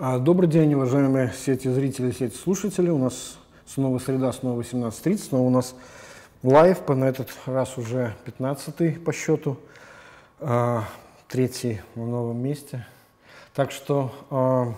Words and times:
А, 0.00 0.20
добрый 0.20 0.48
день, 0.48 0.74
уважаемые 0.74 1.32
сетезрители, 1.32 2.12
сетеслушатели. 2.12 2.88
У 2.88 2.98
нас 2.98 3.36
снова 3.66 3.98
среда, 3.98 4.32
снова 4.32 4.60
18.30, 4.62 5.18
снова 5.18 5.48
у 5.48 5.50
нас 5.50 5.74
лайв, 6.44 6.78
по 6.78 6.94
на 6.94 7.06
этот 7.06 7.30
раз 7.46 7.76
уже 7.76 8.14
15 8.24 9.02
по 9.02 9.12
счету 9.12 9.58
третий 10.38 11.80
в 11.94 12.06
новом 12.06 12.42
месте. 12.42 12.86
Так 13.54 13.72
что, 13.72 14.12
а, 14.30 14.72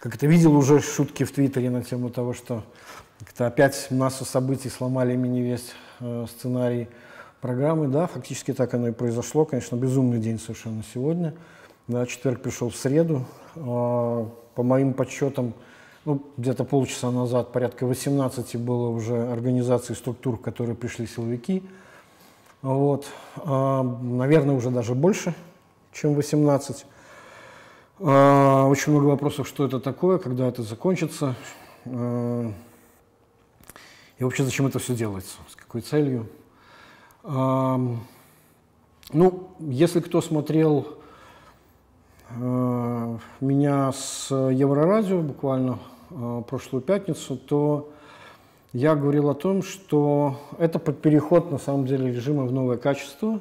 как 0.00 0.16
я 0.16 0.26
видел 0.26 0.56
уже 0.56 0.80
шутки 0.80 1.24
в 1.24 1.32
Твиттере 1.32 1.70
на 1.70 1.84
тему 1.84 2.10
того, 2.10 2.34
что 2.34 2.64
как-то 3.20 3.46
опять 3.46 3.88
массу 3.90 4.24
событий 4.24 4.68
сломали 4.68 5.14
мне 5.14 5.40
весь 5.40 5.72
э, 6.00 6.26
сценарий 6.28 6.88
программы. 7.40 7.88
Да, 7.88 8.06
фактически 8.08 8.52
так 8.52 8.74
оно 8.74 8.88
и 8.88 8.92
произошло. 8.92 9.44
Конечно, 9.44 9.76
безумный 9.76 10.18
день 10.18 10.38
совершенно 10.38 10.82
сегодня. 10.92 11.34
Да, 11.86 12.04
четверг 12.04 12.42
пришел 12.42 12.68
в 12.68 12.76
среду. 12.76 13.24
А, 13.54 14.28
по 14.54 14.62
моим 14.62 14.92
подсчетам, 14.92 15.54
ну, 16.04 16.22
где-то 16.36 16.64
полчаса 16.64 17.10
назад 17.10 17.52
порядка 17.52 17.86
18 17.86 18.56
было 18.56 18.88
уже 18.88 19.30
организаций 19.30 19.94
структур, 19.94 20.36
в 20.36 20.40
которые 20.40 20.74
пришли 20.74 21.06
силовики. 21.06 21.62
Вот. 22.62 23.06
А, 23.36 23.82
наверное, 23.82 24.54
уже 24.54 24.70
даже 24.70 24.94
больше, 24.94 25.34
чем 25.92 26.14
18. 26.14 26.86
А, 28.00 28.66
очень 28.66 28.92
много 28.92 29.06
вопросов, 29.06 29.46
что 29.46 29.64
это 29.64 29.80
такое, 29.80 30.18
когда 30.18 30.46
это 30.46 30.62
закончится. 30.62 31.34
И 31.84 32.52
вообще, 34.24 34.44
зачем 34.44 34.66
это 34.66 34.78
все 34.78 34.94
делается, 34.94 35.36
с 35.48 35.56
какой 35.56 35.82
целью. 35.82 36.26
Ну, 37.22 38.00
если 39.60 40.00
кто 40.00 40.20
смотрел 40.20 40.98
меня 42.30 43.92
с 43.92 44.30
Еврорадио 44.30 45.20
буквально 45.20 45.78
прошлую 46.48 46.82
пятницу, 46.82 47.36
то 47.36 47.92
я 48.76 48.94
говорил 48.94 49.30
о 49.30 49.34
том, 49.34 49.62
что 49.62 50.38
это 50.58 50.78
переход 50.78 51.50
на 51.50 51.58
самом 51.58 51.86
деле 51.86 52.12
режима 52.12 52.44
в 52.44 52.52
новое 52.52 52.76
качество. 52.76 53.40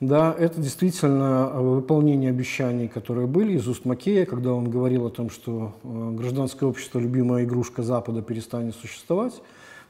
Да, 0.00 0.34
это 0.38 0.60
действительно 0.60 1.48
выполнение 1.48 2.30
обещаний, 2.30 2.88
которые 2.88 3.26
были 3.26 3.52
из 3.52 3.68
уст 3.68 3.84
Макея, 3.84 4.24
когда 4.24 4.54
он 4.54 4.70
говорил 4.70 5.06
о 5.06 5.10
том, 5.10 5.28
что 5.28 5.74
э, 5.84 6.10
гражданское 6.12 6.64
общество, 6.64 6.98
любимая 6.98 7.44
игрушка 7.44 7.82
Запада, 7.82 8.22
перестанет 8.22 8.74
существовать 8.74 9.34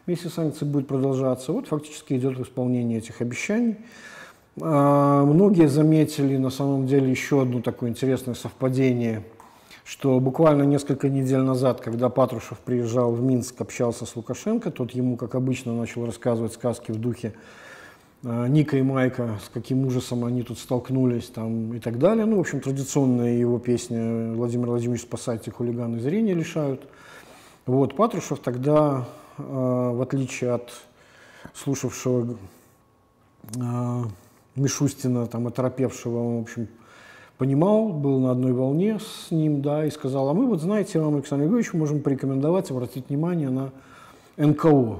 если 0.07 0.29
санкции 0.29 0.65
будут 0.65 0.89
продолжаться. 0.89 1.53
Вот 1.53 1.69
фактически 1.69 2.15
идет 2.15 2.39
исполнение 2.41 2.99
этих 2.99 3.21
обещаний. 3.21 3.77
А, 4.61 5.25
многие 5.25 5.69
заметили 5.69 6.37
на 6.37 6.51
самом 6.51 6.87
деле 6.87 7.11
еще 7.11 7.43
одно 7.43 7.61
такое 7.61 7.91
интересное 7.91 8.35
совпадение, 8.35 9.23
что 9.91 10.21
буквально 10.21 10.63
несколько 10.63 11.09
недель 11.09 11.41
назад, 11.41 11.81
когда 11.81 12.09
Патрушев 12.09 12.59
приезжал 12.59 13.13
в 13.13 13.23
Минск, 13.23 13.61
общался 13.61 14.07
с 14.07 14.15
Лукашенко, 14.15 14.71
тот 14.71 14.93
ему, 14.93 15.17
как 15.17 15.35
обычно, 15.35 15.75
начал 15.75 16.07
рассказывать 16.07 16.53
сказки 16.53 16.93
в 16.93 16.99
духе 16.99 17.35
а, 18.23 18.47
Ника 18.47 18.77
и 18.77 18.83
Майка, 18.83 19.39
с 19.45 19.49
каким 19.49 19.87
ужасом 19.87 20.25
они 20.25 20.43
тут 20.43 20.59
столкнулись 20.59 21.27
там, 21.27 21.75
и 21.75 21.81
так 21.81 21.99
далее. 21.99 22.25
Ну, 22.25 22.37
в 22.37 22.41
общем, 22.41 22.61
традиционная 22.61 23.35
его 23.35 23.59
песня 23.59 24.35
«Владимир 24.35 24.69
Владимирович, 24.69 25.03
спасайте, 25.03 25.51
хулиганы 25.51 25.99
зрения 25.99 26.35
лишают». 26.35 26.83
Вот, 27.67 27.97
Патрушев 27.97 28.39
тогда 28.39 29.07
Э, 29.41 29.91
в 29.93 30.03
отличие 30.03 30.53
от 30.53 30.73
слушавшего 31.55 32.37
э, 33.57 34.03
Мишустина, 34.57 35.27
там, 35.27 35.47
оторопевшего, 35.47 36.19
он, 36.19 36.39
в 36.39 36.43
общем, 36.43 36.69
понимал, 37.41 37.89
был 37.89 38.21
на 38.21 38.33
одной 38.33 38.53
волне 38.53 38.99
с 39.01 39.31
ним, 39.31 39.63
да, 39.63 39.87
и 39.87 39.91
сказал, 39.91 40.29
а 40.29 40.35
мы 40.35 40.45
вот, 40.45 40.61
знаете, 40.61 41.01
вам, 41.01 41.15
Александр 41.15 41.45
Григорьевич, 41.45 41.73
можем 41.73 42.03
порекомендовать, 42.03 42.71
обратить 42.71 43.09
внимание 43.09 43.49
на 43.49 43.73
НКО, 44.37 44.99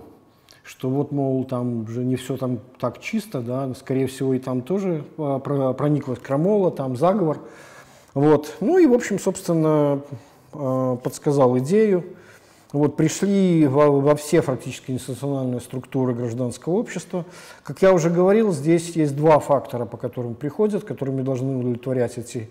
что 0.65 0.89
вот, 0.89 1.13
мол, 1.13 1.45
там 1.45 1.83
уже 1.83 2.03
не 2.03 2.17
все 2.17 2.39
там 2.39 2.61
так 2.79 2.99
чисто, 2.99 3.43
да, 3.43 3.75
скорее 3.75 4.07
всего, 4.07 4.33
и 4.33 4.39
там 4.39 4.63
тоже 4.63 5.05
э, 5.19 5.41
прониклась 5.77 6.19
крамола, 6.19 6.71
там 6.71 6.97
заговор, 6.97 7.41
вот, 8.15 8.57
ну 8.61 8.79
и, 8.79 8.87
в 8.87 8.95
общем, 8.95 9.19
собственно, 9.19 10.01
подсказал 10.51 11.59
идею, 11.59 12.05
вот, 12.73 12.97
пришли 12.97 13.67
во, 13.67 13.91
во 14.01 14.15
все 14.15 14.43
фактически 14.43 14.93
институциональные 14.93 15.61
структуры 15.61 16.15
гражданского 16.15 16.75
общества. 16.75 17.25
Как 17.65 17.83
я 17.83 17.93
уже 17.93 18.11
говорил, 18.11 18.53
здесь 18.53 18.91
есть 18.91 19.17
два 19.17 19.41
фактора, 19.41 19.87
по 19.87 19.97
которым 19.97 20.35
приходят, 20.35 20.85
которыми 20.85 21.23
должны 21.23 21.57
удовлетворять 21.57 22.17
эти 22.17 22.49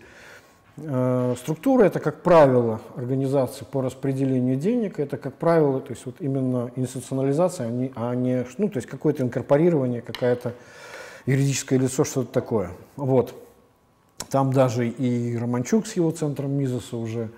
э, 0.78 1.36
структуры. 1.38 1.86
Это, 1.86 2.02
как 2.02 2.22
правило, 2.22 2.82
организации 2.96 3.64
по 3.64 3.82
распределению 3.82 4.58
денег, 4.58 5.00
это, 5.00 5.18
как 5.18 5.36
правило, 5.36 5.80
то 5.80 5.92
есть 5.92 6.06
вот 6.06 6.16
именно 6.20 6.70
институционализация, 6.76 7.68
а 7.68 7.70
не, 7.70 7.92
а 7.96 8.14
не 8.14 8.46
ну, 8.58 8.68
то 8.68 8.78
есть 8.78 8.90
какое-то 8.90 9.24
инкорпорирование, 9.24 10.02
какое-то 10.02 10.54
юридическое 11.26 11.80
лицо, 11.80 12.04
что-то 12.04 12.34
такое. 12.34 12.72
Вот. 12.98 13.34
Там 14.30 14.52
даже 14.52 14.90
и 14.90 15.38
Романчук 15.38 15.88
с 15.88 15.96
его 15.96 16.12
центром 16.12 16.52
Мизоса 16.52 16.98
уже 16.98 17.30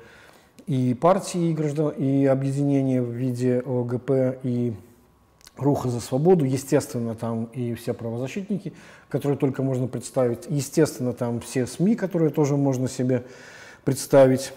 и 0.68 0.94
партии, 0.94 1.50
и, 1.50 1.54
граждан, 1.54 1.90
и 1.90 2.26
объединения 2.26 3.02
в 3.02 3.12
виде 3.12 3.62
ОГП, 3.66 4.40
и 4.44 4.74
Руха 5.58 5.90
за 5.90 6.00
свободу, 6.00 6.46
естественно, 6.46 7.14
там 7.14 7.46
и 7.46 7.74
все 7.76 7.94
правозащитники, 7.94 8.74
которые 9.10 9.38
только 9.38 9.62
можно 9.62 9.88
представить, 9.88 10.46
естественно, 10.50 11.14
там 11.14 11.40
все 11.40 11.68
СМИ, 11.68 11.96
которые 11.96 12.32
тоже 12.32 12.58
можно 12.58 12.88
себе 12.88 13.26
представить. 13.84 14.54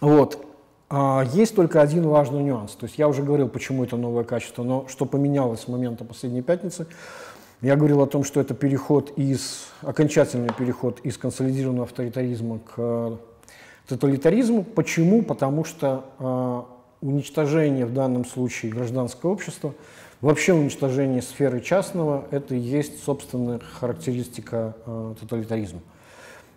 Вот. 0.00 0.46
А 0.88 1.24
есть 1.32 1.54
только 1.54 1.82
один 1.82 2.08
важный 2.08 2.42
нюанс. 2.42 2.72
То 2.72 2.86
есть 2.86 2.98
я 2.98 3.08
уже 3.08 3.22
говорил, 3.22 3.48
почему 3.48 3.84
это 3.84 3.96
новое 3.96 4.24
качество, 4.24 4.62
но 4.62 4.86
что 4.88 5.06
поменялось 5.06 5.60
с 5.60 5.68
момента 5.68 6.04
последней 6.04 6.42
пятницы. 6.42 6.86
Я 7.60 7.76
говорил 7.76 8.00
о 8.00 8.06
том, 8.06 8.24
что 8.24 8.40
это 8.40 8.54
переход 8.54 9.12
из, 9.16 9.66
окончательный 9.82 10.52
переход 10.56 11.00
из 11.00 11.18
консолидированного 11.18 11.84
авторитаризма 11.84 12.60
к 12.60 13.18
тоталитаризму. 13.90 14.62
Почему? 14.62 15.22
Потому 15.22 15.64
что 15.64 16.04
э, 16.18 17.06
уничтожение 17.06 17.86
в 17.86 17.92
данном 17.92 18.24
случае 18.24 18.72
гражданского 18.72 19.30
общества, 19.30 19.74
вообще 20.20 20.52
уничтожение 20.52 21.22
сферы 21.22 21.60
частного, 21.60 22.24
это 22.30 22.54
и 22.54 22.58
есть 22.58 23.02
собственная 23.02 23.58
характеристика 23.58 24.76
э, 24.86 25.14
тоталитаризма. 25.20 25.80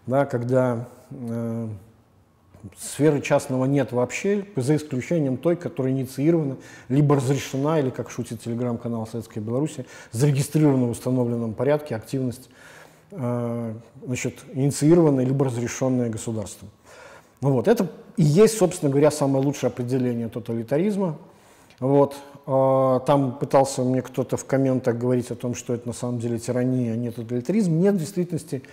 Да, 0.05 0.25
когда 0.25 0.88
э, 1.09 1.67
сферы 2.77 3.21
частного 3.21 3.65
нет 3.65 3.91
вообще, 3.91 4.45
за 4.55 4.75
исключением 4.75 5.38
той, 5.38 5.55
которая 5.55 5.94
инициирована, 5.94 6.57
либо 6.89 7.15
разрешена, 7.15 7.79
или, 7.79 7.89
как 7.89 8.09
шутит 8.09 8.41
телеграм-канал 8.41 9.07
Советской 9.07 9.39
Беларуси, 9.39 9.85
зарегистрирована 10.11 10.85
в 10.85 10.91
установленном 10.91 11.53
порядке 11.53 11.95
активность, 11.95 12.50
э, 13.12 13.74
значит, 14.06 14.39
инициированная, 14.53 15.25
либо 15.25 15.45
разрешенная 15.45 16.09
государством. 16.09 16.69
Вот, 17.44 17.68
это 17.68 17.90
и 18.16 18.24
есть, 18.24 18.57
собственно 18.57 18.90
говоря, 18.90 19.12
самое 19.12 19.44
лучшее 19.44 19.68
определение 19.68 20.30
тоталитаризма. 20.30 21.18
Вот. 21.81 22.16
А, 22.45 23.01
там 23.01 23.38
пытался 23.38 23.81
мне 23.84 24.01
кто-то 24.01 24.38
в 24.38 24.45
комментах 24.45 24.98
говорить 24.98 25.30
о 25.30 25.36
том, 25.36 25.54
что 25.54 25.74
это 25.74 25.86
на 25.88 25.94
самом 25.94 26.19
деле 26.19 26.40
тирания, 26.40 26.94
а 26.94 26.95
не 26.95 27.12
тоталитаризм. 27.12 27.78
Нет, 27.78 27.95
в 27.95 27.98
действительности, 27.98 28.63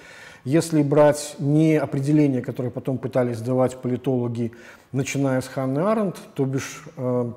если 0.45 0.85
брать 0.85 1.35
не 1.41 1.79
определения, 1.79 2.43
которые 2.43 2.71
потом 2.71 2.99
пытались 2.99 3.41
давать 3.41 3.77
политологи, 3.77 4.53
начиная 4.93 5.41
с 5.41 5.49
Ханны 5.49 5.81
Аренд, 5.81 6.17
то 6.35 6.45
бишь 6.45 6.85
э, 6.97 7.33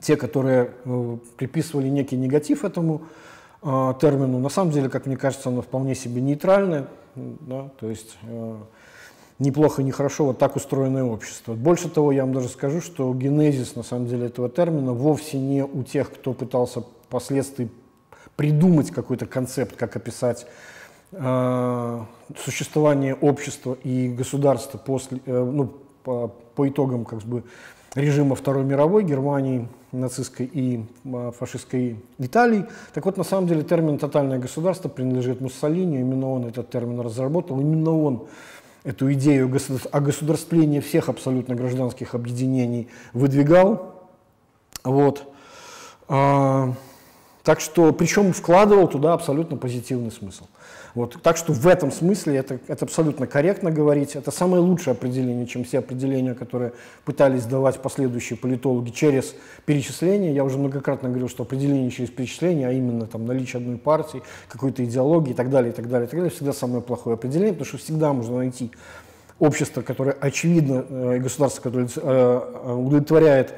те, 0.00 0.16
которые 0.16 0.70
э, 0.86 1.16
приписывали 1.36 1.88
некий 1.88 2.16
негатив 2.16 2.64
этому 2.64 3.02
э, 3.62 3.94
термину, 4.00 4.38
на 4.38 4.48
самом 4.48 4.70
деле, 4.70 4.88
как 4.88 5.04
мне 5.04 5.18
кажется, 5.18 5.50
оно 5.50 5.60
вполне 5.60 5.94
себе 5.94 6.22
нейтральное. 6.22 6.86
Да? 7.14 7.68
То 7.78 7.90
есть 7.90 8.16
э, 8.22 8.56
неплохо, 9.42 9.82
нехорошо, 9.82 10.26
вот 10.26 10.38
так 10.38 10.56
устроенное 10.56 11.04
общество. 11.04 11.54
Больше 11.54 11.88
того, 11.88 12.12
я 12.12 12.22
вам 12.24 12.32
даже 12.32 12.48
скажу, 12.48 12.80
что 12.80 13.12
генезис, 13.12 13.76
на 13.76 13.82
самом 13.82 14.06
деле, 14.06 14.26
этого 14.26 14.48
термина 14.48 14.92
вовсе 14.92 15.38
не 15.38 15.64
у 15.64 15.82
тех, 15.82 16.10
кто 16.10 16.32
пытался 16.32 16.82
впоследствии 17.08 17.68
придумать 18.36 18.90
какой-то 18.90 19.26
концепт, 19.26 19.76
как 19.76 19.96
описать 19.96 20.46
э, 21.12 22.00
существование 22.44 23.14
общества 23.14 23.76
и 23.84 24.08
государства 24.08 24.78
после, 24.78 25.18
э, 25.26 25.44
ну, 25.44 25.72
по, 26.04 26.28
по 26.54 26.68
итогам 26.68 27.04
как 27.04 27.20
бы, 27.20 27.42
режима 27.94 28.34
Второй 28.34 28.64
мировой 28.64 29.04
Германии, 29.04 29.68
нацистской 29.90 30.46
и 30.50 30.84
э, 31.04 31.32
фашистской 31.38 31.96
Италии. 32.18 32.64
Так 32.94 33.04
вот, 33.04 33.16
на 33.16 33.24
самом 33.24 33.48
деле, 33.48 33.62
термин 33.62 33.98
«тотальное 33.98 34.38
государство» 34.38 34.88
принадлежит 34.88 35.40
Муссолини, 35.40 36.00
именно 36.00 36.30
он 36.30 36.46
этот 36.46 36.70
термин 36.70 37.00
разработал, 37.00 37.60
именно 37.60 37.98
он 37.98 38.26
эту 38.84 39.12
идею 39.12 39.50
огосударствления 39.92 40.80
всех 40.80 41.08
абсолютно 41.08 41.54
гражданских 41.54 42.14
объединений 42.14 42.88
выдвигал. 43.12 44.08
Вот. 44.84 45.32
А, 46.08 46.74
Так 47.42 47.60
что, 47.60 47.92
причем 47.92 48.32
вкладывал 48.32 48.88
туда 48.88 49.14
абсолютно 49.14 49.56
позитивный 49.56 50.12
смысл. 50.12 50.46
Вот. 50.94 51.22
Так 51.22 51.38
что 51.38 51.52
в 51.52 51.66
этом 51.66 51.90
смысле 51.90 52.36
это, 52.36 52.58
это 52.68 52.84
абсолютно 52.84 53.26
корректно 53.26 53.70
говорить. 53.70 54.14
Это 54.14 54.30
самое 54.30 54.62
лучшее 54.62 54.92
определение, 54.92 55.46
чем 55.46 55.64
все 55.64 55.78
определения, 55.78 56.34
которые 56.34 56.72
пытались 57.04 57.44
давать 57.44 57.80
последующие 57.80 58.38
политологи 58.38 58.90
через 58.90 59.34
перечисление. 59.64 60.34
Я 60.34 60.44
уже 60.44 60.58
многократно 60.58 61.08
говорил, 61.08 61.30
что 61.30 61.44
определение 61.44 61.90
через 61.90 62.10
перечисление, 62.10 62.68
а 62.68 62.72
именно 62.72 63.06
там, 63.06 63.24
наличие 63.24 63.60
одной 63.60 63.78
партии, 63.78 64.22
какой-то 64.48 64.84
идеологии 64.84 65.30
и 65.30 65.34
так 65.34 65.48
далее, 65.48 65.72
и 65.72 65.74
так 65.74 65.88
далее, 65.88 66.06
и 66.06 66.10
так 66.10 66.18
далее, 66.18 66.34
всегда 66.34 66.52
самое 66.52 66.82
плохое 66.82 67.14
определение, 67.14 67.54
потому 67.54 67.66
что 67.66 67.78
всегда 67.78 68.12
можно 68.12 68.36
найти 68.36 68.70
общество, 69.38 69.80
которое 69.80 70.14
очевидно, 70.20 70.84
э, 70.88 71.18
государство, 71.20 71.62
которое 71.62 71.88
э, 71.96 72.74
удовлетворяет, 72.74 73.54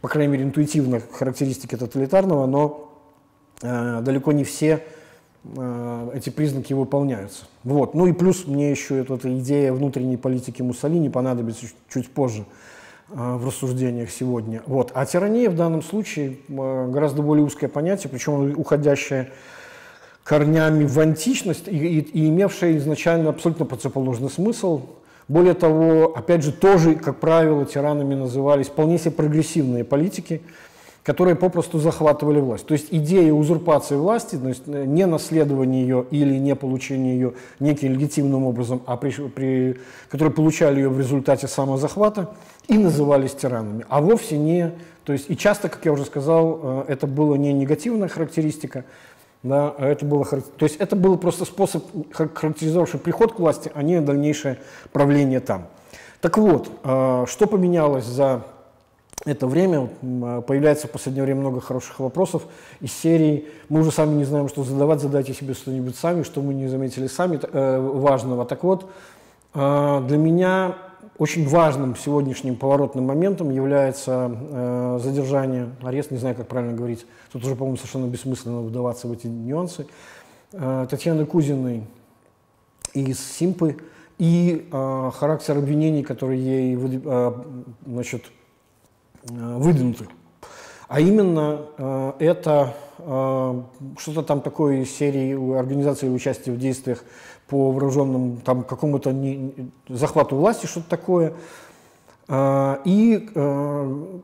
по 0.00 0.08
крайней 0.08 0.32
мере, 0.32 0.44
интуитивно 0.44 1.00
характеристики 1.12 1.76
тоталитарного, 1.76 2.46
но 2.46 2.92
э, 3.62 4.00
далеко 4.02 4.32
не 4.32 4.42
все 4.42 4.82
Э, 4.82 5.01
эти 6.14 6.30
признаки 6.30 6.72
выполняются. 6.72 7.44
Вот. 7.64 7.94
Ну 7.94 8.06
и 8.06 8.12
плюс 8.12 8.46
мне 8.46 8.70
еще 8.70 9.00
эта, 9.00 9.14
эта 9.14 9.38
идея 9.38 9.72
внутренней 9.72 10.16
политики 10.16 10.62
Муссолини 10.62 11.08
понадобится 11.08 11.66
чуть 11.92 12.08
позже 12.10 12.44
э, 13.10 13.14
в 13.14 13.46
рассуждениях 13.46 14.10
сегодня. 14.10 14.62
Вот. 14.66 14.92
А 14.94 15.04
тирания 15.04 15.50
в 15.50 15.56
данном 15.56 15.82
случае 15.82 16.38
э, 16.48 16.88
гораздо 16.90 17.22
более 17.22 17.44
узкое 17.44 17.68
понятие, 17.68 18.08
причем 18.10 18.54
уходящее 18.56 19.32
корнями 20.22 20.84
в 20.84 20.98
античность 21.00 21.66
и, 21.66 21.76
и, 21.76 21.98
и 21.98 22.28
имевшее 22.28 22.78
изначально 22.78 23.30
абсолютно 23.30 23.66
противоположный 23.66 24.30
смысл. 24.30 24.82
Более 25.26 25.54
того, 25.54 26.14
опять 26.14 26.44
же, 26.44 26.52
тоже, 26.52 26.94
как 26.94 27.18
правило, 27.18 27.64
тиранами 27.64 28.14
назывались 28.14 28.68
вполне 28.68 28.98
себе 28.98 29.10
прогрессивные 29.10 29.82
политики– 29.82 30.40
которые 31.02 31.34
попросту 31.34 31.78
захватывали 31.78 32.38
власть. 32.40 32.66
То 32.66 32.74
есть 32.74 32.88
идея 32.90 33.32
узурпации 33.32 33.96
власти, 33.96 34.36
то 34.36 34.48
есть 34.48 34.62
э, 34.66 34.84
не 34.84 35.06
наследование 35.06 35.82
ее 35.82 36.06
или 36.10 36.38
не 36.38 36.54
получение 36.54 37.14
ее 37.14 37.34
неким 37.58 37.92
легитимным 37.92 38.44
образом, 38.44 38.82
а 38.86 38.96
при, 38.96 39.10
при, 39.10 39.80
которые 40.08 40.32
получали 40.32 40.80
ее 40.80 40.88
в 40.88 40.98
результате 40.98 41.48
самозахвата 41.48 42.30
и 42.68 42.78
назывались 42.78 43.32
тиранами, 43.32 43.84
а 43.88 44.00
вовсе 44.00 44.38
не, 44.38 44.72
то 45.04 45.12
есть 45.12 45.28
и 45.28 45.36
часто, 45.36 45.68
как 45.68 45.84
я 45.84 45.92
уже 45.92 46.04
сказал, 46.04 46.60
э, 46.62 46.84
это 46.88 47.06
была 47.08 47.36
не 47.36 47.52
негативная 47.52 48.08
характеристика, 48.08 48.84
да, 49.42 49.74
а 49.76 49.88
это 49.88 50.06
было, 50.06 50.24
то 50.24 50.64
есть 50.64 50.76
это 50.76 50.94
был 50.94 51.18
просто 51.18 51.44
способ, 51.44 51.84
характеризовавший 52.12 53.00
приход 53.00 53.32
к 53.32 53.40
власти, 53.40 53.72
а 53.74 53.82
не 53.82 54.00
дальнейшее 54.00 54.58
правление 54.92 55.40
там. 55.40 55.66
Так 56.20 56.38
вот, 56.38 56.70
э, 56.84 57.24
что 57.26 57.46
поменялось 57.48 58.04
за 58.04 58.44
это 59.24 59.46
время. 59.46 59.88
А, 60.02 60.40
появляется 60.40 60.86
в 60.86 60.90
последнее 60.90 61.24
время 61.24 61.40
много 61.40 61.60
хороших 61.60 62.00
вопросов 62.00 62.44
из 62.80 62.92
серии. 62.92 63.48
«Мы 63.68 63.80
уже 63.80 63.90
сами 63.90 64.14
не 64.14 64.24
знаем, 64.24 64.48
что 64.48 64.64
задавать, 64.64 65.00
задайте 65.00 65.34
себе 65.34 65.54
что-нибудь 65.54 65.96
сами, 65.96 66.22
что 66.22 66.42
мы 66.42 66.54
не 66.54 66.68
заметили 66.68 67.06
сами 67.06 67.40
э, 67.42 67.80
важного». 67.80 68.44
Так 68.44 68.64
вот, 68.64 68.90
э, 69.54 70.04
для 70.06 70.18
меня 70.18 70.76
очень 71.18 71.46
важным 71.46 71.96
сегодняшним 71.96 72.56
поворотным 72.56 73.04
моментом 73.04 73.50
является 73.50 74.30
э, 74.32 74.98
задержание, 75.02 75.70
арест, 75.82 76.10
не 76.10 76.18
знаю, 76.18 76.34
как 76.34 76.48
правильно 76.48 76.76
говорить, 76.76 77.06
тут 77.32 77.44
уже, 77.44 77.54
по-моему, 77.54 77.76
совершенно 77.76 78.06
бессмысленно 78.06 78.62
вдаваться 78.62 79.08
в 79.08 79.12
эти 79.12 79.26
нюансы, 79.26 79.86
э, 80.52 80.86
Татьяны 80.88 81.26
Кузиной 81.26 81.84
из 82.94 83.20
Симпы. 83.20 83.76
И 84.18 84.68
э, 84.70 85.10
характер 85.14 85.58
обвинений, 85.58 86.02
которые 86.02 86.40
ей 86.40 86.76
э, 86.76 87.32
значит, 87.86 88.24
выдвинуты. 89.24 90.08
А 90.88 91.00
именно 91.00 91.62
э, 91.78 92.12
это 92.18 92.74
э, 92.98 93.62
что-то 93.98 94.22
там 94.22 94.42
такое 94.42 94.82
из 94.82 94.94
серии 94.94 95.58
организации 95.58 96.08
участия 96.08 96.52
в 96.52 96.58
действиях 96.58 97.04
по 97.48 97.70
вооруженным, 97.70 98.36
там 98.38 98.62
какому-то 98.62 99.14
захвату 99.88 100.36
власти, 100.36 100.66
что-то 100.66 100.88
такое. 100.88 101.34
И 102.30 103.28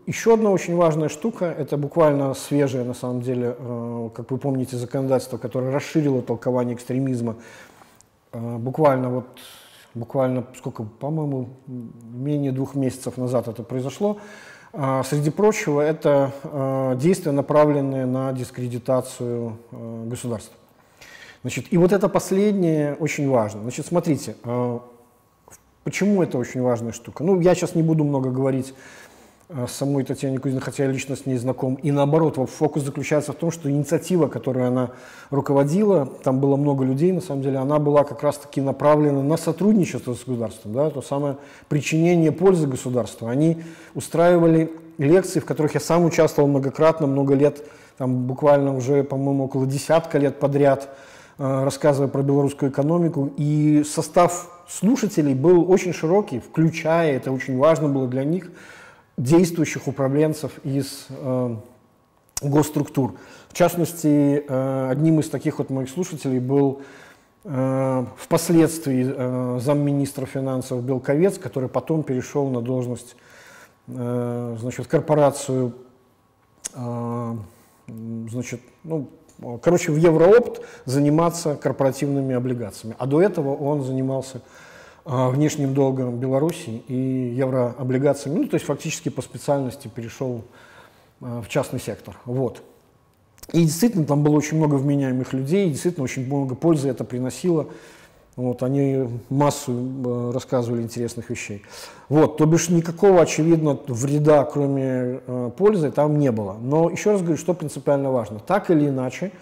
еще 0.07 0.35
одна 0.35 0.51
очень 0.51 0.77
важная 0.77 1.09
штука, 1.11 1.45
это 1.45 1.77
буквально 1.77 2.33
свежее, 2.33 2.85
на 2.85 2.95
самом 2.95 3.21
деле, 3.21 3.55
как 4.15 4.31
вы 4.31 4.39
помните, 4.39 4.77
законодательство, 4.77 5.37
которое 5.37 5.73
расширило 5.73 6.23
толкование 6.23 6.75
экстремизма. 6.75 7.37
Буквально 8.33 9.11
вот, 9.11 9.27
буквально, 9.95 10.47
сколько, 10.57 10.85
по-моему, 10.85 11.49
менее 11.67 12.53
двух 12.53 12.75
месяцев 12.75 13.19
назад 13.19 13.49
это 13.49 13.63
произошло. 13.63 14.19
А, 14.73 15.03
среди 15.03 15.31
прочего, 15.31 15.81
это 15.81 16.33
а, 16.45 16.95
действия, 16.97 17.33
направленные 17.33 18.07
на 18.07 18.33
дискредитацию 18.33 19.59
а, 19.71 20.07
государства. 20.07 20.55
Значит, 21.43 21.67
и 21.71 21.79
вот 21.79 21.93
это 21.93 22.09
последнее 22.09 22.95
очень 22.95 23.29
важно. 23.29 23.63
Значит, 23.63 23.87
смотрите, 23.87 24.35
почему 25.85 26.23
это 26.23 26.37
очень 26.37 26.61
важная 26.61 26.93
штука? 26.93 27.23
Ну, 27.23 27.41
я 27.41 27.55
сейчас 27.55 27.77
не 27.77 27.83
буду 27.83 28.03
много 28.03 28.31
говорить 28.31 28.75
самой 29.67 30.05
Татьяне 30.05 30.39
Кузиной, 30.39 30.61
хотя 30.61 30.85
я 30.85 30.91
лично 30.91 31.17
с 31.17 31.25
ней 31.25 31.37
знаком. 31.39 31.77
И 31.77 31.91
наоборот, 31.91 32.39
фокус 32.51 32.83
заключается 32.83 33.33
в 33.33 33.37
том, 33.37 33.51
что 33.51 33.71
инициатива, 33.71 34.29
которую 34.29 34.67
она 34.67 34.91
руководила, 35.31 36.07
там 36.23 36.39
было 36.39 36.57
много 36.57 36.85
людей, 36.85 37.13
на 37.13 37.23
самом 37.23 37.43
деле, 37.43 37.59
она 37.59 37.79
была 37.79 38.05
как 38.05 38.23
раз-таки 38.23 38.61
направлена 38.61 39.23
на 39.23 39.37
сотрудничество 39.39 40.13
с 40.13 40.19
государством, 40.19 40.75
да, 40.75 40.91
то 40.91 41.01
самое 41.01 41.37
причинение 41.69 42.31
пользы 42.31 42.67
государству. 42.67 43.29
Они 43.29 43.63
устраивали 43.95 44.71
лекции, 44.99 45.41
в 45.41 45.47
которых 45.47 45.75
я 45.75 45.81
сам 45.81 46.05
участвовал 46.05 46.49
многократно, 46.49 47.07
много 47.07 47.35
лет, 47.35 47.65
там 47.97 48.27
буквально 48.27 48.77
уже, 48.77 49.03
по-моему, 49.03 49.45
около 49.45 49.67
десятка 49.67 50.19
лет 50.19 50.39
подряд, 50.39 50.91
э, 51.39 51.65
рассказывая 51.65 52.09
про 52.09 52.23
белорусскую 52.23 52.71
экономику. 52.71 53.33
И 53.39 53.83
состав 53.85 54.51
слушателей 54.69 55.35
был 55.35 55.71
очень 55.71 55.95
широкий, 55.95 56.41
включая, 56.41 57.17
это 57.17 57.33
очень 57.33 57.57
важно 57.57 57.89
было 57.89 58.07
для 58.07 58.25
них, 58.25 58.51
действующих 59.19 59.89
управленцев 59.89 60.53
из 60.65 61.07
э, 61.11 61.57
госструктур. 62.41 63.17
В 63.49 63.55
частности, 63.55 64.45
э, 64.47 64.89
одним 64.91 65.21
из 65.21 65.29
таких 65.29 65.59
вот 65.59 65.71
моих 65.71 65.91
слушателей 65.91 66.39
был 66.39 66.83
э, 67.45 68.07
впоследствии 68.17 69.13
э, 69.15 69.59
замминистра 69.61 70.25
финансов 70.25 70.83
Белковец, 70.85 71.37
который 71.37 71.69
потом 71.69 72.05
перешел 72.05 72.49
на 72.49 72.63
должность 72.63 73.17
э, 73.89 74.57
значит, 74.61 74.87
корпорацию, 74.87 75.75
э, 76.75 77.37
значит, 77.89 78.61
ну, 78.85 79.09
короче, 79.61 79.91
в 79.91 79.97
Евроопт 79.97 80.61
заниматься 80.85 81.57
корпоративными 81.57 82.37
облигациями. 82.37 82.95
А 82.99 83.07
до 83.07 83.21
этого 83.21 83.57
он 83.57 83.83
занимался 83.83 84.43
внешним 85.09 85.73
долгом 85.73 86.19
Беларуси 86.19 86.83
и 86.87 87.35
еврооблигациями, 87.35 88.41
ну, 88.41 88.45
то 88.47 88.55
есть 88.55 88.67
фактически 88.67 89.09
по 89.09 89.23
специальности 89.23 89.89
перешел 89.89 90.45
а, 91.21 91.41
в 91.41 91.49
частный 91.49 91.81
сектор. 91.81 92.17
Вот. 92.27 92.63
И 93.53 93.63
действительно 93.63 94.05
там 94.05 94.23
было 94.23 94.37
очень 94.37 94.59
много 94.59 94.75
вменяемых 94.75 95.33
людей, 95.33 95.67
и 95.67 95.71
действительно 95.71 96.05
очень 96.05 96.27
много 96.27 96.55
пользы 96.55 96.91
это 96.91 97.05
приносило. 97.05 97.69
Вот, 98.37 98.63
они 98.63 99.09
массу 99.31 99.73
э, 99.73 100.31
рассказывали 100.33 100.83
интересных 100.83 101.29
вещей. 101.29 101.63
Вот, 102.09 102.37
то 102.37 102.47
бишь 102.47 102.69
никакого, 102.69 103.23
очевидно, 103.23 103.81
вреда, 103.89 104.45
кроме 104.45 105.21
э, 105.27 105.51
пользы, 105.57 105.91
там 105.91 106.21
не 106.21 106.31
было. 106.31 106.57
Но 106.61 106.89
еще 106.89 107.11
раз 107.13 107.23
говорю, 107.23 107.37
что 107.37 107.53
принципиально 107.53 108.13
важно. 108.13 108.39
Так 108.39 108.71
или 108.71 108.89
иначе, 108.89 109.33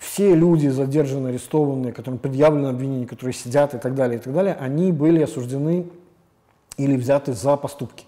все 0.00 0.34
люди, 0.34 0.66
задержанные, 0.68 1.28
арестованные, 1.28 1.92
которым 1.92 2.18
предъявлено 2.18 2.70
обвинение, 2.70 3.06
которые 3.06 3.34
сидят 3.34 3.74
и 3.74 3.78
так 3.78 3.94
далее, 3.94 4.18
и 4.18 4.22
так 4.22 4.32
далее, 4.32 4.56
они 4.58 4.92
были 4.92 5.22
осуждены 5.22 5.86
или 6.78 6.96
взяты 6.96 7.34
за 7.34 7.56
поступки. 7.56 8.06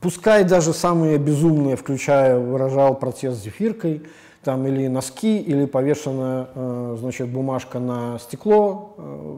Пускай 0.00 0.44
даже 0.44 0.74
самые 0.74 1.16
безумные, 1.16 1.76
включая, 1.76 2.38
выражал 2.38 2.94
протест 2.94 3.42
зефиркой, 3.42 4.02
там 4.44 4.66
или 4.66 4.86
носки, 4.86 5.40
или 5.40 5.64
повешена, 5.64 6.48
э, 6.54 6.96
значит, 7.00 7.30
бумажка 7.30 7.78
на 7.78 8.18
стекло, 8.18 8.94
э, 8.98 9.36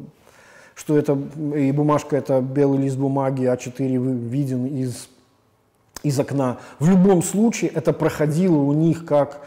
что 0.75 0.99
это, 0.99 1.17
и 1.57 1.71
бумажка 1.71 2.17
это 2.17 2.41
белый 2.41 2.81
лист 2.81 2.97
бумаги 2.97 3.45
А4 3.45 4.29
виден 4.29 4.67
из, 4.67 5.09
из 6.03 6.19
окна. 6.19 6.59
В 6.81 6.91
любом 6.91 7.23
случае 7.23 7.71
это 7.71 7.93
проходило 7.93 8.57
у 8.57 8.73
них 8.73 9.07
как 9.07 9.43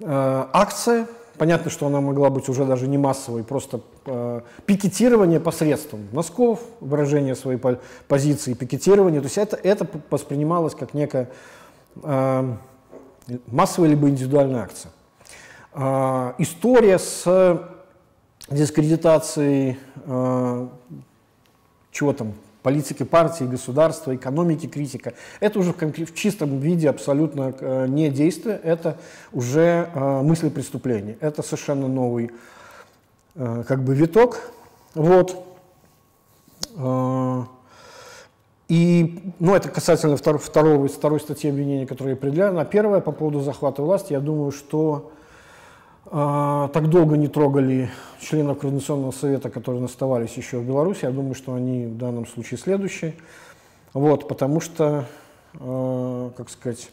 э, 0.00 0.04
акция, 0.52 1.06
Понятно, 1.38 1.70
что 1.70 1.86
она 1.86 2.00
могла 2.00 2.30
быть 2.30 2.48
уже 2.48 2.64
даже 2.64 2.88
не 2.88 2.98
массовой, 2.98 3.44
просто 3.44 3.80
э, 4.06 4.40
пикетирование 4.66 5.38
посредством 5.38 6.08
носков, 6.12 6.60
выражение 6.80 7.36
своей 7.36 7.60
позиции, 8.08 8.54
пикетирование. 8.54 9.20
То 9.20 9.26
есть 9.26 9.38
это, 9.38 9.56
это 9.56 9.86
воспринималось 10.10 10.74
как 10.74 10.94
некая 10.94 11.30
э, 12.02 12.54
массовая 13.46 13.90
либо 13.90 14.08
индивидуальная 14.08 14.62
акция. 14.62 14.90
Э, 15.74 16.32
история 16.38 16.98
с 16.98 17.62
дискредитацией 18.50 19.78
э, 20.06 20.68
чего 21.92 22.12
там, 22.12 22.34
политики 22.62 23.02
партии, 23.02 23.44
государства, 23.44 24.14
экономики 24.14 24.66
критика. 24.66 25.14
Это 25.40 25.58
уже 25.58 25.72
в, 25.72 25.76
в 25.80 26.14
чистом 26.14 26.58
виде 26.58 26.88
абсолютно 26.88 27.54
э, 27.58 27.86
не 27.88 28.10
действие, 28.10 28.60
это 28.62 28.96
уже 29.32 29.88
э, 29.94 30.22
мысли 30.22 30.48
преступления. 30.48 31.16
Это 31.20 31.42
совершенно 31.42 31.88
новый 31.88 32.30
э, 33.34 33.64
как 33.66 33.82
бы 33.82 33.94
виток. 33.94 34.50
Вот. 34.94 35.44
И, 38.68 39.32
ну, 39.38 39.54
это 39.54 39.70
касательно 39.70 40.16
второго, 40.16 40.42
второго, 40.42 40.88
второй 40.88 41.20
статьи 41.20 41.50
обвинения, 41.50 41.86
которая 41.86 42.14
определяна. 42.14 42.60
А 42.60 42.64
первая 42.64 43.00
по 43.00 43.12
поводу 43.12 43.40
захвата 43.40 43.82
власти, 43.82 44.12
я 44.12 44.20
думаю, 44.20 44.52
что 44.52 45.10
так 46.10 46.88
долго 46.88 47.16
не 47.16 47.28
трогали 47.28 47.90
членов 48.20 48.58
Координационного 48.58 49.10
совета, 49.10 49.50
которые 49.50 49.84
оставались 49.84 50.36
еще 50.36 50.58
в 50.58 50.66
Беларуси. 50.66 51.04
Я 51.04 51.10
думаю, 51.10 51.34
что 51.34 51.54
они 51.54 51.86
в 51.86 51.96
данном 51.96 52.26
случае 52.26 52.58
следующие. 52.58 53.14
Вот, 53.92 54.28
потому 54.28 54.60
что, 54.60 55.06
э, 55.54 56.30
как 56.36 56.50
сказать, 56.50 56.90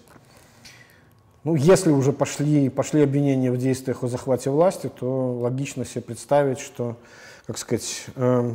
ну, 1.43 1.55
если 1.55 1.91
уже 1.91 2.11
пошли, 2.13 2.69
пошли 2.69 3.03
обвинения 3.03 3.51
в 3.51 3.57
действиях 3.57 4.03
о 4.03 4.07
захвате 4.07 4.49
власти, 4.49 4.89
то 4.99 5.33
логично 5.33 5.85
себе 5.85 6.01
представить, 6.01 6.59
что 6.59 6.95
как 7.45 7.59
сказать, 7.59 8.07
э, 8.15 8.53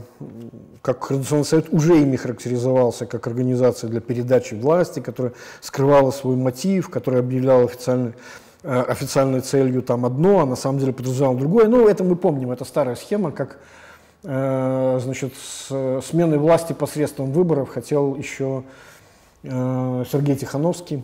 как 0.82 0.98
Координационный 1.06 1.44
совет 1.44 1.72
уже 1.72 2.02
ими 2.02 2.16
характеризовался 2.16 3.06
как 3.06 3.26
организация 3.28 3.88
для 3.88 4.00
передачи 4.00 4.54
власти, 4.54 4.98
которая 4.98 5.32
скрывала 5.60 6.10
свой 6.10 6.34
мотив, 6.34 6.88
которая 6.88 7.20
объявляла 7.20 7.64
официальной, 7.66 8.10
э, 8.10 8.12
официальной 8.62 9.40
целью 9.40 9.82
там 9.82 10.04
одно, 10.04 10.40
а 10.40 10.46
на 10.46 10.56
самом 10.56 10.78
деле 10.78 10.92
подразумевала 10.92 11.38
другое. 11.38 11.68
Ну, 11.68 11.88
это 11.88 12.04
мы 12.04 12.16
помним, 12.16 12.50
это 12.50 12.64
старая 12.64 12.94
схема, 12.94 13.32
как 13.32 13.58
э, 14.22 14.98
значит, 15.02 15.32
с 15.36 16.00
сменой 16.02 16.38
власти 16.38 16.72
посредством 16.72 17.32
выборов 17.32 17.70
хотел 17.70 18.16
еще 18.16 18.64
э, 19.42 20.04
Сергей 20.10 20.36
Тихановский. 20.36 21.02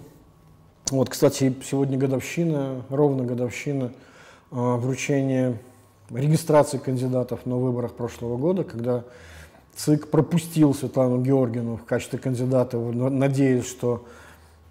Вот, 0.91 1.09
кстати, 1.09 1.55
сегодня 1.65 1.99
годовщина, 1.99 2.83
ровно 2.91 3.25
годовщина 3.25 3.85
э, 3.85 3.91
вручения 4.51 5.59
регистрации 6.11 6.79
кандидатов 6.79 7.47
на 7.47 7.57
выборах 7.57 7.95
прошлого 7.95 8.37
года, 8.37 8.65
когда 8.65 9.03
ЦИК 9.75 10.09
пропустил 10.09 10.75
Светлану 10.75 11.21
Георгину 11.21 11.77
в 11.77 11.85
качестве 11.85 12.19
кандидата, 12.19 12.79
надеясь, 12.79 13.67
что 13.67 14.05
э, 14.05 14.26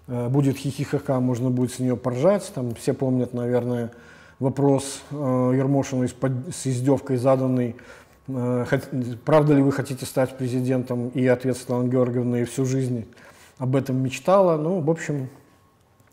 будет 0.06 0.56
хихихаха, 0.56 1.20
можно 1.20 1.50
будет 1.50 1.72
с 1.72 1.78
нее 1.78 1.96
поржать. 1.96 2.50
Там 2.54 2.74
все 2.74 2.94
помнят, 2.94 3.34
наверное, 3.34 3.90
вопрос 4.38 5.02
э, 5.10 5.14
Ермошина 5.56 6.06
с 6.08 6.66
издевкой 6.66 7.16
заданный, 7.16 7.76
э, 8.28 8.64
правда 9.24 9.54
ли 9.54 9.62
вы 9.62 9.72
хотите 9.72 10.04
стать 10.06 10.36
президентом, 10.36 11.08
и 11.08 11.26
ответ 11.26 11.56
Светланы 11.56 11.88
Георгиевны 11.88 12.44
всю 12.44 12.64
жизнь 12.64 13.06
об 13.58 13.76
этом 13.76 13.96
мечтала. 13.96 14.56
Ну, 14.56 14.80
в 14.80 14.90
общем, 14.90 15.28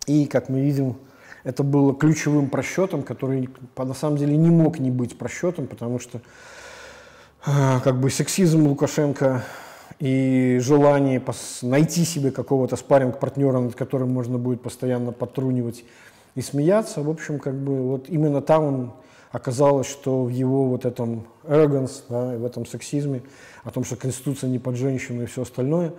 и, 0.08 0.26
как 0.26 0.50
мы 0.50 0.62
видим, 0.62 0.96
это 1.44 1.64
было 1.64 1.94
ключевым 1.94 2.50
просчетом, 2.50 3.04
который 3.04 3.50
на 3.78 3.94
самом 3.94 4.18
деле 4.18 4.38
не 4.38 4.50
мог 4.50 4.80
не 4.80 4.92
быть 4.92 5.18
просчетом, 5.18 5.68
потому 5.68 6.00
что 6.00 6.22
как 7.44 8.00
бы 8.00 8.10
сексизм 8.10 8.68
Лукашенко 8.68 9.44
и 10.00 10.60
желание 10.62 11.22
найти 11.62 12.04
себе 12.06 12.32
какого-то 12.32 12.76
спарринг-партнера, 12.76 13.60
над 13.60 13.76
которым 13.76 14.12
можно 14.12 14.38
будет 14.38 14.62
постоянно 14.62 15.12
подтрунивать 15.12 15.84
и 16.36 16.42
смеяться, 16.42 17.02
в 17.02 17.10
общем, 17.10 17.40
как 17.40 17.56
бы 17.56 17.82
вот 17.82 18.10
именно 18.10 18.42
там 18.42 18.96
оказалось, 19.32 19.88
что 19.88 20.24
в 20.24 20.30
его 20.30 20.68
вот 20.68 20.86
этом 20.86 21.26
arrogance, 21.44 22.04
да, 22.10 22.38
в 22.38 22.46
этом 22.46 22.66
сексизме, 22.66 23.22
о 23.64 23.72
том, 23.72 23.84
что 23.84 23.96
Конституция 23.96 24.50
не 24.50 24.60
под 24.60 24.76
женщину 24.76 25.24
и 25.24 25.26
все 25.26 25.42
остальное, 25.42 25.94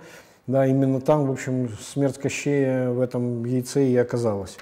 да, 0.46 0.66
именно 0.66 1.00
там, 1.00 1.26
в 1.26 1.32
общем, 1.32 1.68
смерть 1.80 2.18
Кощея 2.18 2.90
в 2.90 3.00
этом 3.00 3.44
яйце 3.44 3.86
и 3.88 3.96
оказалась. 3.96 4.56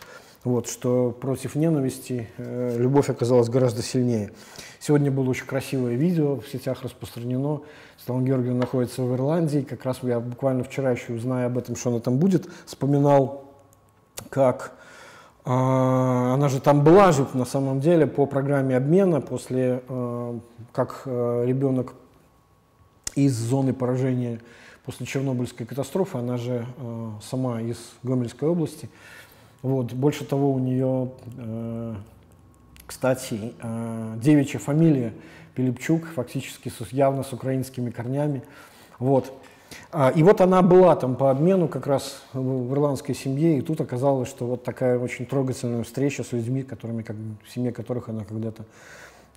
Вот, 0.45 0.69
что 0.69 1.11
против 1.13 1.55
ненависти 1.55 2.29
э, 2.37 2.77
любовь 2.77 3.09
оказалась 3.11 3.49
гораздо 3.49 3.83
сильнее. 3.83 4.33
Сегодня 4.81 5.13
было 5.13 5.31
очень 5.31 5.47
красивое 5.47 5.95
видео, 5.95 6.41
в 6.41 6.49
сетях 6.49 6.83
распространено. 6.83 7.61
Светлана 8.03 8.27
Георгиевна 8.27 8.61
находится 8.61 9.03
в 9.03 9.15
Ирландии. 9.15 9.61
Как 9.61 9.85
раз 9.85 10.01
я 10.03 10.19
буквально 10.19 10.65
вчера 10.65 10.91
еще, 10.91 11.17
зная 11.19 11.47
об 11.47 11.57
этом, 11.57 11.77
что 11.77 11.91
она 11.91 12.01
там 12.01 12.19
будет, 12.19 12.49
вспоминал, 12.67 13.45
как 14.29 14.73
э, 15.45 15.51
она 15.53 16.49
же 16.49 16.61
там 16.61 16.83
была 16.83 17.13
же 17.13 17.29
на 17.35 17.45
самом 17.45 17.79
деле 17.79 18.09
по 18.09 18.27
программе 18.27 18.77
обмена 18.77 19.21
после, 19.21 19.85
э, 19.89 20.39
как 20.73 21.03
э, 21.05 21.45
ребенок 21.47 21.95
из 23.15 23.37
зоны 23.39 23.73
поражения 23.73 24.41
после 24.85 25.07
Чернобыльской 25.07 25.65
катастрофы, 25.65 26.19
она 26.19 26.39
же 26.39 26.67
сама 27.23 27.61
из 27.61 27.77
Гомельской 28.03 28.49
области, 28.49 28.91
вот. 29.61 29.93
Больше 29.93 30.25
того, 30.25 30.51
у 30.53 30.59
нее, 30.59 31.13
кстати, 32.85 33.53
девичья 34.17 34.59
фамилия 34.59 35.13
Пилипчук, 35.55 36.07
фактически 36.15 36.69
с, 36.69 36.93
явно 36.93 37.23
с 37.23 37.33
украинскими 37.33 37.91
корнями. 37.91 38.43
Вот. 38.99 39.33
А, 39.91 40.11
и 40.11 40.23
вот 40.23 40.41
она 40.41 40.63
была 40.63 40.97
там 40.97 41.17
по 41.17 41.31
обмену 41.31 41.69
как 41.69 41.87
раз 41.87 42.23
в 42.33 42.73
ирландской 42.73 43.15
семье, 43.15 43.59
и 43.59 43.61
тут 43.61 43.81
оказалось, 43.81 44.29
что 44.29 44.47
вот 44.47 44.65
такая 44.65 44.99
очень 44.99 45.27
трогательная 45.27 45.83
встреча 45.83 46.25
с 46.25 46.33
людьми, 46.33 46.63
которыми, 46.63 47.03
как, 47.03 47.17
в 47.17 47.53
семье 47.53 47.73
которых 47.73 48.09
она 48.09 48.25
когда-то 48.25 48.65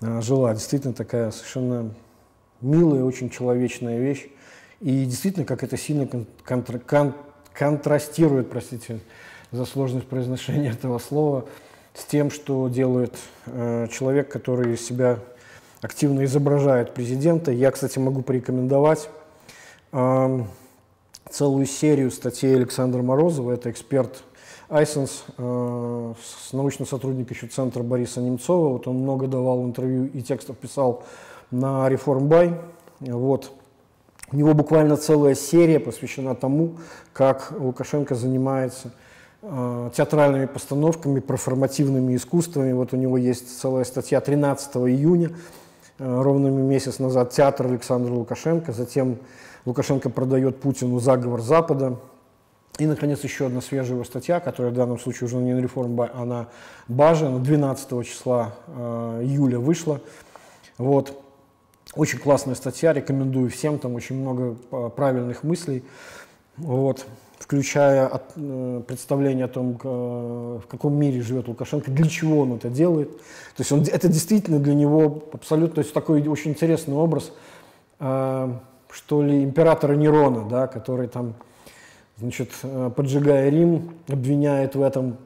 э, 0.00 0.20
жила. 0.20 0.54
Действительно 0.54 0.94
такая 0.94 1.30
совершенно 1.30 1.90
милая, 2.60 3.04
очень 3.04 3.30
человечная 3.30 3.98
вещь. 3.98 4.28
И 4.80 5.04
действительно, 5.04 5.46
как 5.46 5.62
это 5.62 5.76
сильно 5.76 6.08
контра- 6.46 6.78
кон- 6.78 7.14
контрастирует, 7.52 8.50
простите, 8.50 9.00
за 9.52 9.64
сложность 9.64 10.06
произношения 10.06 10.70
этого 10.72 10.98
слова, 10.98 11.46
с 11.94 12.04
тем, 12.04 12.30
что 12.30 12.68
делает 12.68 13.14
э, 13.46 13.88
человек, 13.90 14.28
который 14.30 14.76
себя 14.76 15.18
активно 15.80 16.24
изображает 16.24 16.94
президента. 16.94 17.50
Я, 17.50 17.70
кстати, 17.70 17.98
могу 17.98 18.22
порекомендовать 18.22 19.08
э, 19.92 20.40
целую 21.30 21.66
серию 21.66 22.10
статей 22.10 22.54
Александра 22.54 23.02
Морозова, 23.02 23.52
это 23.52 23.70
эксперт 23.70 24.22
Айсенс, 24.68 25.24
э, 25.38 26.14
научный 26.52 26.86
сотрудник 26.86 27.30
еще 27.30 27.46
центра 27.46 27.82
Бориса 27.82 28.20
Немцова. 28.20 28.70
Вот 28.70 28.88
он 28.88 28.96
много 28.96 29.26
давал 29.26 29.64
интервью 29.64 30.06
и 30.06 30.22
текстов 30.22 30.56
писал 30.56 31.04
на 31.50 31.88
Реформбай. 31.88 32.54
Вот. 33.00 33.52
У 34.32 34.36
него 34.36 34.54
буквально 34.54 34.96
целая 34.96 35.34
серия 35.34 35.78
посвящена 35.78 36.34
тому, 36.34 36.76
как 37.12 37.52
Лукашенко 37.58 38.14
занимается– 38.14 38.92
Э, 39.48 39.90
театральными 39.94 40.46
постановками, 40.46 41.20
проформативными 41.20 42.16
искусствами. 42.16 42.72
Вот 42.72 42.92
у 42.92 42.96
него 42.96 43.16
есть 43.16 43.60
целая 43.60 43.84
статья 43.84 44.20
13 44.20 44.76
июня, 44.76 45.30
ровно 45.98 46.48
месяц 46.48 46.98
назад, 46.98 47.30
театр 47.30 47.66
Александра 47.66 48.12
Лукашенко. 48.12 48.72
Затем 48.72 49.18
Лукашенко 49.64 50.10
продает 50.10 50.60
Путину 50.60 50.98
заговор 51.00 51.40
Запада. 51.40 51.98
И, 52.78 52.86
наконец, 52.86 53.24
еще 53.24 53.46
одна 53.46 53.62
свежая 53.62 53.94
его 53.94 54.04
статья, 54.04 54.38
которая 54.38 54.70
в 54.70 54.74
данном 54.74 54.98
случае 54.98 55.26
уже 55.26 55.36
не 55.36 55.54
на 55.54 55.60
реформ, 55.60 55.98
а 56.00 56.24
на 56.24 56.48
Баже, 56.88 57.26
она 57.26 57.38
12 57.38 58.06
числа 58.06 58.54
э, 58.66 59.20
июля 59.24 59.58
вышла. 59.58 60.00
Вот. 60.76 61.18
Очень 61.94 62.18
классная 62.18 62.54
статья, 62.54 62.92
рекомендую 62.92 63.48
всем, 63.48 63.78
там 63.78 63.94
очень 63.94 64.20
много 64.20 64.54
правильных 64.90 65.42
мыслей. 65.42 65.82
Вот 66.58 67.06
включая 67.38 68.06
от, 68.06 68.32
э, 68.36 68.82
представление 68.86 69.44
о 69.44 69.48
том, 69.48 69.78
в 69.82 70.66
каком 70.68 70.94
мире 70.94 71.22
живет 71.22 71.48
Лукашенко, 71.48 71.90
для 71.90 72.08
чего 72.08 72.40
он 72.40 72.54
это 72.54 72.68
делает. 72.68 73.16
То 73.18 73.60
есть 73.60 73.72
он, 73.72 73.82
это 73.82 74.08
действительно 74.08 74.58
для 74.58 74.74
него 74.74 75.24
абсолютно, 75.32 75.76
то 75.76 75.80
есть 75.80 75.92
такой 75.92 76.26
очень 76.26 76.52
интересный 76.52 76.94
образ, 76.94 77.32
э, 78.00 78.52
что 78.90 79.22
ли, 79.22 79.44
императора 79.44 79.94
Нерона, 79.94 80.48
да, 80.48 80.66
который 80.66 81.08
там, 81.08 81.34
значит, 82.18 82.50
э, 82.62 82.90
поджигая 82.94 83.50
Рим, 83.50 83.90
обвиняет 84.08 84.74
в 84.74 84.82
этом 84.82 85.18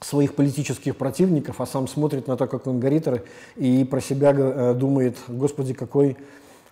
своих 0.00 0.34
политических 0.34 0.96
противников, 0.96 1.60
а 1.60 1.66
сам 1.66 1.88
смотрит 1.88 2.26
на 2.26 2.36
то, 2.36 2.46
как 2.46 2.66
он 2.66 2.80
горит, 2.80 3.08
и 3.56 3.84
про 3.84 4.00
себя 4.00 4.34
э, 4.36 4.74
думает, 4.74 5.16
господи, 5.28 5.72
какой 5.72 6.16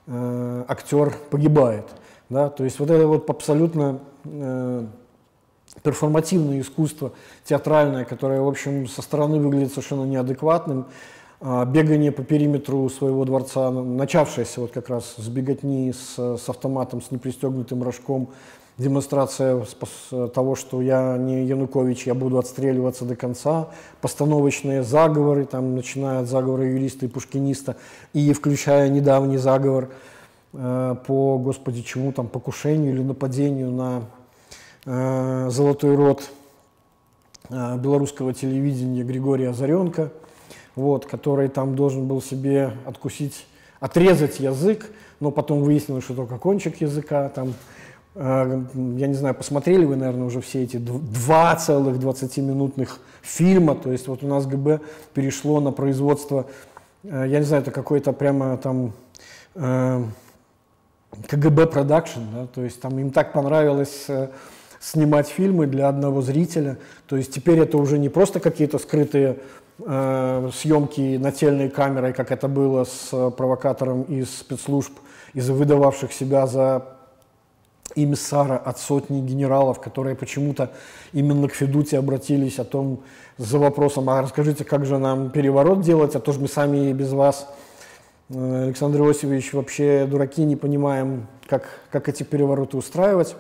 э, 0.07 0.65
актер 0.69 1.15
погибает. 1.31 1.87
Да? 2.29 2.49
То 2.49 2.65
есть 2.65 2.79
вот 2.79 2.91
это 2.91 3.07
вот 3.07 3.29
абсолютно 3.31 4.01
э, 4.25 4.87
перформативное 5.83 6.61
искусство 6.61 7.13
театральное, 7.45 8.05
которое, 8.05 8.41
в 8.41 8.49
общем, 8.49 8.87
со 8.87 9.03
стороны 9.03 9.39
выглядит 9.39 9.71
совершенно 9.71 10.05
неадекватным, 10.05 10.87
э, 11.41 11.65
бегание 11.67 12.13
по 12.13 12.23
периметру 12.23 12.89
своего 12.89 13.25
дворца, 13.25 13.71
начавшееся 13.71 14.61
вот 14.61 14.73
как 14.73 14.89
раз 14.89 15.15
с 15.17 15.29
беготни 15.29 15.93
с, 15.93 16.39
с 16.39 16.49
автоматом, 16.49 17.03
с 17.03 17.11
непристегнутым 17.11 17.83
рожком, 17.83 18.31
демонстрация 18.79 19.65
того, 20.35 20.57
что 20.57 20.83
я 20.83 21.17
не 21.17 21.45
Янукович, 21.45 22.07
я 22.07 22.15
буду 22.15 22.39
отстреливаться 22.39 23.05
до 23.05 23.15
конца, 23.15 23.69
постановочные 24.01 24.83
заговоры, 24.83 25.45
там, 25.45 25.77
начиная 25.77 26.21
от 26.21 26.29
заговора 26.29 26.65
юриста 26.65 27.07
и 27.07 27.09
пушкиниста, 27.09 27.77
и 28.13 28.33
включая 28.33 28.89
недавний 28.89 29.39
заговор 29.39 29.91
по, 30.55 31.39
господи, 31.39 31.83
чему 31.83 32.13
там, 32.13 32.29
покушению 32.29 32.95
или 32.95 33.03
нападению 33.03 33.71
на 33.71 34.03
э, 34.87 35.49
золотой 35.51 35.97
род 35.97 36.31
э, 37.51 37.77
белорусского 37.79 38.33
телевидения 38.33 39.03
Григория 39.03 39.51
Озаренко, 39.51 40.13
вот, 40.77 41.07
который 41.07 41.49
там 41.49 41.75
должен 41.75 42.07
был 42.07 42.23
себе 42.23 42.73
откусить, 42.87 43.47
отрезать 43.81 44.41
язык, 44.41 44.91
но 45.21 45.31
потом 45.31 45.63
выяснилось, 45.63 46.05
что 46.05 46.15
только 46.15 46.39
кончик 46.39 46.81
языка, 46.81 47.29
там 47.29 47.55
Э, 48.15 48.63
я 48.75 49.07
не 49.07 49.15
знаю, 49.15 49.35
посмотрели 49.35 49.85
вы, 49.85 49.97
наверное, 49.97 50.27
уже 50.27 50.41
все 50.41 50.63
эти 50.63 50.77
два 50.77 51.55
целых 51.57 51.97
20-минутных 51.97 53.01
фильма, 53.23 53.75
то 53.75 53.91
есть 53.91 54.09
вот 54.09 54.23
у 54.23 54.29
нас 54.29 54.47
ГБ 54.47 54.81
перешло 55.15 55.61
на 55.61 55.73
производство, 55.73 56.47
э, 57.03 57.25
я 57.29 57.39
не 57.39 57.45
знаю, 57.45 57.63
это 57.63 57.73
какой-то 57.73 58.13
прямо 58.13 58.57
там 58.57 58.93
э, 59.55 60.05
КГБ 61.29 61.67
продакшн, 61.67 62.21
да, 62.33 62.47
то 62.47 62.63
есть 62.63 62.81
там 62.81 62.99
им 62.99 63.11
так 63.11 63.33
понравилось 63.33 64.07
снимать 64.81 65.29
фильмы 65.29 65.67
для 65.67 65.89
одного 65.89 66.21
зрителя, 66.21 66.77
то 67.07 67.17
есть 67.17 67.33
теперь 67.33 67.59
это 67.59 67.79
уже 67.79 67.99
не 67.99 68.11
просто 68.11 68.39
какие-то 68.39 68.79
скрытые 68.79 69.39
э, 69.79 70.51
съемки 70.53 71.17
нательной 71.17 71.71
камерой, 71.71 72.13
как 72.13 72.31
это 72.31 72.49
было 72.49 72.85
с 72.85 73.31
провокатором 73.31 74.03
из 74.03 74.29
спецслужб, 74.29 74.93
из 75.33 75.49
выдававших 75.49 76.13
себя 76.13 76.47
за 76.47 76.87
эмиссара 77.95 78.59
от 78.59 78.79
сотни 78.79 79.21
генералов, 79.21 79.81
которые 79.81 80.17
почему-то 80.17 80.71
именно 81.13 81.49
к 81.49 81.55
Федуте 81.55 81.99
обратились 81.99 82.59
о 82.59 82.65
том, 82.65 83.01
за 83.39 83.59
вопросом, 83.59 84.09
а 84.11 84.23
расскажите, 84.23 84.65
как 84.65 84.85
же 84.87 84.99
нам 84.99 85.31
переворот 85.31 85.81
делать, 85.81 86.15
а 86.15 86.21
то 86.21 86.33
же 86.33 86.41
мы 86.41 86.49
сами 86.49 86.93
без 86.93 87.13
вас, 87.13 87.49
э, 87.49 87.64
Александр 88.31 89.03
Иосифович, 89.03 89.53
вообще 89.53 90.07
дураки, 90.07 90.45
не 90.45 90.57
понимаем, 90.57 91.27
как, 91.47 91.81
как 91.91 92.09
эти 92.09 92.23
перевороты 92.23 92.77
устраивать. 92.77 93.37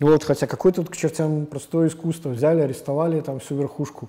Вот, 0.00 0.24
хотя 0.24 0.46
какое 0.46 0.72
тут 0.72 0.90
к 0.90 0.96
чертям 0.96 1.46
простое 1.46 1.88
искусство. 1.88 2.30
Взяли, 2.30 2.60
арестовали 2.60 3.20
там 3.20 3.40
всю 3.40 3.54
верхушку, 3.56 4.08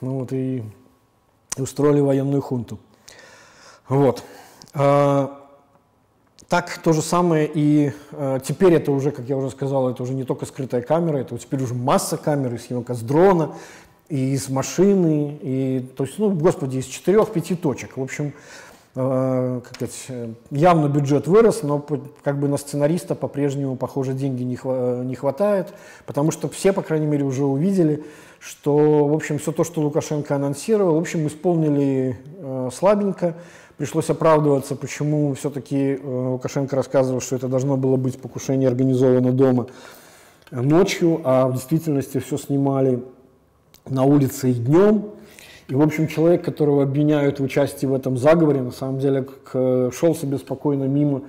ну 0.00 0.18
вот 0.18 0.32
и, 0.32 0.62
и 1.56 1.60
устроили 1.60 2.00
военную 2.00 2.42
хунту. 2.42 2.78
Вот. 3.88 4.22
А, 4.72 5.40
так 6.48 6.78
то 6.78 6.92
же 6.92 7.02
самое 7.02 7.50
и 7.52 7.92
э, 8.12 8.38
теперь 8.44 8.74
это 8.74 8.92
уже, 8.92 9.10
как 9.10 9.24
я 9.26 9.36
уже 9.36 9.50
сказал, 9.50 9.90
это 9.90 10.02
уже 10.02 10.14
не 10.14 10.24
только 10.24 10.46
скрытая 10.46 10.82
камера, 10.82 11.16
это 11.16 11.34
вот 11.34 11.40
теперь 11.40 11.62
уже 11.62 11.74
масса 11.74 12.16
камер, 12.16 12.54
и 12.54 12.58
съемка 12.58 12.94
с 12.94 13.00
дрона, 13.00 13.54
и 14.08 14.34
из 14.34 14.48
машины, 14.48 15.38
и, 15.40 15.90
то 15.96 16.04
есть, 16.04 16.18
ну, 16.18 16.30
господи, 16.30 16.78
из 16.78 16.84
четырех-пяти 16.84 17.54
точек. 17.54 17.96
В 17.96 18.02
общем, 18.02 18.26
э, 18.26 18.32
как 18.94 19.74
сказать, 19.74 20.06
явно 20.50 20.88
бюджет 20.88 21.26
вырос, 21.26 21.64
но 21.64 21.84
как 22.22 22.38
бы 22.38 22.46
на 22.46 22.56
сценариста 22.56 23.16
по-прежнему, 23.16 23.74
похоже, 23.74 24.12
деньги 24.12 24.44
не, 24.44 24.54
хва 24.54 25.02
не 25.02 25.16
хватает, 25.16 25.74
потому 26.06 26.30
что 26.30 26.48
все, 26.48 26.72
по 26.72 26.82
крайней 26.82 27.06
мере, 27.06 27.24
уже 27.24 27.44
увидели, 27.44 28.04
что, 28.38 29.06
в 29.08 29.12
общем, 29.12 29.38
все 29.38 29.50
то, 29.50 29.64
что 29.64 29.80
Лукашенко 29.80 30.36
анонсировал, 30.36 30.94
в 30.94 31.00
общем, 31.00 31.26
исполнили 31.26 32.16
э, 32.38 32.70
слабенько, 32.72 33.34
пришлось 33.78 34.10
оправдываться, 34.10 34.76
почему 34.76 35.34
все-таки 35.34 35.98
э, 36.00 36.28
Лукашенко 36.30 36.76
рассказывал, 36.76 37.20
что 37.20 37.34
это 37.34 37.48
должно 37.48 37.76
было 37.76 37.96
быть 37.96 38.20
покушение 38.20 38.68
организовано 38.68 39.32
дома 39.32 39.66
ночью, 40.50 41.20
а 41.24 41.48
в 41.48 41.54
действительности 41.54 42.18
все 42.18 42.36
снимали 42.38 43.02
на 43.88 44.04
улице 44.04 44.50
и 44.50 44.54
днем. 44.54 45.10
И, 45.68 45.74
в 45.74 45.80
общем, 45.80 46.08
человек, 46.08 46.44
которого 46.44 46.82
обвиняют 46.82 47.40
в 47.40 47.42
участии 47.42 47.86
в 47.86 47.94
этом 47.94 48.18
заговоре, 48.18 48.60
на 48.60 48.70
самом 48.70 48.98
деле 48.98 49.26
шел 49.52 50.14
себе 50.14 50.38
спокойно 50.38 50.84
мимо. 50.84 51.22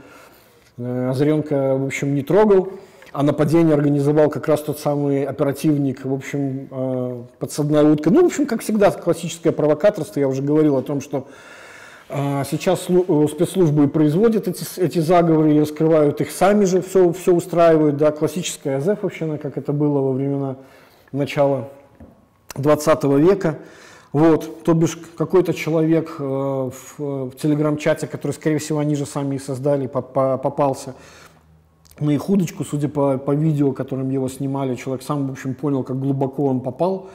Э, 0.78 1.10
Озаренко, 1.10 1.78
в 1.78 1.86
общем, 1.86 2.16
не 2.16 2.22
трогал, 2.22 2.74
а 3.14 3.24
нападение 3.24 3.74
организовал 3.74 4.30
как 4.30 4.48
раз 4.48 4.62
тот 4.62 4.78
самый 4.78 5.24
оперативник, 5.24 6.04
в 6.04 6.14
общем, 6.14 6.68
э, 6.70 7.24
подсадная 7.40 7.84
утка. 7.84 8.10
Ну, 8.10 8.24
в 8.24 8.26
общем, 8.26 8.46
как 8.46 8.62
всегда, 8.62 8.92
классическое 8.92 9.54
провокаторство. 9.54 10.20
Я 10.20 10.28
уже 10.28 10.42
говорил 10.42 10.76
о 10.76 10.82
том, 10.82 11.00
что 11.00 11.28
а 12.08 12.44
сейчас 12.44 12.86
э, 12.90 13.28
спецслужбы 13.32 13.88
производят 13.88 14.48
эти, 14.48 14.64
эти 14.80 15.00
заговоры 15.00 15.56
и 15.56 15.60
раскрывают 15.60 16.22
их 16.22 16.30
сами 16.30 16.66
же, 16.66 16.82
все, 16.82 17.12
все 17.14 17.34
устраивают, 17.34 17.98
да, 17.98 18.12
классическая 18.12 18.78
азефовщина, 18.78 19.40
как 19.40 19.58
это 19.58 19.74
было 19.74 20.02
во 20.02 20.12
времена 20.12 20.58
начала 21.12 21.70
20 22.56 23.04
века. 23.06 23.58
Вот, 24.16 24.64
то 24.64 24.74
бишь 24.74 24.98
какой-то 25.18 25.54
человек 25.54 26.16
э, 26.20 26.24
в, 26.24 27.00
в 27.00 27.32
телеграм-чате, 27.32 28.08
который, 28.08 28.32
скорее 28.32 28.60
всего, 28.60 28.80
они 28.80 28.96
же 28.96 29.06
сами 29.06 29.36
и 29.36 29.40
создали, 29.40 29.88
попался 29.88 30.96
на 32.00 32.12
их 32.12 32.30
удочку, 32.30 32.64
судя 32.64 32.88
по, 32.88 33.18
по 33.18 33.32
видео, 33.32 33.74
которым 33.74 34.10
его 34.10 34.30
снимали, 34.30 34.76
человек 34.76 35.04
сам, 35.04 35.28
в 35.28 35.32
общем, 35.32 35.54
понял, 35.54 35.84
как 35.84 36.00
глубоко 36.00 36.46
он 36.46 36.62
попал. 36.62 37.10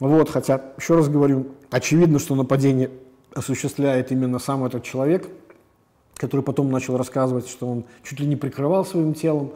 Вот, 0.00 0.30
хотя, 0.30 0.60
еще 0.76 0.96
раз 0.96 1.08
говорю, 1.08 1.46
очевидно, 1.70 2.18
что 2.18 2.34
нападение 2.34 2.90
осуществляет 3.32 4.10
именно 4.10 4.40
сам 4.40 4.64
этот 4.64 4.82
человек, 4.82 5.28
который 6.16 6.40
потом 6.40 6.72
начал 6.72 6.96
рассказывать, 6.96 7.46
что 7.48 7.68
он 7.68 7.84
чуть 8.02 8.18
ли 8.18 8.26
не 8.26 8.34
прикрывал 8.34 8.84
своим 8.84 9.14
телом. 9.14 9.52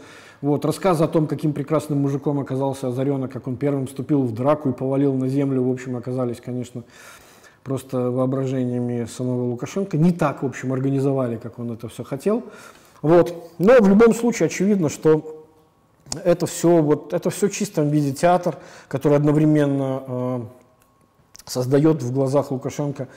Вот, 0.47 0.65
рассказ 0.65 1.01
о 1.01 1.09
том, 1.09 1.27
каким 1.27 1.53
прекрасным 1.53 2.03
мужиком 2.03 2.39
оказался 2.39 2.87
Озаренок, 2.87 3.33
как 3.33 3.49
он 3.49 3.57
первым 3.57 3.89
вступил 3.89 4.23
в 4.23 4.33
драку 4.33 4.69
и 4.69 4.73
повалил 4.73 5.13
на 5.13 5.27
землю, 5.27 5.65
в 5.65 5.73
общем, 5.73 5.97
оказались, 5.97 6.41
конечно, 6.41 6.85
просто 7.65 8.13
воображениями 8.13 9.07
самого 9.07 9.51
Лукашенко. 9.51 9.97
Не 9.97 10.13
так, 10.13 10.45
в 10.45 10.47
общем, 10.47 10.73
организовали, 10.73 11.37
как 11.37 11.59
он 11.59 11.73
это 11.73 11.89
все 11.89 12.05
хотел. 12.05 12.45
Вот. 13.03 13.51
Но 13.59 13.81
в 13.81 13.89
любом 13.89 14.15
случае 14.15 14.47
очевидно, 14.47 14.89
что 14.89 15.45
это 16.23 16.47
все, 16.47 16.81
вот, 16.81 17.13
это 17.13 17.31
все 17.31 17.49
в 17.49 17.53
чистом 17.53 17.89
виде 17.89 18.13
театр, 18.13 18.57
который 18.87 19.17
одновременно 19.17 20.03
э, 20.07 20.41
создает 21.45 22.05
в 22.05 22.13
глазах 22.13 22.53
Лукашенко 22.53 23.09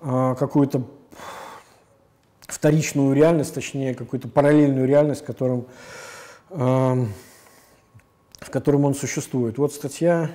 а, 0.00 0.34
какую-то 0.34 0.82
вторичную 2.48 3.14
реальность, 3.14 3.54
точнее, 3.54 3.94
какую-то 3.94 4.26
параллельную 4.26 4.88
реальность, 4.88 5.22
в 5.22 5.24
котором, 5.24 5.66
в 6.54 8.50
котором 8.50 8.84
он 8.84 8.94
существует. 8.94 9.58
Вот 9.58 9.72
статья, 9.72 10.30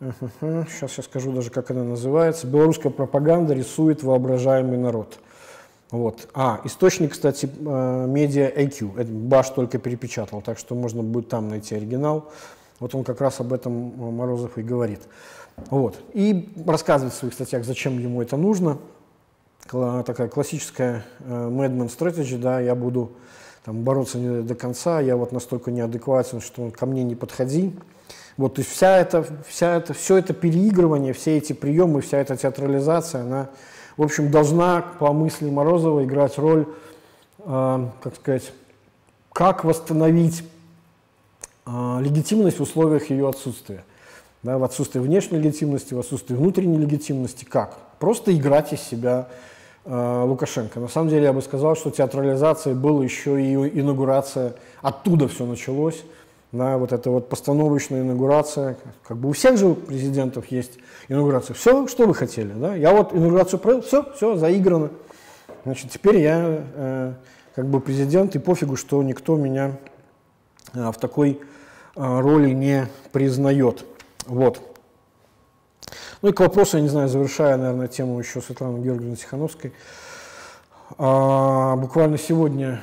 сейчас 0.00 0.96
я 0.96 1.02
скажу 1.02 1.32
даже, 1.32 1.50
как 1.50 1.70
она 1.70 1.84
называется. 1.84 2.46
«Белорусская 2.46 2.90
пропаганда 2.90 3.54
рисует 3.54 4.02
воображаемый 4.02 4.78
народ». 4.78 5.18
Вот. 5.90 6.28
А, 6.34 6.60
источник, 6.64 7.12
кстати, 7.12 7.48
а, 7.64 8.06
медиа 8.06 8.50
IQ. 8.50 9.04
Баш 9.04 9.50
только 9.50 9.78
перепечатал, 9.78 10.42
так 10.42 10.58
что 10.58 10.74
можно 10.74 11.02
будет 11.02 11.28
там 11.28 11.48
найти 11.48 11.76
оригинал. 11.76 12.32
Вот 12.80 12.94
он 12.94 13.04
как 13.04 13.20
раз 13.20 13.40
об 13.40 13.52
этом 13.52 13.72
Морозов 13.72 14.58
и 14.58 14.62
говорит. 14.62 15.00
Вот. 15.70 15.96
И 16.12 16.52
рассказывает 16.66 17.14
в 17.14 17.16
своих 17.16 17.34
статьях, 17.34 17.64
зачем 17.64 17.98
ему 17.98 18.20
это 18.20 18.36
нужно. 18.36 18.78
Такая 19.68 20.28
классическая 20.28 21.04
э, 21.20 21.48
madman 21.50 21.88
strategy, 21.88 22.38
да, 22.38 22.60
я 22.60 22.74
буду 22.74 23.12
там, 23.66 23.82
бороться 23.82 24.18
не 24.18 24.42
до 24.42 24.54
конца, 24.54 25.00
я 25.00 25.16
вот 25.16 25.32
настолько 25.32 25.72
неадекватен, 25.72 26.40
что 26.40 26.70
ко 26.70 26.86
мне 26.86 27.02
не 27.02 27.16
подходи. 27.16 27.74
Вот, 28.36 28.54
то 28.54 28.60
есть 28.60 28.70
вся 28.70 28.98
эта, 28.98 29.26
вся 29.48 29.76
это, 29.76 29.92
все 29.92 30.16
это 30.18 30.32
переигрывание, 30.34 31.12
все 31.12 31.36
эти 31.36 31.52
приемы, 31.52 32.00
вся 32.00 32.18
эта 32.18 32.36
театрализация, 32.36 33.22
она, 33.22 33.48
в 33.96 34.02
общем, 34.02 34.30
должна, 34.30 34.82
по 35.00 35.12
мысли 35.12 35.50
Морозова, 35.50 36.04
играть 36.04 36.38
роль, 36.38 36.66
э, 37.40 37.88
как 38.00 38.14
сказать, 38.14 38.52
как 39.32 39.64
восстановить 39.64 40.44
э, 41.66 41.98
легитимность 42.00 42.60
в 42.60 42.62
условиях 42.62 43.10
ее 43.10 43.28
отсутствия 43.28 43.82
да, 44.44 44.58
в 44.58 44.64
отсутствии 44.64 45.00
внешней 45.00 45.38
легитимности, 45.38 45.92
в 45.92 45.98
отсутствии 45.98 46.36
внутренней 46.36 46.78
легитимности. 46.78 47.44
Как? 47.44 47.76
Просто 47.98 48.32
играть 48.32 48.72
из 48.72 48.80
себя 48.80 49.26
Лукашенко. 49.86 50.80
На 50.80 50.88
самом 50.88 51.10
деле 51.10 51.24
я 51.24 51.32
бы 51.32 51.40
сказал, 51.40 51.76
что 51.76 51.90
театрализация 51.90 52.74
была 52.74 53.04
еще 53.04 53.40
и 53.40 53.54
инаугурация. 53.80 54.54
Оттуда 54.82 55.28
все 55.28 55.46
началось. 55.46 56.02
Да, 56.52 56.78
вот 56.78 56.92
эта 56.92 57.10
вот 57.10 57.28
постановочная 57.28 58.02
инаугурация. 58.02 58.76
Как 59.06 59.16
бы 59.16 59.28
у 59.28 59.32
всех 59.32 59.58
же 59.58 59.74
президентов 59.74 60.46
есть 60.46 60.78
инаугурация. 61.08 61.54
Все, 61.54 61.86
что 61.86 62.06
вы 62.06 62.14
хотели. 62.14 62.52
Да? 62.52 62.74
Я 62.74 62.92
вот 62.92 63.12
инаугурацию 63.12 63.60
провел, 63.60 63.82
все, 63.82 64.04
все, 64.14 64.36
заиграно. 64.36 64.90
Значит, 65.64 65.90
теперь 65.90 66.18
я 66.18 66.64
э, 66.74 67.12
как 67.54 67.66
бы 67.66 67.80
президент, 67.80 68.36
и 68.36 68.38
пофигу, 68.38 68.76
что 68.76 69.02
никто 69.02 69.36
меня 69.36 69.72
э, 70.74 70.90
в 70.90 70.96
такой 70.98 71.40
э, 71.96 72.20
роли 72.20 72.50
не 72.50 72.88
признает. 73.12 73.84
Вот. 74.26 74.75
Ну 76.22 76.30
и 76.30 76.32
к 76.32 76.40
вопросу, 76.40 76.78
я 76.78 76.82
не 76.82 76.88
знаю, 76.88 77.08
завершая, 77.08 77.56
наверное, 77.56 77.88
тему 77.88 78.18
еще 78.18 78.40
Светланы 78.40 78.82
Георгиевны 78.82 79.16
Тихановской. 79.16 79.72
А, 80.96 81.76
буквально 81.76 82.16
сегодня 82.16 82.80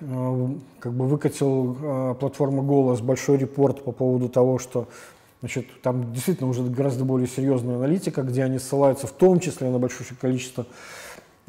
а, 0.00 0.50
как 0.78 0.92
бы 0.92 1.06
выкатил 1.06 1.76
а, 1.82 2.14
платформа 2.14 2.62
«Голос» 2.62 3.00
большой 3.00 3.36
репорт 3.36 3.84
по 3.84 3.92
поводу 3.92 4.30
того, 4.30 4.58
что 4.58 4.88
значит, 5.40 5.66
там 5.82 6.12
действительно 6.14 6.48
уже 6.48 6.62
гораздо 6.62 7.04
более 7.04 7.28
серьезная 7.28 7.76
аналитика, 7.76 8.22
где 8.22 8.44
они 8.44 8.58
ссылаются 8.58 9.06
в 9.06 9.12
том 9.12 9.40
числе 9.40 9.68
на 9.68 9.78
большое 9.78 10.08
количество 10.18 10.66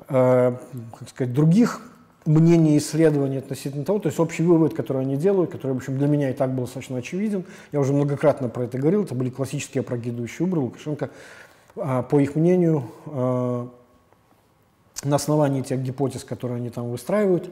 а, 0.10 0.58
как 1.00 1.10
сказать, 1.10 1.34
других 1.34 1.82
мнение 2.26 2.78
исследований 2.78 3.38
относительно 3.38 3.84
того, 3.84 4.00
то 4.00 4.08
есть 4.08 4.20
общий 4.20 4.44
вывод, 4.44 4.74
который 4.74 5.02
они 5.02 5.18
делают, 5.18 5.52
который, 5.52 5.74
в 5.74 5.78
общем, 5.78 5.98
для 5.98 6.08
меня 6.08 6.30
и 6.30 6.34
так 6.34 6.54
был 6.54 6.66
достаточно 6.66 6.98
очевиден, 6.98 7.46
я 7.72 7.80
уже 7.80 7.94
многократно 7.94 8.50
про 8.50 8.66
это 8.66 8.78
говорил, 8.78 9.04
это 9.04 9.16
были 9.16 9.30
классические 9.30 9.82
опрокидывающие 9.82 10.46
выборы. 10.46 10.62
Лукашенко, 10.62 11.10
а, 11.76 12.04
по 12.04 12.20
их 12.20 12.36
мнению, 12.36 12.84
а, 13.08 13.70
на 15.04 15.16
основании 15.16 15.62
тех 15.62 15.82
гипотез, 15.82 16.24
которые 16.24 16.58
они 16.58 16.70
там 16.70 16.92
выстраивают, 16.92 17.50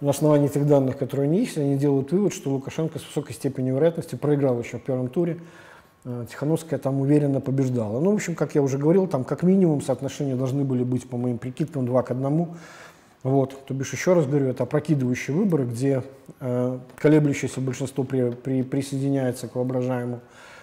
на 0.00 0.10
основании 0.10 0.48
тех 0.48 0.66
данных, 0.66 0.98
которые 0.98 1.28
они 1.28 1.40
есть, 1.40 1.58
они 1.58 1.76
делают 1.76 2.12
вывод, 2.12 2.32
что 2.32 2.50
Лукашенко 2.50 2.98
с 2.98 3.06
высокой 3.06 3.34
степенью 3.34 3.74
вероятности 3.76 4.14
проиграл 4.14 4.60
еще 4.60 4.78
в 4.78 4.82
первом 4.82 5.08
туре, 5.08 5.38
а, 6.04 6.26
Тихановская 6.26 6.78
там 6.78 7.00
уверенно 7.00 7.40
побеждала. 7.40 7.98
Ну, 7.98 8.12
в 8.12 8.14
общем, 8.14 8.36
как 8.36 8.54
я 8.54 8.62
уже 8.62 8.78
говорил, 8.78 9.08
там 9.08 9.24
как 9.24 9.42
минимум 9.42 9.80
соотношения 9.80 10.36
должны 10.36 10.62
были 10.62 10.84
быть, 10.84 11.08
по 11.08 11.16
моим 11.16 11.38
прикидкам, 11.38 11.86
2 11.86 12.02
к 12.02 12.10
1. 12.12 12.48
Вот, 13.22 13.66
то 13.66 13.74
бишь, 13.74 13.92
еще 13.92 14.14
раз 14.14 14.26
говорю, 14.26 14.48
это 14.48 14.64
опрокидывающие 14.64 15.36
выборы, 15.36 15.64
где 15.64 16.02
э, 16.40 16.78
колеблющееся 16.96 17.60
большинство 17.60 18.02
при, 18.02 18.30
при, 18.30 18.62
присоединяется 18.62 19.46
к 19.46 19.54
воображаемому 19.54 20.20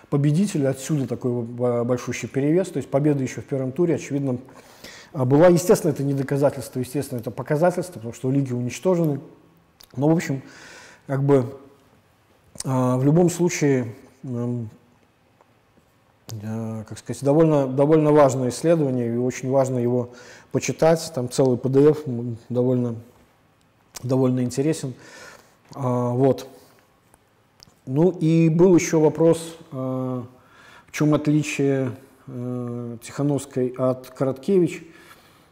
победителю. 0.10 0.70
Отсюда 0.70 1.08
такой 1.08 1.44
большущий 1.86 2.28
перевес. 2.28 2.70
То 2.70 2.78
есть 2.78 2.90
победа 2.90 3.24
еще 3.24 3.40
в 3.40 3.46
первом 3.46 3.72
туре, 3.72 3.96
очевидно, 3.96 4.40
а, 5.14 5.24
была. 5.24 5.48
Естественно, 5.48 5.92
это 5.92 6.04
не 6.04 6.14
доказательство, 6.14 6.80
естественно, 6.80 7.20
это 7.20 7.32
показательство, 7.32 7.94
потому 7.94 8.14
что 8.14 8.30
лиги 8.30 8.52
уничтожены. 8.52 9.22
Но, 9.96 10.10
в 10.10 10.12
общем, 10.12 10.42
как 11.08 11.24
бы 11.24 11.46
э, 12.66 12.96
в 12.96 13.04
любом 13.06 13.30
случае 13.30 13.96
Э, 16.42 16.84
как 16.88 16.98
сказать, 16.98 17.24
довольно, 17.24 17.68
довольно 17.68 18.12
важное 18.12 18.50
исследование, 18.50 19.14
и 19.14 19.18
очень 19.18 19.50
важно 19.50 19.80
его 19.80 20.12
почитать. 20.52 21.12
Там 21.14 21.30
целый 21.30 21.58
PDF 21.58 22.36
довольно, 22.50 22.96
довольно 24.04 24.42
интересен. 24.42 24.94
А, 25.76 26.10
вот. 26.10 26.48
Ну 27.86 28.12
и 28.12 28.50
был 28.50 28.76
еще 28.76 29.00
вопрос, 29.00 29.56
а, 29.72 30.24
в 30.88 30.92
чем 30.92 31.14
отличие 31.14 31.92
а, 32.28 32.98
Тихановской 33.02 33.74
от 33.78 34.10
Короткевич 34.10 34.84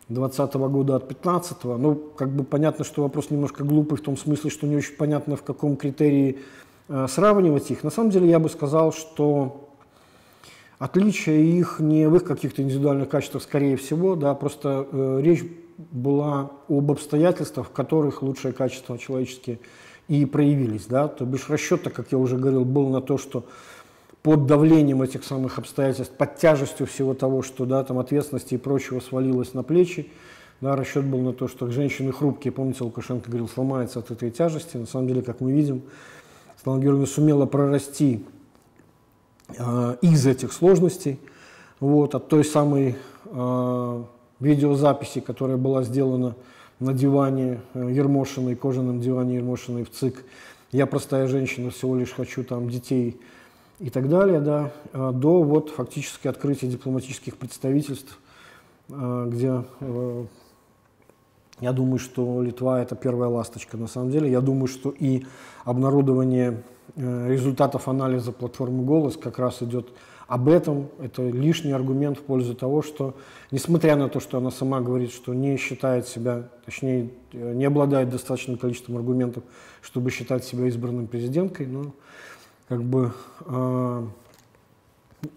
20 0.09 0.55
-го 0.55 0.69
года 0.69 0.95
от 0.95 1.07
15 1.07 1.63
-го. 1.63 1.77
Ну, 1.77 1.95
как 1.95 2.29
бы 2.29 2.43
понятно, 2.43 2.85
что 2.85 3.03
вопрос 3.03 3.29
немножко 3.29 3.63
глупый 3.63 3.97
в 3.97 4.01
том 4.01 4.17
смысле, 4.17 4.49
что 4.49 4.67
не 4.67 4.75
очень 4.75 4.95
понятно, 4.95 5.35
в 5.35 5.43
каком 5.43 5.75
критерии 5.75 6.39
а, 6.89 7.07
сравнивать 7.07 7.69
их. 7.71 7.83
На 7.83 7.89
самом 7.89 8.11
деле 8.11 8.29
я 8.29 8.39
бы 8.39 8.49
сказал, 8.49 8.93
что 8.93 9.66
Отличие 10.79 11.43
их 11.43 11.79
не 11.79 12.07
в 12.07 12.15
их 12.15 12.23
каких-то 12.23 12.61
индивидуальных 12.61 13.09
качествах, 13.09 13.41
скорее 13.41 13.77
всего, 13.77 14.15
да, 14.15 14.35
просто 14.35 14.87
э, 14.91 15.21
речь 15.23 15.43
была 15.77 16.51
об 16.67 16.91
обстоятельствах, 16.91 17.67
в 17.67 17.71
которых 17.71 18.21
лучшие 18.21 18.53
качества 18.53 18.97
человеческие 18.97 19.59
и 20.07 20.25
проявились. 20.25 20.85
Да? 20.85 21.07
То 21.07 21.25
бишь 21.25 21.49
расчет, 21.49 21.81
как 21.89 22.11
я 22.11 22.17
уже 22.17 22.37
говорил, 22.37 22.65
был 22.65 22.89
на 22.89 23.01
то, 23.01 23.17
что 23.17 23.45
под 24.21 24.45
давлением 24.45 25.01
этих 25.01 25.23
самых 25.23 25.57
обстоятельств, 25.57 26.13
под 26.15 26.37
тяжестью 26.37 26.85
всего 26.85 27.13
того, 27.13 27.41
что 27.41 27.65
да, 27.65 27.83
там 27.83 27.99
ответственности 27.99 28.55
и 28.55 28.57
прочего 28.57 28.99
свалилось 28.99 29.53
на 29.53 29.63
плечи, 29.63 30.11
да, 30.59 30.75
расчет 30.75 31.05
был 31.05 31.19
на 31.21 31.33
то, 31.33 31.47
что 31.47 31.69
женщины 31.69 32.11
хрупкие, 32.11 32.51
помните, 32.51 32.83
Лукашенко 32.83 33.29
говорил, 33.29 33.47
сломается 33.47 33.99
от 33.99 34.09
этой 34.09 34.31
тяжести. 34.31 34.77
На 34.77 34.87
самом 34.87 35.07
деле, 35.07 35.21
как 35.21 35.39
мы 35.39 35.51
видим, 35.51 35.83
Светлана 36.55 36.81
Георгиевна 36.81 37.07
сумела 37.07 37.45
прорасти 37.45 38.25
из 40.01 40.27
этих 40.27 40.51
сложностей, 40.51 41.19
вот, 41.79 42.15
от 42.15 42.27
той 42.27 42.43
самой 42.43 42.95
э, 43.25 44.03
видеозаписи, 44.39 45.19
которая 45.19 45.57
была 45.57 45.83
сделана 45.83 46.35
на 46.79 46.93
диване 46.93 47.61
э, 47.73 47.89
Ермошиной, 47.91 48.55
кожаном 48.55 48.99
диване 48.99 49.35
Ермошиной 49.35 49.83
в 49.83 49.91
ЦИК. 49.91 50.23
Я 50.71 50.85
простая 50.85 51.27
женщина, 51.27 51.69
всего 51.69 51.95
лишь 51.95 52.11
хочу 52.11 52.43
там 52.43 52.69
детей 52.69 53.19
и 53.79 53.89
так 53.89 54.09
далее, 54.09 54.39
да, 54.39 54.71
э, 54.93 55.11
до 55.13 55.43
вот 55.43 55.69
фактически 55.69 56.27
открытия 56.27 56.67
дипломатических 56.67 57.37
представительств, 57.37 58.19
э, 58.89 59.25
где 59.29 59.63
э, 59.79 60.25
я 61.59 61.71
думаю, 61.73 61.99
что 61.99 62.41
Литва 62.41 62.81
это 62.81 62.95
первая 62.95 63.29
ласточка 63.29 63.77
на 63.77 63.87
самом 63.87 64.11
деле. 64.11 64.29
Я 64.31 64.41
думаю, 64.41 64.67
что 64.67 64.91
и 64.91 65.25
обнародование 65.63 66.49
Э, 66.51 66.61
результатов 66.95 67.87
анализа 67.87 68.31
платформы 68.31 68.83
«Голос» 68.83 69.17
как 69.17 69.39
раз 69.39 69.61
идет 69.61 69.89
об 70.27 70.49
этом. 70.49 70.89
Это 70.99 71.23
лишний 71.23 71.71
аргумент 71.71 72.17
в 72.17 72.21
пользу 72.21 72.53
того, 72.53 72.81
что, 72.81 73.15
несмотря 73.51 73.95
на 73.95 74.09
то, 74.09 74.19
что 74.19 74.37
она 74.37 74.51
сама 74.51 74.81
говорит, 74.81 75.11
что 75.11 75.33
не 75.33 75.57
считает 75.57 76.07
себя, 76.07 76.49
точнее, 76.65 77.09
э, 77.31 77.53
не 77.53 77.65
обладает 77.65 78.09
достаточным 78.09 78.57
количеством 78.57 78.97
аргументов, 78.97 79.43
чтобы 79.81 80.11
считать 80.11 80.43
себя 80.43 80.67
избранным 80.67 81.07
президенткой, 81.07 81.67
но 81.67 81.93
как 82.67 82.83
бы, 82.83 83.13
э, 83.45 84.07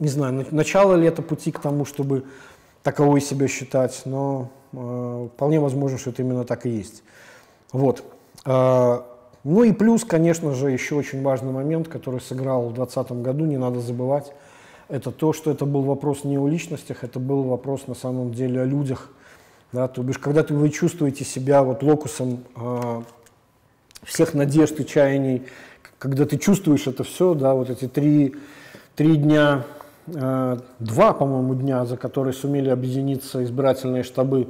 не 0.00 0.08
знаю, 0.08 0.46
начало 0.50 0.94
ли 0.94 1.06
это 1.06 1.22
пути 1.22 1.52
к 1.52 1.60
тому, 1.60 1.84
чтобы 1.84 2.24
таковой 2.82 3.20
себя 3.20 3.46
считать, 3.46 4.02
но 4.04 4.50
э, 4.72 5.28
вполне 5.34 5.60
возможно, 5.60 5.98
что 5.98 6.10
это 6.10 6.22
именно 6.22 6.44
так 6.44 6.66
и 6.66 6.70
есть. 6.70 7.04
Вот. 7.72 8.02
Э, 8.44 9.02
ну 9.44 9.62
и 9.64 9.72
плюс, 9.72 10.04
конечно 10.04 10.52
же, 10.54 10.70
еще 10.70 10.96
очень 10.96 11.22
важный 11.22 11.52
момент, 11.52 11.88
который 11.88 12.20
сыграл 12.20 12.68
в 12.68 12.74
2020 12.74 13.22
году, 13.22 13.44
не 13.46 13.56
надо 13.56 13.80
забывать, 13.80 14.32
это 14.88 15.10
то, 15.12 15.32
что 15.32 15.50
это 15.50 15.64
был 15.64 15.82
вопрос 15.82 16.24
не 16.24 16.36
о 16.36 16.48
личностях, 16.48 17.04
это 17.04 17.18
был 17.18 17.44
вопрос 17.44 17.86
на 17.86 17.94
самом 17.94 18.34
деле 18.34 18.60
о 18.60 18.64
людях. 18.64 19.10
Да, 19.72 19.86
то 19.86 20.02
бишь, 20.02 20.18
когда 20.18 20.42
ты, 20.42 20.52
вы 20.52 20.68
чувствуете 20.68 21.24
себя 21.24 21.62
вот 21.62 21.84
локусом 21.84 22.42
э, 22.56 23.02
всех 24.02 24.34
надежд 24.34 24.80
и 24.80 24.84
чаяний, 24.86 25.44
когда 25.98 26.26
ты 26.26 26.38
чувствуешь 26.38 26.88
это 26.88 27.04
все, 27.04 27.34
да, 27.34 27.54
вот 27.54 27.70
эти 27.70 27.86
три, 27.86 28.34
три 28.96 29.16
дня, 29.16 29.64
э, 30.08 30.58
два, 30.80 31.12
по-моему, 31.12 31.54
дня, 31.54 31.84
за 31.86 31.96
которые 31.96 32.34
сумели 32.34 32.68
объединиться 32.68 33.44
избирательные 33.44 34.02
штабы 34.02 34.48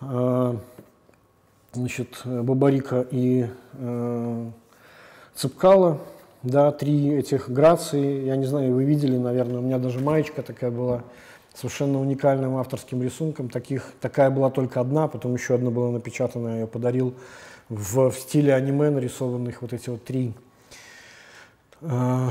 э, 0.00 0.54
значит, 1.72 2.20
Бабарика 2.24 3.06
и 3.10 3.46
э, 3.74 4.50
Цепкала, 5.34 5.98
да, 6.42 6.72
три 6.72 7.14
этих 7.14 7.50
грации, 7.50 8.24
я 8.24 8.36
не 8.36 8.46
знаю, 8.46 8.74
вы 8.74 8.84
видели, 8.84 9.16
наверное, 9.16 9.58
у 9.58 9.62
меня 9.62 9.78
даже 9.78 10.00
маечка 10.00 10.42
такая 10.42 10.70
была, 10.70 11.02
совершенно 11.54 12.00
уникальным 12.00 12.56
авторским 12.56 13.02
рисунком, 13.02 13.48
таких, 13.48 13.92
такая 14.00 14.30
была 14.30 14.50
только 14.50 14.80
одна, 14.80 15.08
потом 15.08 15.34
еще 15.34 15.56
одна 15.56 15.70
была 15.70 15.90
напечатана, 15.90 16.48
я 16.48 16.54
ее 16.60 16.66
подарил 16.68 17.14
в, 17.68 18.10
в 18.10 18.18
стиле 18.18 18.54
аниме 18.54 18.90
нарисованных 18.90 19.60
вот 19.62 19.72
эти 19.72 19.90
вот 19.90 20.04
три, 20.04 20.34
э, 21.80 22.28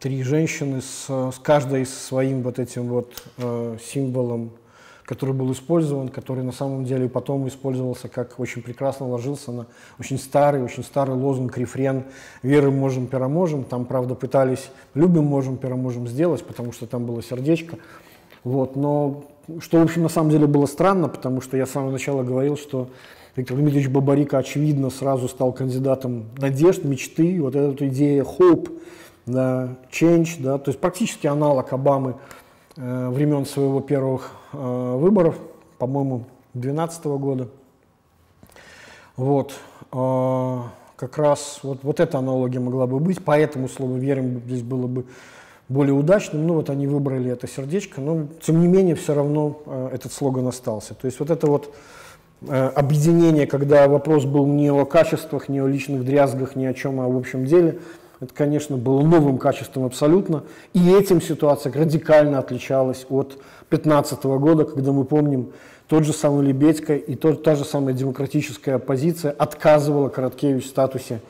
три 0.00 0.22
женщины 0.24 0.82
с, 0.82 1.08
с 1.08 1.38
каждой 1.40 1.86
своим 1.86 2.42
вот 2.42 2.58
этим 2.58 2.88
вот 2.88 3.22
э, 3.38 3.78
символом 3.80 4.50
который 5.04 5.34
был 5.34 5.52
использован, 5.52 6.08
который 6.08 6.42
на 6.44 6.52
самом 6.52 6.84
деле 6.84 7.08
потом 7.08 7.46
использовался 7.46 8.08
как 8.08 8.40
очень 8.40 8.62
прекрасно 8.62 9.08
ложился 9.08 9.52
на 9.52 9.66
очень 9.98 10.18
старый, 10.18 10.62
очень 10.62 10.82
старый 10.82 11.14
лозунг, 11.14 11.56
рефрен 11.58 12.04
«Верим, 12.42 12.78
можем, 12.78 13.06
переможем». 13.06 13.64
Там, 13.64 13.84
правда, 13.84 14.14
пытались 14.14 14.70
«Любим, 14.94 15.24
можем, 15.24 15.56
переможем» 15.56 16.08
сделать, 16.08 16.44
потому 16.44 16.72
что 16.72 16.86
там 16.86 17.04
было 17.04 17.22
сердечко. 17.22 17.76
Вот, 18.44 18.76
но 18.76 19.24
что, 19.60 19.78
в 19.78 19.82
общем, 19.82 20.02
на 20.02 20.08
самом 20.08 20.30
деле 20.30 20.46
было 20.46 20.66
странно, 20.66 21.08
потому 21.08 21.40
что 21.40 21.56
я 21.56 21.66
с 21.66 21.70
самого 21.70 21.90
начала 21.90 22.22
говорил, 22.22 22.56
что 22.56 22.88
Виктор 23.36 23.56
Дмитриевич 23.56 23.90
Бабарика, 23.90 24.38
очевидно, 24.38 24.90
сразу 24.90 25.28
стал 25.28 25.52
кандидатом 25.52 26.26
надежд, 26.38 26.84
мечты, 26.84 27.42
вот 27.42 27.54
эта 27.56 27.88
идея 27.88 28.24
hope, 28.24 28.70
да, 29.26 29.76
change, 29.90 30.36
да, 30.38 30.58
то 30.58 30.70
есть 30.70 30.80
практически 30.80 31.26
аналог 31.26 31.72
Обамы 31.72 32.14
времен 32.76 33.46
своего 33.46 33.80
первых 33.80 34.32
Э, 34.56 34.96
выборов, 34.96 35.36
по-моему, 35.78 36.24
2012 36.54 37.04
года. 37.04 37.48
Вот. 39.16 39.54
Э, 39.92 40.60
как 40.96 41.18
раз 41.18 41.60
вот, 41.62 41.80
вот 41.82 41.98
эта 41.98 42.18
аналогия 42.18 42.60
могла 42.60 42.86
бы 42.86 43.00
быть, 43.00 43.24
поэтому 43.24 43.68
слово 43.68 43.96
«верим» 43.96 44.40
здесь 44.46 44.62
было 44.62 44.86
бы 44.86 45.06
более 45.68 45.94
удачным. 45.94 46.46
Ну 46.46 46.54
вот 46.54 46.70
они 46.70 46.86
выбрали 46.86 47.32
это 47.32 47.48
сердечко, 47.48 48.00
но 48.00 48.26
тем 48.42 48.60
не 48.60 48.68
менее 48.68 48.94
все 48.94 49.14
равно 49.14 49.60
э, 49.66 49.90
этот 49.94 50.12
слоган 50.12 50.46
остался. 50.46 50.94
То 50.94 51.06
есть 51.06 51.18
вот 51.18 51.30
это 51.30 51.46
вот 51.46 51.74
объединение, 52.46 53.46
когда 53.46 53.88
вопрос 53.88 54.26
был 54.26 54.44
не 54.46 54.70
о 54.70 54.84
качествах, 54.84 55.48
не 55.48 55.60
о 55.60 55.66
личных 55.66 56.04
дрязгах, 56.04 56.56
ни 56.56 56.66
о 56.66 56.74
чем, 56.74 57.00
а 57.00 57.08
в 57.08 57.16
общем 57.16 57.46
деле– 57.46 57.80
это, 58.20 58.32
конечно, 58.32 58.76
было 58.76 59.02
новым 59.02 59.38
качеством 59.38 59.84
абсолютно. 59.84 60.44
И 60.72 60.92
этим 60.92 61.20
ситуация 61.20 61.72
радикально 61.72 62.38
отличалась 62.38 63.06
от 63.08 63.38
2015 63.70 64.24
года, 64.24 64.64
когда 64.64 64.92
мы 64.92 65.04
помним, 65.04 65.52
тот 65.88 66.04
же 66.04 66.12
самый 66.12 66.46
Лебедько 66.46 66.94
и 66.94 67.14
тот, 67.14 67.42
та 67.42 67.56
же 67.56 67.64
самая 67.64 67.94
демократическая 67.94 68.74
оппозиция 68.74 69.32
отказывала 69.32 70.08
Короткевич 70.08 70.64
в 70.64 70.68
статусе 70.68 71.20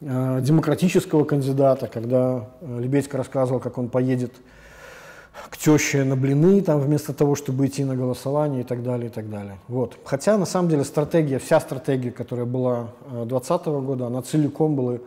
э, 0.00 0.40
демократического 0.42 1.24
кандидата, 1.24 1.88
когда 1.88 2.48
э, 2.60 2.80
Лебедько 2.80 3.16
рассказывал, 3.16 3.58
как 3.58 3.78
он 3.78 3.88
поедет 3.88 4.32
к 5.48 5.56
теще 5.56 6.04
на 6.04 6.16
блины, 6.16 6.60
там, 6.60 6.80
вместо 6.80 7.12
того, 7.12 7.34
чтобы 7.34 7.66
идти 7.66 7.84
на 7.84 7.96
голосование 7.96 8.60
и 8.60 8.64
так 8.64 8.82
далее, 8.82 9.06
и 9.06 9.10
так 9.10 9.28
далее. 9.30 9.58
Вот. 9.68 9.96
Хотя, 10.04 10.36
на 10.36 10.46
самом 10.46 10.68
деле, 10.68 10.84
стратегия, 10.84 11.38
вся 11.38 11.60
стратегия, 11.60 12.10
которая 12.10 12.46
была 12.46 12.88
2020 13.10 13.66
года, 13.66 14.06
она 14.06 14.22
целиком 14.22 14.76
была 14.76 14.98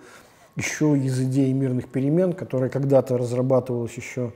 еще 0.55 0.97
из 0.97 1.19
идеи 1.19 1.51
мирных 1.51 1.87
перемен, 1.87 2.33
которая 2.33 2.69
когда-то 2.69 3.17
разрабатывалась 3.17 3.93
еще 3.93 4.31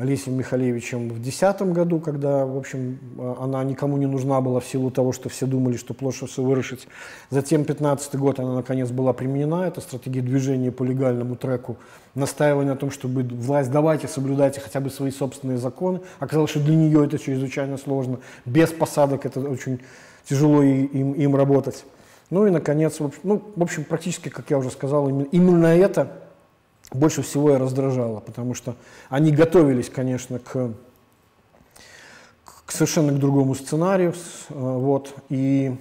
Олесем 0.00 0.34
Михалевичем 0.34 1.10
в 1.10 1.20
2010 1.20 1.62
году, 1.74 2.00
когда, 2.00 2.46
в 2.46 2.56
общем, 2.56 2.98
она 3.38 3.62
никому 3.64 3.98
не 3.98 4.06
нужна 4.06 4.40
была 4.40 4.60
в 4.60 4.64
силу 4.64 4.90
того, 4.90 5.12
что 5.12 5.28
все 5.28 5.44
думали, 5.44 5.76
что 5.76 5.92
площадь 5.92 6.30
все 6.30 6.42
вырушить. 6.42 6.88
Затем 7.28 7.64
2015 7.64 8.16
год 8.16 8.40
она, 8.40 8.54
наконец, 8.54 8.90
была 8.90 9.12
применена, 9.12 9.68
это 9.68 9.82
стратегия 9.82 10.22
движения 10.22 10.72
по 10.72 10.84
легальному 10.84 11.36
треку, 11.36 11.76
настаивание 12.14 12.72
на 12.72 12.78
том, 12.78 12.90
чтобы 12.90 13.24
власть 13.24 13.70
давайте, 13.70 14.08
соблюдайте 14.08 14.60
хотя 14.60 14.80
бы 14.80 14.88
свои 14.88 15.10
собственные 15.10 15.58
законы. 15.58 16.00
Оказалось, 16.18 16.50
что 16.50 16.60
для 16.60 16.76
нее 16.76 17.04
это 17.04 17.18
чрезвычайно 17.18 17.76
сложно. 17.76 18.20
Без 18.46 18.70
посадок 18.70 19.26
это 19.26 19.40
очень 19.40 19.80
тяжело 20.24 20.62
им, 20.62 21.12
им 21.12 21.36
работать. 21.36 21.84
Ну 22.30 22.46
и, 22.46 22.50
наконец, 22.50 23.00
в 23.00 23.04
общем, 23.04 23.20
ну, 23.24 23.42
в 23.56 23.62
общем, 23.62 23.84
практически, 23.84 24.28
как 24.28 24.50
я 24.50 24.58
уже 24.58 24.70
сказал, 24.70 25.08
именно 25.08 25.66
это 25.66 26.12
больше 26.92 27.22
всего 27.22 27.52
и 27.52 27.56
раздражало, 27.56 28.20
потому 28.20 28.54
что 28.54 28.74
они 29.08 29.30
готовились, 29.30 29.88
конечно, 29.88 30.38
к, 30.38 30.72
к 32.44 32.72
совершенно 32.72 33.12
к 33.12 33.18
другому 33.18 33.54
сценарию, 33.54 34.12
э, 34.12 34.54
вот, 34.54 35.14
и 35.28 35.76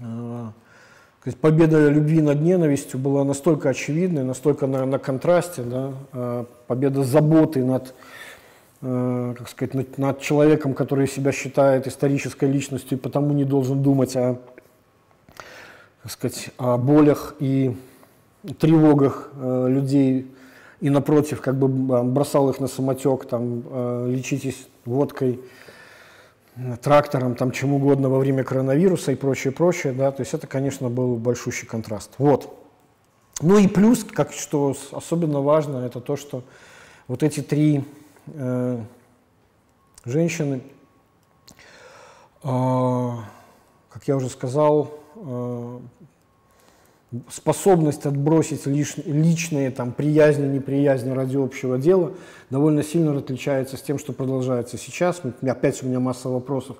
э, 0.00 0.46
победа 1.40 1.88
любви 1.88 2.20
над 2.20 2.40
ненавистью 2.40 2.98
была 2.98 3.24
настолько 3.24 3.68
очевидной, 3.70 4.24
настолько 4.24 4.66
на, 4.66 4.84
на 4.86 4.98
контрасте, 4.98 5.62
да, 5.62 5.92
э, 6.12 6.44
победа 6.66 7.04
заботы 7.04 7.64
над, 7.64 7.94
как 8.80 9.48
сказать, 9.50 9.74
над, 9.74 9.98
над 9.98 10.20
человеком, 10.22 10.72
который 10.72 11.06
себя 11.06 11.32
считает 11.32 11.86
исторической 11.86 12.50
личностью 12.50 12.96
и 12.96 13.00
потому 13.00 13.34
не 13.34 13.44
должен 13.44 13.82
думать 13.82 14.16
о, 14.16 14.38
так 16.02 16.12
сказать, 16.12 16.50
о 16.58 16.76
болях 16.78 17.34
и 17.38 17.76
тревогах 18.58 19.30
э, 19.34 19.66
людей 19.68 20.26
и 20.80 20.88
напротив 20.88 21.42
как 21.42 21.58
бы 21.58 21.68
бросал 22.04 22.48
их 22.50 22.58
на 22.58 22.68
самотек, 22.68 23.26
там, 23.26 23.62
э, 23.66 24.06
лечитесь 24.08 24.68
водкой, 24.84 25.40
трактором, 26.82 27.36
там, 27.36 27.52
чем 27.52 27.74
угодно 27.74 28.08
во 28.08 28.18
время 28.18 28.44
коронавируса 28.44 29.12
и 29.12 29.14
прочее, 29.14 29.52
прочее, 29.52 29.92
да, 29.92 30.10
то 30.10 30.20
есть 30.20 30.34
это, 30.34 30.46
конечно, 30.46 30.88
был 30.88 31.16
большущий 31.16 31.66
контраст. 31.66 32.12
Вот. 32.18 32.56
Ну 33.40 33.58
и 33.58 33.66
плюс, 33.68 34.04
как 34.04 34.32
что 34.32 34.76
особенно 34.92 35.40
важно, 35.40 35.78
это 35.78 36.00
то, 36.00 36.16
что 36.16 36.42
вот 37.08 37.22
эти 37.22 37.40
три 37.40 37.84
э, 38.26 38.78
женщины, 40.04 40.60
э, 42.42 43.10
как 43.88 44.06
я 44.06 44.16
уже 44.16 44.28
сказал, 44.28 44.99
способность 47.28 48.06
отбросить 48.06 48.66
личные 48.66 49.70
там, 49.70 49.92
приязни, 49.92 50.46
неприязни 50.46 51.10
ради 51.10 51.36
общего 51.36 51.76
дела 51.78 52.12
довольно 52.50 52.82
сильно 52.82 53.16
отличается 53.16 53.76
с 53.76 53.82
тем, 53.82 53.98
что 53.98 54.12
продолжается 54.12 54.78
сейчас. 54.78 55.20
Опять 55.42 55.82
у 55.82 55.86
меня 55.86 56.00
масса 56.00 56.28
вопросов. 56.28 56.76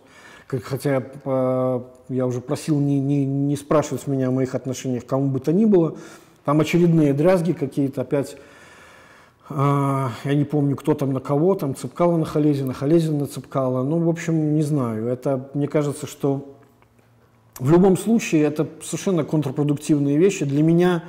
Хотя 0.46 1.02
э, 1.24 1.80
я 2.08 2.26
уже 2.26 2.40
просил 2.40 2.80
не, 2.80 2.98
не, 2.98 3.24
не 3.24 3.56
спрашивать 3.56 4.08
меня 4.08 4.28
о 4.28 4.30
моих 4.32 4.56
отношениях 4.56 5.06
кому 5.06 5.28
бы 5.28 5.38
то 5.38 5.52
ни 5.52 5.64
было. 5.64 5.96
Там 6.44 6.60
очередные 6.60 7.12
дрязги 7.12 7.52
какие-то, 7.52 8.00
опять 8.00 8.36
э, 9.48 9.54
я 9.54 10.34
не 10.34 10.44
помню, 10.44 10.74
кто 10.74 10.94
там 10.94 11.12
на 11.12 11.20
кого, 11.20 11.54
там 11.54 11.76
Цепкала 11.76 12.16
на 12.16 12.24
Халезина, 12.24 12.74
Халезина 12.74 13.20
на 13.20 13.26
Цепкала. 13.26 13.84
Ну, 13.84 13.98
в 13.98 14.08
общем, 14.08 14.54
не 14.54 14.62
знаю. 14.62 15.06
Это, 15.06 15.50
мне 15.54 15.68
кажется, 15.68 16.08
что 16.08 16.56
в 17.58 17.70
любом 17.70 17.96
случае, 17.96 18.44
это 18.44 18.66
совершенно 18.82 19.24
контрпродуктивные 19.24 20.16
вещи. 20.16 20.44
Для 20.44 20.62
меня, 20.62 21.04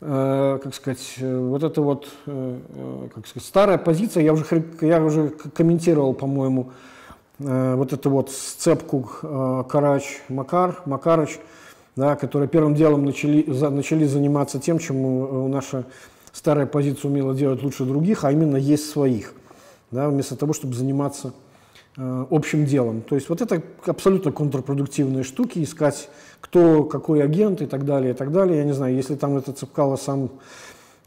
э, 0.00 0.58
как 0.62 0.74
сказать, 0.74 1.14
э, 1.18 1.38
вот 1.38 1.62
это 1.62 1.82
вот, 1.82 2.08
э, 2.26 2.58
э, 2.68 3.08
как 3.14 3.26
сказать, 3.26 3.46
старая 3.46 3.78
позиция, 3.78 4.22
я 4.22 4.32
уже, 4.32 4.64
я 4.80 5.02
уже 5.02 5.28
комментировал, 5.28 6.14
по-моему, 6.14 6.70
э, 7.38 7.74
вот 7.74 7.92
эту 7.92 8.10
вот 8.10 8.30
сцепку 8.30 9.10
э, 9.22 9.64
Карач-Макар, 9.68 10.82
Макарыч, 10.86 11.38
да, 11.96 12.16
которые 12.16 12.48
первым 12.48 12.74
делом 12.74 13.04
начали, 13.04 13.50
за, 13.50 13.70
начали 13.70 14.04
заниматься 14.04 14.58
тем, 14.58 14.78
чем 14.78 14.96
э, 14.96 15.48
наша 15.48 15.84
старая 16.32 16.66
позиция 16.66 17.10
умела 17.10 17.34
делать 17.34 17.62
лучше 17.62 17.84
других, 17.84 18.24
а 18.24 18.32
именно 18.32 18.56
есть 18.56 18.90
своих, 18.90 19.34
да, 19.90 20.08
вместо 20.08 20.36
того, 20.36 20.52
чтобы 20.52 20.74
заниматься 20.74 21.32
общим 21.96 22.64
делом. 22.64 23.02
То 23.02 23.14
есть 23.14 23.28
вот 23.28 23.40
это 23.40 23.62
абсолютно 23.86 24.32
контрпродуктивные 24.32 25.22
штуки, 25.22 25.62
искать 25.62 26.08
кто, 26.40 26.84
какой 26.84 27.22
агент 27.22 27.62
и 27.62 27.66
так 27.66 27.84
далее, 27.84 28.12
и 28.12 28.14
так 28.14 28.32
далее. 28.32 28.58
Я 28.58 28.64
не 28.64 28.72
знаю, 28.72 28.94
если 28.94 29.14
там 29.14 29.36
это 29.36 29.52
Цепкало 29.52 29.96
сам 29.96 30.30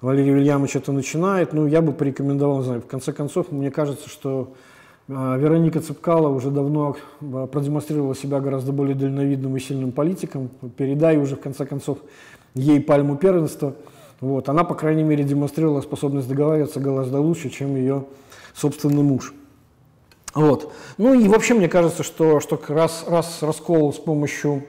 Валерий 0.01 0.31
Вильямович 0.31 0.75
это 0.75 0.91
начинает, 0.91 1.53
ну, 1.53 1.65
я 1.65 1.81
бы 1.81 1.91
порекомендовал, 1.91 2.59
не 2.59 2.65
знаю, 2.65 2.81
в 2.81 2.87
конце 2.87 3.13
концов, 3.13 3.51
мне 3.51 3.71
кажется, 3.71 4.07
что 4.09 4.53
э, 5.07 5.11
Вероника 5.39 5.79
Цепкала 5.79 6.29
уже 6.29 6.51
давно 6.51 6.97
э, 7.19 7.47
продемонстрировала 7.51 8.15
себя 8.15 8.39
гораздо 8.39 8.71
более 8.71 8.95
дальновидным 8.95 9.57
и 9.57 9.59
сильным 9.59 9.91
политиком. 9.91 10.49
Передай 10.77 11.17
уже, 11.17 11.35
в 11.35 11.39
конце 11.39 11.65
концов, 11.65 11.97
ей 12.53 12.79
пальму 12.79 13.17
первенства. 13.17 13.73
Вот. 14.21 14.49
Она, 14.49 14.63
по 14.63 14.75
крайней 14.75 15.03
мере, 15.03 15.23
демонстрировала 15.23 15.81
способность 15.81 16.27
договариваться 16.27 16.79
гораздо 16.79 17.19
лучше, 17.19 17.49
чем 17.49 17.75
ее 17.75 18.05
собственный 18.53 19.03
муж. 19.03 19.33
Вот. 20.37 20.71
Ну 20.99 21.19
и 21.19 21.27
вообще 21.27 21.55
мне 21.55 21.67
кажется, 21.67 22.03
что, 22.03 22.39
что 22.39 22.61
раз, 22.67 23.05
раз 23.07 23.39
раскол 23.41 23.91
с 23.91 23.97
помощью 23.97 24.65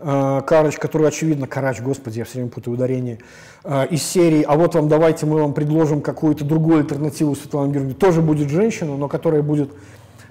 э, 0.00 0.40
Карыч, 0.44 0.78
который 0.78 1.06
очевидно, 1.06 1.46
Карач, 1.46 1.80
господи, 1.80 2.18
я 2.18 2.24
все 2.24 2.38
время 2.38 2.50
путаю 2.50 2.74
ударение, 2.74 3.20
э, 3.62 3.86
из 3.86 4.02
серии, 4.02 4.42
а 4.42 4.56
вот 4.56 4.74
вам 4.74 4.88
давайте 4.88 5.26
мы 5.26 5.40
вам 5.40 5.54
предложим 5.54 6.00
какую-то 6.02 6.44
другую 6.44 6.80
альтернативу 6.80 7.36
Светлане 7.36 7.72
Георгиевне, 7.72 7.94
тоже 7.94 8.20
будет 8.20 8.50
женщина, 8.50 8.96
но 8.96 9.06
которая 9.06 9.42
будет 9.42 9.70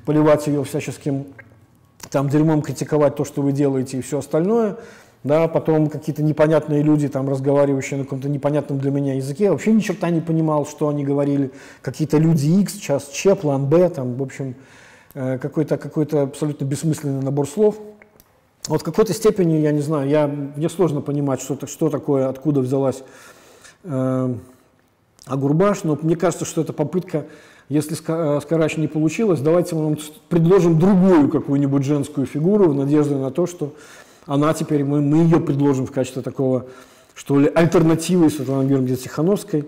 поливать 0.06 0.48
ее 0.48 0.66
всяческим 0.66 1.28
там 2.12 2.28
дерьмом, 2.28 2.62
критиковать 2.62 3.16
то, 3.16 3.24
что 3.24 3.42
вы 3.42 3.54
делаете 3.54 4.00
и 4.00 4.02
все 4.02 4.20
остальное 4.20 4.76
да, 5.24 5.48
потом 5.48 5.90
какие-то 5.90 6.24
непонятные 6.24 6.82
люди, 6.82 7.10
там, 7.10 7.30
разговаривающие 7.30 7.98
на 7.98 8.04
каком-то 8.06 8.30
непонятном 8.30 8.80
для 8.80 8.92
меня 8.92 9.16
языке, 9.16 9.46
я 9.46 9.52
вообще 9.52 9.74
ни 9.74 9.80
черта 9.80 10.10
не 10.10 10.22
понимал, 10.22 10.66
что 10.66 10.88
они 10.88 11.04
говорили, 11.04 11.52
какие-то 11.82 12.18
люди 12.18 12.48
X, 12.62 12.74
сейчас 12.74 13.10
Ч, 13.10 13.36
план 13.36 13.68
Б, 13.68 13.90
там, 13.90 14.16
в 14.16 14.24
общем, 14.24 14.56
э, 15.14 15.38
какой-то 15.38 15.78
какой 15.78 16.06
абсолютно 16.06 16.66
бессмысленный 16.66 17.22
набор 17.22 17.48
слов. 17.48 17.78
Вот 18.68 18.82
в 18.82 18.84
какой-то 18.84 19.14
степени, 19.14 19.58
я 19.58 19.72
не 19.72 19.82
знаю, 19.82 20.10
я, 20.10 20.28
мне 20.28 20.70
сложно 20.70 21.02
понимать, 21.02 21.42
что, 21.42 21.68
что 21.68 21.90
такое, 21.90 22.30
откуда 22.30 22.62
взялась 22.62 23.04
э, 23.84 24.36
Агурбаш, 25.26 25.84
но 25.84 25.98
мне 26.02 26.16
кажется, 26.16 26.46
что 26.46 26.62
это 26.62 26.72
попытка, 26.72 27.26
если 27.68 27.94
с 27.94 28.04
э, 28.08 28.40
Карач 28.48 28.78
не 28.78 28.88
получилось, 28.88 29.42
давайте 29.42 29.76
мы 29.76 29.84
вам 29.84 29.98
предложим 30.30 30.80
другую 30.80 31.30
какую-нибудь 31.30 31.84
женскую 31.84 32.26
фигуру 32.26 32.70
в 32.70 32.76
надежде 32.76 33.16
на 33.16 33.32
то, 33.32 33.48
что 33.48 33.74
она 34.30 34.54
теперь, 34.54 34.84
мы, 34.84 35.02
мы 35.02 35.24
ее 35.24 35.40
предложим 35.40 35.88
в 35.88 35.92
качестве 35.92 36.22
такого, 36.22 36.68
что 37.16 37.40
ли, 37.40 37.52
альтернативы 37.54 38.30
Светланы 38.30 38.70
Георгиевны 38.70 38.96
Тихановской. 38.96 39.68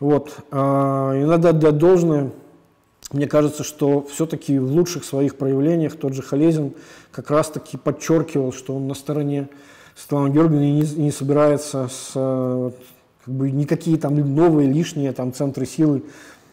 Вот. 0.00 0.34
А, 0.50 1.14
и 1.14 1.24
надо 1.24 1.50
отдать 1.50 1.78
должное, 1.78 2.32
мне 3.12 3.28
кажется, 3.28 3.62
что 3.62 4.04
все-таки 4.12 4.58
в 4.58 4.72
лучших 4.72 5.04
своих 5.04 5.36
проявлениях 5.36 5.94
тот 5.94 6.14
же 6.14 6.22
Халезин 6.22 6.74
как 7.12 7.30
раз-таки 7.30 7.76
подчеркивал, 7.76 8.52
что 8.52 8.74
он 8.74 8.88
на 8.88 8.94
стороне 8.94 9.48
Светланы 9.94 10.30
Георгиевны 10.30 10.64
и 10.64 10.72
не, 10.72 11.04
не 11.04 11.12
собирается 11.12 11.88
с, 11.88 12.10
как 12.12 13.34
бы, 13.34 13.52
никакие 13.52 13.98
там 13.98 14.16
новые 14.34 14.68
лишние 14.68 15.12
там, 15.12 15.32
центры 15.32 15.64
силы 15.64 16.02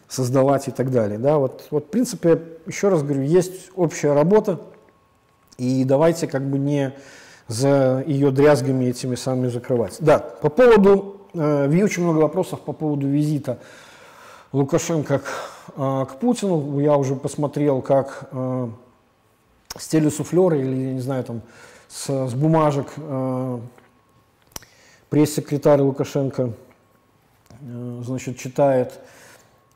создавать 0.08 0.68
и 0.68 0.70
так 0.70 0.92
далее. 0.92 1.18
Да? 1.18 1.38
Вот, 1.38 1.66
вот, 1.72 1.86
в 1.86 1.88
принципе, 1.88 2.40
еще 2.68 2.90
раз 2.90 3.02
говорю, 3.02 3.22
есть 3.22 3.70
общая 3.74 4.12
работа, 4.12 4.60
и 5.58 5.82
давайте 5.82 6.28
как 6.28 6.48
бы 6.48 6.56
не 6.58 6.94
за 7.50 8.04
ее 8.06 8.30
дрязгами 8.30 8.84
этими 8.84 9.16
самыми 9.16 9.48
закрывать. 9.48 9.96
Да, 9.98 10.20
по 10.20 10.48
поводу, 10.48 11.20
э, 11.34 11.82
очень 11.82 12.04
много 12.04 12.18
вопросов 12.18 12.60
по 12.60 12.72
поводу 12.72 13.08
визита 13.08 13.58
Лукашенко 14.52 15.18
к, 15.18 15.24
э, 15.76 16.06
к 16.08 16.20
Путину. 16.20 16.78
Я 16.78 16.96
уже 16.96 17.16
посмотрел, 17.16 17.82
как 17.82 18.28
э, 18.30 18.68
с 19.76 19.88
телесуфлера 19.88 20.56
или, 20.56 20.76
я 20.76 20.92
не 20.92 21.00
знаю, 21.00 21.24
там, 21.24 21.42
с, 21.88 22.28
с 22.28 22.34
бумажек 22.34 22.86
э, 22.96 23.58
пресс-секретарь 25.08 25.80
Лукашенко 25.80 26.52
э, 27.62 28.02
значит, 28.04 28.38
читает 28.38 29.00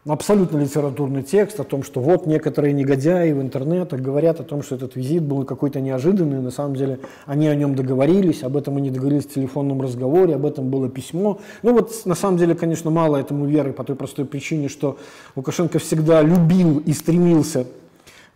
абсолютно 0.06 0.58
литературный 0.58 1.22
текст 1.22 1.58
о 1.60 1.64
том, 1.64 1.82
что 1.82 2.00
вот 2.00 2.26
некоторые 2.26 2.74
негодяи 2.74 3.32
в 3.32 3.40
интернетах 3.40 4.00
говорят 4.00 4.40
о 4.40 4.44
том, 4.44 4.62
что 4.62 4.74
этот 4.74 4.96
визит 4.96 5.22
был 5.22 5.44
какой-то 5.44 5.80
неожиданный, 5.80 6.40
на 6.40 6.50
самом 6.50 6.76
деле 6.76 7.00
они 7.26 7.48
о 7.48 7.54
нем 7.54 7.74
договорились, 7.74 8.42
об 8.42 8.56
этом 8.56 8.76
они 8.76 8.90
договорились 8.90 9.24
в 9.24 9.32
телефонном 9.32 9.80
разговоре, 9.80 10.34
об 10.34 10.44
этом 10.44 10.68
было 10.68 10.88
письмо. 10.88 11.40
Ну 11.62 11.72
вот 11.72 12.04
на 12.04 12.14
самом 12.14 12.36
деле, 12.36 12.54
конечно, 12.54 12.90
мало 12.90 13.16
этому 13.16 13.46
веры 13.46 13.72
по 13.72 13.84
той 13.84 13.96
простой 13.96 14.26
причине, 14.26 14.68
что 14.68 14.98
Лукашенко 15.36 15.78
всегда 15.78 16.20
любил 16.20 16.80
и 16.80 16.92
стремился 16.92 17.66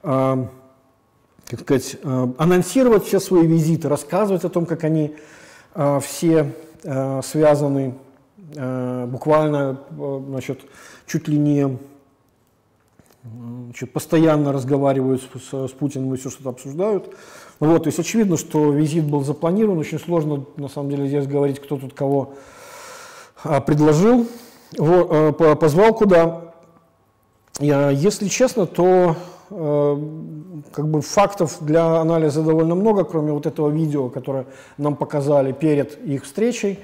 э, 0.03 0.45
как 1.49 1.61
сказать, 1.61 1.97
э, 2.03 2.27
анонсировать 2.39 3.05
все 3.05 3.21
свои 3.21 3.47
визиты, 3.47 3.89
рассказывать 3.89 4.45
о 4.45 4.49
том, 4.49 4.67
как 4.67 4.85
они 4.85 5.15
э, 5.75 6.01
все 6.01 6.53
э, 6.85 7.21
связаны 7.23 7.95
э, 8.55 9.07
буквально, 9.07 9.81
э, 9.91 10.21
значит, 10.29 10.61
чуть 11.09 11.27
ли 11.27 11.39
не 11.39 11.79
значит, 13.25 13.93
постоянно 13.93 14.53
разговаривают 14.53 15.23
с, 15.23 15.49
с, 15.51 15.69
с 15.69 15.73
Путиным 15.73 16.15
и 16.15 16.17
все 16.17 16.31
что-то 16.31 16.51
обсуждают. 16.51 17.15
Вот, 17.59 17.83
то 17.83 17.89
есть 17.89 17.99
очевидно, 17.99 18.37
что 18.37 18.73
визит 18.73 19.05
был 19.05 19.25
запланирован, 19.25 19.79
очень 19.79 19.99
сложно 19.99 20.45
на 20.57 20.69
самом 20.69 20.91
деле 20.91 21.09
здесь 21.09 21.27
говорить, 21.27 21.59
кто 21.61 21.77
тут 21.77 21.93
кого 21.93 22.35
а, 23.43 23.61
предложил, 23.61 24.27
а, 24.79 25.33
позвал 25.33 25.95
куда. 25.95 26.55
Если 27.59 28.29
честно, 28.29 28.67
то 28.67 29.17
а, 29.51 29.97
как 30.73 30.89
бы 30.89 31.01
фактов 31.01 31.57
для 31.61 32.01
анализа 32.01 32.43
довольно 32.43 32.77
много, 32.77 33.05
кроме 33.05 33.33
вот 33.33 33.47
этого 33.47 33.69
видео, 33.69 34.09
которое 34.09 34.47
нам 34.77 34.95
показали 34.95 35.53
перед 35.53 36.01
их 36.05 36.25
встречей. 36.25 36.79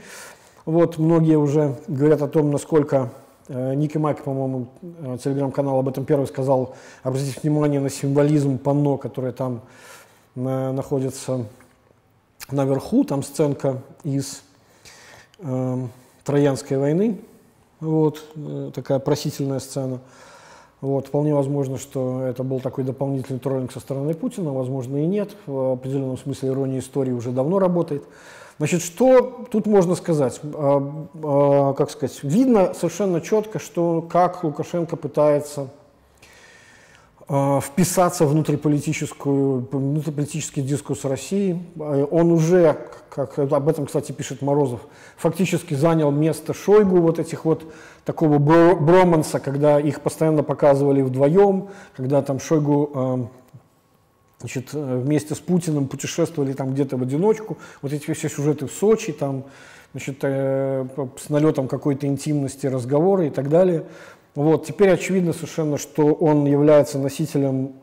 Вот 0.67 0.99
многие 0.99 1.37
уже 1.37 1.77
говорят 1.87 2.23
о 2.23 2.29
том, 2.29 2.51
насколько 2.51 3.13
Э, 3.13 3.24
Ники 3.49 3.99
Мак, 3.99 4.25
по-моему, 4.25 4.69
э, 4.83 5.19
телеграм-канал 5.23 5.79
об 5.79 5.89
этом 5.89 6.05
первый 6.05 6.27
сказал, 6.27 6.75
обратите 7.03 7.39
внимание 7.43 7.81
на 7.81 7.91
символизм 7.91 8.59
панно, 8.59 8.97
которое 8.97 9.33
там 9.33 9.61
на, 10.35 10.73
находится 10.73 11.45
наверху, 12.51 13.05
там 13.05 13.23
сценка 13.23 13.83
из 14.03 14.43
э, 15.41 15.87
Троянской 16.25 16.79
войны, 16.79 17.21
вот, 17.81 18.25
э, 18.35 18.71
такая 18.75 18.99
просительная 18.99 19.59
сцена. 19.61 20.01
Вот, 20.81 21.07
вполне 21.07 21.35
возможно, 21.35 21.79
что 21.79 22.23
это 22.23 22.43
был 22.43 22.61
такой 22.61 22.85
дополнительный 22.85 23.41
троллинг 23.41 23.73
со 23.73 23.81
стороны 23.81 24.13
Путина, 24.13 24.53
возможно 24.53 24.99
и 24.99 25.07
нет. 25.07 25.35
В 25.47 25.73
определенном 25.73 26.19
смысле 26.19 26.51
ирония 26.51 26.81
истории 26.81 27.13
уже 27.13 27.31
давно 27.31 27.59
работает. 27.59 28.05
Значит, 28.59 28.83
что 28.83 29.47
тут 29.51 29.67
можно 29.67 29.97
сказать? 29.97 30.41
А, 30.55 31.07
а, 31.23 31.73
как 31.75 31.91
сказать? 31.91 32.21
Видно 32.23 32.73
совершенно 32.75 33.21
четко, 33.21 33.59
что 33.59 34.01
как 34.01 34.45
Лукашенко 34.45 34.97
пытается 34.97 35.71
а, 37.27 37.61
вписаться 37.61 38.27
внутриполитическую, 38.27 39.67
внутриполитический 39.73 40.63
дискурс 40.63 41.05
России. 41.05 41.61
Он 41.77 42.31
уже, 42.31 42.79
как 43.11 43.37
об 43.41 43.69
этом, 43.69 43.87
кстати, 43.87 44.13
пишет 44.13 44.41
Морозов, 44.41 44.83
фактически 45.17 45.75
занял 45.75 46.13
место 46.13 46.55
Шойгу, 46.55 47.01
вот 47.01 47.19
этих 47.19 47.45
вот 47.45 47.65
такого 48.05 48.39
броманса, 48.39 49.41
когда 49.41 49.81
их 49.81 50.01
постоянно 50.01 50.45
показывали 50.45 51.03
вдвоем, 51.03 51.71
когда 51.97 52.23
там 52.23 52.39
Шойгу 52.39 53.31
значит, 54.41 54.71
э, 54.73 54.99
вместе 54.99 55.35
с 55.35 55.39
Путиным 55.39 55.89
путешествовали 55.89 56.53
там 56.53 56.75
где-то 56.75 56.97
в 56.97 57.03
одиночку. 57.03 57.59
Вот 57.83 57.93
эти 57.93 58.13
все 58.13 58.29
сюжеты 58.29 58.67
в 58.67 58.73
Сочи, 58.73 59.13
там, 59.13 59.45
значит, 59.93 60.19
э, 60.23 60.87
с 61.19 61.29
налетом 61.29 61.69
какой-то 61.69 62.07
интимности 62.07 62.67
разговоры 62.67 63.29
и 63.29 63.31
так 63.31 63.49
далее. 63.49 63.85
Вот, 64.35 64.67
теперь 64.67 64.91
очевидно 64.91 65.33
совершенно, 65.33 65.79
что 65.79 66.13
он 66.13 66.45
является 66.47 66.99
носителем 66.99 67.75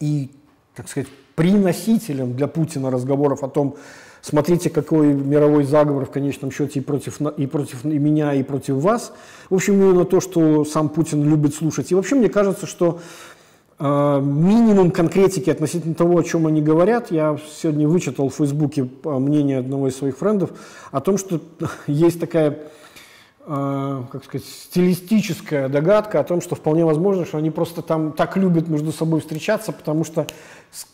и, 0.00 0.30
так 0.74 0.88
сказать, 0.88 1.08
приносителем 1.36 2.34
для 2.34 2.48
Путина 2.48 2.90
разговоров 2.90 3.44
о 3.44 3.48
том, 3.48 3.76
смотрите, 4.22 4.70
какой 4.70 5.14
мировой 5.14 5.64
заговор 5.64 6.06
в 6.06 6.10
конечном 6.10 6.50
счете 6.50 6.80
и 6.80 6.82
против, 6.82 7.20
и 7.20 7.46
против 7.46 7.84
и 7.84 7.98
меня, 7.98 8.34
и 8.34 8.42
против 8.42 8.76
вас. 8.76 9.12
В 9.50 9.54
общем, 9.54 9.74
именно 9.74 10.04
то, 10.04 10.20
что 10.20 10.64
сам 10.64 10.88
Путин 10.88 11.28
любит 11.28 11.54
слушать. 11.54 11.92
И 11.92 11.94
вообще 11.94 12.16
мне 12.16 12.28
кажется, 12.28 12.66
что 12.66 13.00
минимум 13.78 14.90
конкретики 14.90 15.50
относительно 15.50 15.94
того, 15.94 16.18
о 16.18 16.22
чем 16.22 16.46
они 16.46 16.62
говорят. 16.62 17.10
Я 17.10 17.38
сегодня 17.60 17.88
вычитал 17.88 18.28
в 18.28 18.34
Фейсбуке 18.34 18.88
а, 19.04 19.18
мнение 19.18 19.58
одного 19.58 19.88
из 19.88 19.96
своих 19.96 20.18
френдов 20.18 20.50
о 20.90 21.00
том, 21.00 21.18
что 21.18 21.40
есть 21.86 22.20
такая 22.20 22.58
а, 23.44 24.04
как 24.12 24.24
сказать, 24.24 24.46
стилистическая 24.46 25.68
догадка 25.68 26.20
о 26.20 26.24
том, 26.24 26.40
что 26.40 26.54
вполне 26.54 26.84
возможно, 26.84 27.24
что 27.26 27.38
они 27.38 27.50
просто 27.50 27.82
там 27.82 28.12
так 28.12 28.36
любят 28.36 28.68
между 28.68 28.92
собой 28.92 29.20
встречаться, 29.20 29.72
потому 29.72 30.04
что 30.04 30.28
с, 30.70 30.86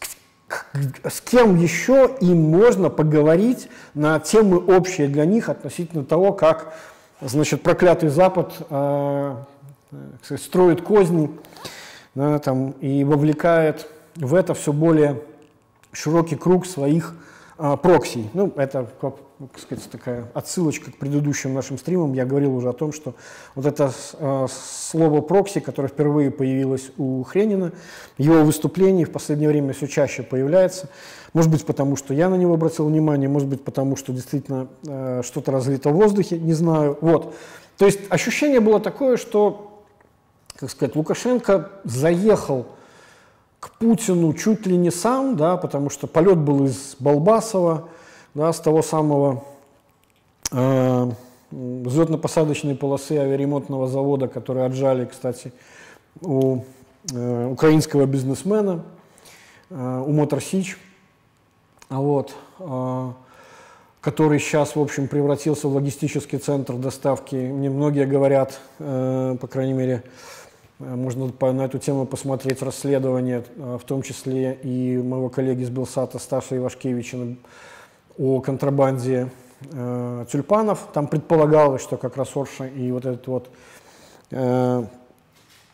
с 1.06 1.20
кем 1.20 1.56
еще 1.56 2.16
им 2.22 2.38
можно 2.38 2.88
поговорить 2.88 3.68
на 3.92 4.18
темы 4.18 4.56
общие 4.56 5.08
для 5.08 5.26
них 5.26 5.50
относительно 5.50 6.04
того, 6.04 6.32
как 6.32 6.72
значит, 7.20 7.62
проклятый 7.62 8.08
Запад 8.08 8.54
э, 8.70 9.36
строит 10.38 10.80
козни 10.80 11.30
да, 12.18 12.40
там, 12.40 12.72
и 12.80 13.04
вовлекает 13.04 13.86
в 14.16 14.34
это 14.34 14.52
все 14.52 14.72
более 14.72 15.22
широкий 15.92 16.34
круг 16.34 16.66
своих 16.66 17.14
а, 17.56 17.76
проксий. 17.76 18.28
Ну, 18.34 18.52
это, 18.56 18.88
как, 19.00 19.14
сказать, 19.56 19.88
такая 19.88 20.28
отсылочка 20.34 20.90
к 20.90 20.96
предыдущим 20.96 21.54
нашим 21.54 21.78
стримам. 21.78 22.14
Я 22.14 22.26
говорил 22.26 22.56
уже 22.56 22.70
о 22.70 22.72
том, 22.72 22.92
что 22.92 23.14
вот 23.54 23.66
это 23.66 23.92
а, 24.14 24.46
слово 24.48 25.20
прокси, 25.20 25.60
которое 25.60 25.86
впервые 25.86 26.32
появилось 26.32 26.90
у 26.98 27.22
Хренина, 27.22 27.70
его 28.16 28.42
выступлении 28.42 29.04
в 29.04 29.12
последнее 29.12 29.48
время 29.48 29.72
все 29.72 29.86
чаще 29.86 30.24
появляется. 30.24 30.88
Может 31.34 31.52
быть, 31.52 31.64
потому 31.64 31.94
что 31.94 32.14
я 32.14 32.28
на 32.28 32.34
него 32.34 32.54
обратил 32.54 32.86
внимание, 32.86 33.28
может 33.28 33.46
быть, 33.46 33.62
потому 33.62 33.94
что 33.94 34.12
действительно 34.12 34.66
а, 34.88 35.20
что-то 35.22 35.52
разлито 35.52 35.90
в 35.90 35.94
воздухе, 35.94 36.36
не 36.36 36.54
знаю. 36.54 36.98
Вот. 37.00 37.32
То 37.76 37.86
есть 37.86 38.00
ощущение 38.08 38.58
было 38.58 38.80
такое, 38.80 39.16
что 39.16 39.67
как 40.58 40.70
сказать, 40.70 40.96
Лукашенко 40.96 41.70
заехал 41.84 42.66
к 43.60 43.70
Путину 43.78 44.32
чуть 44.34 44.66
ли 44.66 44.76
не 44.76 44.90
сам, 44.90 45.36
да, 45.36 45.56
потому 45.56 45.88
что 45.88 46.08
полет 46.08 46.38
был 46.38 46.64
из 46.64 46.96
Балбасова, 46.98 47.88
да, 48.34 48.52
с 48.52 48.58
того 48.58 48.82
самого 48.82 49.44
э, 50.50 51.10
взлетно-посадочной 51.52 52.74
полосы 52.74 53.18
авиаремонтного 53.18 53.86
завода, 53.86 54.26
который 54.26 54.66
отжали, 54.66 55.04
кстати, 55.04 55.52
у 56.22 56.62
э, 57.12 57.46
украинского 57.46 58.06
бизнесмена, 58.06 58.84
э, 59.70 60.02
у 60.04 60.10
Моторсич, 60.12 60.76
вот, 61.88 62.34
э, 62.58 63.12
который 64.00 64.40
сейчас, 64.40 64.74
в 64.74 64.80
общем, 64.80 65.06
превратился 65.06 65.68
в 65.68 65.74
логистический 65.74 66.38
центр 66.38 66.74
доставки. 66.74 67.36
Мне 67.36 67.70
многие 67.70 68.06
говорят, 68.06 68.58
э, 68.80 69.36
по 69.40 69.46
крайней 69.46 69.74
мере, 69.74 70.02
Э, 70.04 70.47
можно 70.78 71.32
на 71.40 71.64
эту 71.64 71.78
тему 71.78 72.06
посмотреть 72.06 72.62
расследование, 72.62 73.44
э, 73.56 73.78
в 73.80 73.84
том 73.84 74.02
числе 74.02 74.58
и 74.62 74.96
моего 74.96 75.28
коллеги 75.28 75.64
с 75.64 75.70
Белсата 75.70 76.18
Стаса 76.18 76.56
Ивашкевича 76.56 77.18
о 78.16 78.40
контрабанде 78.40 79.28
э, 79.72 80.24
тюльпанов. 80.30 80.88
Там 80.92 81.08
предполагалось, 81.08 81.82
что 81.82 81.96
как 81.96 82.16
раз 82.16 82.36
Орша 82.36 82.66
и 82.66 82.92
вот 82.92 83.06
этот 83.06 83.26
вот 83.26 83.50
э, 84.30 84.84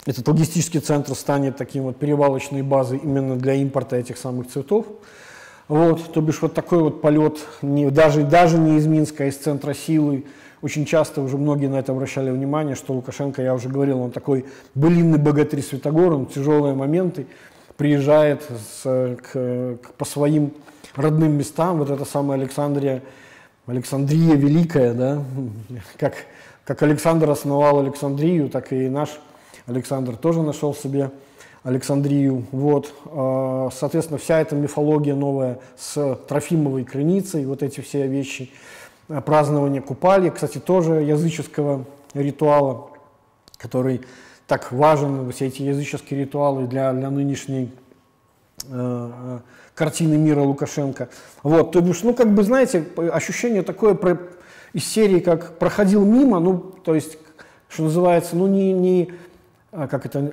этот 0.07 0.29
логистический 0.29 0.81
центр 0.81 1.15
станет 1.15 1.57
таким 1.57 1.85
вот 1.85 1.99
перевалочной 1.99 2.63
базой 2.63 2.99
именно 2.99 3.37
для 3.37 3.55
импорта 3.55 3.97
этих 3.97 4.17
самых 4.17 4.49
цветов. 4.49 4.87
Вот, 5.69 6.13
то 6.13 6.21
бишь 6.21 6.43
вот 6.43 6.53
такой 6.53 6.81
вот 6.81 7.01
полет, 7.01 7.39
не, 7.63 7.91
даже, 7.91 8.23
даже 8.23 8.59
не 8.59 8.77
из 8.77 8.87
Минска, 8.87 9.25
а 9.25 9.27
из 9.27 9.37
центра 9.37 9.73
силы, 9.73 10.25
очень 10.65 10.87
часто 10.87 11.21
уже 11.21 11.37
многие 11.37 11.67
на 11.67 11.77
это 11.77 11.93
обращали 11.93 12.31
внимание, 12.31 12.75
что 12.75 12.95
Лукашенко, 12.95 13.43
я 13.43 13.53
уже 13.53 13.69
говорил, 13.69 14.01
он 14.01 14.11
такой 14.11 14.47
былинный 14.75 15.19
богатырь 15.19 15.61
Святогор, 15.61 16.15
он 16.15 16.25
тяжелые 16.25 16.75
моменты 16.75 17.27
приезжает 17.77 18.43
с, 18.83 19.17
к, 19.21 19.33
к, 19.33 19.93
по 19.99 20.05
своим 20.07 20.55
родным 20.97 21.33
местам, 21.33 21.81
вот 21.81 21.91
это 21.91 22.07
самая 22.07 22.39
Александрия, 22.39 23.03
Александрия 23.67 24.37
Великая, 24.37 24.95
да, 24.95 25.23
как, 25.99 26.15
как 26.65 26.83
Александр 26.83 27.29
основал 27.29 27.81
Александрию, 27.81 28.49
так 28.49 28.73
и 28.73 28.89
наш 28.89 29.11
Александр 29.67 30.17
тоже 30.17 30.41
нашел 30.41 30.75
себе 30.75 31.11
Александрию. 31.63 32.47
Вот. 32.53 32.91
А, 33.07 33.69
соответственно, 33.71 34.19
вся 34.19 34.41
эта 34.41 34.57
мифология 34.57 35.15
новая 35.15 35.59
с 35.77 36.19
Трофимовой 36.27 36.85
крыницей, 36.85 37.45
вот 37.45 37.63
эти 37.63 37.83
все 37.83 38.07
вещи– 38.07 38.51
празднование 39.09 39.83
Купали, 39.83 40.31
кстати, 40.31 40.59
тоже 40.59 40.95
языческого 41.03 41.85
ритуала, 42.15 42.91
который 43.57 44.03
так 44.47 44.73
важен, 44.73 45.31
все 45.33 45.47
эти 45.47 45.63
языческие 45.63 46.21
ритуалы 46.21 46.67
для, 46.67 46.93
для 46.93 47.11
нынешней 47.11 47.71
э, 48.69 48.71
э, 48.71 49.39
картины 49.75 50.17
мира 50.17 50.41
Лукашенко. 50.41 51.09
Вот, 51.43 51.73
то 51.73 51.81
бишь, 51.81 52.03
ну, 52.03 52.15
как 52.15 52.35
бы, 52.35 52.43
знаете, 52.43 52.85
ощущение 52.97 53.63
такое 53.63 53.95
про, 53.95 54.19
из 54.73 54.85
серии, 54.85 55.21
как 55.21 55.59
проходил 55.59 56.05
мимо, 56.05 56.41
ну, 56.41 56.59
то 56.59 56.95
есть, 56.95 57.19
что 57.69 57.85
называется, 57.85 58.37
ну, 58.37 58.47
не, 58.47 58.73
не, 58.73 59.13
как 59.71 60.05
это, 60.05 60.33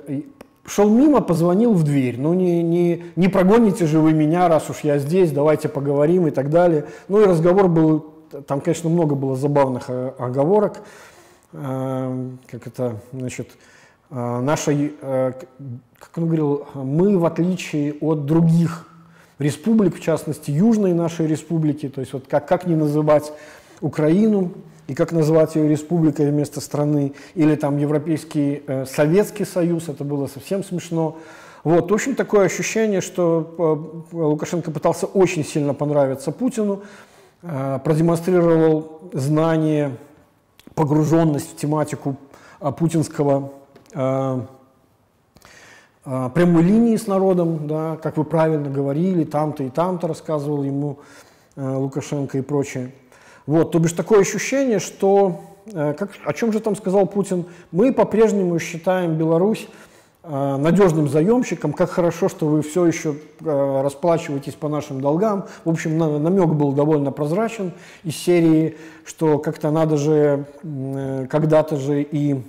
шел 0.66 0.88
мимо, 0.90 1.20
позвонил 1.20 1.72
в 1.72 1.84
дверь. 1.84 2.18
Ну, 2.18 2.34
не, 2.34 2.62
не, 2.62 3.04
не 3.16 3.28
прогоните 3.28 3.86
же 3.86 3.98
вы 3.98 4.12
меня, 4.12 4.48
раз 4.48 4.70
уж 4.70 4.80
я 4.80 4.98
здесь, 4.98 5.32
давайте 5.32 5.68
поговорим 5.68 6.26
и 6.26 6.30
так 6.30 6.50
далее. 6.50 6.86
Ну, 7.08 7.22
и 7.22 7.26
разговор 7.26 7.68
был, 7.68 8.11
там, 8.46 8.60
конечно, 8.60 8.88
много 8.90 9.14
было 9.14 9.36
забавных 9.36 9.90
оговорок. 9.90 10.80
Как 11.52 12.66
это, 12.66 12.96
значит, 13.12 13.50
наша, 14.10 14.72
как 15.00 16.16
он 16.16 16.26
говорил, 16.26 16.66
мы, 16.74 17.18
в 17.18 17.24
отличие 17.26 17.94
от 18.00 18.24
других 18.24 18.88
республик, 19.38 19.96
в 19.96 20.00
частности, 20.00 20.50
южной 20.50 20.94
нашей 20.94 21.26
республики, 21.26 21.88
то 21.88 22.00
есть 22.00 22.12
вот 22.12 22.24
как, 22.28 22.48
как 22.48 22.66
не 22.66 22.76
называть 22.76 23.32
Украину, 23.80 24.52
и 24.88 24.94
как 24.94 25.12
назвать 25.12 25.54
ее 25.54 25.68
республикой 25.68 26.30
вместо 26.30 26.60
страны, 26.60 27.14
или 27.34 27.54
там 27.54 27.78
Европейский 27.78 28.62
э, 28.66 28.84
Советский 28.84 29.44
Союз, 29.44 29.88
это 29.88 30.04
было 30.04 30.26
совсем 30.26 30.64
смешно. 30.64 31.16
Вот, 31.64 31.90
в 31.90 31.94
общем, 31.94 32.14
такое 32.14 32.46
ощущение, 32.46 33.00
что 33.00 34.04
э, 34.12 34.16
Лукашенко 34.16 34.70
пытался 34.70 35.06
очень 35.06 35.44
сильно 35.44 35.72
понравиться 35.72 36.32
Путину, 36.32 36.82
э, 36.82 37.11
продемонстрировал 37.42 39.00
знание, 39.12 39.96
погруженность 40.74 41.52
в 41.52 41.56
тематику 41.56 42.16
э, 42.60 42.70
путинского 42.70 43.52
э, 43.92 44.40
прямой 46.04 46.62
линии 46.62 46.96
с 46.96 47.06
народом, 47.06 47.66
да, 47.66 47.96
как 48.02 48.16
вы 48.16 48.24
правильно 48.24 48.70
говорили, 48.70 49.24
там-то 49.24 49.64
и 49.64 49.70
там-то 49.70 50.08
рассказывал 50.08 50.62
ему 50.62 50.98
Лукашенко 51.54 52.38
и 52.38 52.40
прочее. 52.40 52.92
Вот, 53.46 53.72
то 53.72 53.78
бишь 53.78 53.92
такое 53.92 54.20
ощущение, 54.20 54.80
что, 54.80 55.42
как, 55.72 56.10
о 56.24 56.32
чем 56.32 56.52
же 56.52 56.58
там 56.58 56.74
сказал 56.74 57.06
Путин, 57.06 57.44
мы 57.70 57.92
по-прежнему 57.92 58.58
считаем 58.58 59.16
Беларусь 59.16 59.68
надежным 60.24 61.08
заемщиком, 61.08 61.72
как 61.72 61.90
хорошо, 61.90 62.28
что 62.28 62.46
вы 62.46 62.62
все 62.62 62.86
еще 62.86 63.16
э, 63.40 63.82
расплачиваетесь 63.82 64.54
по 64.54 64.68
нашим 64.68 65.00
долгам. 65.00 65.46
В 65.64 65.70
общем, 65.70 65.98
намек 65.98 66.50
был 66.50 66.72
довольно 66.72 67.10
прозрачен 67.10 67.72
из 68.04 68.16
серии, 68.16 68.76
что 69.04 69.38
как-то 69.38 69.70
надо 69.70 69.96
же 69.96 70.46
когда-то 70.62 71.76
же 71.76 72.02
и 72.02 72.40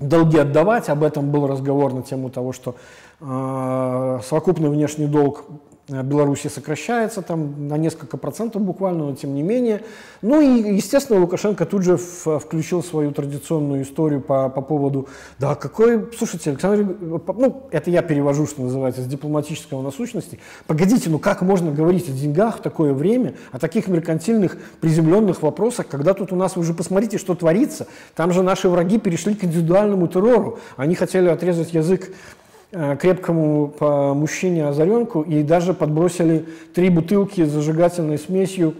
долги 0.00 0.38
отдавать. 0.38 0.88
Об 0.88 1.04
этом 1.04 1.30
был 1.30 1.46
разговор 1.46 1.94
на 1.94 2.02
тему 2.02 2.30
того, 2.30 2.52
что 2.52 2.74
совокупный 3.20 4.68
внешний 4.68 5.06
долг 5.06 5.44
Э, 5.44 5.71
Беларуси 5.88 6.46
сокращается 6.46 7.22
там 7.22 7.66
на 7.66 7.76
несколько 7.76 8.16
процентов 8.16 8.62
буквально, 8.62 9.06
но 9.06 9.16
тем 9.16 9.34
не 9.34 9.42
менее. 9.42 9.82
Ну 10.22 10.40
и, 10.40 10.76
естественно, 10.76 11.18
Лукашенко 11.20 11.66
тут 11.66 11.82
же 11.82 11.96
включил 11.96 12.84
свою 12.84 13.10
традиционную 13.10 13.82
историю 13.82 14.20
по, 14.20 14.48
по 14.48 14.60
поводу, 14.60 15.08
да, 15.40 15.56
какой, 15.56 16.08
слушайте, 16.16 16.50
Александр, 16.50 16.96
ну, 17.00 17.66
это 17.72 17.90
я 17.90 18.02
перевожу, 18.02 18.46
что 18.46 18.62
называется, 18.62 19.02
с 19.02 19.06
дипломатического 19.06 19.82
на 19.82 19.90
сущности. 19.90 20.38
Погодите, 20.68 21.10
ну 21.10 21.18
как 21.18 21.42
можно 21.42 21.72
говорить 21.72 22.08
о 22.08 22.12
деньгах 22.12 22.58
в 22.58 22.62
такое 22.62 22.92
время, 22.92 23.34
о 23.50 23.58
таких 23.58 23.88
меркантильных 23.88 24.58
приземленных 24.80 25.42
вопросах, 25.42 25.88
когда 25.88 26.14
тут 26.14 26.32
у 26.32 26.36
нас, 26.36 26.54
вы 26.54 26.62
же 26.62 26.74
посмотрите, 26.74 27.18
что 27.18 27.34
творится. 27.34 27.88
Там 28.14 28.32
же 28.32 28.42
наши 28.42 28.68
враги 28.68 28.98
перешли 28.98 29.34
к 29.34 29.42
индивидуальному 29.42 30.06
террору. 30.06 30.60
Они 30.76 30.94
хотели 30.94 31.28
отрезать 31.28 31.74
язык 31.74 32.10
Э, 32.41 32.41
крепкому 32.72 33.68
по 33.68 34.14
мужчине 34.14 34.66
озаренку 34.66 35.20
и 35.20 35.42
даже 35.42 35.74
подбросили 35.74 36.46
три 36.74 36.88
бутылки 36.88 37.44
с 37.44 37.50
зажигательной 37.50 38.18
смесью 38.18 38.74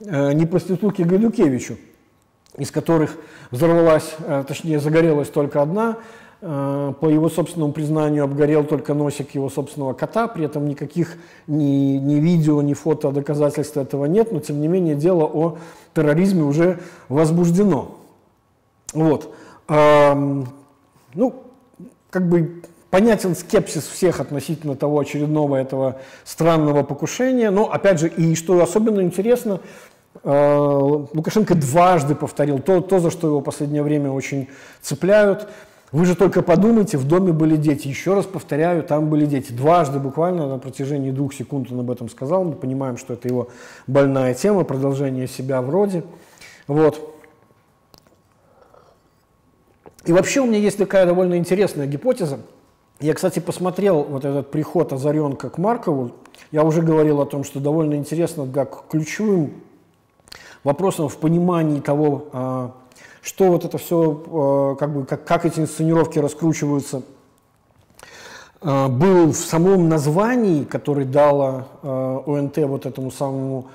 э, 0.00 0.32
не 0.32 0.44
проститутке 0.44 1.04
Гайдукевичу, 1.04 1.76
из 2.56 2.72
которых 2.72 3.16
взорвалась, 3.52 4.16
э, 4.18 4.44
точнее 4.46 4.80
загорелась 4.80 5.28
только 5.28 5.62
одна, 5.62 5.98
по 6.40 7.08
его 7.08 7.28
собственному 7.28 7.72
признанию 7.72 8.22
обгорел 8.22 8.62
только 8.62 8.94
носик 8.94 9.34
его 9.34 9.50
собственного 9.50 9.92
кота, 9.92 10.28
при 10.28 10.44
этом 10.44 10.68
никаких 10.68 11.16
ни, 11.48 11.98
ни 11.98 12.14
видео, 12.20 12.62
ни 12.62 12.74
фото 12.74 13.10
доказательств 13.10 13.76
этого 13.76 14.04
нет, 14.04 14.30
но 14.30 14.38
тем 14.38 14.60
не 14.60 14.68
менее 14.68 14.94
дело 14.94 15.24
о 15.24 15.58
терроризме 15.96 16.44
уже 16.44 16.78
возбуждено. 17.08 17.96
Вот. 18.92 19.34
Ну, 19.68 20.46
как 22.10 22.28
бы 22.28 22.62
Понятен 22.90 23.34
скепсис 23.34 23.86
всех 23.86 24.18
относительно 24.18 24.74
того 24.74 24.98
очередного 24.98 25.56
этого 25.56 26.00
странного 26.24 26.82
покушения. 26.82 27.50
Но, 27.50 27.70
опять 27.70 28.00
же, 28.00 28.08
и 28.08 28.34
что 28.34 28.62
особенно 28.62 29.02
интересно, 29.02 29.60
э, 30.24 30.68
Лукашенко 31.12 31.54
дважды 31.54 32.14
повторил 32.14 32.60
то, 32.60 32.80
то, 32.80 32.98
за 32.98 33.10
что 33.10 33.26
его 33.26 33.40
в 33.40 33.44
последнее 33.44 33.82
время 33.82 34.10
очень 34.10 34.48
цепляют. 34.80 35.48
Вы 35.92 36.06
же 36.06 36.14
только 36.14 36.40
подумайте, 36.40 36.96
в 36.96 37.06
доме 37.06 37.32
были 37.32 37.56
дети. 37.56 37.88
Еще 37.88 38.14
раз 38.14 38.24
повторяю, 38.24 38.82
там 38.82 39.10
были 39.10 39.26
дети. 39.26 39.52
Дважды 39.52 39.98
буквально 39.98 40.48
на 40.48 40.58
протяжении 40.58 41.10
двух 41.10 41.34
секунд 41.34 41.70
он 41.70 41.80
об 41.80 41.90
этом 41.90 42.08
сказал. 42.08 42.42
Мы 42.44 42.52
понимаем, 42.52 42.96
что 42.96 43.12
это 43.12 43.28
его 43.28 43.48
больная 43.86 44.32
тема, 44.32 44.64
продолжение 44.64 45.28
себя 45.28 45.60
вроде. 45.60 46.04
Вот. 46.66 47.16
И 50.06 50.12
вообще 50.12 50.40
у 50.40 50.46
меня 50.46 50.58
есть 50.58 50.78
такая 50.78 51.04
довольно 51.04 51.36
интересная 51.36 51.86
гипотеза– 51.86 52.38
я, 53.00 53.14
кстати, 53.14 53.38
посмотрел 53.38 54.02
вот 54.02 54.24
этот 54.24 54.50
приход 54.50 54.92
Озаренка 54.92 55.50
к 55.50 55.58
Маркову. 55.58 56.12
Я 56.50 56.64
уже 56.64 56.82
говорил 56.82 57.20
о 57.20 57.26
том, 57.26 57.44
что 57.44 57.60
довольно 57.60 57.94
интересно, 57.94 58.46
как 58.52 58.88
ключевым 58.88 59.52
вопросом 60.64 61.08
в 61.08 61.16
понимании 61.18 61.78
того, 61.78 62.26
а, 62.32 62.72
что 63.22 63.52
вот 63.52 63.64
это 63.64 63.78
все, 63.78 64.24
а, 64.26 64.74
как, 64.74 64.92
бы, 64.92 65.04
как, 65.04 65.24
как 65.24 65.44
эти 65.46 65.60
инсценировки 65.60 66.18
раскручиваются, 66.18 67.02
а, 68.60 68.88
был 68.88 69.30
в 69.30 69.36
самом 69.36 69.88
названии, 69.88 70.64
который 70.64 71.04
дала 71.04 71.68
ОНТ 71.82 72.58
вот 72.58 72.84
этому 72.86 73.12
самому 73.12 73.66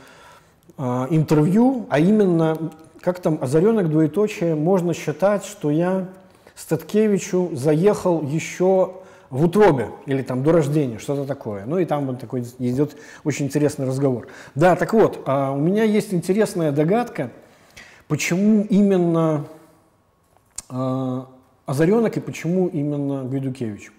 интервью, 0.77 1.85
а 1.89 1.99
именно, 1.99 2.57
как 2.99 3.19
там, 3.19 3.37
озаренок 3.39 3.89
двоеточие, 3.89 4.55
можно 4.55 4.93
считать, 4.93 5.45
что 5.45 5.69
я 5.69 6.07
Статкевичу 6.55 7.51
заехал 7.53 8.21
еще 8.23 9.02
в 9.33 9.43
утробе 9.45 9.89
или 10.05 10.21
там 10.21 10.43
до 10.43 10.51
рождения, 10.51 10.99
что-то 10.99 11.25
такое. 11.25 11.65
Ну 11.65 11.79
и 11.79 11.85
там 11.85 12.05
вот 12.05 12.19
такой 12.19 12.45
идет 12.59 12.95
очень 13.23 13.47
интересный 13.47 13.87
разговор. 13.87 14.27
Да, 14.53 14.75
так 14.75 14.93
вот, 14.93 15.23
а 15.25 15.51
у 15.51 15.57
меня 15.57 15.83
есть 15.83 16.13
интересная 16.13 16.71
догадка, 16.71 17.31
почему 18.07 18.63
именно 18.69 19.47
а, 20.69 21.27
Озаренок 21.65 22.15
и 22.15 22.19
почему 22.19 22.67
именно 22.67 23.23
Гайдукевич. 23.23 23.91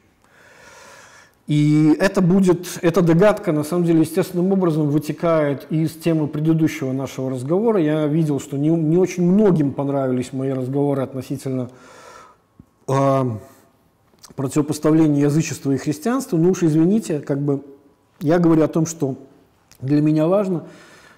И 1.48 1.96
это 1.98 2.22
будет, 2.22 2.78
эта 2.80 3.02
догадка, 3.02 3.50
на 3.50 3.64
самом 3.64 3.84
деле, 3.84 4.00
естественным 4.00 4.52
образом 4.52 4.88
вытекает 4.88 5.66
из 5.68 5.90
темы 5.96 6.28
предыдущего 6.28 6.92
нашего 6.92 7.28
разговора. 7.28 7.80
Я 7.80 8.06
видел, 8.06 8.38
что 8.38 8.56
не, 8.56 8.68
не 8.68 8.96
очень 8.96 9.24
многим 9.24 9.72
понравились 9.72 10.32
мои 10.32 10.52
разговоры 10.52 11.02
относительно 11.02 11.70
э, 12.86 13.24
противопоставление 14.36 15.22
язычества 15.22 15.72
и 15.72 15.76
христианства, 15.76 16.36
ну 16.36 16.50
уж 16.50 16.62
извините, 16.62 17.20
как 17.20 17.40
бы 17.40 17.62
я 18.20 18.38
говорю 18.38 18.62
о 18.62 18.68
том, 18.68 18.86
что 18.86 19.16
для 19.80 20.00
меня 20.00 20.26
важно, 20.26 20.64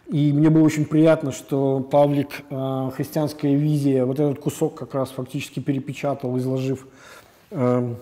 и 0.09 0.33
мне 0.33 0.51
было 0.51 0.63
очень 0.63 0.85
приятно, 0.85 1.33
что 1.33 1.81
Павлик 1.81 2.29
э, 2.49 2.91
«Христианская 2.97 3.55
визия» 3.55 4.05
вот 4.05 4.21
этот 4.21 4.39
кусок 4.39 4.77
как 4.77 4.95
раз 4.95 5.11
фактически 5.11 5.59
перепечатал, 5.59 6.39
изложив 6.39 6.87
э, 7.51 7.95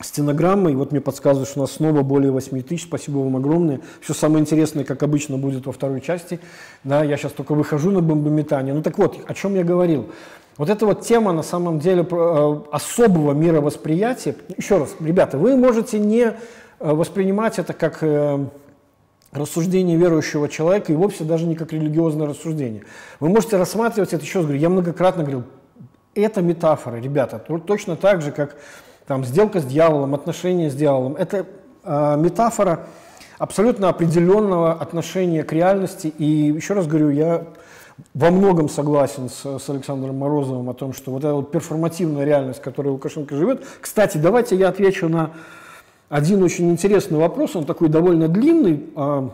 стенограммой. 0.00 0.74
Вот 0.74 0.90
мне 0.90 1.00
подсказывают, 1.00 1.48
что 1.48 1.60
у 1.60 1.62
нас 1.62 1.72
снова 1.72 2.02
более 2.02 2.32
8 2.32 2.62
тысяч. 2.62 2.84
Спасибо 2.84 3.18
вам 3.18 3.36
огромное. 3.36 3.80
Все 4.00 4.14
самое 4.14 4.40
интересное, 4.40 4.84
как 4.84 5.02
обычно, 5.02 5.38
будет 5.38 5.66
во 5.66 5.72
второй 5.72 6.00
части. 6.00 6.40
Да, 6.84 7.04
я 7.04 7.16
сейчас 7.16 7.32
только 7.32 7.54
выхожу 7.54 7.92
на 7.92 8.00
бомбометание. 8.00 8.74
Ну 8.74 8.82
так 8.82 8.98
вот, 8.98 9.18
о 9.26 9.34
чем 9.34 9.54
я 9.54 9.64
говорил. 9.64 10.10
Вот 10.56 10.70
эта 10.70 10.86
вот 10.86 11.02
тема 11.02 11.32
на 11.32 11.42
самом 11.42 11.78
деле 11.80 12.06
э, 12.10 12.60
особого 12.72 13.32
мировосприятия. 13.32 14.36
Еще 14.56 14.78
раз, 14.78 14.94
ребята, 15.00 15.36
вы 15.36 15.56
можете 15.56 15.98
не 15.98 16.22
э, 16.24 16.32
воспринимать 16.80 17.58
это 17.58 17.74
как 17.74 17.98
э, 18.02 18.46
рассуждение 19.32 19.98
верующего 19.98 20.48
человека 20.48 20.92
и 20.92 20.96
вовсе 20.96 21.24
даже 21.24 21.44
не 21.44 21.56
как 21.56 21.72
религиозное 21.72 22.26
рассуждение. 22.26 22.84
Вы 23.20 23.28
можете 23.28 23.58
рассматривать 23.58 24.14
это, 24.14 24.24
еще 24.24 24.40
раз 24.40 24.50
я 24.50 24.70
многократно 24.70 25.22
говорил, 25.22 25.44
это 26.14 26.40
метафора, 26.40 26.96
ребята, 26.96 27.38
точно 27.38 27.96
так 27.96 28.22
же, 28.22 28.32
как 28.32 28.56
там, 29.06 29.24
сделка 29.24 29.60
с 29.60 29.64
дьяволом, 29.64 30.14
отношения 30.14 30.70
с 30.70 30.74
дьяволом. 30.74 31.16
Это 31.16 31.46
э, 31.84 32.16
метафора 32.16 32.86
абсолютно 33.38 33.90
определенного 33.90 34.72
отношения 34.72 35.44
к 35.44 35.52
реальности. 35.52 36.06
И 36.06 36.24
еще 36.24 36.74
раз 36.74 36.86
говорю, 36.86 37.10
я 37.10 37.46
во 38.14 38.30
многом 38.30 38.68
согласен 38.68 39.28
с, 39.28 39.58
с 39.58 39.70
Александром 39.70 40.18
Морозовым 40.18 40.68
о 40.68 40.74
том, 40.74 40.92
что 40.92 41.10
вот 41.12 41.24
эта 41.24 41.34
вот 41.34 41.50
перформативная 41.50 42.24
реальность, 42.24 42.60
в 42.60 42.62
которой 42.62 42.88
Лукашенко 42.88 43.34
живет. 43.36 43.64
Кстати, 43.80 44.18
давайте 44.18 44.56
я 44.56 44.68
отвечу 44.68 45.08
на 45.08 45.32
один 46.08 46.42
очень 46.42 46.70
интересный 46.70 47.18
вопрос, 47.18 47.56
он 47.56 47.64
такой 47.64 47.88
довольно 47.88 48.28
длинный, 48.28 48.84
а, 48.94 49.30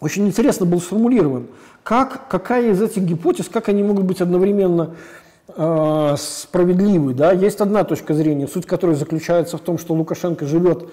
очень 0.00 0.26
интересно 0.26 0.66
был 0.66 0.80
сформулирован. 0.80 1.48
Как, 1.82 2.28
какая 2.28 2.70
из 2.70 2.80
этих 2.80 3.02
гипотез, 3.02 3.48
как 3.48 3.68
они 3.68 3.82
могут 3.82 4.04
быть 4.04 4.20
одновременно 4.20 4.94
э, 5.48 6.14
справедливый. 6.18 7.14
Да? 7.14 7.32
Есть 7.32 7.60
одна 7.60 7.84
точка 7.84 8.14
зрения, 8.14 8.46
суть 8.46 8.66
которой 8.66 8.94
заключается 8.94 9.56
в 9.56 9.60
том, 9.60 9.78
что 9.78 9.94
Лукашенко 9.94 10.46
живет 10.46 10.82
э, 10.84 10.88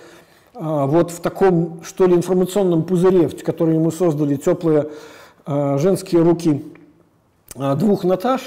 вот 0.55 1.11
в 1.11 1.19
таком, 1.19 1.81
что 1.83 2.07
ли, 2.07 2.15
информационном 2.15 2.83
пузыре, 2.83 3.29
который 3.29 3.75
ему 3.75 3.91
создали 3.91 4.35
теплые 4.37 4.87
э, 5.45 5.77
женские 5.77 6.23
руки 6.23 6.63
э, 6.65 6.76
двух 7.57 8.03
Наташ. 8.03 8.41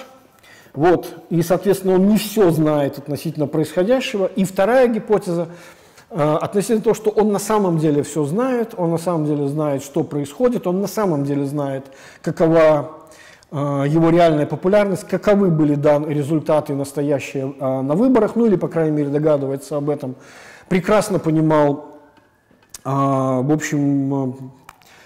Вот, 0.73 1.25
и, 1.31 1.43
соответственно, 1.43 1.95
он 1.95 2.07
не 2.07 2.17
все 2.17 2.51
знает 2.51 2.99
относительно 2.99 3.47
происходящего. 3.47 4.27
И 4.27 4.45
вторая 4.45 4.87
гипотеза 4.87 5.49
э, 6.11 6.37
относительно 6.41 6.81
того, 6.81 6.95
что 6.95 7.11
он 7.11 7.33
на 7.33 7.41
самом 7.41 7.79
деле 7.79 8.05
все 8.05 8.25
знает, 8.25 8.75
он 8.77 8.91
на 8.91 8.99
самом 8.99 9.27
деле 9.27 9.49
знает, 9.49 9.83
что 9.83 10.05
происходит, 10.05 10.69
он 10.69 10.81
на 10.81 10.87
самом 10.87 11.25
деле 11.25 11.45
знает, 11.45 11.87
какова 12.23 13.01
Э, 13.53 13.85
его 13.89 14.11
реальная 14.11 14.47
популярность, 14.47 15.07
каковы 15.09 15.51
были 15.51 15.75
данные 15.75 16.15
результаты 16.15 16.75
настоящие 16.75 17.47
на 17.47 17.95
выборах, 17.95 18.37
ну 18.37 18.47
или, 18.47 18.57
по 18.57 18.69
крайней 18.69 18.97
мере, 18.97 19.09
догадывается 19.09 19.77
об 19.77 19.91
этом, 19.91 20.15
прекрасно 20.69 21.19
понимал, 21.19 21.87
в 22.83 23.53
общем, 23.53 24.53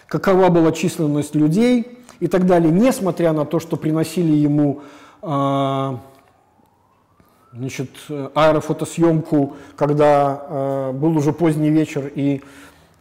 какова 0.07 0.49
была 0.49 0.71
численность 0.71 1.35
людей 1.35 2.04
и 2.25 2.27
так 2.27 2.47
далее, 2.47 2.73
несмотря 2.73 3.35
на 3.35 3.45
то, 3.45 3.61
что 3.61 3.77
приносили 3.77 4.33
ему 4.33 4.81
значит, 7.53 7.91
аэрофотосъемку, 8.09 9.57
когда 9.77 10.91
был 10.95 11.19
уже 11.19 11.35
поздний 11.35 11.69
вечер 11.69 12.11
и 12.15 12.43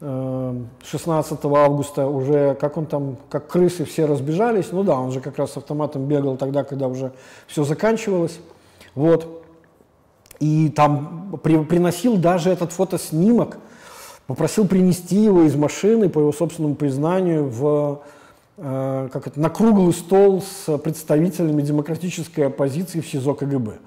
16 0.01 1.39
августа 1.45 2.07
уже, 2.07 2.55
как 2.55 2.75
он 2.75 2.85
там, 2.85 3.15
как 3.29 3.47
крысы 3.47 3.85
все 3.85 4.05
разбежались, 4.05 4.73
ну 4.73 4.83
да, 4.83 4.99
он 4.99 5.13
же 5.13 5.21
как 5.21 5.37
раз 5.37 5.53
с 5.53 5.57
автоматом 5.57 6.05
бегал 6.05 6.35
тогда, 6.35 6.65
когда 6.65 6.89
уже 6.89 7.13
все 7.47 7.63
заканчивалось, 7.63 8.39
вот, 8.93 9.45
и 10.41 10.67
там 10.67 11.39
при, 11.41 11.63
приносил 11.63 12.17
даже 12.17 12.49
этот 12.49 12.73
фотоснимок, 12.73 13.59
попросил 14.27 14.67
принести 14.67 15.15
его 15.15 15.43
из 15.43 15.55
машины, 15.55 16.09
по 16.09 16.19
его 16.19 16.33
собственному 16.33 16.75
признанию, 16.75 17.47
в, 17.47 18.01
э, 18.03 18.22
как 18.55 19.27
это, 19.27 19.39
на 19.39 19.49
круглый 19.49 19.93
стол 19.93 20.41
с 20.43 20.77
представителями 20.77 21.61
демократической 21.61 22.41
оппозиции 22.41 22.99
в 22.99 23.07
СИЗО 23.07 23.33
КГБ. 23.33 23.79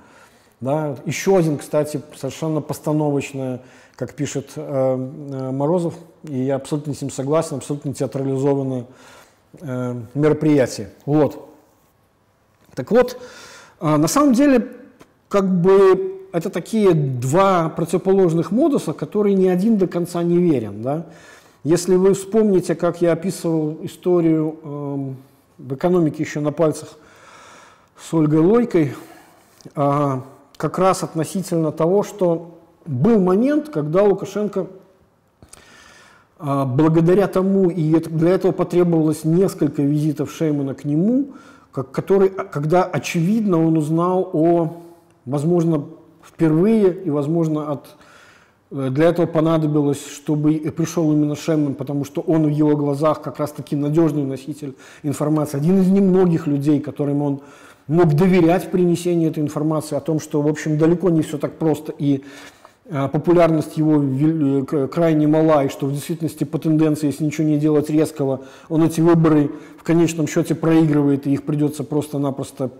Да? 0.60 0.96
Еще 1.04 1.36
один, 1.36 1.58
кстати, 1.58 2.00
совершенно 2.16 2.60
постановочное 2.60 3.60
как 3.96 4.12
пишет 4.12 4.52
э, 4.56 4.62
э, 4.62 5.50
Морозов, 5.50 5.94
и 6.24 6.36
я 6.36 6.56
абсолютно 6.56 6.94
с 6.94 7.00
ним 7.00 7.10
согласен, 7.10 7.56
абсолютно 7.56 7.94
театрализованное 7.94 8.84
э, 9.60 10.00
мероприятие. 10.14 10.90
Вот. 11.06 11.48
Так 12.74 12.90
вот, 12.90 13.18
э, 13.80 13.96
на 13.96 14.06
самом 14.06 14.34
деле, 14.34 14.68
как 15.28 15.50
бы 15.50 16.28
это 16.32 16.50
такие 16.50 16.92
два 16.92 17.70
противоположных 17.70 18.50
модуса, 18.50 18.92
которые 18.92 19.34
ни 19.34 19.48
один 19.48 19.78
до 19.78 19.86
конца 19.86 20.22
не 20.22 20.36
верен. 20.36 20.82
Да? 20.82 21.06
Если 21.68 21.96
вы 21.96 22.14
вспомните, 22.14 22.76
как 22.76 23.02
я 23.02 23.10
описывал 23.10 23.78
историю 23.82 24.56
э, 24.62 25.14
в 25.58 25.74
экономике 25.74 26.22
еще 26.22 26.38
на 26.38 26.52
пальцах 26.52 26.90
с 27.98 28.14
Ольгой 28.14 28.38
Лойкой, 28.38 28.94
э, 29.74 30.20
как 30.56 30.78
раз 30.78 31.02
относительно 31.02 31.72
того, 31.72 32.04
что 32.04 32.56
был 32.84 33.18
момент, 33.18 33.70
когда 33.70 34.04
Лукашенко 34.04 34.68
а, 36.38 36.66
благодаря 36.66 37.26
тому, 37.26 37.68
и 37.68 37.98
для 37.98 38.30
этого 38.30 38.52
потребовалось 38.52 39.24
несколько 39.24 39.82
визитов 39.82 40.30
Шеймана 40.30 40.76
к 40.76 40.84
нему, 40.84 41.32
который, 41.72 42.28
когда 42.28 42.84
очевидно 42.84 43.66
он 43.66 43.76
узнал 43.76 44.30
о, 44.32 44.82
возможно, 45.24 45.84
впервые 46.22 46.94
и, 46.94 47.10
возможно, 47.10 47.72
от, 47.72 47.96
для 48.70 49.10
этого 49.10 49.26
понадобилось, 49.26 50.04
чтобы 50.04 50.54
пришел 50.76 51.12
именно 51.12 51.36
Шейман, 51.36 51.74
потому 51.74 52.04
что 52.04 52.20
он 52.20 52.46
в 52.46 52.50
его 52.50 52.76
глазах 52.76 53.22
как 53.22 53.38
раз-таки 53.38 53.76
надежный 53.76 54.24
носитель 54.24 54.74
информации, 55.02 55.56
один 55.56 55.80
из 55.80 55.88
немногих 55.88 56.46
людей, 56.46 56.80
которым 56.80 57.22
он 57.22 57.40
мог 57.86 58.14
доверять 58.14 58.64
в 58.64 58.70
принесении 58.70 59.28
этой 59.28 59.42
информации 59.42 59.96
о 59.96 60.00
том, 60.00 60.18
что, 60.18 60.42
в 60.42 60.48
общем, 60.48 60.78
далеко 60.78 61.10
не 61.10 61.22
все 61.22 61.38
так 61.38 61.58
просто, 61.58 61.92
и 61.96 62.24
а, 62.88 63.08
популярность 63.08 63.76
его 63.76 64.00
э, 64.02 64.88
крайне 64.88 65.26
мала, 65.26 65.64
и 65.64 65.68
что 65.68 65.86
в 65.86 65.92
действительности 65.92 66.44
по 66.44 66.58
тенденции, 66.58 67.06
если 67.06 67.24
ничего 67.24 67.46
не 67.46 67.58
делать 67.58 67.90
резкого, 67.90 68.42
он 68.68 68.84
эти 68.84 69.00
выборы 69.00 69.50
в 69.76 69.82
конечном 69.82 70.28
счете 70.28 70.54
проигрывает, 70.54 71.26
и 71.26 71.32
их 71.32 71.42
придется 71.42 71.82
просто-напросто 71.82 72.70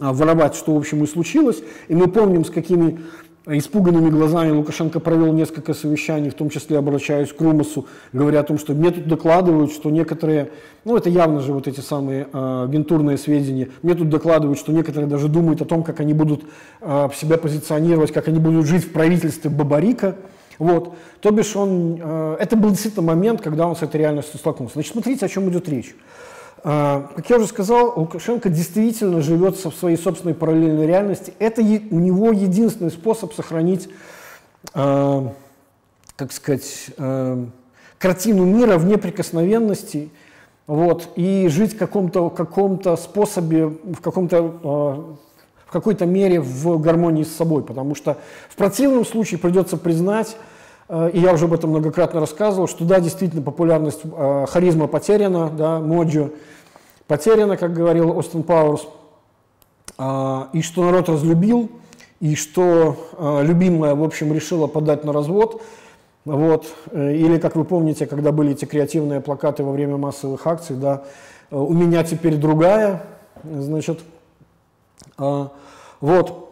а, 0.00 0.12
воровать, 0.12 0.56
что, 0.56 0.74
в 0.74 0.78
общем, 0.78 1.04
и 1.04 1.06
случилось. 1.06 1.62
И 1.86 1.94
мы 1.94 2.08
помним, 2.08 2.44
с 2.44 2.50
какими 2.50 3.00
испуганными 3.46 4.10
глазами 4.10 4.50
Лукашенко 4.50 4.98
провел 4.98 5.32
несколько 5.32 5.72
совещаний, 5.72 6.30
в 6.30 6.34
том 6.34 6.50
числе 6.50 6.78
обращаясь 6.78 7.32
к 7.32 7.40
Румасу, 7.40 7.86
говоря 8.12 8.40
о 8.40 8.42
том, 8.42 8.58
что 8.58 8.74
мне 8.74 8.90
тут 8.90 9.06
докладывают, 9.06 9.72
что 9.72 9.90
некоторые, 9.90 10.50
ну 10.84 10.96
это 10.96 11.08
явно 11.08 11.40
же 11.40 11.52
вот 11.52 11.68
эти 11.68 11.80
самые 11.80 12.26
э, 12.32 12.64
агентурные 12.68 13.16
сведения, 13.18 13.68
мне 13.82 13.94
тут 13.94 14.08
докладывают, 14.08 14.58
что 14.58 14.72
некоторые 14.72 15.08
даже 15.08 15.28
думают 15.28 15.62
о 15.62 15.64
том, 15.64 15.84
как 15.84 16.00
они 16.00 16.12
будут 16.12 16.42
э, 16.80 17.08
себя 17.14 17.38
позиционировать, 17.38 18.12
как 18.12 18.26
они 18.26 18.40
будут 18.40 18.66
жить 18.66 18.84
в 18.84 18.92
правительстве 18.92 19.48
Бабарика. 19.48 20.16
Вот. 20.58 20.94
То 21.20 21.30
бишь 21.30 21.54
он, 21.54 22.00
э, 22.02 22.36
это 22.40 22.56
был 22.56 22.70
действительно 22.70 23.06
момент, 23.06 23.42
когда 23.42 23.68
он 23.68 23.76
с 23.76 23.82
этой 23.82 23.98
реальностью 23.98 24.38
столкнулся. 24.38 24.74
Значит, 24.74 24.92
смотрите, 24.92 25.24
о 25.24 25.28
чем 25.28 25.48
идет 25.50 25.68
речь. 25.68 25.94
А, 26.68 27.12
как 27.14 27.30
я 27.30 27.36
уже 27.36 27.46
сказал, 27.46 27.92
Лукашенко 27.94 28.48
действительно 28.48 29.20
живет 29.20 29.56
в 29.56 29.70
своей 29.70 29.96
собственной 29.96 30.34
параллельной 30.34 30.84
реальности. 30.84 31.32
Это 31.38 31.60
у 31.60 32.00
него 32.00 32.32
единственный 32.32 32.90
способ 32.90 33.32
сохранить, 33.34 33.88
а, 34.74 35.32
как 36.16 36.32
сказать, 36.32 36.88
а, 36.98 37.46
картину 37.98 38.44
мира 38.44 38.78
в 38.78 38.84
неприкосновенности 38.84 40.10
вот, 40.66 41.08
и 41.14 41.46
жить 41.46 41.74
в 41.74 41.78
каком-то 41.78 42.30
каком 42.30 42.82
способе, 42.96 43.66
в 43.66 44.00
каком-то 44.00 44.42
в 45.66 45.72
какой-то 45.72 46.04
мере 46.04 46.40
в 46.40 46.80
гармонии 46.80 47.22
с 47.22 47.36
собой, 47.36 47.62
потому 47.62 47.94
что 47.94 48.16
в 48.48 48.56
противном 48.56 49.06
случае 49.06 49.38
придется 49.38 49.76
признать, 49.76 50.36
и 50.88 51.18
я 51.18 51.32
уже 51.32 51.46
об 51.46 51.54
этом 51.54 51.70
многократно 51.70 52.20
рассказывал, 52.20 52.68
что 52.68 52.84
да, 52.84 53.00
действительно 53.00 53.42
популярность, 53.42 54.02
харизма 54.48 54.86
потеряна, 54.86 55.50
да, 55.50 55.80
Моджо, 55.80 56.30
потеряно, 57.06 57.56
как 57.56 57.72
говорил 57.72 58.16
Остин 58.16 58.42
Пауэрс, 58.42 58.86
а, 59.98 60.48
и 60.52 60.62
что 60.62 60.84
народ 60.84 61.08
разлюбил, 61.08 61.70
и 62.20 62.34
что 62.34 62.96
а, 63.12 63.42
любимая, 63.42 63.94
в 63.94 64.02
общем, 64.02 64.32
решила 64.32 64.66
подать 64.66 65.04
на 65.04 65.12
развод. 65.12 65.62
Вот. 66.24 66.66
Э, 66.90 67.14
или, 67.14 67.38
как 67.38 67.54
вы 67.54 67.64
помните, 67.64 68.06
когда 68.06 68.32
были 68.32 68.50
эти 68.50 68.64
креативные 68.64 69.20
плакаты 69.20 69.62
во 69.62 69.70
время 69.70 69.96
массовых 69.96 70.44
акций, 70.46 70.74
да, 70.74 71.04
у 71.52 71.72
меня 71.72 72.02
теперь 72.02 72.34
другая, 72.34 73.04
значит, 73.44 74.00
а, 75.16 75.52
вот. 76.00 76.46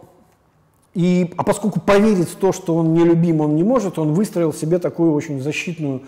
И, 0.94 1.34
а 1.36 1.42
поскольку 1.42 1.80
поверить 1.80 2.28
в 2.28 2.36
то, 2.36 2.52
что 2.52 2.76
он 2.76 2.94
нелюбим, 2.94 3.40
он 3.40 3.56
не 3.56 3.64
может, 3.64 3.98
он 3.98 4.14
выстроил 4.14 4.52
себе 4.52 4.78
такую 4.78 5.12
очень 5.12 5.40
защитную 5.40 6.02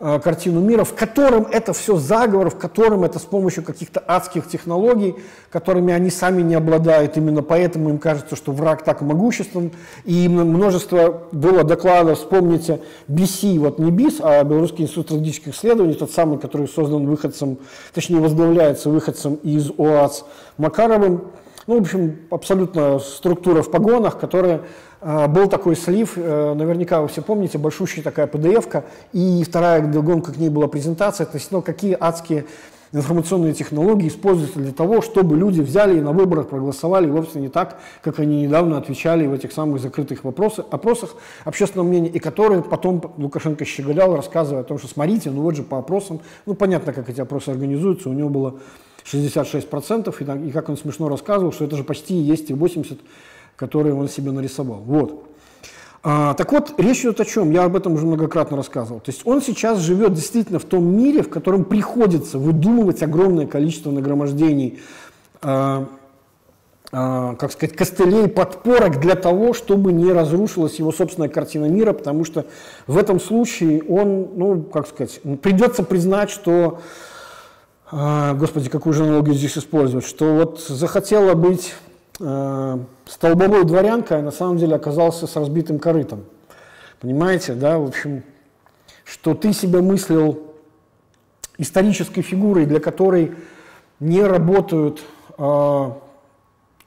Э, 0.00 0.18
картину 0.18 0.60
мира, 0.60 0.82
в 0.82 0.92
котором 0.92 1.46
это 1.52 1.72
все 1.72 1.96
заговор, 1.96 2.50
в 2.50 2.58
котором 2.58 3.04
это 3.04 3.20
с 3.20 3.22
помощью 3.22 3.62
каких-то 3.62 4.02
адских 4.04 4.48
технологий, 4.48 5.14
которыми 5.50 5.94
они 5.94 6.10
сами 6.10 6.42
не 6.42 6.56
обладают. 6.56 7.16
Именно 7.16 7.42
поэтому 7.42 7.90
им 7.90 7.98
кажется, 7.98 8.34
что 8.34 8.50
враг 8.50 8.82
так 8.82 9.02
могуществен. 9.02 9.70
И 10.04 10.28
множество 10.28 11.22
было 11.30 11.62
докладов, 11.62 12.18
вспомните, 12.18 12.80
BC, 13.06 13.60
вот 13.60 13.78
не 13.78 13.92
БИС, 13.92 14.16
а 14.20 14.42
Белорусский 14.42 14.82
институт 14.84 15.06
стратегических 15.06 15.54
исследований, 15.54 15.94
тот 15.94 16.10
самый, 16.10 16.40
который 16.40 16.66
создан 16.66 17.06
выходцем, 17.06 17.58
точнее 17.92 18.18
возглавляется 18.18 18.90
выходцем 18.90 19.34
из 19.44 19.70
ОАС 19.78 20.24
Макаровым. 20.58 21.26
Ну, 21.68 21.78
в 21.78 21.80
общем, 21.80 22.18
абсолютно 22.30 22.98
структура 22.98 23.62
в 23.62 23.70
погонах, 23.70 24.18
которая 24.18 24.62
был 25.28 25.48
такой 25.48 25.76
слив, 25.76 26.14
э, 26.16 26.54
наверняка 26.54 27.02
вы 27.02 27.08
все 27.08 27.20
помните, 27.20 27.58
большущая 27.58 28.02
такая 28.02 28.26
PDF-ка, 28.26 28.84
и 29.12 29.44
вторая 29.44 29.82
гонка 29.82 30.32
к 30.32 30.38
ней 30.38 30.48
была 30.48 30.66
презентация, 30.66 31.26
относительно 31.26 31.60
какие 31.60 31.94
адские 31.98 32.46
информационные 32.94 33.52
технологии 33.52 34.08
используются 34.08 34.60
для 34.60 34.72
того, 34.72 35.02
чтобы 35.02 35.36
люди 35.36 35.60
взяли 35.60 35.98
и 35.98 36.00
на 36.00 36.12
выборах 36.12 36.48
проголосовали 36.48 37.06
вовсе 37.10 37.38
не 37.38 37.48
так, 37.48 37.78
как 38.00 38.18
они 38.18 38.42
недавно 38.44 38.78
отвечали 38.78 39.26
в 39.26 39.34
этих 39.34 39.52
самых 39.52 39.82
закрытых 39.82 40.24
вопросах, 40.24 40.66
опросах 40.70 41.16
общественного 41.44 41.86
мнения, 41.86 42.08
и 42.08 42.18
которые 42.18 42.62
потом 42.62 43.12
Лукашенко 43.18 43.66
щеголял, 43.66 44.16
рассказывая 44.16 44.62
о 44.62 44.64
том, 44.64 44.78
что 44.78 44.88
смотрите, 44.88 45.30
ну 45.30 45.42
вот 45.42 45.54
же 45.54 45.64
по 45.64 45.78
опросам, 45.78 46.20
ну 46.46 46.54
понятно, 46.54 46.94
как 46.94 47.10
эти 47.10 47.20
опросы 47.20 47.50
организуются, 47.50 48.08
у 48.08 48.14
него 48.14 48.30
было 48.30 48.54
66%, 49.04 50.44
и, 50.44 50.48
и 50.48 50.50
как 50.50 50.70
он 50.70 50.78
смешно 50.78 51.10
рассказывал, 51.10 51.52
что 51.52 51.66
это 51.66 51.76
же 51.76 51.84
почти 51.84 52.14
есть 52.14 52.48
и 52.48 52.54
80% 52.54 53.00
которые 53.56 53.94
он 53.94 54.08
себе 54.08 54.30
нарисовал. 54.32 54.80
Вот. 54.80 55.24
А, 56.06 56.34
так 56.34 56.52
вот, 56.52 56.74
речь 56.76 57.00
идет 57.00 57.18
о 57.20 57.24
чем? 57.24 57.50
Я 57.50 57.64
об 57.64 57.76
этом 57.76 57.94
уже 57.94 58.04
многократно 58.04 58.58
рассказывал. 58.58 59.00
То 59.00 59.10
есть 59.10 59.22
он 59.24 59.40
сейчас 59.40 59.78
живет 59.78 60.12
действительно 60.12 60.58
в 60.58 60.64
том 60.64 60.84
мире, 60.84 61.22
в 61.22 61.30
котором 61.30 61.64
приходится 61.64 62.38
выдумывать 62.38 63.02
огромное 63.02 63.46
количество 63.46 63.90
нагромождений 63.90 64.80
а, 65.40 65.86
э, 66.92 67.36
как 67.38 67.52
сказать, 67.52 67.74
костылей, 67.74 68.28
подпорок 68.28 69.00
для 69.00 69.14
того, 69.14 69.54
чтобы 69.54 69.92
не 69.92 70.12
разрушилась 70.12 70.78
его 70.78 70.92
собственная 70.92 71.30
картина 71.30 71.66
мира, 71.66 71.94
потому 71.94 72.26
что 72.26 72.44
в 72.86 72.98
этом 72.98 73.18
случае 73.18 73.82
он, 73.84 74.28
ну, 74.36 74.62
как 74.62 74.86
сказать, 74.86 75.20
придется 75.42 75.82
признать, 75.84 76.28
что, 76.28 76.80
э, 77.90 78.34
господи, 78.34 78.68
какую 78.68 78.92
же 78.92 79.04
аналогию 79.04 79.34
здесь 79.34 79.56
использовать, 79.56 80.06
что 80.06 80.34
вот 80.34 80.60
захотела 80.60 81.32
быть 81.32 81.72
столбовой 82.16 83.64
дворянкой, 83.64 84.18
а 84.18 84.22
на 84.22 84.30
самом 84.30 84.56
деле 84.56 84.76
оказался 84.76 85.26
с 85.26 85.34
разбитым 85.36 85.78
корытом. 85.78 86.24
Понимаете, 87.00 87.54
да, 87.54 87.78
в 87.78 87.88
общем, 87.88 88.22
что 89.04 89.34
ты 89.34 89.52
себя 89.52 89.82
мыслил 89.82 90.54
исторической 91.58 92.22
фигурой, 92.22 92.66
для 92.66 92.80
которой 92.80 93.34
не 94.00 94.22
работают 94.22 95.02
э, 95.38 95.90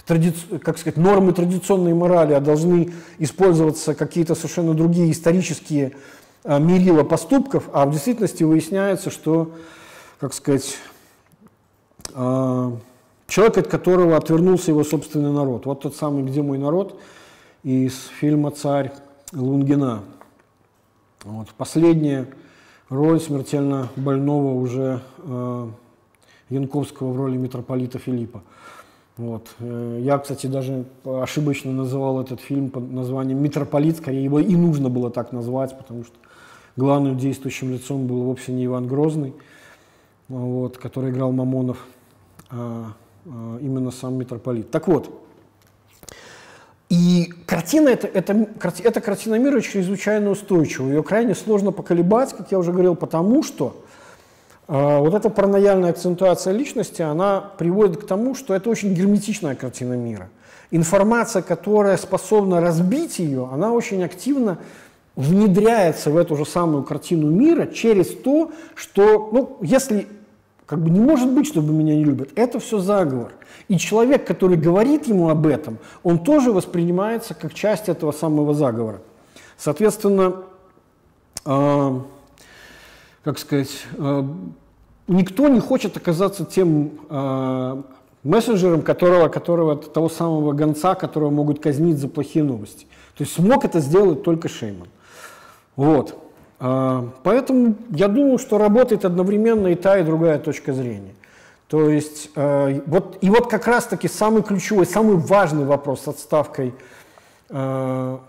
тради... 0.06 0.34
как 0.64 0.78
сказать, 0.78 0.98
нормы 0.98 1.34
традиционной 1.34 1.94
морали, 1.94 2.34
а 2.34 2.40
должны 2.40 2.94
использоваться 3.18 3.96
какие-то 3.96 4.36
совершенно 4.36 4.74
другие 4.74 5.12
исторические 5.12 5.94
э, 6.44 6.60
мерила 6.60 7.04
поступков, 7.04 7.70
а 7.74 7.86
в 7.86 7.92
действительности 7.92 8.44
выясняется, 8.44 9.10
что, 9.10 9.52
как 10.20 10.34
сказать, 10.34 10.78
э, 12.14 12.72
человек, 13.28 13.58
от 13.58 13.68
которого 13.68 14.18
отвернулся 14.18 14.72
его 14.72 14.84
собственный 14.84 15.32
народ. 15.32 15.66
Вот 15.66 15.82
тот 15.82 15.96
самый 15.96 16.24
«Где 16.24 16.42
мой 16.42 16.58
народ» 16.58 17.00
из 17.64 18.08
фильма 18.20 18.52
«Царь» 18.52 18.92
Лунгина. 19.34 20.04
Вот. 21.24 21.50
Последняя 21.58 22.28
роль 22.90 23.20
смертельно 23.20 23.90
больного 23.96 24.54
уже 24.54 25.02
э, 25.20 25.68
Янковского 26.50 27.12
в 27.12 27.18
роли 27.18 27.38
митрополита 27.38 28.00
Филиппа. 28.00 28.42
Вот. 29.18 29.48
Э, 29.60 30.00
я, 30.02 30.18
кстати, 30.20 30.48
даже 30.48 30.86
ошибочно 31.04 31.72
называл 31.72 32.22
этот 32.22 32.40
фильм 32.40 32.70
под 32.70 32.92
названием 32.92 33.42
«Митрополит», 33.42 33.98
скорее 33.98 34.24
его 34.24 34.40
и 34.40 34.56
нужно 34.56 34.90
было 34.90 35.12
так 35.12 35.34
назвать, 35.34 35.78
потому 35.78 36.04
что 36.04 36.14
главным 36.78 37.18
действующим 37.18 37.72
лицом 37.72 38.08
был 38.08 38.22
вовсе 38.22 38.54
не 38.54 38.66
Иван 38.66 38.88
Грозный, 38.88 39.34
вот, 40.30 40.78
который 40.78 41.10
играл 41.10 41.32
Мамонов, 41.32 41.86
а, 42.50 42.94
именно 43.28 43.92
сам 43.92 44.16
митрополит. 44.16 44.72
Так 44.72 44.88
вот, 44.88 45.10
и 46.90 47.34
картина, 47.46 47.90
это, 47.90 48.08
это, 48.08 48.48
эта 48.84 49.02
картина 49.02 49.36
мира 49.36 49.60
чрезвычайно 49.60 50.30
устойчива. 50.30 50.88
Ее 50.88 51.04
крайне 51.04 51.36
сложно 51.36 51.72
поколебать, 51.72 52.34
как 52.34 52.52
я 52.52 52.60
уже 52.60 52.72
говорил, 52.72 52.96
потому 52.96 53.44
что 53.44 53.84
э, 54.70 54.98
вот 55.00 55.14
эта 55.14 55.30
паранояльная 55.30 55.90
акцентуация 55.90 56.54
личности, 56.54 57.02
она 57.02 57.42
приводит 57.58 57.98
к 57.98 58.08
тому, 58.08 58.36
что 58.36 58.54
это 58.56 58.70
очень 58.70 58.94
герметичная 58.94 59.56
картина 59.56 59.94
мира. 59.94 60.30
Информация, 60.72 61.42
которая 61.42 61.98
способна 61.98 62.62
разбить 62.62 63.20
ее, 63.20 63.50
она 63.52 63.74
очень 63.74 64.04
активно 64.04 64.60
внедряется 65.18 66.10
в 66.10 66.16
эту 66.16 66.38
же 66.38 66.46
самую 66.46 66.84
картину 66.84 67.30
мира 67.30 67.66
через 67.66 68.16
то, 68.16 68.52
что, 68.76 69.30
ну, 69.34 69.58
если 69.62 70.08
как 70.68 70.80
бы 70.82 70.90
не 70.90 71.00
может 71.00 71.32
быть, 71.32 71.48
чтобы 71.48 71.72
меня 71.72 71.96
не 71.96 72.04
любят. 72.04 72.30
Это 72.36 72.60
все 72.60 72.80
заговор. 72.80 73.32
И 73.70 73.78
человек, 73.78 74.28
который 74.28 74.58
говорит 74.58 75.08
ему 75.08 75.30
об 75.30 75.48
этом, 75.48 75.80
он 76.04 76.20
тоже 76.20 76.52
воспринимается 76.52 77.34
как 77.34 77.54
часть 77.54 77.88
этого 77.88 78.12
самого 78.12 78.54
заговора. 78.54 79.02
Соответственно, 79.58 80.44
э, 81.46 82.00
как 83.24 83.40
сказать, 83.40 83.86
э, 83.98 84.24
никто 85.08 85.48
не 85.48 85.62
хочет 85.62 85.96
оказаться 85.96 86.44
тем 86.44 86.92
э, 87.10 87.82
мессенджером, 88.24 88.82
которого, 88.82 89.30
которого, 89.30 89.78
того 89.78 90.10
самого 90.10 90.52
гонца, 90.52 90.96
которого 90.96 91.30
могут 91.30 91.62
казнить 91.62 91.98
за 91.98 92.10
плохие 92.10 92.44
новости. 92.44 92.88
То 93.18 93.24
есть 93.24 93.34
смог 93.34 93.64
это 93.64 93.80
сделать 93.80 94.22
только 94.24 94.50
Шейман. 94.50 94.90
Вот. 95.78 96.27
А, 96.60 97.10
поэтому 97.24 97.76
я 97.90 98.08
думаю, 98.08 98.38
что 98.40 98.58
работает 98.58 99.06
одновременно 99.06 99.68
и 99.68 99.76
та, 99.76 100.00
и 100.00 100.04
другая 100.04 100.40
точка 100.40 100.74
зрения. 100.74 101.14
То 101.68 101.90
есть, 101.90 102.30
а, 102.36 102.82
вот, 102.86 103.18
и 103.22 103.30
вот 103.30 103.50
как 103.50 103.68
раз-таки 103.68 104.08
самый 104.08 104.44
ключевой, 104.44 104.86
самый 104.86 105.18
важный 105.18 105.66
вопрос 105.66 106.02
с 106.02 106.08
отставкой 106.08 106.74
а, 107.50 108.20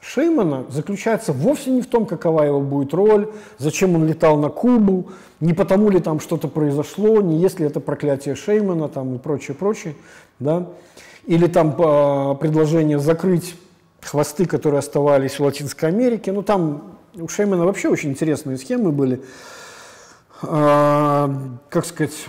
Шеймана 0.00 0.64
заключается 0.70 1.32
вовсе 1.32 1.70
не 1.70 1.82
в 1.82 1.86
том, 1.86 2.06
какова 2.06 2.42
его 2.42 2.60
будет 2.60 2.94
роль, 2.94 3.30
зачем 3.58 3.94
он 3.96 4.06
летал 4.06 4.38
на 4.38 4.48
Кубу, 4.48 5.10
не 5.40 5.52
потому 5.52 5.90
ли 5.90 6.00
там 6.00 6.20
что-то 6.20 6.48
произошло, 6.48 7.20
не 7.20 7.38
есть 7.38 7.58
ли 7.58 7.66
это 7.66 7.80
проклятие 7.80 8.36
Шеймана 8.36 8.88
там, 8.88 9.16
и 9.16 9.18
прочее, 9.18 9.56
прочее, 9.56 9.94
да? 10.38 10.68
или 11.26 11.48
там 11.48 11.72
предложение 12.38 12.98
закрыть 13.00 13.56
хвосты, 14.00 14.46
которые 14.46 14.78
оставались 14.78 15.38
в 15.38 15.42
Латинской 15.42 15.88
Америке. 15.88 16.32
Ну, 16.32 16.42
там 16.42 16.95
у 17.18 17.28
Шеймана 17.28 17.64
вообще 17.64 17.88
очень 17.88 18.10
интересные 18.10 18.58
схемы 18.58 18.92
были. 18.92 19.22
А, 20.42 21.30
как 21.70 21.86
сказать, 21.86 22.26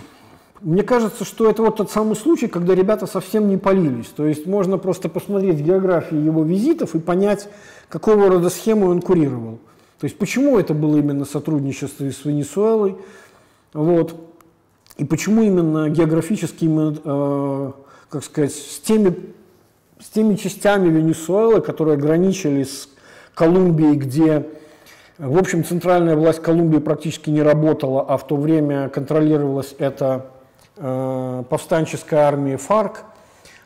мне 0.60 0.82
кажется, 0.82 1.24
что 1.24 1.48
это 1.48 1.62
вот 1.62 1.76
тот 1.76 1.90
самый 1.90 2.16
случай, 2.16 2.48
когда 2.48 2.74
ребята 2.74 3.06
совсем 3.06 3.48
не 3.48 3.56
полились. 3.56 4.06
То 4.06 4.26
есть 4.26 4.46
можно 4.46 4.78
просто 4.78 5.08
посмотреть 5.08 5.60
географию 5.60 6.24
его 6.24 6.42
визитов 6.42 6.94
и 6.94 6.98
понять, 6.98 7.48
какого 7.88 8.28
рода 8.28 8.50
схему 8.50 8.86
он 8.86 9.00
курировал. 9.00 9.58
То 10.00 10.04
есть 10.04 10.16
почему 10.18 10.58
это 10.58 10.74
было 10.74 10.96
именно 10.96 11.24
сотрудничество 11.24 12.04
с 12.04 12.24
Венесуэлой, 12.24 12.96
вот, 13.72 14.14
и 14.96 15.04
почему 15.04 15.42
именно 15.42 15.88
географически, 15.88 16.68
э, 16.68 17.72
как 18.08 18.24
сказать, 18.24 18.52
с 18.52 18.78
теми, 18.80 19.14
с 20.00 20.08
теми 20.08 20.36
частями 20.36 20.88
Венесуэлы, 20.88 21.60
которые 21.60 21.96
граничили 21.96 22.62
с 22.62 22.88
Колумбией, 23.34 23.96
где 23.96 24.46
в 25.18 25.36
общем, 25.36 25.64
центральная 25.64 26.14
власть 26.14 26.40
Колумбии 26.40 26.78
практически 26.78 27.28
не 27.28 27.42
работала, 27.42 28.02
а 28.02 28.16
в 28.16 28.26
то 28.26 28.36
время 28.36 28.88
контролировалась 28.88 29.74
это 29.78 30.26
э, 30.76 31.42
повстанческая 31.48 32.20
армия 32.20 32.56
ФАРК. 32.56 33.04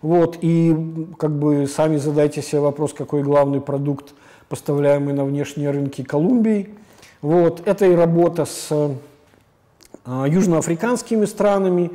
Вот, 0.01 0.39
и 0.41 0.75
как 1.19 1.31
бы 1.31 1.67
сами 1.67 1.99
задайте 1.99 2.41
себе 2.41 2.61
вопрос, 2.61 2.95
какой 2.95 3.23
главный 3.23 3.61
продукт, 3.61 4.15
поставляемый 4.49 5.13
на 5.13 5.27
внешние 5.27 5.71
рынки 5.71 6.03
Колумбии. 6.03 6.71
Вот, 7.21 7.63
это 7.67 7.85
и 7.85 7.95
работа 7.95 8.47
с 8.47 8.69
э, 8.71 10.27
южноафриканскими 10.29 11.27
странами, 11.27 11.91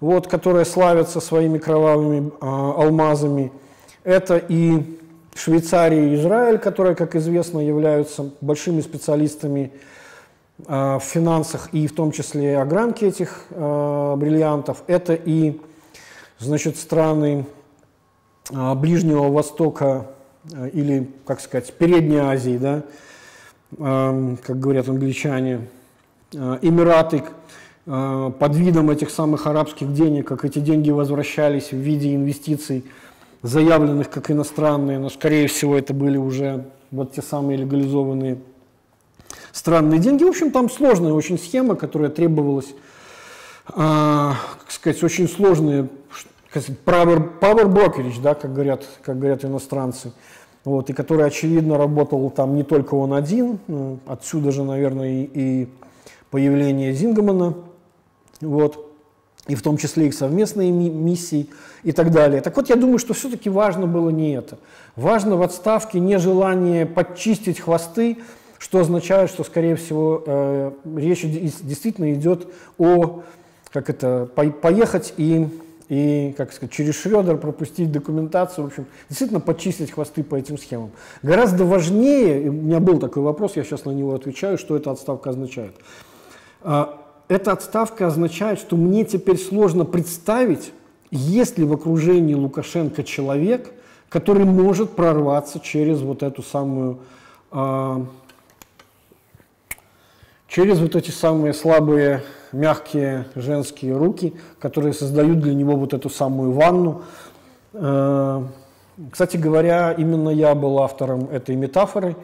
вот, 0.00 0.28
которые 0.28 0.64
славятся 0.64 1.20
своими 1.20 1.58
кровавыми 1.58 2.28
э, 2.28 2.30
алмазами. 2.40 3.52
Это 4.02 4.38
и 4.38 4.98
Швейцария 5.34 6.12
и 6.12 6.14
Израиль, 6.14 6.58
которые, 6.58 6.94
как 6.94 7.16
известно, 7.16 7.58
являются 7.58 8.30
большими 8.40 8.80
специалистами 8.80 9.72
э, 10.66 10.98
в 10.98 11.02
финансах 11.02 11.70
и 11.72 11.88
в 11.88 11.94
том 11.94 12.12
числе 12.12 12.58
огранки 12.58 13.04
этих 13.04 13.46
э, 13.50 14.14
бриллиантов. 14.16 14.84
Это 14.86 15.14
и 15.14 15.60
значит, 16.38 16.76
страны 16.76 17.46
э, 18.50 18.74
Ближнего 18.74 19.30
Востока 19.30 20.06
или, 20.72 21.10
как 21.26 21.40
сказать, 21.40 21.72
Передней 21.72 22.18
Азии, 22.18 22.58
да, 22.58 22.82
как 23.78 24.60
говорят 24.60 24.90
англичане, 24.90 25.68
Эмираты, 26.34 27.22
под 27.86 28.54
видом 28.54 28.90
этих 28.90 29.08
самых 29.08 29.46
арабских 29.46 29.94
денег, 29.94 30.28
как 30.28 30.44
эти 30.44 30.58
деньги 30.58 30.90
возвращались 30.90 31.70
в 31.70 31.76
виде 31.76 32.14
инвестиций– 32.14 32.84
заявленных 33.44 34.08
как 34.08 34.30
иностранные, 34.30 34.98
но, 34.98 35.10
скорее 35.10 35.48
всего, 35.48 35.76
это 35.76 35.92
были 35.92 36.16
уже 36.16 36.64
вот 36.90 37.12
те 37.12 37.20
самые 37.20 37.58
легализованные 37.58 38.38
странные 39.52 40.00
деньги. 40.00 40.24
В 40.24 40.28
общем, 40.28 40.50
там 40.50 40.70
сложная 40.70 41.12
очень 41.12 41.38
схема, 41.38 41.76
которая 41.76 42.08
требовалась, 42.08 42.74
а, 43.68 44.36
как 44.60 44.70
сказать, 44.70 45.02
очень 45.04 45.28
сложные, 45.28 45.88
power, 46.86 47.38
power 47.38 47.66
brokerage, 47.66 48.18
да, 48.22 48.34
как 48.34 48.54
говорят, 48.54 48.86
как 49.02 49.18
говорят 49.18 49.44
иностранцы, 49.44 50.12
вот, 50.64 50.88
и 50.88 50.94
который, 50.94 51.26
очевидно, 51.26 51.76
работал 51.76 52.30
там 52.30 52.54
не 52.54 52.62
только 52.62 52.94
он 52.94 53.12
один, 53.12 53.58
ну, 53.66 53.98
отсюда 54.06 54.52
же, 54.52 54.64
наверное, 54.64 55.08
и, 55.10 55.30
и 55.34 55.68
появление 56.30 56.94
Зингмана, 56.94 57.54
вот 58.40 58.83
и 59.46 59.54
в 59.54 59.62
том 59.62 59.76
числе 59.76 60.06
их 60.06 60.14
совместные 60.14 60.70
миссии 60.70 61.48
и 61.82 61.92
так 61.92 62.10
далее. 62.10 62.40
Так 62.40 62.56
вот, 62.56 62.68
я 62.70 62.76
думаю, 62.76 62.98
что 62.98 63.12
все-таки 63.14 63.50
важно 63.50 63.86
было 63.86 64.10
не 64.10 64.34
это. 64.34 64.58
Важно 64.96 65.36
в 65.36 65.42
отставке 65.42 66.00
не 66.00 66.18
желание 66.18 66.86
подчистить 66.86 67.60
хвосты, 67.60 68.18
что 68.58 68.80
означает, 68.80 69.28
что, 69.28 69.44
скорее 69.44 69.76
всего, 69.76 70.22
э, 70.26 70.72
речь 70.96 71.22
действительно 71.22 72.14
идет 72.14 72.46
о, 72.78 73.22
как 73.70 73.90
это, 73.90 74.30
по, 74.34 74.46
поехать 74.46 75.12
и, 75.18 75.46
и, 75.90 76.34
как 76.38 76.52
сказать, 76.54 76.72
через 76.72 76.94
Шредер 76.94 77.36
пропустить 77.36 77.92
документацию, 77.92 78.64
в 78.64 78.68
общем, 78.68 78.86
действительно 79.10 79.40
подчистить 79.40 79.90
хвосты 79.90 80.22
по 80.22 80.36
этим 80.36 80.56
схемам. 80.56 80.92
Гораздо 81.22 81.66
важнее, 81.66 82.48
у 82.48 82.52
меня 82.52 82.80
был 82.80 82.98
такой 82.98 83.22
вопрос, 83.22 83.56
я 83.56 83.64
сейчас 83.64 83.84
на 83.84 83.90
него 83.90 84.14
отвечаю, 84.14 84.56
что 84.56 84.74
эта 84.74 84.90
отставка 84.90 85.30
означает. 85.30 85.74
Эта 87.28 87.52
отставка 87.52 88.06
означает, 88.06 88.58
что 88.58 88.76
мне 88.76 89.04
теперь 89.04 89.38
сложно 89.38 89.84
представить 89.84 90.72
есть 91.10 91.58
ли 91.58 91.64
в 91.64 91.72
окружении 91.72 92.34
Лукашенко 92.34 93.04
человек, 93.04 93.72
который 94.08 94.44
может 94.44 94.90
прорваться 94.90 95.60
через 95.60 96.00
вот 96.00 96.22
эту 96.22 96.42
самую, 96.42 96.98
э, 97.52 98.04
через 100.48 100.80
вот 100.80 100.96
эти 100.96 101.10
самые 101.10 101.54
слабые, 101.54 102.22
мягкие 102.52 103.26
женские 103.34 103.96
руки, 103.96 104.34
которые 104.58 104.92
создают 104.92 105.40
для 105.40 105.54
него 105.54 105.76
вот 105.76 105.94
эту 105.94 106.10
самую 106.10 106.52
ванну. 106.52 107.02
Э, 107.72 108.42
кстати 109.10 109.36
говоря, 109.36 109.92
именно 109.92 110.28
я 110.28 110.54
был 110.54 110.78
автором 110.80 111.28
этой 111.30 111.56
метафоры. 111.56 112.16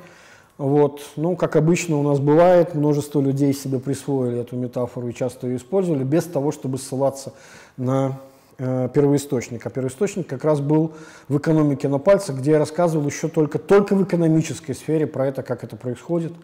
Вот. 0.60 1.00
Ну, 1.16 1.36
как 1.36 1.56
обычно 1.56 1.96
у 1.96 2.02
нас 2.02 2.20
бывает, 2.20 2.74
множество 2.74 3.18
людей 3.18 3.54
себе 3.54 3.78
присвоили 3.78 4.40
эту 4.40 4.56
метафору 4.56 5.08
и 5.08 5.14
часто 5.14 5.46
ее 5.46 5.56
использовали, 5.56 6.04
без 6.04 6.24
того, 6.24 6.52
чтобы 6.52 6.76
ссылаться 6.76 7.32
на 7.78 8.20
э, 8.58 8.90
первоисточник. 8.92 9.64
А 9.64 9.70
первоисточник 9.70 10.26
как 10.26 10.44
раз 10.44 10.60
был 10.60 10.92
в 11.28 11.38
экономике 11.38 11.88
на 11.88 11.96
пальцах, 11.96 12.36
где 12.36 12.50
я 12.50 12.58
рассказывал 12.58 13.06
еще 13.06 13.28
только, 13.28 13.58
только 13.58 13.96
в 13.96 14.04
экономической 14.04 14.74
сфере 14.74 15.06
про 15.06 15.28
это, 15.28 15.42
как 15.42 15.64
это 15.64 15.76
происходит. 15.76 16.34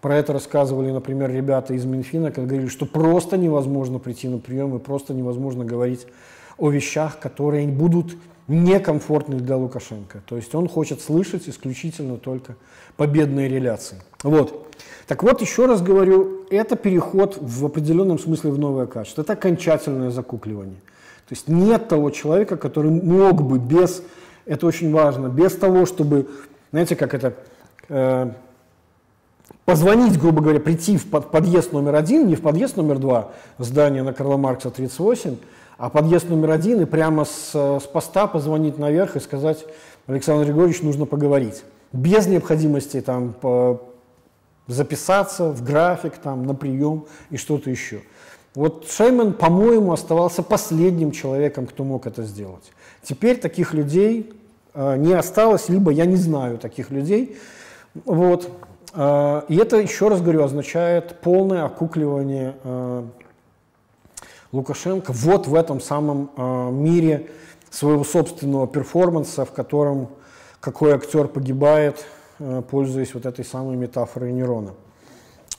Про 0.00 0.14
это 0.14 0.32
рассказывали, 0.32 0.92
например, 0.92 1.28
ребята 1.32 1.74
из 1.74 1.84
Минфина, 1.84 2.30
когда 2.30 2.50
говорили, 2.50 2.68
что 2.68 2.86
просто 2.86 3.36
невозможно 3.36 3.98
прийти 3.98 4.28
на 4.28 4.38
прием 4.38 4.76
и 4.76 4.78
просто 4.78 5.14
невозможно 5.14 5.64
говорить 5.64 6.06
о 6.58 6.70
вещах, 6.70 7.18
которые 7.18 7.66
будут 7.66 8.14
некомфортны 8.48 9.36
для 9.36 9.56
Лукашенко. 9.56 10.22
То 10.26 10.36
есть 10.36 10.54
он 10.54 10.68
хочет 10.68 11.00
слышать 11.00 11.48
исключительно 11.48 12.16
только 12.16 12.56
победные 12.96 13.48
реляции. 13.48 14.00
Вот. 14.22 14.74
Так 15.06 15.22
вот, 15.22 15.40
еще 15.40 15.66
раз 15.66 15.82
говорю, 15.82 16.46
это 16.50 16.76
переход 16.76 17.38
в 17.40 17.64
определенном 17.66 18.18
смысле 18.18 18.50
в 18.50 18.58
новое 18.58 18.86
качество. 18.86 19.22
Это 19.22 19.34
окончательное 19.34 20.10
закукливание. 20.10 20.80
То 21.28 21.34
есть 21.34 21.46
нет 21.46 21.88
того 21.88 22.10
человека, 22.10 22.56
который 22.56 22.90
мог 22.90 23.42
бы 23.42 23.58
без, 23.58 24.02
это 24.46 24.66
очень 24.66 24.90
важно, 24.90 25.28
без 25.28 25.52
того, 25.54 25.84
чтобы, 25.84 26.28
знаете, 26.70 26.96
как 26.96 27.12
это, 27.12 27.34
э, 27.90 28.30
позвонить, 29.66 30.18
грубо 30.18 30.40
говоря, 30.40 30.60
прийти 30.60 30.96
в 30.96 31.06
подъезд 31.06 31.72
номер 31.72 31.96
один, 31.96 32.26
не 32.26 32.34
в 32.34 32.40
подъезд 32.40 32.78
номер 32.78 32.98
два, 32.98 33.32
здание 33.58 34.02
на 34.02 34.14
Карла 34.14 34.38
Маркса 34.38 34.70
38, 34.70 35.36
а 35.78 35.90
подъезд 35.90 36.28
номер 36.28 36.50
один 36.50 36.82
и 36.82 36.84
прямо 36.84 37.24
с, 37.24 37.52
с 37.52 37.86
поста 37.86 38.26
позвонить 38.26 38.78
наверх 38.78 39.16
и 39.16 39.20
сказать, 39.20 39.64
Александр 40.08 40.46
Григорьевич, 40.46 40.82
нужно 40.82 41.06
поговорить. 41.06 41.62
Без 41.92 42.26
необходимости 42.26 43.00
там 43.00 43.32
по, 43.32 43.80
записаться 44.66 45.50
в 45.50 45.62
график, 45.64 46.18
там, 46.18 46.44
на 46.46 46.54
прием 46.54 47.06
и 47.30 47.36
что-то 47.36 47.70
еще. 47.70 48.02
Вот 48.54 48.88
Шейман, 48.90 49.34
по-моему, 49.34 49.92
оставался 49.92 50.42
последним 50.42 51.12
человеком, 51.12 51.66
кто 51.66 51.84
мог 51.84 52.06
это 52.06 52.24
сделать. 52.24 52.72
Теперь 53.02 53.38
таких 53.38 53.72
людей 53.72 54.32
э, 54.74 54.96
не 54.96 55.12
осталось, 55.12 55.68
либо 55.68 55.92
я 55.92 56.06
не 56.06 56.16
знаю 56.16 56.58
таких 56.58 56.90
людей. 56.90 57.38
Вот. 58.04 58.50
Э, 58.94 59.42
и 59.48 59.56
это, 59.56 59.76
еще 59.76 60.08
раз 60.08 60.20
говорю, 60.20 60.42
означает 60.42 61.20
полное 61.20 61.64
окукливание 61.64 62.56
э, 62.64 63.04
Лукашенко 64.52 65.12
вот 65.12 65.46
в 65.46 65.54
этом 65.54 65.80
самом 65.80 66.30
э, 66.36 66.70
мире 66.70 67.30
своего 67.70 68.04
собственного 68.04 68.66
перформанса, 68.66 69.44
в 69.44 69.52
котором 69.52 70.08
какой 70.60 70.92
актер 70.92 71.28
погибает, 71.28 72.04
э, 72.38 72.62
пользуясь 72.70 73.14
вот 73.14 73.26
этой 73.26 73.44
самой 73.44 73.76
метафорой 73.76 74.32
Нерона. 74.32 74.72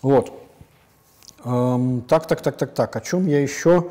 Вот. 0.02 0.32
Эм, 1.46 2.02
так, 2.08 2.28
так, 2.28 2.42
так, 2.42 2.58
так, 2.58 2.74
так. 2.74 2.96
О 2.96 3.02
чем 3.02 3.28
я 3.28 3.42
еще? 3.42 3.88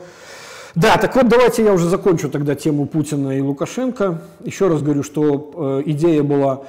Да, 0.75 0.97
так 0.97 1.15
вот 1.17 1.29
давайте 1.29 1.65
я 1.65 1.73
уже 1.73 1.89
закончу 1.89 2.29
тогда 2.29 2.55
тему 2.55 2.87
Путина 2.87 3.37
и 3.37 3.41
Лукашенко. 3.41 4.23
Еще 4.45 4.69
раз 4.69 4.83
говорю, 4.83 5.03
что 5.03 5.81
э, 5.81 5.91
идея 5.91 6.23
была, 6.23 6.63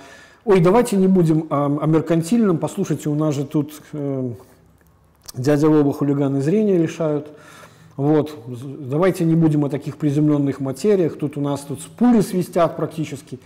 ой, 0.46 0.62
давайте 0.62 0.96
не 0.96 1.08
будем 1.08 1.48
о, 1.50 1.66
о 1.66 1.86
меркантильном, 1.86 2.58
послушайте, 2.60 3.10
у 3.10 3.16
нас 3.16 3.36
же 3.36 3.46
тут 3.46 3.74
э, 3.94 4.32
дядя 5.36 5.68
Вова 5.68 5.94
хулиганы 5.94 6.42
зрения 6.42 6.78
лишают. 6.78 7.30
Вот. 8.00 8.34
Давайте 8.48 9.26
не 9.26 9.36
будем 9.36 9.66
о 9.66 9.70
таких 9.70 9.98
приземленных 9.98 10.62
материях. 10.62 11.18
Тут 11.18 11.36
у 11.36 11.42
нас 11.42 11.60
тут 11.60 11.82
пули 11.98 12.22
свистят 12.22 12.78
практически. 12.78 13.40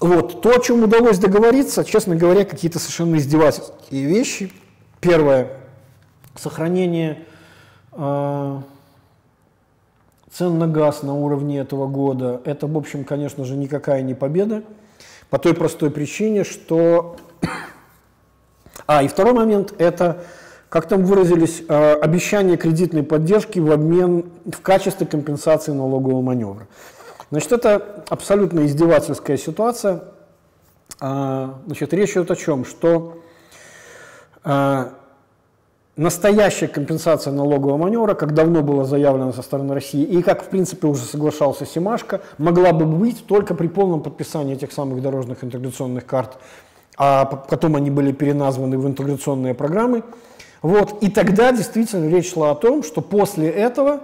Вот. 0.00 0.40
То, 0.40 0.56
о 0.56 0.60
чем 0.60 0.82
удалось 0.82 1.18
договориться, 1.18 1.84
честно 1.84 2.16
говоря, 2.16 2.46
какие-то 2.46 2.78
совершенно 2.78 3.16
издевательские 3.16 4.06
вещи. 4.06 4.50
Первое. 5.02 5.58
Сохранение 6.36 7.26
э, 7.92 8.60
цен 10.32 10.58
на 10.58 10.66
газ 10.66 11.02
на 11.02 11.14
уровне 11.14 11.58
этого 11.58 11.86
года. 11.86 12.40
Это, 12.46 12.66
в 12.66 12.78
общем, 12.78 13.04
конечно 13.04 13.44
же, 13.44 13.56
никакая 13.56 14.00
не 14.00 14.14
победа. 14.14 14.62
По 15.28 15.38
той 15.38 15.52
простой 15.52 15.90
причине, 15.90 16.44
что... 16.44 17.16
А, 18.86 19.04
и 19.04 19.08
второй 19.08 19.34
момент– 19.34 19.72
это 19.78 20.24
как 20.70 20.86
там 20.86 21.04
выразились, 21.04 21.62
э, 21.68 21.94
обещание 21.94 22.56
кредитной 22.56 23.02
поддержки 23.02 23.58
в 23.58 23.70
обмен 23.72 24.30
в 24.46 24.62
качестве 24.62 25.04
компенсации 25.04 25.72
налогового 25.72 26.22
маневра. 26.22 26.68
Значит, 27.30 27.52
это 27.52 28.04
абсолютно 28.08 28.64
издевательская 28.64 29.36
ситуация. 29.36 30.04
А, 31.00 31.58
значит, 31.66 31.92
речь 31.92 32.12
идет 32.12 32.30
о 32.30 32.36
чем? 32.36 32.64
Что 32.64 33.18
а, 34.44 34.92
настоящая 35.96 36.68
компенсация 36.68 37.32
налогового 37.32 37.76
маневра, 37.76 38.14
как 38.14 38.32
давно 38.32 38.62
было 38.62 38.84
заявлено 38.84 39.32
со 39.32 39.42
стороны 39.42 39.74
России, 39.74 40.04
и 40.04 40.22
как, 40.22 40.44
в 40.44 40.48
принципе, 40.50 40.86
уже 40.86 41.02
соглашался 41.02 41.66
Симашко, 41.66 42.20
могла 42.38 42.72
бы 42.72 42.84
быть 42.86 43.26
только 43.26 43.56
при 43.56 43.66
полном 43.66 44.02
подписании 44.02 44.54
этих 44.54 44.70
самых 44.70 45.02
дорожных 45.02 45.42
интеграционных 45.42 46.06
карт, 46.06 46.38
а 46.96 47.24
потом 47.24 47.74
они 47.74 47.90
были 47.90 48.12
переназваны 48.12 48.78
в 48.78 48.86
интеграционные 48.86 49.54
программы. 49.54 50.04
Вот. 50.62 51.02
И 51.02 51.10
тогда 51.10 51.52
действительно 51.52 52.08
речь 52.08 52.32
шла 52.32 52.50
о 52.50 52.54
том, 52.54 52.82
что 52.82 53.00
после 53.00 53.48
этого, 53.48 54.00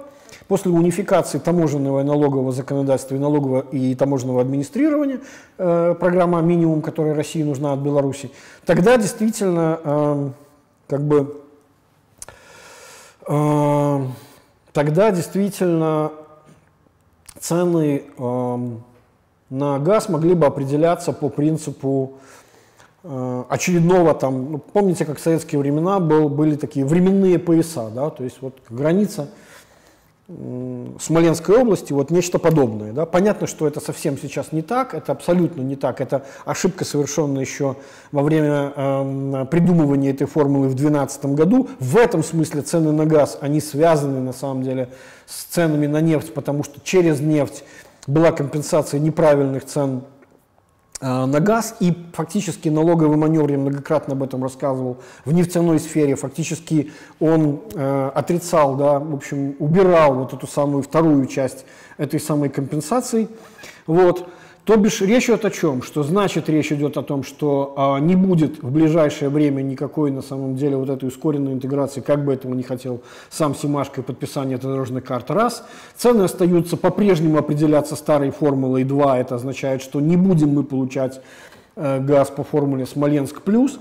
после 0.49 0.71
унификации 0.71 1.39
таможенного 1.39 2.01
и 2.01 2.05
налогового 2.05 2.53
законодательства 2.53 3.15
и 3.15 3.19
налогового 3.19 3.61
и 3.73 3.95
таможенного 3.95 4.41
администрирования, 4.41 5.21
э, 5.59 5.95
программа 5.99 6.41
минимум, 6.41 6.83
которая 6.83 7.15
России 7.15 7.43
нужна 7.43 7.73
от 7.73 7.81
Беларуси, 7.81 8.31
тогда 8.65 8.97
действительно 8.97 9.81
э, 9.83 10.31
как 10.89 11.03
бы 11.03 11.43
э, 13.27 14.01
тогда 14.73 15.11
действительно 15.11 16.13
цены 17.39 18.05
э, 18.17 18.59
на 19.51 19.79
газ 19.79 20.09
могли 20.09 20.35
бы 20.35 20.47
определяться 20.47 21.13
по 21.13 21.29
принципу 21.29 22.15
очередного 23.49 24.15
там, 24.15 24.53
ну, 24.53 24.59
помните, 24.59 25.05
как 25.05 25.19
в 25.19 25.23
советские 25.23 25.61
времена 25.61 26.01
был, 26.01 26.29
были 26.29 26.57
такие 26.57 26.85
временные 26.85 27.39
пояса, 27.39 27.89
да, 27.95 28.11
то 28.11 28.25
есть 28.25 28.39
вот 28.41 28.59
граница 28.69 29.29
Смоленской 30.99 31.57
области, 31.57 31.93
вот 31.93 32.11
нечто 32.11 32.41
подобное. 32.41 32.93
Да. 32.93 33.07
Понятно, 33.07 33.47
что 33.47 33.69
это 33.69 33.79
совсем 33.79 34.19
сейчас 34.19 34.51
не 34.51 34.61
так, 34.61 34.93
это 34.93 35.13
абсолютно 35.13 35.63
не 35.63 35.77
так, 35.77 36.01
это 36.01 36.25
ошибка, 36.45 36.85
совершенная 36.85 37.43
еще 37.43 37.77
во 38.11 38.23
время 38.23 38.73
э, 38.75 39.47
придумывания 39.49 40.11
этой 40.11 40.27
формулы 40.27 40.67
в 40.67 40.75
2012 40.75 41.27
году. 41.27 41.69
В 41.79 41.97
этом 41.97 42.25
смысле 42.25 42.63
цены 42.63 42.91
на 42.91 43.07
газ, 43.07 43.39
они 43.41 43.61
связаны 43.61 44.19
на 44.21 44.33
самом 44.33 44.65
деле 44.65 44.89
с 45.27 45.45
ценами 45.45 45.87
на 45.87 46.01
нефть, 46.01 46.35
потому 46.35 46.65
что 46.65 46.81
через 46.83 47.21
нефть 47.21 47.63
была 48.09 48.33
компенсация 48.33 48.99
неправильных 48.99 49.65
цен 49.65 50.03
Э, 50.03 50.16
на 51.01 51.41
газ, 51.41 51.77
и 51.81 51.95
фактически 52.15 52.71
налоговый 52.71 53.17
маневр, 53.17 53.51
я 53.51 53.59
многократно 53.59 54.15
об 54.15 54.23
этом 54.23 54.43
рассказывал, 54.43 54.99
в 55.25 55.33
нефтяной 55.33 55.79
сфере, 55.79 56.17
фактически 56.17 56.91
он 57.21 57.61
э, 57.75 58.11
отрицал, 58.15 58.77
да, 58.77 58.99
в 58.99 59.15
общем, 59.15 59.57
убирал 59.59 60.15
вот 60.15 60.33
эту 60.33 60.47
самую 60.47 60.83
вторую 60.83 61.27
часть 61.27 61.67
этой 61.99 62.19
самой 62.19 62.49
компенсации. 62.49 63.29
Вот. 63.87 64.29
То 64.67 64.75
бишь 64.77 65.01
речь 65.01 65.27
идет 65.27 65.45
о 65.45 65.51
чем? 65.53 65.81
Что 65.81 66.03
значит 66.03 66.49
речь 66.49 66.73
идет 66.73 66.97
о 66.97 67.03
том, 67.05 67.23
что 67.23 67.73
а, 67.77 68.01
не 68.01 68.17
будет 68.17 68.65
в 68.65 68.73
ближайшее 68.73 69.29
время 69.29 69.63
никакой 69.63 70.11
на 70.11 70.23
самом 70.23 70.57
деле 70.57 70.77
вот 70.77 70.91
этой 70.91 71.09
ускоренной 71.09 71.53
интеграции, 71.53 72.01
как 72.01 72.25
бы 72.25 72.33
этого 72.33 72.53
не 72.53 72.65
хотел 72.65 73.01
сам 73.31 73.55
Симашко 73.55 74.01
и 74.01 74.05
подписание 74.05 74.57
этой 74.57 74.67
дорожной 74.67 75.03
карты, 75.03 75.35
раз. 75.35 75.65
Цены 75.97 76.23
остаются 76.23 76.77
по-прежнему 76.77 77.39
определяться 77.39 77.95
старой 77.95 78.33
формулой, 78.33 78.83
два. 78.83 79.19
Это 79.19 79.37
означает, 79.37 79.83
что 79.83 80.01
не 80.01 80.17
будем 80.17 80.49
мы 80.49 80.65
получать 80.65 81.21
э, 81.77 82.01
газ 82.01 82.31
по 82.31 82.43
формуле 82.43 82.87
Смоленск 82.87 83.43
плюс. 83.43 83.79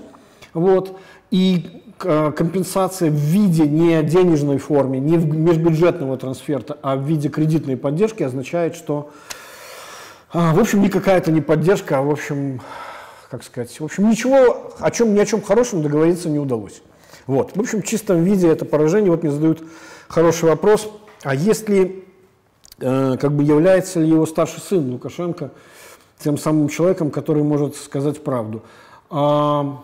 Вот. 0.54 0.96
И 1.32 1.82
э, 2.04 2.30
компенсация 2.30 3.10
в 3.10 3.14
виде 3.14 3.66
не 3.66 4.00
денежной 4.04 4.58
форме, 4.58 5.00
не 5.00 5.16
межбюджетного 5.16 6.16
трансферта, 6.16 6.78
а 6.80 6.94
в 6.94 7.02
виде 7.02 7.28
кредитной 7.28 7.76
поддержки 7.76 8.22
означает, 8.22 8.76
что 8.76 9.10
в 10.32 10.58
общем, 10.58 10.82
никакая 10.82 11.18
это 11.18 11.30
не 11.30 11.40
поддержка, 11.40 11.98
а 11.98 12.02
в 12.02 12.10
общем, 12.10 12.60
как 13.30 13.42
сказать, 13.42 13.78
в 13.78 13.84
общем, 13.84 14.08
ничего, 14.08 14.72
о 14.78 14.90
чем, 14.90 15.14
ни 15.14 15.18
о 15.18 15.26
чем 15.26 15.42
хорошем 15.42 15.82
договориться 15.82 16.28
не 16.28 16.38
удалось. 16.38 16.82
Вот. 17.26 17.56
В 17.56 17.60
общем, 17.60 17.82
в 17.82 17.86
чистом 17.86 18.22
виде 18.22 18.48
это 18.48 18.64
поражение. 18.64 19.10
Вот 19.10 19.22
мне 19.22 19.32
задают 19.32 19.62
хороший 20.08 20.48
вопрос. 20.48 20.90
А 21.22 21.34
если 21.34 22.04
э, 22.78 23.16
как 23.20 23.32
бы 23.32 23.42
является 23.42 24.00
ли 24.00 24.08
его 24.08 24.26
старший 24.26 24.60
сын 24.60 24.90
Лукашенко 24.92 25.50
тем 26.18 26.38
самым 26.38 26.68
человеком, 26.68 27.10
который 27.10 27.42
может 27.42 27.76
сказать 27.76 28.22
правду. 28.22 28.62
А, 29.10 29.82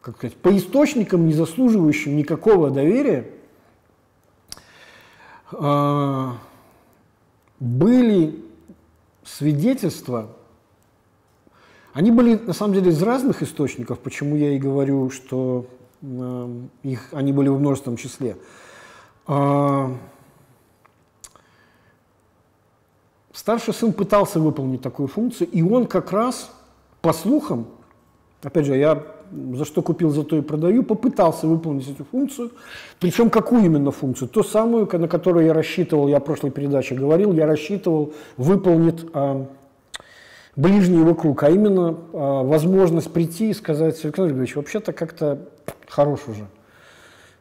как 0.00 0.16
сказать, 0.16 0.36
по 0.36 0.56
источникам, 0.56 1.26
не 1.26 1.32
заслуживающим 1.32 2.16
никакого 2.16 2.70
доверия, 2.70 3.30
а, 5.52 6.36
были 7.60 8.44
свидетельства, 9.36 10.28
они 11.92 12.10
были 12.10 12.36
на 12.36 12.52
самом 12.52 12.74
деле 12.74 12.90
из 12.90 13.02
разных 13.02 13.42
источников, 13.42 13.98
почему 13.98 14.36
я 14.36 14.52
и 14.54 14.58
говорю, 14.58 15.10
что 15.10 15.66
э, 16.02 16.48
их, 16.82 17.08
они 17.12 17.32
были 17.32 17.48
в 17.48 17.58
множественном 17.58 17.96
числе. 17.96 18.36
Э, 19.26 19.94
старший 23.32 23.74
сын 23.74 23.92
пытался 23.92 24.40
выполнить 24.40 24.82
такую 24.82 25.08
функцию, 25.08 25.48
и 25.50 25.62
он 25.62 25.86
как 25.86 26.12
раз, 26.12 26.50
по 27.00 27.12
слухам, 27.12 27.66
опять 28.42 28.66
же, 28.66 28.76
я 28.76 29.04
за 29.30 29.64
что 29.64 29.82
купил, 29.82 30.10
за 30.10 30.24
то 30.24 30.36
и 30.36 30.40
продаю, 30.40 30.82
попытался 30.82 31.46
выполнить 31.46 31.88
эту 31.88 32.04
функцию. 32.04 32.50
Причем 32.98 33.30
какую 33.30 33.64
именно 33.64 33.90
функцию? 33.90 34.28
Ту 34.28 34.42
самую, 34.42 34.88
на 34.92 35.08
которую 35.08 35.46
я 35.46 35.54
рассчитывал, 35.54 36.08
я 36.08 36.20
в 36.20 36.24
прошлой 36.24 36.50
передаче 36.50 36.94
говорил, 36.94 37.32
я 37.32 37.46
рассчитывал 37.46 38.12
выполнит 38.36 39.06
а, 39.12 39.46
ближний 40.56 40.98
его 40.98 41.14
круг, 41.14 41.42
а 41.42 41.50
именно 41.50 41.96
а, 42.12 42.42
возможность 42.42 43.12
прийти 43.12 43.50
и 43.50 43.54
сказать, 43.54 43.94
Александр 44.04 44.30
Григорьевич, 44.30 44.56
вообще-то 44.56 44.92
как-то 44.92 45.48
хорош 45.88 46.20
уже. 46.28 46.46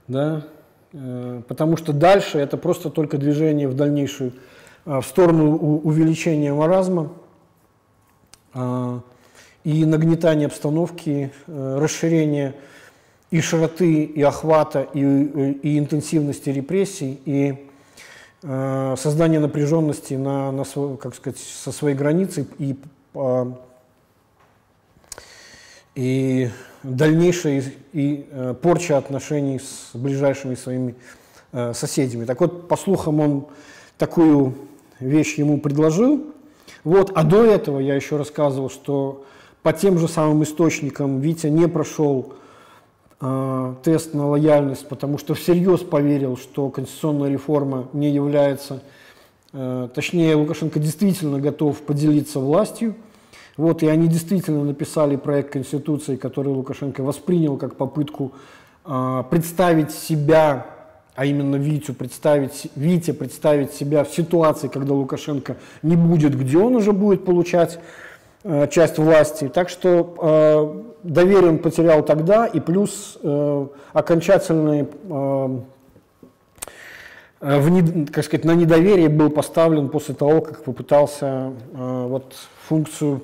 Да? 0.08 0.44
А, 0.94 1.42
потому 1.48 1.78
что 1.78 1.94
дальше 1.94 2.38
это 2.38 2.58
просто 2.58 2.90
только 2.90 3.18
движение 3.18 3.68
в 3.68 3.76
дальнейшую, 3.76 4.34
а, 4.86 5.02
в 5.02 5.06
сторону 5.06 5.56
увеличения 5.58 6.54
маразма. 6.54 7.12
А, 8.54 9.02
и 9.64 9.86
нагнетание 9.86 10.48
обстановки, 10.48 11.32
э, 11.48 11.78
расширение 11.80 12.56
и 13.32 13.42
широты, 13.42 14.04
и 14.04 14.22
охвата, 14.22 14.88
и, 14.94 15.04
э, 15.04 15.52
и 15.62 15.78
интенсивности 15.78 16.50
репрессий, 16.50 17.20
и 17.26 17.68
э, 18.42 18.96
создание 18.98 19.40
напряженности 19.40 20.14
на, 20.14 20.52
на, 20.52 20.64
как 20.98 21.16
сказать, 21.16 21.40
со 21.40 21.72
своей 21.72 21.96
границей 21.96 22.48
и, 22.58 22.78
э, 23.14 23.46
и 25.96 26.50
дальнейшая 26.84 27.64
и, 27.92 28.28
э, 28.32 28.56
порча 28.62 28.98
отношений 28.98 29.60
с 29.60 29.92
ближайшими 29.94 30.56
своими 30.56 30.96
соседями. 31.74 32.26
Так 32.26 32.42
вот, 32.42 32.68
по 32.68 32.78
слухам, 32.78 33.20
он 33.20 33.48
такую 33.98 34.54
вещь 35.00 35.40
ему 35.40 35.60
предложил. 35.60 36.28
Вот, 36.84 37.12
а 37.16 37.24
до 37.24 37.44
этого 37.44 37.80
я 37.80 37.96
еще 37.96 38.18
рассказывал, 38.18 38.70
что 38.70 39.26
по 39.64 39.74
тем 39.74 39.98
же 40.00 40.08
самым 40.08 40.44
источникам 40.44 41.20
Витя 41.20 41.48
не 41.48 41.68
прошел 41.68 42.34
э, 43.20 43.74
тест 43.84 44.14
на 44.14 44.28
лояльность, 44.30 44.88
потому 44.88 45.18
что 45.18 45.34
всерьез 45.34 45.82
поверил, 45.82 46.38
что 46.38 46.70
конституционная 46.70 47.30
реформа 47.30 47.88
не 47.92 48.10
является, 48.10 48.82
э, 49.52 49.90
точнее, 49.94 50.36
Лукашенко 50.36 50.80
действительно 50.80 51.40
готов 51.40 51.82
поделиться 51.82 52.40
властью. 52.40 52.96
Вот, 53.58 53.84
и 53.84 53.88
они 53.88 54.08
действительно 54.08 54.64
написали 54.64 55.18
проект 55.18 55.52
Конституции, 55.52 56.16
который 56.16 56.48
Лукашенко 56.48 57.04
воспринял 57.04 57.58
как 57.58 57.76
попытку 57.76 58.32
э, 58.86 59.24
представить 59.30 59.92
себя, 59.92 60.68
а 61.16 61.26
именно 61.26 61.58
Витю, 61.58 61.94
представить, 61.94 62.68
Витя 62.78 63.12
представить 63.12 63.74
себя 63.74 64.06
в 64.06 64.10
ситуации, 64.10 64.70
когда 64.70 64.94
Лукашенко 64.94 65.58
не 65.84 65.98
будет, 65.98 66.40
где 66.40 66.58
он 66.58 66.78
уже 66.78 66.94
будет 66.94 67.26
получать 67.26 67.80
часть 68.44 68.98
власти. 68.98 69.50
Так 69.50 69.70
что 69.70 70.16
э, 70.22 70.90
доверие 71.04 71.50
он 71.50 71.58
потерял 71.60 72.04
тогда, 72.04 72.46
и 72.46 72.60
плюс 72.60 73.18
э, 73.22 73.68
окончательный, 73.94 74.88
э, 75.10 75.60
э 77.42 77.60
в, 77.60 78.06
как 78.12 78.24
сказать, 78.24 78.46
на 78.46 78.56
недоверие 78.56 79.10
был 79.10 79.30
поставлен 79.30 79.90
после 79.90 80.16
того, 80.16 80.42
как 80.42 80.64
попытался 80.64 81.54
э, 81.74 82.06
вот, 82.08 82.34
функцию 82.68 83.22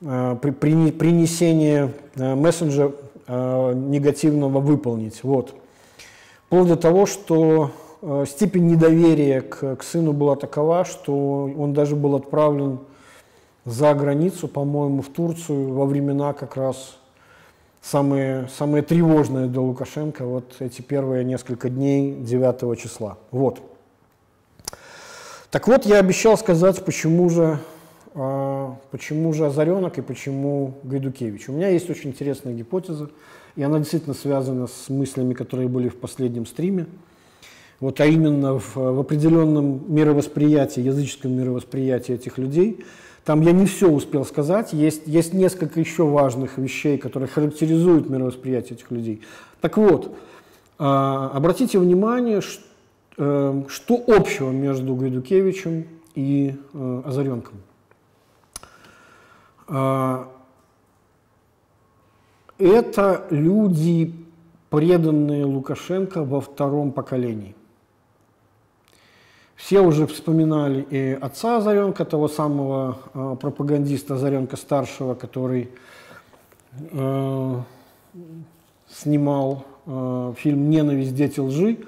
э, 0.00 0.36
при, 0.40 0.50
при, 0.50 0.90
принесения 0.90 1.92
э, 2.16 2.34
мессенджа 2.34 2.92
э, 3.26 3.72
негативного 3.74 4.60
выполнить. 4.60 5.22
Вот. 5.22 5.54
Вплоть 6.46 6.68
до 6.68 6.76
того, 6.76 7.04
что 7.04 7.72
э, 8.00 8.24
степень 8.26 8.68
недоверия 8.68 9.42
к, 9.42 9.76
к 9.76 9.82
сыну 9.82 10.12
была 10.12 10.36
такова, 10.36 10.84
что 10.86 11.50
он 11.58 11.74
даже 11.74 11.94
был 11.94 12.14
отправлен 12.14 12.78
за 13.64 13.94
границу, 13.94 14.48
по-моему, 14.48 15.02
в 15.02 15.08
Турцию 15.08 15.72
во 15.72 15.86
времена 15.86 16.32
как 16.32 16.56
раз 16.56 16.98
самые, 17.80 18.48
самые 18.48 18.82
тревожные 18.82 19.46
для 19.46 19.60
Лукашенко, 19.60 20.24
вот 20.24 20.56
эти 20.58 20.82
первые 20.82 21.24
несколько 21.24 21.70
дней 21.70 22.14
9 22.14 22.78
числа. 22.78 23.18
Вот. 23.30 23.60
Так 25.50 25.68
вот, 25.68 25.86
я 25.86 25.98
обещал 25.98 26.36
сказать, 26.36 26.84
почему 26.84 27.30
же, 27.30 27.58
э, 28.14 28.68
почему 28.90 29.32
же 29.32 29.46
Озаренок 29.46 29.98
и 29.98 30.02
почему 30.02 30.74
Гайдукевич. 30.82 31.48
У 31.48 31.52
меня 31.52 31.68
есть 31.68 31.88
очень 31.88 32.10
интересная 32.10 32.52
гипотеза, 32.52 33.10
и 33.56 33.62
она 33.62 33.78
действительно 33.78 34.14
связана 34.14 34.66
с 34.66 34.88
мыслями, 34.88 35.32
которые 35.32 35.68
были 35.68 35.88
в 35.88 35.96
последнем 35.96 36.44
стриме. 36.44 36.86
Вот, 37.80 38.00
а 38.00 38.06
именно 38.06 38.58
в, 38.58 38.76
в 38.76 39.00
определенном 39.00 39.84
мировосприятии, 39.92 40.80
языческом 40.80 41.32
мировосприятии 41.32 42.14
этих 42.14 42.36
людей– 42.36 42.84
там 43.24 43.40
я 43.40 43.52
не 43.52 43.66
все 43.66 43.88
успел 43.90 44.24
сказать, 44.24 44.72
есть, 44.72 45.02
есть 45.06 45.32
несколько 45.32 45.80
еще 45.80 46.04
важных 46.04 46.58
вещей, 46.58 46.98
которые 46.98 47.28
характеризуют 47.28 48.10
мировосприятие 48.10 48.76
этих 48.76 48.90
людей. 48.90 49.22
Так 49.60 49.78
вот, 49.78 50.14
а, 50.78 51.30
обратите 51.32 51.78
внимание, 51.78 52.40
э, 53.16 53.62
что 53.68 54.04
общего 54.06 54.50
между 54.50 54.94
Гайдукевичем 54.94 55.86
и 56.14 56.54
э, 56.74 57.02
Озаренком. 57.06 57.54
А, 59.68 60.28
это 62.58 63.26
люди, 63.30 64.12
преданные 64.68 65.44
Лукашенко 65.44 66.24
во 66.24 66.40
втором 66.40 66.92
поколении. 66.92 67.54
Все 69.64 69.80
уже 69.80 70.06
вспоминали 70.06 70.86
и 70.90 71.16
отца 71.18 71.56
Озаренка, 71.56 72.04
того 72.04 72.28
самого 72.28 72.98
э, 73.14 73.36
пропагандиста 73.40 74.16
Озаренка-старшего, 74.16 75.14
который 75.14 75.70
э, 76.92 77.60
снимал 78.90 79.64
э, 79.86 80.34
фильм 80.36 80.68
«Ненависть. 80.68 81.14
Дети 81.14 81.40
лжи», 81.40 81.78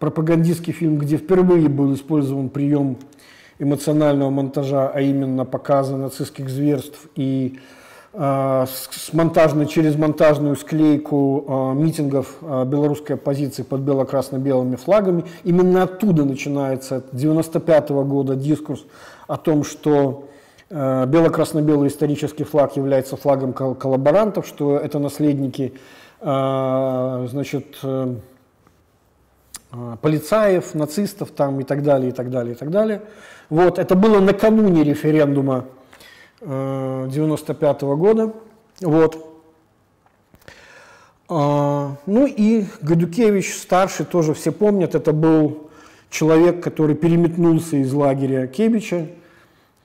пропагандистский 0.00 0.72
фильм, 0.72 0.98
где 0.98 1.16
впервые 1.16 1.68
был 1.68 1.94
использован 1.94 2.48
прием 2.48 2.96
эмоционального 3.60 4.30
монтажа, 4.30 4.88
а 4.88 5.00
именно 5.00 5.44
показа 5.44 5.96
нацистских 5.96 6.50
зверств 6.50 7.06
и 7.14 7.60
с 8.16 9.12
монтажной, 9.12 9.66
через 9.66 9.96
монтажную 9.96 10.54
склейку 10.54 11.44
а, 11.48 11.74
митингов 11.74 12.36
а, 12.42 12.64
белорусской 12.64 13.16
оппозиции 13.16 13.64
под 13.64 13.80
бело-красно-белыми 13.80 14.76
флагами. 14.76 15.24
Именно 15.42 15.82
оттуда 15.82 16.24
начинается 16.24 16.96
1995 16.98 17.90
-го 17.90 18.04
года 18.04 18.36
дискурс 18.36 18.84
о 19.26 19.36
том, 19.36 19.64
что 19.64 20.28
бело-красно-белый 20.70 21.88
исторический 21.88 22.44
флаг 22.44 22.76
является 22.76 23.16
флагом 23.16 23.52
коллаборантов, 23.52 24.46
что 24.46 24.76
это 24.76 24.98
наследники 24.98 25.74
значит, 26.20 27.76
э, 29.74 29.96
полицаев, 30.00 30.74
нацистов 30.74 31.30
там 31.30 31.60
и 31.60 31.64
так 31.64 31.82
далее, 31.82 32.10
и 32.10 32.12
так 32.12 32.30
далее, 32.30 32.54
и 32.54 32.56
так 32.56 32.70
далее. 32.70 33.02
Вот, 33.50 33.78
это 33.78 33.94
было 33.94 34.20
накануне 34.20 34.84
референдума 34.84 35.66
95 36.46 37.82
-го 37.82 37.96
года. 37.96 38.32
Вот. 38.80 39.34
А, 41.28 41.96
ну 42.06 42.26
и 42.26 42.64
Гадюкевич 42.82 43.56
старший 43.56 44.04
тоже 44.04 44.34
все 44.34 44.52
помнят, 44.52 44.94
это 44.94 45.12
был 45.12 45.70
человек, 46.10 46.62
который 46.62 46.94
переметнулся 46.94 47.76
из 47.76 47.92
лагеря 47.92 48.46
Кебича, 48.46 49.06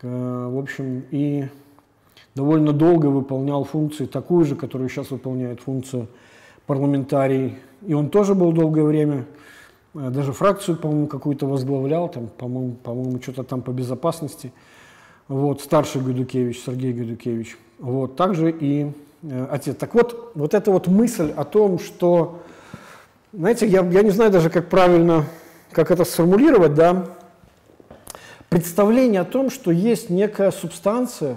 а, 0.03 0.49
в 0.49 0.59
общем, 0.59 1.03
и 1.11 1.47
довольно 2.35 2.73
долго 2.73 3.07
выполнял 3.07 3.63
функцию 3.63 4.07
такую 4.07 4.45
же, 4.45 4.55
которую 4.55 4.89
сейчас 4.89 5.11
выполняет 5.11 5.61
функцию 5.61 6.07
парламентарий. 6.67 7.57
И 7.87 7.93
он 7.93 8.09
тоже 8.09 8.35
был 8.35 8.51
долгое 8.51 8.83
время, 8.83 9.25
а, 9.95 10.09
даже 10.09 10.33
фракцию, 10.33 10.75
по-моему, 10.75 11.07
какую-то 11.07 11.47
возглавлял, 11.47 12.09
там, 12.09 12.27
по-моему, 12.27 12.73
по-моему, 12.83 13.21
что-то 13.21 13.43
там 13.43 13.61
по 13.61 13.71
безопасности 13.71 14.51
вот, 15.29 15.61
старший 15.61 16.01
Гайдукевич, 16.01 16.63
Сергей 16.65 16.91
Гайдукевич, 16.91 17.57
вот, 17.77 18.17
также 18.17 18.51
и 18.51 18.91
э, 19.21 19.47
отец. 19.49 19.77
Так 19.77 19.93
вот, 19.93 20.31
вот 20.35 20.53
эта 20.53 20.71
вот 20.71 20.87
мысль 20.87 21.31
о 21.37 21.45
том, 21.45 21.79
что, 21.79 22.39
знаете, 23.31 23.65
я, 23.67 23.85
я 23.85 24.01
не 24.01 24.09
знаю 24.09 24.31
даже, 24.31 24.49
как 24.49 24.67
правильно, 24.67 25.23
как 25.71 25.91
это 25.91 26.03
сформулировать, 26.03 26.73
да, 26.73 27.05
представление 28.49 29.21
о 29.21 29.25
том, 29.25 29.51
что 29.51 29.71
есть 29.71 30.09
некая 30.09 30.51
субстанция, 30.51 31.35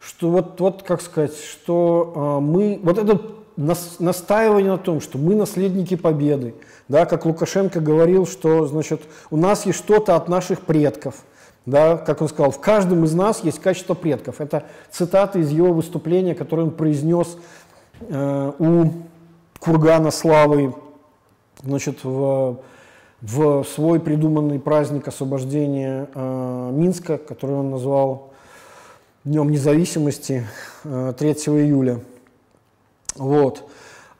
что 0.00 0.30
вот, 0.30 0.58
вот 0.58 0.82
как 0.82 1.02
сказать, 1.02 1.36
что 1.36 2.14
э, 2.16 2.40
мы, 2.42 2.80
вот 2.82 2.96
это 2.96 3.20
настаивание 3.56 4.72
на 4.72 4.78
том, 4.78 5.02
что 5.02 5.18
мы 5.18 5.34
наследники 5.34 5.94
победы, 5.94 6.54
да, 6.88 7.04
как 7.04 7.26
Лукашенко 7.26 7.80
говорил, 7.80 8.26
что, 8.26 8.66
значит, 8.66 9.02
у 9.30 9.36
нас 9.36 9.66
есть 9.66 9.78
что-то 9.78 10.16
от 10.16 10.28
наших 10.28 10.62
предков, 10.62 11.16
да, 11.70 11.96
как 11.96 12.20
он 12.20 12.28
сказал, 12.28 12.50
в 12.50 12.60
каждом 12.60 13.04
из 13.04 13.14
нас 13.14 13.42
есть 13.42 13.60
качество 13.60 13.94
предков. 13.94 14.40
Это 14.40 14.64
цитата 14.90 15.38
из 15.38 15.50
его 15.50 15.72
выступления, 15.72 16.34
которое 16.34 16.64
он 16.64 16.70
произнес 16.70 17.36
э, 18.00 18.52
у 18.58 18.84
Кургана 19.58 20.10
Славы, 20.10 20.74
значит, 21.62 22.04
в, 22.04 22.60
в 23.22 23.64
свой 23.64 24.00
придуманный 24.00 24.58
праздник 24.58 25.08
освобождения 25.08 26.08
э, 26.14 26.70
Минска, 26.72 27.18
который 27.18 27.56
он 27.56 27.70
назвал 27.70 28.30
Днем 29.22 29.50
независимости 29.50 30.46
э, 30.82 31.12
3 31.18 31.30
июля. 31.32 32.00
Вот. 33.16 33.68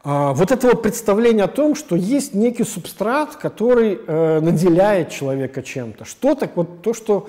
А, 0.02 0.32
вот 0.32 0.50
это 0.50 0.68
вот 0.68 0.82
представление 0.82 1.44
о 1.44 1.48
том, 1.48 1.74
что 1.74 1.94
есть 1.94 2.34
некий 2.34 2.64
субстрат, 2.64 3.36
который 3.36 3.98
э, 4.06 4.40
наделяет 4.40 5.10
человека 5.10 5.62
чем-то. 5.62 6.06
Что-то, 6.06 6.50
вот 6.54 6.80
то, 6.80 6.94
что 6.94 7.28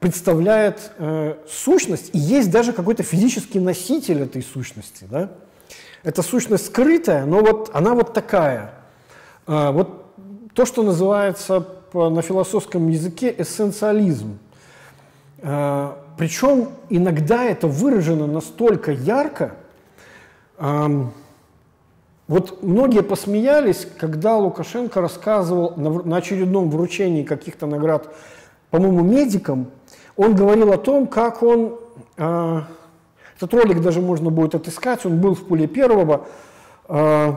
представляет 0.00 0.92
э, 0.98 1.34
сущность, 1.46 2.10
и 2.14 2.18
есть 2.18 2.50
даже 2.50 2.72
какой-то 2.72 3.02
физический 3.02 3.60
носитель 3.60 4.22
этой 4.22 4.42
сущности. 4.42 5.06
Да? 5.10 5.30
Эта 6.02 6.22
сущность 6.22 6.66
скрытая, 6.66 7.26
но 7.26 7.40
вот 7.40 7.70
она 7.74 7.94
вот 7.94 8.14
такая. 8.14 8.72
А, 9.46 9.72
вот 9.72 10.06
то, 10.54 10.64
что 10.64 10.82
называется 10.82 11.66
на 11.92 12.22
философском 12.22 12.88
языке 12.88 13.34
эссенциализм. 13.36 14.38
А, 15.42 15.98
причем 16.16 16.70
иногда 16.88 17.44
это 17.44 17.66
выражено 17.66 18.26
настолько 18.26 18.90
ярко, 18.90 19.54
вот 22.28 22.62
многие 22.62 23.02
посмеялись, 23.02 23.86
когда 23.98 24.36
Лукашенко 24.36 25.00
рассказывал 25.00 25.74
на, 25.76 26.16
очередном 26.16 26.70
вручении 26.70 27.22
каких-то 27.22 27.66
наград, 27.66 28.12
по-моему, 28.70 29.02
медикам, 29.02 29.70
он 30.16 30.34
говорил 30.34 30.72
о 30.72 30.78
том, 30.78 31.06
как 31.06 31.42
он, 31.44 31.78
э, 32.16 32.60
этот 33.36 33.54
ролик 33.54 33.80
даже 33.80 34.00
можно 34.00 34.30
будет 34.30 34.56
отыскать, 34.56 35.06
он 35.06 35.20
был 35.20 35.34
в 35.34 35.46
пуле 35.46 35.68
первого, 35.68 36.26
э, 36.88 37.32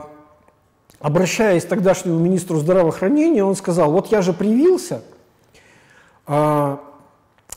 обращаясь 0.99 1.65
к 1.65 1.67
тогдашнему 1.67 2.17
министру 2.17 2.57
здравоохранения, 2.57 3.43
он 3.43 3.55
сказал, 3.55 3.91
вот 3.91 4.07
я 4.07 4.23
же 4.23 4.33
привился, 4.33 5.03
э, 6.25 6.77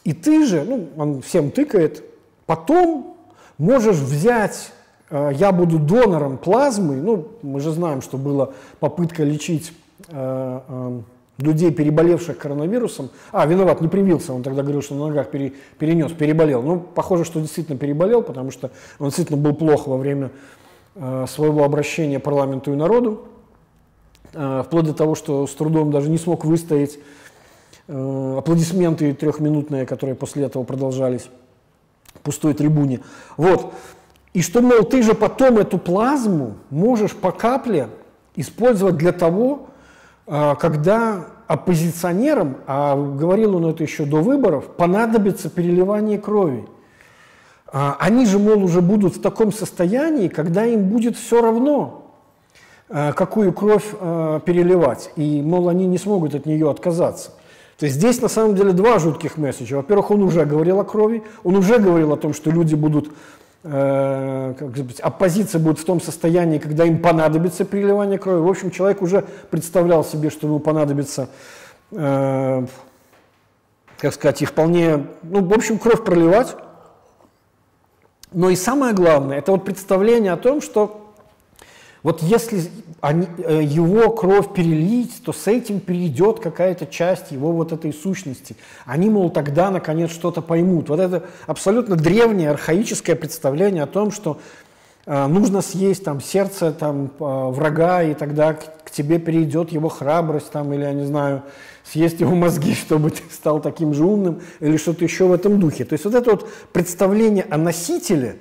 и 0.04 0.12
ты 0.12 0.44
же, 0.44 0.64
ну, 0.64 0.88
он 0.98 1.22
всем 1.22 1.50
тыкает, 1.50 2.04
потом 2.44 3.16
можешь 3.56 3.96
взять 3.96 4.72
я 5.12 5.52
буду 5.52 5.78
донором 5.78 6.38
плазмы, 6.38 6.96
ну, 6.96 7.28
мы 7.42 7.60
же 7.60 7.70
знаем, 7.70 8.00
что 8.00 8.16
была 8.16 8.50
попытка 8.80 9.24
лечить 9.24 9.72
э, 10.08 10.60
э, 10.68 11.00
людей, 11.38 11.70
переболевших 11.70 12.38
коронавирусом. 12.38 13.10
А, 13.30 13.46
виноват, 13.46 13.80
не 13.80 13.88
привился, 13.88 14.32
он 14.32 14.42
тогда 14.42 14.62
говорил, 14.62 14.82
что 14.82 14.94
на 14.94 15.08
ногах 15.08 15.30
пере, 15.30 15.52
перенес, 15.78 16.12
переболел. 16.12 16.62
Ну, 16.62 16.80
похоже, 16.80 17.24
что 17.24 17.40
действительно 17.40 17.78
переболел, 17.78 18.22
потому 18.22 18.50
что 18.50 18.70
он 18.98 19.08
действительно 19.08 19.38
был 19.38 19.54
плохо 19.54 19.88
во 19.88 19.96
время 19.96 20.30
э, 20.94 21.26
своего 21.28 21.64
обращения 21.64 22.18
парламенту 22.18 22.72
и 22.72 22.76
народу, 22.76 23.24
э, 24.32 24.62
вплоть 24.64 24.86
до 24.86 24.94
того, 24.94 25.14
что 25.14 25.46
с 25.46 25.54
трудом 25.54 25.90
даже 25.90 26.10
не 26.10 26.18
смог 26.18 26.44
выстоять 26.44 26.98
э, 27.88 28.34
аплодисменты 28.38 29.12
трехминутные, 29.14 29.86
которые 29.86 30.14
после 30.14 30.44
этого 30.44 30.64
продолжались 30.64 31.28
в 32.14 32.20
пустой 32.20 32.54
трибуне. 32.54 33.00
Вот. 33.36 33.72
И 34.32 34.40
что, 34.40 34.62
мол, 34.62 34.82
ты 34.84 35.02
же 35.02 35.14
потом 35.14 35.58
эту 35.58 35.78
плазму 35.78 36.56
можешь 36.70 37.12
по 37.14 37.32
капле 37.32 37.88
использовать 38.34 38.96
для 38.96 39.12
того, 39.12 39.66
а, 40.26 40.54
когда 40.54 41.26
оппозиционерам, 41.46 42.56
а 42.66 42.96
говорил 42.96 43.56
он 43.56 43.66
это 43.66 43.82
еще 43.82 44.06
до 44.06 44.22
выборов, 44.22 44.68
понадобится 44.76 45.50
переливание 45.50 46.18
крови. 46.18 46.64
А, 47.66 47.96
они 47.98 48.24
же, 48.24 48.38
мол, 48.38 48.64
уже 48.64 48.80
будут 48.80 49.16
в 49.16 49.20
таком 49.20 49.52
состоянии, 49.52 50.28
когда 50.28 50.64
им 50.64 50.88
будет 50.88 51.16
все 51.16 51.42
равно, 51.42 52.10
а, 52.88 53.12
какую 53.12 53.52
кровь 53.52 53.90
переливать. 53.90 55.10
И, 55.16 55.42
мол, 55.42 55.68
они 55.68 55.86
не 55.86 55.98
смогут 55.98 56.34
от 56.34 56.46
нее 56.46 56.70
отказаться. 56.70 57.32
То 57.78 57.86
есть 57.86 57.96
здесь 57.98 58.22
на 58.22 58.28
самом 58.28 58.54
деле 58.54 58.72
два 58.72 58.98
жутких 58.98 59.36
месседжа. 59.36 59.76
Во-первых, 59.76 60.12
он 60.12 60.22
уже 60.22 60.44
говорил 60.44 60.80
о 60.80 60.84
крови, 60.84 61.22
он 61.42 61.56
уже 61.56 61.78
говорил 61.78 62.12
о 62.12 62.16
том, 62.16 62.32
что 62.32 62.50
люди 62.50 62.76
будут 62.76 63.10
как 63.62 64.70
сказать, 64.70 65.00
оппозиция 65.00 65.60
будет 65.60 65.78
в 65.78 65.84
том 65.84 66.00
состоянии, 66.00 66.58
когда 66.58 66.84
им 66.84 67.00
понадобится 67.00 67.64
переливание 67.64 68.18
крови. 68.18 68.40
В 68.40 68.48
общем, 68.48 68.72
человек 68.72 69.02
уже 69.02 69.24
представлял 69.50 70.04
себе, 70.04 70.30
что 70.30 70.48
ему 70.48 70.58
понадобится, 70.58 71.28
э, 71.92 72.66
как 73.98 74.14
сказать, 74.14 74.42
и 74.42 74.46
вполне, 74.46 75.06
ну, 75.22 75.44
в 75.44 75.52
общем, 75.52 75.78
кровь 75.78 76.04
проливать. 76.04 76.56
Но 78.32 78.50
и 78.50 78.56
самое 78.56 78.94
главное, 78.94 79.38
это 79.38 79.52
вот 79.52 79.64
представление 79.64 80.32
о 80.32 80.38
том, 80.38 80.60
что 80.60 81.01
вот 82.02 82.20
если 82.20 82.62
они, 83.00 83.28
э, 83.38 83.62
его 83.62 84.10
кровь 84.10 84.52
перелить, 84.52 85.22
то 85.24 85.32
с 85.32 85.46
этим 85.46 85.78
перейдет 85.78 86.40
какая-то 86.40 86.86
часть 86.86 87.30
его 87.30 87.52
вот 87.52 87.72
этой 87.72 87.92
сущности. 87.92 88.56
Они, 88.86 89.08
мол, 89.08 89.30
тогда 89.30 89.70
наконец 89.70 90.10
что-то 90.10 90.42
поймут. 90.42 90.88
Вот 90.88 90.98
это 90.98 91.24
абсолютно 91.46 91.94
древнее, 91.94 92.50
архаическое 92.50 93.14
представление 93.14 93.84
о 93.84 93.86
том, 93.86 94.10
что 94.10 94.40
э, 95.06 95.26
нужно 95.28 95.62
съесть 95.62 96.02
там 96.02 96.20
сердце 96.20 96.72
там, 96.72 97.06
э, 97.06 97.10
врага, 97.18 98.02
и 98.02 98.14
тогда 98.14 98.54
к, 98.54 98.84
к 98.84 98.90
тебе 98.90 99.20
перейдет 99.20 99.70
его 99.70 99.88
храбрость, 99.88 100.50
там, 100.50 100.72
или, 100.72 100.82
я 100.82 100.92
не 100.92 101.04
знаю, 101.04 101.44
съесть 101.84 102.18
его 102.18 102.34
мозги, 102.34 102.74
чтобы 102.80 103.10
ты 103.10 103.22
стал 103.30 103.60
таким 103.60 103.94
же 103.94 104.04
умным, 104.04 104.40
или 104.58 104.76
что-то 104.76 105.04
еще 105.04 105.26
в 105.26 105.32
этом 105.32 105.60
духе. 105.60 105.84
То 105.84 105.92
есть 105.92 106.04
вот 106.04 106.16
это 106.16 106.32
вот 106.32 106.48
представление 106.72 107.46
о 107.48 107.58
носителе, 107.58 108.38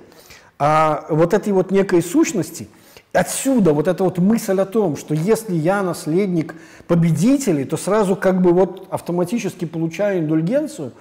о 0.58 1.06
вот 1.10 1.32
этой 1.32 1.52
вот 1.52 1.70
некой 1.70 2.02
сущности– 2.02 2.66
Отсюда 3.12 3.74
вот 3.74 3.88
эта 3.88 4.04
вот 4.04 4.16
мысль 4.16 4.58
о 4.58 4.64
том, 4.64 4.96
что 4.96 5.12
если 5.14 5.54
я 5.54 5.82
наследник 5.82 6.54
победителей, 6.86 7.64
то 7.64 7.76
сразу 7.76 8.16
как 8.16 8.40
бы 8.40 8.52
вот 8.52 8.86
автоматически 8.88 9.66
получаю 9.66 10.20
индульгенцию 10.20 10.92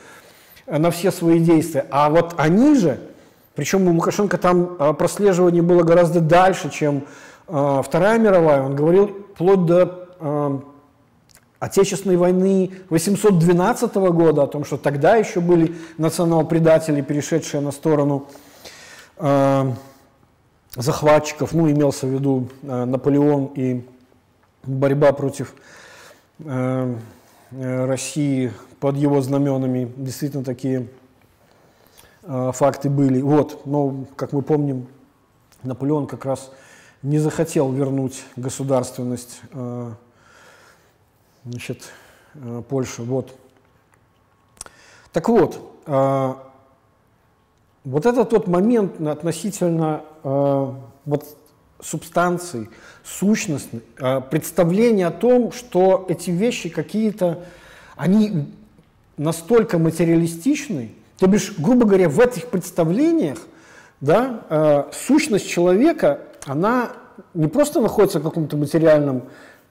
э, 0.66 0.78
на 0.78 0.92
все 0.92 1.10
свои 1.12 1.40
действия. 1.40 1.86
А 1.90 2.10
вот 2.10 2.34
они 2.38 2.76
же, 2.76 3.00
причем 3.56 3.88
у 3.88 3.94
Лукашенко 3.94 4.38
там 4.38 4.76
э, 4.78 4.94
прослеживание 4.94 5.62
было 5.62 5.84
гораздо 5.84 6.20
дальше, 6.20 6.70
чем 6.70 7.06
э, 7.48 7.82
Вторая 7.82 8.20
мировая. 8.20 8.62
Он 8.62 8.76
говорил 8.76 9.26
вплоть 9.34 9.66
до 9.66 9.98
Отечественной 11.60 12.18
войны 12.18 12.72
812 12.90 13.96
года, 13.96 14.44
о 14.44 14.48
том, 14.48 14.66
что 14.66 14.78
тогда 14.78 15.16
еще 15.16 15.40
были 15.40 15.76
национал-предатели, 15.98 17.02
перешедшие 17.02 17.62
на 17.62 17.72
сторону 17.72 18.28
захватчиков, 20.76 21.54
ну, 21.54 21.70
имелся 21.70 22.08
в 22.08 22.10
виду 22.12 22.50
э, 22.64 22.86
Наполеон 22.86 23.52
и 23.56 23.86
борьба 24.64 25.12
против 25.12 25.54
э, 26.40 26.96
э, 27.52 27.86
России 27.86 28.54
под 28.80 28.96
его 28.96 29.22
знаменами, 29.22 29.92
действительно 29.98 30.44
такие 30.44 30.88
факты 32.24 32.90
были. 32.90 33.22
Вот, 33.22 33.66
но, 33.66 34.06
как 34.16 34.32
мы 34.32 34.44
помним, 34.44 34.88
Наполеон 35.64 36.06
как 36.06 36.26
раз 36.26 36.52
не 37.02 37.18
захотел 37.18 37.72
вернуть 37.72 38.24
государственность 38.36 39.42
значит, 41.44 41.92
Польши. 42.70 43.02
Вот. 43.02 43.36
Так 45.12 45.30
вот, 45.30 45.60
вот 47.84 48.06
это 48.06 48.26
тот 48.26 48.48
момент 48.48 49.02
относительно 49.02 50.04
э, 50.24 50.68
вот, 51.06 51.38
субстанции, 51.82 52.70
сущностной, 53.04 53.82
э, 54.00 54.22
представление 54.30 55.08
о 55.08 55.12
том, 55.12 55.52
что 55.52 56.06
эти 56.10 56.30
вещи 56.30 56.70
какие-то, 56.70 57.40
они 57.96 58.48
настолько 59.18 59.78
материалистичны, 59.78 60.92
то 61.18 61.28
бишь, 61.28 61.54
грубо 61.58 61.86
говоря, 61.86 62.10
в 62.10 62.20
этих 62.20 62.48
представлениях 62.48 63.40
да, 64.00 64.42
э, 64.50 64.84
сущность 64.94 65.48
человека, 65.48 66.20
она 66.46 66.92
не 67.34 67.48
просто 67.48 67.82
находится 67.82 68.20
в 68.20 68.24
каком-то 68.24 68.58
материальном, 68.58 69.24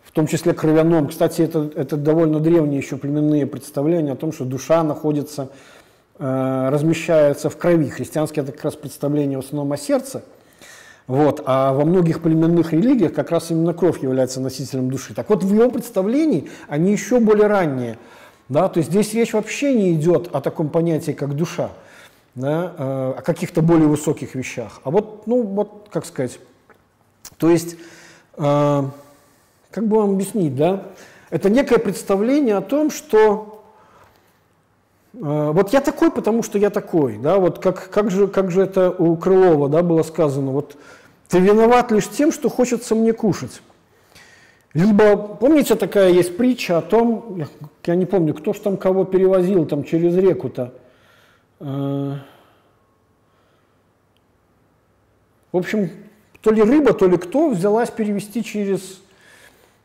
в 0.03 0.13
том 0.13 0.27
числе 0.27 0.55
кровяном. 0.55 1.09
Кстати, 1.09 1.43
это, 1.43 1.71
это 1.75 1.97
довольно 1.97 2.41
древние 2.41 2.79
еще 2.79 2.97
племенные 2.97 3.47
представления 3.47 4.13
о 4.13 4.17
том, 4.17 4.33
что 4.33 4.45
душа 4.45 4.83
находится 4.83 5.51
Э, 6.23 6.69
размещается 6.71 7.49
в 7.49 7.57
крови. 7.57 7.89
Христианское 7.89 8.43
это 8.43 8.53
как 8.53 8.65
раз 8.65 8.77
представление 8.77 9.39
в 9.39 9.41
основном 9.43 9.73
о 9.73 9.79
сердце. 9.79 10.23
Вот, 11.11 11.43
а 11.45 11.73
во 11.73 11.85
многих 11.85 12.23
племенных 12.23 12.73
религиях 12.73 13.13
как 13.13 13.33
раз 13.33 13.51
именно 13.51 13.75
кровь 13.75 14.01
является 14.01 14.41
носителем 14.41 14.93
души. 14.93 15.13
Так 15.13 15.29
вот, 15.29 15.43
в 15.43 15.53
его 15.53 15.69
представлении 15.69 16.49
они 16.69 16.93
еще 16.93 17.19
более 17.19 17.49
ранние. 17.49 17.99
Да? 18.49 18.69
То 18.69 18.79
есть 18.79 18.91
здесь 18.91 19.13
речь 19.13 19.33
вообще 19.33 19.75
не 19.75 19.93
идет 19.95 20.33
о 20.33 20.41
таком 20.41 20.69
понятии, 20.69 21.11
как 21.11 21.35
душа, 21.35 21.71
да? 22.37 22.75
э, 22.79 23.15
о 23.19 23.23
каких-то 23.23 23.61
более 23.61 23.89
высоких 23.89 24.37
вещах. 24.37 24.81
А 24.85 24.93
вот, 24.93 25.27
ну, 25.27 25.43
вот, 25.43 25.89
как 25.91 26.07
сказать, 26.07 26.39
то 27.39 27.51
есть, 27.51 27.75
э, 28.37 28.83
как 29.73 29.89
бы 29.89 29.97
вам 29.97 30.11
объяснить, 30.11 30.55
да? 30.55 30.85
Это 31.31 31.51
некое 31.51 31.81
представление 31.81 32.57
о 32.57 32.61
том, 32.61 32.93
что 32.93 33.65
э, 35.15 35.19
вот 35.53 35.73
я 35.73 35.81
такой, 35.81 36.13
потому 36.13 36.45
что 36.45 36.57
я 36.57 36.71
такой, 36.71 37.19
да, 37.19 37.39
вот 37.39 37.59
как, 37.59 37.91
как, 37.91 38.13
же, 38.13 38.29
как 38.29 38.53
же 38.53 38.63
это 38.63 38.93
у 38.93 39.17
Крылова, 39.17 39.69
да, 39.69 39.83
было 39.83 40.05
сказано, 40.05 40.53
вот 40.53 40.77
ты 41.31 41.39
виноват 41.39 41.93
лишь 41.93 42.09
тем, 42.09 42.33
что 42.33 42.49
хочется 42.49 42.95
мне 42.95 43.13
кушать. 43.13 43.63
Либо, 44.75 45.17
помните, 45.17 45.77
такая 45.77 46.11
есть 46.11 46.37
притча 46.37 46.79
о 46.79 46.83
том, 46.83 47.45
я 47.87 47.95
не 47.95 48.05
помню, 48.05 48.35
кто 48.35 48.53
ж 48.53 48.59
там 48.59 48.77
кого 48.77 49.05
перевозил 49.05 49.65
там 49.65 49.85
через 49.85 50.17
реку-то. 50.17 50.75
Э, 51.61 52.17
в 55.53 55.57
общем, 55.57 55.91
то 56.41 56.51
ли 56.51 56.63
рыба, 56.63 56.95
то 56.95 57.07
ли 57.07 57.17
кто 57.17 57.51
взялась 57.51 57.91
перевести 57.91 58.45
через, 58.45 59.01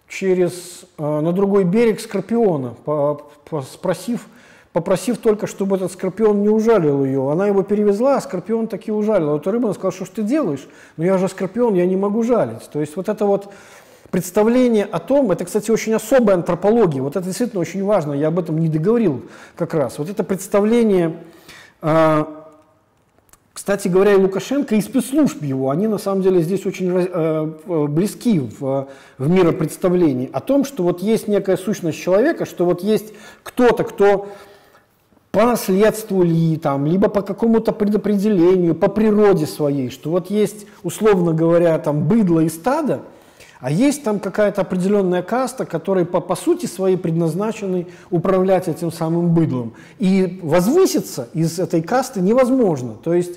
через 0.07 0.85
э, 0.97 1.03
на 1.03 1.31
другой 1.31 1.63
берег 1.63 1.99
скорпиона, 1.99 2.75
по, 2.85 3.29
по, 3.49 3.61
спросив, 3.61 4.27
попросив 4.75 5.19
только, 5.19 5.47
чтобы 5.47 5.77
этот 5.77 5.93
скорпион 5.93 6.41
не 6.41 6.49
ужалил 6.49 7.05
ее. 7.05 7.31
Она 7.31 7.47
его 7.47 7.63
перевезла, 7.63 8.17
а 8.17 8.21
скорпион 8.21 8.67
таки 8.67 8.91
ужалил. 8.91 9.31
А 9.31 9.37
эта 9.37 9.49
рыба 9.49 9.71
сказала, 9.71 9.93
что 9.93 10.03
ж 10.03 10.09
ты 10.09 10.21
делаешь? 10.21 10.67
Ну 10.97 11.05
я 11.05 11.17
же 11.17 11.29
скорпион, 11.29 11.75
я 11.75 11.85
не 11.85 11.95
могу 11.95 12.23
жалить. 12.23 12.69
То 12.69 12.81
есть 12.81 12.97
вот 12.97 13.07
это 13.07 13.25
вот 13.25 13.53
представление 14.11 14.83
о 14.83 14.99
том, 14.99 15.31
это, 15.31 15.45
кстати, 15.45 15.71
очень 15.71 15.93
особая 15.93 16.35
антропология, 16.35 17.01
вот 17.01 17.15
это 17.15 17.25
действительно 17.25 17.61
очень 17.61 17.85
важно, 17.85 18.11
я 18.11 18.27
об 18.27 18.37
этом 18.37 18.57
не 18.57 18.67
договорил 18.67 19.21
как 19.55 19.73
раз. 19.73 19.97
Вот 19.97 20.09
это 20.09 20.25
представление, 20.25 21.15
э, 21.81 22.25
кстати 23.53 23.87
говоря, 23.87 24.11
и 24.11 24.17
Лукашенко, 24.17 24.75
и 24.75 24.81
спецслужб 24.81 25.41
его, 25.41 25.69
они 25.69 25.87
на 25.87 25.99
самом 25.99 26.21
деле 26.21 26.41
здесь 26.41 26.65
очень 26.65 26.91
э, 26.93 27.87
близки 27.87 28.41
в, 28.41 28.89
в 29.17 29.29
миропредставлении 29.29 30.29
о 30.33 30.41
том, 30.41 30.65
что 30.65 30.83
вот 30.83 31.01
есть 31.01 31.29
некая 31.29 31.55
сущность 31.55 31.97
человека, 31.97 32.45
что 32.45 32.65
вот 32.65 32.83
есть 32.83 33.13
кто-то, 33.41 33.85
кто 33.85 34.27
по 35.35 35.43
наследству 35.43 36.23
ли, 36.23 36.55
там, 36.55 36.85
либо 36.85 37.09
по 37.09 37.21
какому-то 37.21 37.73
предопределению, 37.73 38.73
по 38.73 38.87
природе 38.87 39.45
своей, 39.45 39.89
что 39.89 40.11
вот 40.11 40.29
есть, 40.29 40.65
условно 40.81 41.33
говоря, 41.33 41.77
там, 41.77 42.07
быдло 42.07 42.39
и 42.39 42.47
стадо, 42.47 43.01
а 43.59 43.69
есть 43.69 44.01
там 44.05 44.21
какая-то 44.21 44.61
определенная 44.61 45.23
каста, 45.23 45.65
которая 45.65 46.05
по, 46.05 46.21
по 46.21 46.37
сути 46.37 46.67
своей 46.67 46.95
предназначены 46.95 47.87
управлять 48.11 48.69
этим 48.69 48.93
самым 48.93 49.33
быдлом. 49.33 49.73
И 49.99 50.39
возвыситься 50.41 51.27
из 51.33 51.59
этой 51.59 51.81
касты 51.81 52.21
невозможно. 52.21 52.93
То 53.03 53.13
есть 53.13 53.33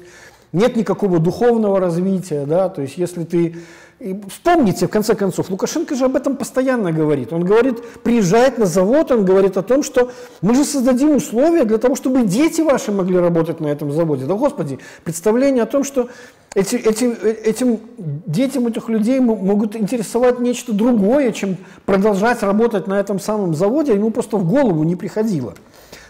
нет 0.53 0.76
никакого 0.76 1.18
духовного 1.18 1.80
развития, 1.80 2.46
да, 2.46 2.68
то 2.68 2.82
есть 2.82 2.96
если 2.96 3.24
ты 3.24 3.57
и 4.01 4.16
вспомните, 4.28 4.86
в 4.86 4.90
конце 4.90 5.16
концов, 5.16 5.51
Лукашенко 5.51 5.96
же 5.96 6.05
об 6.05 6.14
этом 6.14 6.36
постоянно 6.36 6.92
говорит. 6.92 7.32
Он 7.32 7.44
говорит, 7.44 7.82
приезжает 8.05 8.57
на 8.57 8.64
завод, 8.64 9.11
он 9.11 9.24
говорит 9.24 9.57
о 9.57 9.62
том, 9.62 9.82
что 9.82 10.12
мы 10.40 10.55
же 10.55 10.64
создадим 10.64 11.16
условия 11.16 11.64
для 11.64 11.78
того, 11.78 11.96
чтобы 11.96 12.22
дети 12.22 12.61
ваши 12.61 12.92
могли 12.92 13.18
работать 13.18 13.59
на 13.59 13.66
этом 13.66 13.90
заводе. 13.90 14.24
Да, 14.24 14.34
Господи, 14.34 14.78
представление 15.03 15.64
о 15.64 15.66
том, 15.66 15.82
что 15.82 16.11
эти, 16.55 16.76
эти, 16.76 17.07
этим 17.07 17.80
детям 17.96 18.68
этих 18.68 18.88
людей 18.88 19.18
могут 19.18 19.74
интересовать 19.74 20.38
нечто 20.38 20.72
другое, 20.72 21.32
чем 21.32 21.57
продолжать 21.84 22.44
работать 22.44 22.86
на 22.86 23.01
этом 23.01 23.18
самом 23.18 23.53
заводе, 23.53 23.94
ему 23.94 24.12
просто 24.12 24.36
в 24.36 24.49
голову 24.49 24.84
не 24.84 24.94
приходило. 24.94 25.55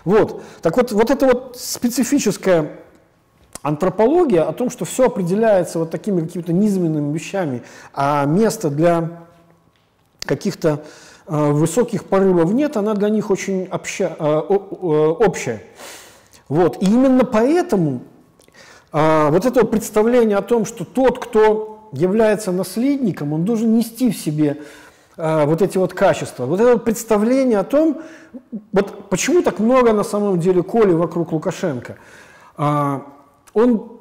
Вот. 0.04 0.42
Так 0.60 0.76
вот, 0.76 0.92
вот 0.92 1.10
это 1.10 1.24
вот 1.26 1.56
специфическая 1.58 2.70
антропология 3.62 4.42
о 4.42 4.52
том, 4.52 4.70
что 4.70 4.84
все 4.84 5.06
определяется 5.06 5.78
вот 5.78 5.90
такими 5.90 6.20
какими-то 6.20 6.52
низменными 6.52 7.12
вещами, 7.12 7.62
а 7.92 8.24
место 8.24 8.70
для 8.70 9.26
каких-то 10.24 10.84
э, 11.26 11.50
высоких 11.50 12.04
порывов 12.04 12.52
нет, 12.52 12.76
она 12.76 12.94
для 12.94 13.08
них 13.08 13.30
очень 13.30 13.66
обща, 13.66 14.14
э, 14.18 14.24
общая. 14.24 15.62
Вот. 16.48 16.82
И 16.82 16.86
именно 16.86 17.24
поэтому 17.24 18.02
э, 18.92 19.28
вот 19.30 19.44
это 19.44 19.64
представление 19.64 20.36
о 20.36 20.42
том, 20.42 20.64
что 20.64 20.84
тот, 20.84 21.18
кто 21.18 21.88
является 21.92 22.52
наследником, 22.52 23.32
он 23.32 23.44
должен 23.44 23.74
нести 23.74 24.10
в 24.10 24.16
себе 24.16 24.58
вот 25.16 25.62
эти 25.62 25.76
вот 25.78 25.94
качества. 25.94 26.46
Вот 26.46 26.60
это 26.60 26.78
представление 26.78 27.58
о 27.58 27.64
том, 27.64 28.02
вот 28.70 29.08
почему 29.08 29.42
так 29.42 29.58
много 29.58 29.92
на 29.92 30.04
самом 30.04 30.38
деле 30.38 30.62
коли 30.62 30.92
вокруг 30.92 31.32
Лукашенко. 31.32 31.96
Он, 33.58 33.92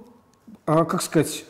а, 0.66 0.86
как 0.86 1.01
сказать, 1.01 1.45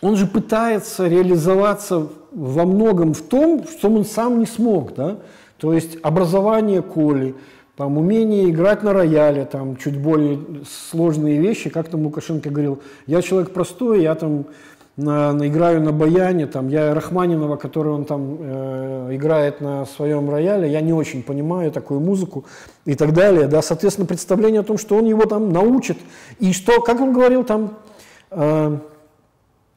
он 0.00 0.16
же 0.16 0.26
пытается 0.26 1.08
реализоваться 1.08 2.08
во 2.32 2.64
многом 2.64 3.14
в 3.14 3.22
том, 3.22 3.66
что 3.66 3.88
он 3.88 4.04
сам 4.04 4.38
не 4.38 4.46
смог, 4.46 4.94
да? 4.94 5.18
То 5.58 5.72
есть 5.72 5.98
образование 6.02 6.82
Коли, 6.82 7.34
там, 7.76 7.98
умение 7.98 8.50
играть 8.50 8.82
на 8.82 8.92
рояле, 8.92 9.44
там, 9.46 9.76
чуть 9.76 9.98
более 9.98 10.38
сложные 10.90 11.38
вещи, 11.38 11.70
как 11.70 11.88
там 11.88 12.04
Лукашенко 12.04 12.50
говорил, 12.50 12.80
я 13.06 13.22
человек 13.22 13.52
простой, 13.52 14.02
я 14.02 14.14
там 14.14 14.46
на, 14.96 15.36
играю 15.46 15.82
на 15.82 15.92
баяне, 15.92 16.46
там, 16.46 16.68
я 16.68 16.94
Рахманинова, 16.94 17.56
который 17.56 17.92
он 17.92 18.04
там 18.06 18.38
э, 18.40 19.08
играет 19.12 19.60
на 19.60 19.84
своем 19.84 20.30
рояле, 20.30 20.70
я 20.70 20.80
не 20.80 20.92
очень 20.92 21.22
понимаю 21.22 21.70
такую 21.70 22.00
музыку 22.00 22.46
и 22.86 22.94
так 22.94 23.12
далее, 23.12 23.46
да, 23.46 23.60
соответственно, 23.60 24.06
представление 24.06 24.60
о 24.60 24.64
том, 24.64 24.78
что 24.78 24.96
он 24.96 25.04
его 25.04 25.26
там 25.26 25.52
научит, 25.52 25.98
и 26.38 26.52
что, 26.52 26.80
как 26.80 27.00
он 27.00 27.12
говорил 27.12 27.44
там, 27.44 27.76
э, 28.30 28.78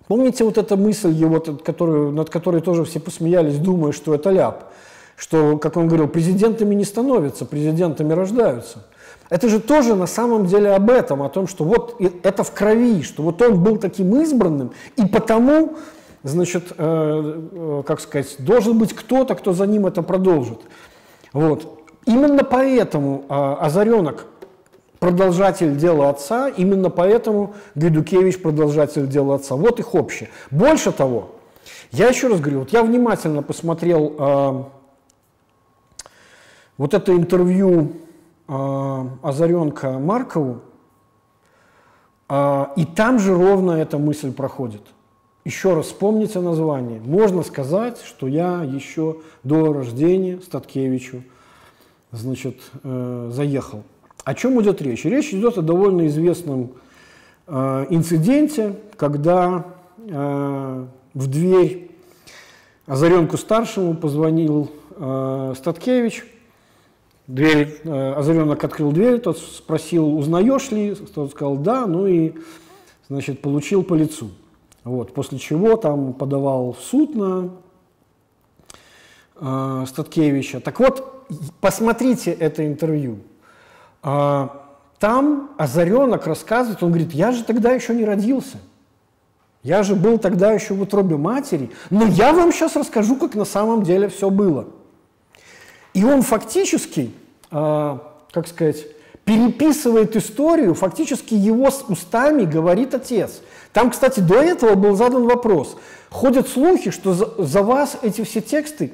помните 0.07 0.45
вот 0.45 0.57
эта 0.57 0.77
мысль 0.77 1.11
его, 1.11 1.41
которую, 1.41 2.11
над 2.13 2.29
которой 2.29 2.61
тоже 2.61 2.85
все 2.85 3.01
посмеялись, 3.01 3.57
думая, 3.57 3.91
что 3.91 4.13
это 4.13 4.29
ляп, 4.29 4.71
что, 5.17 5.57
как 5.57 5.75
он 5.75 5.87
говорил, 5.87 6.07
президентами 6.07 6.73
не 6.75 6.85
становятся, 6.85 7.45
президентами 7.45 8.13
рождаются. 8.13 8.85
Это 9.29 9.47
же 9.47 9.59
тоже 9.59 9.95
на 9.95 10.07
самом 10.07 10.47
деле 10.47 10.71
об 10.71 10.89
этом, 10.89 11.21
о 11.21 11.29
том, 11.29 11.47
что 11.47 11.63
вот 11.63 12.01
это 12.23 12.43
в 12.43 12.51
крови, 12.51 13.03
что 13.03 13.21
вот 13.23 13.41
он 13.41 13.63
был 13.63 13.77
таким 13.77 14.19
избранным, 14.21 14.71
и 14.95 15.05
потому, 15.05 15.77
значит, 16.23 16.73
э, 16.77 17.47
э, 17.51 17.83
как 17.85 17.99
сказать, 17.99 18.35
должен 18.39 18.77
быть 18.79 18.93
кто-то, 18.93 19.35
кто 19.35 19.53
за 19.53 19.67
ним 19.67 19.85
это 19.85 20.01
продолжит. 20.01 20.59
Вот. 21.31 21.83
Именно 22.05 22.43
поэтому 22.43 23.25
э, 23.29 23.33
Озаренок 23.33 24.25
продолжатель 24.97 25.77
дела 25.77 26.09
отца, 26.09 26.49
именно 26.49 26.89
поэтому 26.89 27.53
Гайдукевич 27.75 28.41
продолжатель 28.41 29.07
дела 29.07 29.35
отца. 29.35 29.55
Вот 29.55 29.79
их 29.79 29.93
общее. 29.93 30.29
Больше 30.49 30.91
того, 30.91 31.35
я 31.91 32.07
еще 32.07 32.29
раз 32.29 32.39
говорю, 32.39 32.61
вот 32.61 32.71
я 32.71 32.81
внимательно 32.83 33.43
посмотрел 33.43 34.15
э, 34.17 34.63
вот 36.77 36.93
это 36.95 37.11
интервью 37.13 37.93
э, 38.49 39.05
Озаренка 39.21 39.99
Маркову, 39.99 40.61
э, 42.27 42.65
и 42.75 42.85
там 42.85 43.19
же 43.19 43.33
ровно 43.35 43.71
эта 43.71 43.97
мысль 43.97 44.33
проходит. 44.33 44.81
Еще 45.45 45.73
раз 45.73 45.87
вспомните 45.87 46.41
название. 46.41 46.99
Можно 46.99 47.43
сказать, 47.43 48.01
что 48.01 48.27
я 48.27 48.63
еще 48.63 49.17
до 49.43 49.71
рождения 49.71 50.39
Статкевичу 50.41 51.23
значит, 52.11 52.59
э, 52.83 53.29
заехал. 53.31 53.83
О 54.25 54.33
чем 54.33 54.61
идет 54.61 54.81
речь? 54.81 55.05
Речь 55.05 55.33
идет 55.33 55.57
о 55.57 55.61
довольно 55.61 56.07
известном 56.07 56.73
э, 57.47 57.85
инциденте, 57.89 58.75
когда 58.97 59.65
э, 59.97 60.85
в 61.13 61.27
дверь 61.27 61.91
Озаренку 62.85 63.37
старшему 63.37 63.93
позвонил 63.93 64.71
Статкевич– 65.55 66.25
Дверь, 67.29 67.79
э, 67.83 68.13
Озаренок 68.13 68.63
открыл 68.63 68.91
дверь, 68.91 69.19
тот 69.19 69.37
спросил, 69.37 70.17
узнаешь 70.17 70.71
ли? 70.71 70.95
Тот 70.95 71.29
сказал, 71.29 71.57
да, 71.57 71.85
ну 71.85 72.07
и, 72.07 72.33
значит, 73.07 73.43
получил 73.43 73.83
по 73.83 73.93
лицу. 73.93 74.31
Вот, 74.83 75.13
после 75.13 75.37
чего 75.37 75.75
там 75.75 76.13
подавал 76.13 76.73
в 76.73 76.79
суд 76.79 77.13
на 77.13 77.51
э, 79.39 79.85
Статкевича. 79.87 80.59
Так 80.59 80.79
вот, 80.79 81.27
посмотрите 81.61 82.31
это 82.31 82.65
интервью. 82.65 83.19
Э, 84.01 84.47
там 84.97 85.51
Озаренок 85.59 86.25
рассказывает, 86.25 86.81
он 86.81 86.89
говорит, 86.89 87.13
я 87.13 87.31
же 87.31 87.43
тогда 87.43 87.73
еще 87.73 87.93
не 87.93 88.05
родился. 88.05 88.57
Я 89.61 89.83
же 89.83 89.95
был 89.95 90.17
тогда 90.17 90.51
еще 90.51 90.73
в 90.73 90.81
утробе 90.81 91.15
матери, 91.15 91.69
но 91.91 92.07
я 92.07 92.33
вам 92.33 92.51
сейчас 92.51 92.75
расскажу, 92.75 93.17
как 93.17 93.35
на 93.35 93.45
самом 93.45 93.83
деле 93.83 94.09
все 94.09 94.31
было. 94.31 94.69
И 95.93 96.03
он 96.03 96.21
фактически, 96.21 97.11
э, 97.51 97.97
как 98.31 98.47
сказать, 98.47 98.85
переписывает 99.25 100.15
историю, 100.15 100.73
фактически 100.73 101.33
его 101.33 101.69
с 101.69 101.83
устами 101.87 102.45
говорит 102.45 102.93
отец. 102.93 103.41
Там, 103.73 103.91
кстати, 103.91 104.19
до 104.19 104.35
этого 104.35 104.75
был 104.75 104.95
задан 104.95 105.27
вопрос. 105.27 105.77
Ходят 106.09 106.47
слухи, 106.47 106.89
что 106.89 107.13
за, 107.13 107.29
за 107.37 107.61
вас 107.61 107.97
эти 108.01 108.23
все 108.23 108.41
тексты 108.41 108.91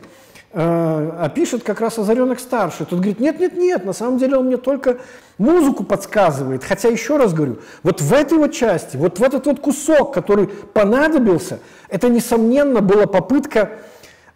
а 0.57 1.27
пишет 1.35 1.63
как 1.63 1.81
раз 1.81 1.99
Озаренок 1.99 2.39
старший. 2.39 2.85
Тут 2.85 2.99
говорит, 2.99 3.19
нет, 3.19 3.41
нет, 3.41 3.57
нет, 3.57 3.83
на 3.83 3.91
самом 3.91 4.17
деле 4.17 4.37
он 4.37 4.45
мне 4.45 4.55
только 4.55 4.99
музыку 5.37 5.83
подсказывает. 5.83 6.63
Хотя, 6.63 6.87
еще 6.87 7.17
раз 7.17 7.33
говорю, 7.33 7.57
вот 7.83 7.99
в 7.99 8.13
этой 8.13 8.37
вот 8.37 8.53
части, 8.53 8.95
вот 8.95 9.19
в 9.19 9.23
этот 9.23 9.47
вот 9.47 9.59
кусок, 9.59 10.13
который 10.13 10.47
понадобился, 10.47 11.59
это, 11.89 12.07
несомненно, 12.07 12.79
была 12.79 13.05
попытка 13.05 13.71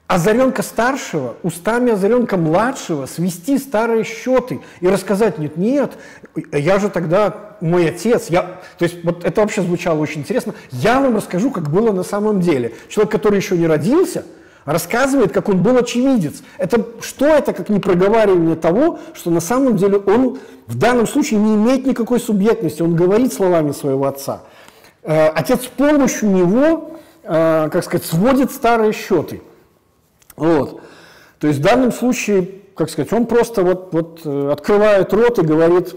Озаренка 0.09 0.63
старшего 0.63 1.35
устами 1.43 1.91
Озаренка 1.91 2.35
младшего 2.35 3.05
свести 3.05 3.57
старые 3.59 4.03
счеты 4.03 4.59
и 4.81 4.87
рассказать, 4.87 5.37
нет, 5.37 5.55
нет, 5.55 5.93
я 6.51 6.79
же 6.79 6.89
тогда 6.89 7.55
мой 7.61 7.87
отец, 7.89 8.27
я, 8.29 8.59
то 8.77 8.83
есть 8.83 9.03
вот 9.03 9.23
это 9.23 9.41
вообще 9.41 9.61
звучало 9.61 9.99
очень 9.99 10.21
интересно, 10.21 10.55
я 10.71 10.99
вам 10.99 11.15
расскажу, 11.15 11.51
как 11.51 11.69
было 11.69 11.91
на 11.91 12.03
самом 12.03 12.41
деле. 12.41 12.73
Человек, 12.89 13.11
который 13.11 13.37
еще 13.37 13.55
не 13.57 13.67
родился– 13.67 14.25
рассказывает, 14.65 15.31
как 15.31 15.49
он 15.49 15.63
был 15.63 15.77
очевидец. 15.77 16.43
Это, 16.57 16.85
что 17.01 17.25
это, 17.25 17.53
как 17.53 17.69
не 17.69 17.79
проговаривание 17.79 18.55
того, 18.55 18.99
что 19.13 19.31
на 19.31 19.39
самом 19.39 19.77
деле 19.77 19.97
он 19.97 20.39
в 20.67 20.77
данном 20.77 21.07
случае 21.07 21.39
не 21.39 21.55
имеет 21.55 21.85
никакой 21.85 22.19
субъектности, 22.19 22.81
он 22.81 22.95
говорит 22.95 23.33
словами 23.33 23.71
своего 23.71 24.05
отца. 24.05 24.41
Э, 25.03 25.29
отец 25.29 25.63
с 25.63 25.67
помощью 25.67 26.29
него, 26.29 26.91
э, 27.23 27.69
как 27.71 27.83
сказать, 27.83 28.05
сводит 28.05 28.51
старые 28.51 28.93
счеты. 28.93 29.41
Вот. 30.39 30.81
То 31.39 31.47
есть 31.47 31.59
в 31.59 31.63
данном 31.63 31.91
случае, 31.91 32.49
как 32.75 32.89
сказать, 32.89 33.11
он 33.13 33.25
просто 33.25 33.63
вот, 33.63 33.89
вот 33.91 34.21
э, 34.25 34.49
открывает 34.51 35.13
рот 35.13 35.39
и 35.39 35.41
говорит 35.43 35.95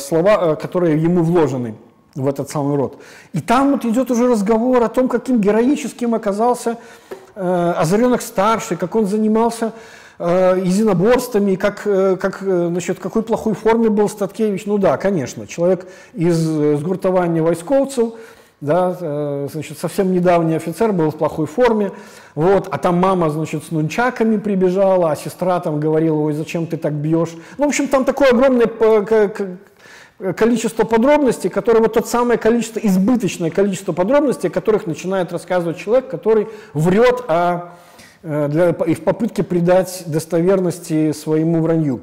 слова, 0.00 0.56
которые 0.56 1.00
ему 1.00 1.22
вложены 1.22 1.76
в 2.18 2.26
этот 2.26 2.50
самый 2.50 2.76
род. 2.76 3.00
И 3.32 3.40
там 3.40 3.72
вот 3.72 3.84
идет 3.84 4.10
уже 4.10 4.28
разговор 4.28 4.82
о 4.82 4.88
том, 4.88 5.08
каким 5.08 5.40
героическим 5.40 6.14
оказался 6.14 6.78
э, 7.34 7.74
Озаренок 7.76 8.22
старший, 8.22 8.76
как 8.76 8.94
он 8.94 9.06
занимался 9.06 9.72
э, 10.18 10.60
единоборствами, 10.62 11.54
как, 11.54 11.82
э, 11.86 12.16
как, 12.16 12.42
э, 12.42 12.68
значит, 12.70 12.98
какой 12.98 13.22
плохой 13.22 13.54
форме 13.54 13.88
был 13.88 14.08
Статкевич. 14.08 14.66
Ну 14.66 14.78
да, 14.78 14.96
конечно, 14.96 15.46
человек 15.46 15.86
из 16.14 16.36
сгуртования 16.36 17.42
войсковцев, 17.42 18.14
да, 18.60 18.96
э, 19.00 19.48
значит, 19.52 19.78
совсем 19.78 20.12
недавний 20.12 20.56
офицер 20.56 20.92
был 20.92 21.10
в 21.10 21.16
плохой 21.16 21.46
форме, 21.46 21.92
вот, 22.34 22.68
а 22.70 22.78
там 22.78 22.96
мама, 22.96 23.30
значит, 23.30 23.64
с 23.64 23.70
нунчаками 23.70 24.36
прибежала, 24.36 25.12
а 25.12 25.16
сестра 25.16 25.60
там 25.60 25.78
говорила, 25.78 26.16
ой, 26.16 26.32
зачем 26.32 26.66
ты 26.66 26.76
так 26.76 26.92
бьешь. 26.92 27.30
Ну, 27.56 27.66
в 27.66 27.68
общем, 27.68 27.88
там 27.88 28.04
такое 28.04 28.30
огромное 28.30 28.66
количество 30.36 30.84
подробностей, 30.84 31.48
которое 31.48 31.80
вот 31.80 31.92
тот 31.92 32.08
самое 32.08 32.38
количество, 32.38 32.80
избыточное 32.80 33.50
количество 33.50 33.92
подробностей, 33.92 34.48
о 34.48 34.52
которых 34.52 34.86
начинает 34.86 35.32
рассказывать 35.32 35.78
человек, 35.78 36.08
который 36.08 36.48
врет 36.74 37.22
о, 37.28 37.74
э, 38.22 38.48
для, 38.48 38.70
и 38.70 38.94
в 38.94 39.04
попытке 39.04 39.44
придать 39.44 40.02
достоверности 40.06 41.12
своему 41.12 41.62
вранью. 41.62 42.00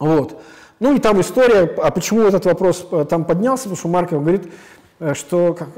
Вот. 0.00 0.40
Ну 0.80 0.96
и 0.96 0.98
там 0.98 1.20
история, 1.20 1.72
а 1.78 1.92
почему 1.92 2.22
этот 2.22 2.46
вопрос 2.46 2.86
э, 2.90 3.06
там 3.08 3.24
поднялся, 3.24 3.64
потому 3.64 3.76
что 3.76 3.88
Марков 3.88 4.20
говорит, 4.20 4.52
что 5.14 5.54
как, 5.54 5.68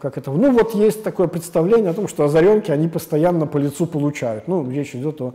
как 0.00 0.18
это, 0.18 0.30
ну 0.30 0.52
вот 0.52 0.74
есть 0.74 1.02
такое 1.02 1.26
представление 1.26 1.90
о 1.90 1.94
том, 1.94 2.08
что 2.08 2.24
озаренки, 2.24 2.70
они 2.70 2.88
постоянно 2.88 3.46
по 3.46 3.58
лицу 3.58 3.86
получают. 3.86 4.48
Ну, 4.48 4.70
речь 4.70 4.94
идет 4.94 5.20
о, 5.20 5.34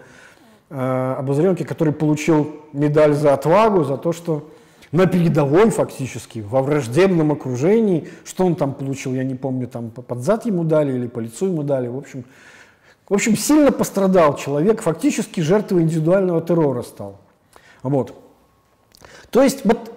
об 0.70 1.30
озаренке, 1.30 1.66
который 1.66 1.94
получил 1.94 2.56
медаль 2.74 3.14
за 3.14 3.34
отвагу, 3.34 3.84
за 3.84 3.98
то, 3.98 4.14
что 4.14 4.50
на 4.92 5.06
передовой 5.06 5.70
фактически, 5.70 6.40
во 6.40 6.62
враждебном 6.62 7.32
окружении. 7.32 8.10
Что 8.26 8.46
он 8.46 8.56
там 8.56 8.74
получил, 8.74 9.14
я 9.14 9.24
не 9.24 9.36
помню, 9.36 9.68
там 9.68 9.90
под 9.90 10.20
зад 10.20 10.46
ему 10.46 10.64
дали 10.64 10.94
или 10.94 11.08
по 11.08 11.20
лицу 11.20 11.48
ему 11.48 11.64
дали. 11.64 11.88
В 11.88 11.98
общем, 11.98 12.26
в 13.08 13.14
общем 13.14 13.36
сильно 13.36 13.72
пострадал 13.72 14.36
человек, 14.36 14.82
фактически 14.82 15.42
жертвой 15.42 15.84
индивидуального 15.84 16.42
террора 16.42 16.82
стал. 16.82 17.18
Вот. 17.84 18.14
То 19.30 19.42
есть 19.42 19.66
вот 19.66 19.92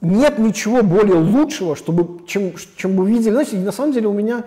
нет 0.00 0.38
ничего 0.38 0.82
более 0.82 1.16
лучшего, 1.16 1.76
чтобы, 1.76 2.26
чем, 2.26 2.52
чем 2.76 2.96
вы 2.96 3.10
видели. 3.10 3.32
Знаете, 3.32 3.56
на 3.58 3.72
самом 3.72 3.92
деле 3.92 4.08
у 4.08 4.12
меня 4.12 4.44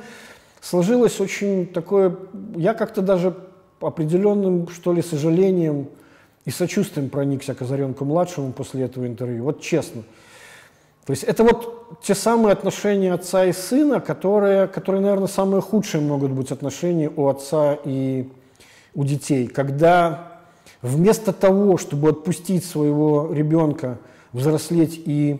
сложилось 0.61 1.19
очень 1.19 1.67
такое, 1.67 2.15
я 2.55 2.73
как-то 2.73 3.01
даже 3.01 3.35
определенным, 3.81 4.69
что 4.69 4.93
ли, 4.93 5.01
сожалением 5.01 5.89
и 6.45 6.51
сочувствием 6.51 7.09
проникся 7.09 7.53
к 7.53 7.61
Озаренку-младшему 7.61 8.53
после 8.53 8.83
этого 8.85 9.07
интервью. 9.07 9.43
Вот 9.43 9.61
честно. 9.61 10.03
То 11.05 11.11
есть 11.11 11.23
это 11.23 11.43
вот 11.43 11.99
те 12.01 12.15
самые 12.15 12.53
отношения 12.53 13.13
отца 13.13 13.45
и 13.45 13.51
сына, 13.51 13.99
которые, 13.99 14.67
которые, 14.67 15.01
наверное, 15.01 15.27
самые 15.27 15.61
худшие 15.61 16.01
могут 16.01 16.31
быть 16.31 16.51
отношения 16.51 17.11
у 17.13 17.27
отца 17.27 17.77
и 17.83 18.29
у 18.95 19.03
детей. 19.03 19.47
Когда 19.47 20.39
вместо 20.81 21.33
того, 21.33 21.77
чтобы 21.77 22.09
отпустить 22.09 22.63
своего 22.65 23.33
ребенка, 23.33 23.97
взрослеть 24.33 25.01
и 25.05 25.39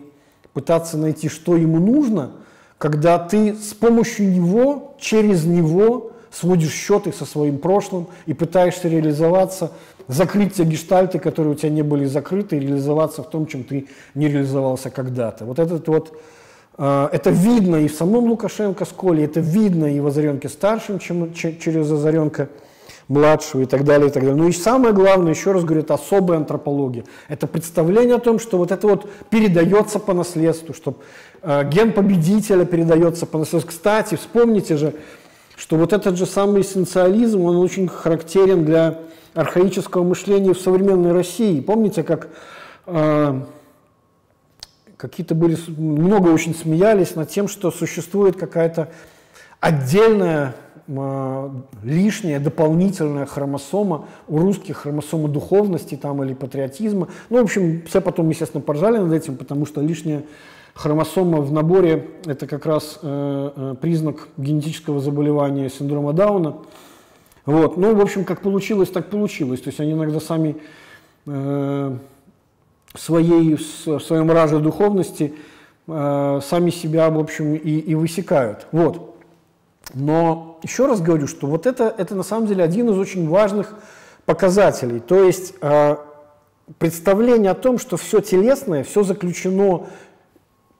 пытаться 0.52 0.96
найти, 0.96 1.28
что 1.28 1.56
ему 1.56 1.78
нужно, 1.78 2.30
когда 2.78 3.18
ты 3.18 3.54
с 3.54 3.74
помощью 3.74 4.30
него, 4.30 4.94
через 4.98 5.44
него 5.44 6.12
сводишь 6.30 6.72
счеты 6.72 7.12
со 7.12 7.24
своим 7.24 7.58
прошлым 7.58 8.08
и 8.26 8.34
пытаешься 8.34 8.88
реализоваться 8.88 9.72
закрыть 10.08 10.54
те 10.54 10.64
гештальты, 10.64 11.18
которые 11.18 11.54
у 11.54 11.56
тебя 11.56 11.70
не 11.70 11.82
были 11.82 12.04
закрыты, 12.04 12.56
и 12.56 12.60
реализоваться 12.60 13.22
в 13.22 13.30
том, 13.30 13.46
чем 13.46 13.64
ты 13.64 13.88
не 14.14 14.28
реализовался 14.28 14.90
когда-то. 14.90 15.44
Вот 15.44 15.58
этот 15.58 15.88
вот, 15.88 16.18
э, 16.76 17.08
это 17.12 17.30
видно 17.30 17.76
и 17.76 17.88
в 17.88 17.94
самом 17.94 18.24
Лукашенко 18.24 18.84
школе, 18.84 19.24
это 19.24 19.40
видно 19.40 19.86
и 19.86 20.00
в 20.00 20.06
Озаренке 20.06 20.48
старшем, 20.48 20.98
чем, 20.98 21.32
через 21.32 21.90
Озаренка 21.90 22.48
младшего 23.08 23.62
и 23.62 23.66
так 23.66 23.84
далее, 23.84 24.08
и 24.08 24.10
так 24.10 24.22
далее. 24.22 24.36
Ну 24.36 24.48
и 24.48 24.52
самое 24.52 24.94
главное, 24.94 25.32
еще 25.32 25.52
раз 25.52 25.64
говорю, 25.64 25.82
это 25.82 25.94
особая 25.94 26.38
антропология. 26.38 27.04
Это 27.28 27.46
представление 27.46 28.16
о 28.16 28.20
том, 28.20 28.38
что 28.38 28.58
вот 28.58 28.72
это 28.72 28.86
вот 28.86 29.08
передается 29.30 29.98
по 29.98 30.14
наследству, 30.14 30.74
что 30.74 30.96
э, 31.42 31.68
ген 31.70 31.92
победителя 31.92 32.64
передается 32.64 33.26
по 33.26 33.38
наследству. 33.38 33.70
Кстати, 33.70 34.14
вспомните 34.14 34.76
же, 34.76 34.94
что 35.56 35.76
вот 35.76 35.92
этот 35.92 36.16
же 36.16 36.26
самый 36.26 36.62
эссенциализм, 36.62 37.42
он 37.42 37.56
очень 37.56 37.88
характерен 37.88 38.64
для 38.64 38.98
архаического 39.34 40.02
мышления 40.02 40.54
в 40.54 40.60
современной 40.60 41.12
России. 41.12 41.60
Помните, 41.60 42.02
как 42.02 42.28
э, 42.86 43.40
какие-то 44.96 45.34
были, 45.34 45.58
много 45.68 46.28
очень 46.28 46.54
смеялись 46.54 47.14
над 47.14 47.28
тем, 47.28 47.48
что 47.48 47.70
существует 47.70 48.36
какая-то 48.36 48.90
отдельная 49.60 50.54
лишняя, 50.86 52.38
дополнительная 52.40 53.26
хромосома 53.26 54.06
у 54.28 54.38
русских, 54.38 54.78
хромосома 54.78 55.28
духовности 55.28 55.94
там, 55.94 56.22
или 56.22 56.34
патриотизма. 56.34 57.08
Ну, 57.30 57.40
в 57.40 57.44
общем, 57.44 57.82
все 57.86 58.00
потом, 58.00 58.28
естественно, 58.28 58.60
поржали 58.60 58.98
над 58.98 59.12
этим, 59.12 59.36
потому 59.36 59.64
что 59.64 59.80
лишняя 59.80 60.24
хромосома 60.74 61.40
в 61.40 61.52
наборе– 61.52 62.10
это 62.26 62.46
как 62.46 62.66
раз 62.66 62.98
э, 63.02 63.50
э, 63.56 63.74
признак 63.80 64.28
генетического 64.36 65.00
заболевания 65.00 65.70
синдрома 65.70 66.12
Дауна. 66.12 66.56
Вот. 67.46 67.76
Ну, 67.76 67.94
в 67.94 68.00
общем, 68.00 68.24
как 68.24 68.42
получилось, 68.42 68.90
так 68.90 69.08
получилось. 69.08 69.60
То 69.60 69.68
есть 69.68 69.80
они 69.80 69.92
иногда 69.92 70.20
сами 70.20 70.56
э, 71.26 71.96
своей, 72.94 73.54
в 73.54 74.00
своем 74.00 74.30
раже 74.30 74.58
духовности 74.58 75.34
э, 75.86 76.40
сами 76.42 76.70
себя, 76.70 77.08
в 77.10 77.18
общем, 77.18 77.54
и, 77.54 77.78
и 77.78 77.94
высекают. 77.94 78.66
Вот. 78.72 79.13
Но 79.92 80.58
еще 80.62 80.86
раз 80.86 81.00
говорю, 81.00 81.26
что 81.26 81.46
вот 81.46 81.66
это, 81.66 81.94
это 81.96 82.14
на 82.14 82.22
самом 82.22 82.46
деле 82.46 82.64
один 82.64 82.88
из 82.88 82.98
очень 82.98 83.28
важных 83.28 83.74
показателей. 84.24 85.00
То 85.00 85.22
есть 85.22 85.54
э, 85.60 85.96
представление 86.78 87.50
о 87.50 87.54
том, 87.54 87.78
что 87.78 87.96
все 87.96 88.20
телесное, 88.20 88.84
все 88.84 89.02
заключено 89.02 89.86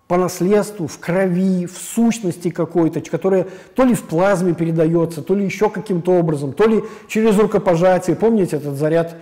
по 0.07 0.17
наследству, 0.19 0.87
в 0.87 0.99
крови, 0.99 1.67
в 1.67 1.77
сущности 1.77 2.51
какой-то, 2.51 3.01
которая 3.01 3.47
то 3.75 3.85
ли 3.85 3.95
в 3.95 4.03
плазме 4.03 4.55
передается, 4.55 5.23
то 5.23 5.35
ли 5.35 5.45
еще 5.45 5.71
каким-то 5.71 6.13
образом, 6.13 6.53
то 6.53 6.67
ли 6.67 6.83
через 7.09 7.39
рукопожатие. 7.39 8.15
Помните 8.15 8.57
этот 8.57 8.77
заряд 8.77 9.17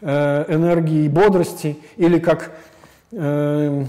э, 0.00 0.44
энергии 0.48 1.04
и 1.04 1.08
бодрости? 1.08 1.78
Или 1.96 2.18
как 2.18 2.52
э, 3.12 3.84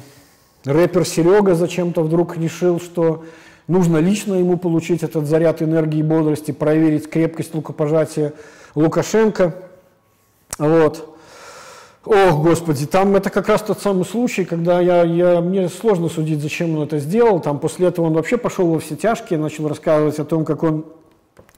рэпер 0.64 1.06
Серега 1.06 1.56
зачем-то 1.56 2.02
вдруг 2.02 2.38
решил, 2.38 2.80
что 2.80 3.26
нужно 3.68 3.98
лично 3.98 4.36
ему 4.36 4.58
получить 4.58 5.04
этот 5.04 5.26
заряд 5.28 5.62
энергии 5.62 6.00
и 6.00 6.04
бодрости, 6.04 6.52
проверить 6.52 7.10
крепкость 7.10 7.54
рукопожатия 7.56 8.34
Лукашенко. 8.76 9.56
Вот. 10.58 11.18
Ох, 12.04 12.44
Господи, 12.44 12.88
там 12.88 13.16
это 13.16 13.30
как 13.30 13.48
раз 13.48 13.62
тот 13.62 13.80
самый 13.80 14.06
случай, 14.06 14.44
когда 14.44 14.82
я, 14.82 15.04
я, 15.04 15.40
мне 15.40 15.70
сложно 15.70 16.10
судить, 16.10 16.42
зачем 16.42 16.76
он 16.76 16.84
это 16.84 16.98
сделал. 16.98 17.40
Там 17.40 17.60
после 17.60 17.88
этого 17.88 18.08
он 18.08 18.14
вообще 18.14 18.38
пошел 18.38 18.68
во 18.68 18.80
все 18.80 18.96
тяжкие, 18.96 19.38
начал 19.38 19.68
рассказывать 19.68 20.18
о 20.18 20.26
том, 20.26 20.44
как 20.44 20.64
он 20.64 20.86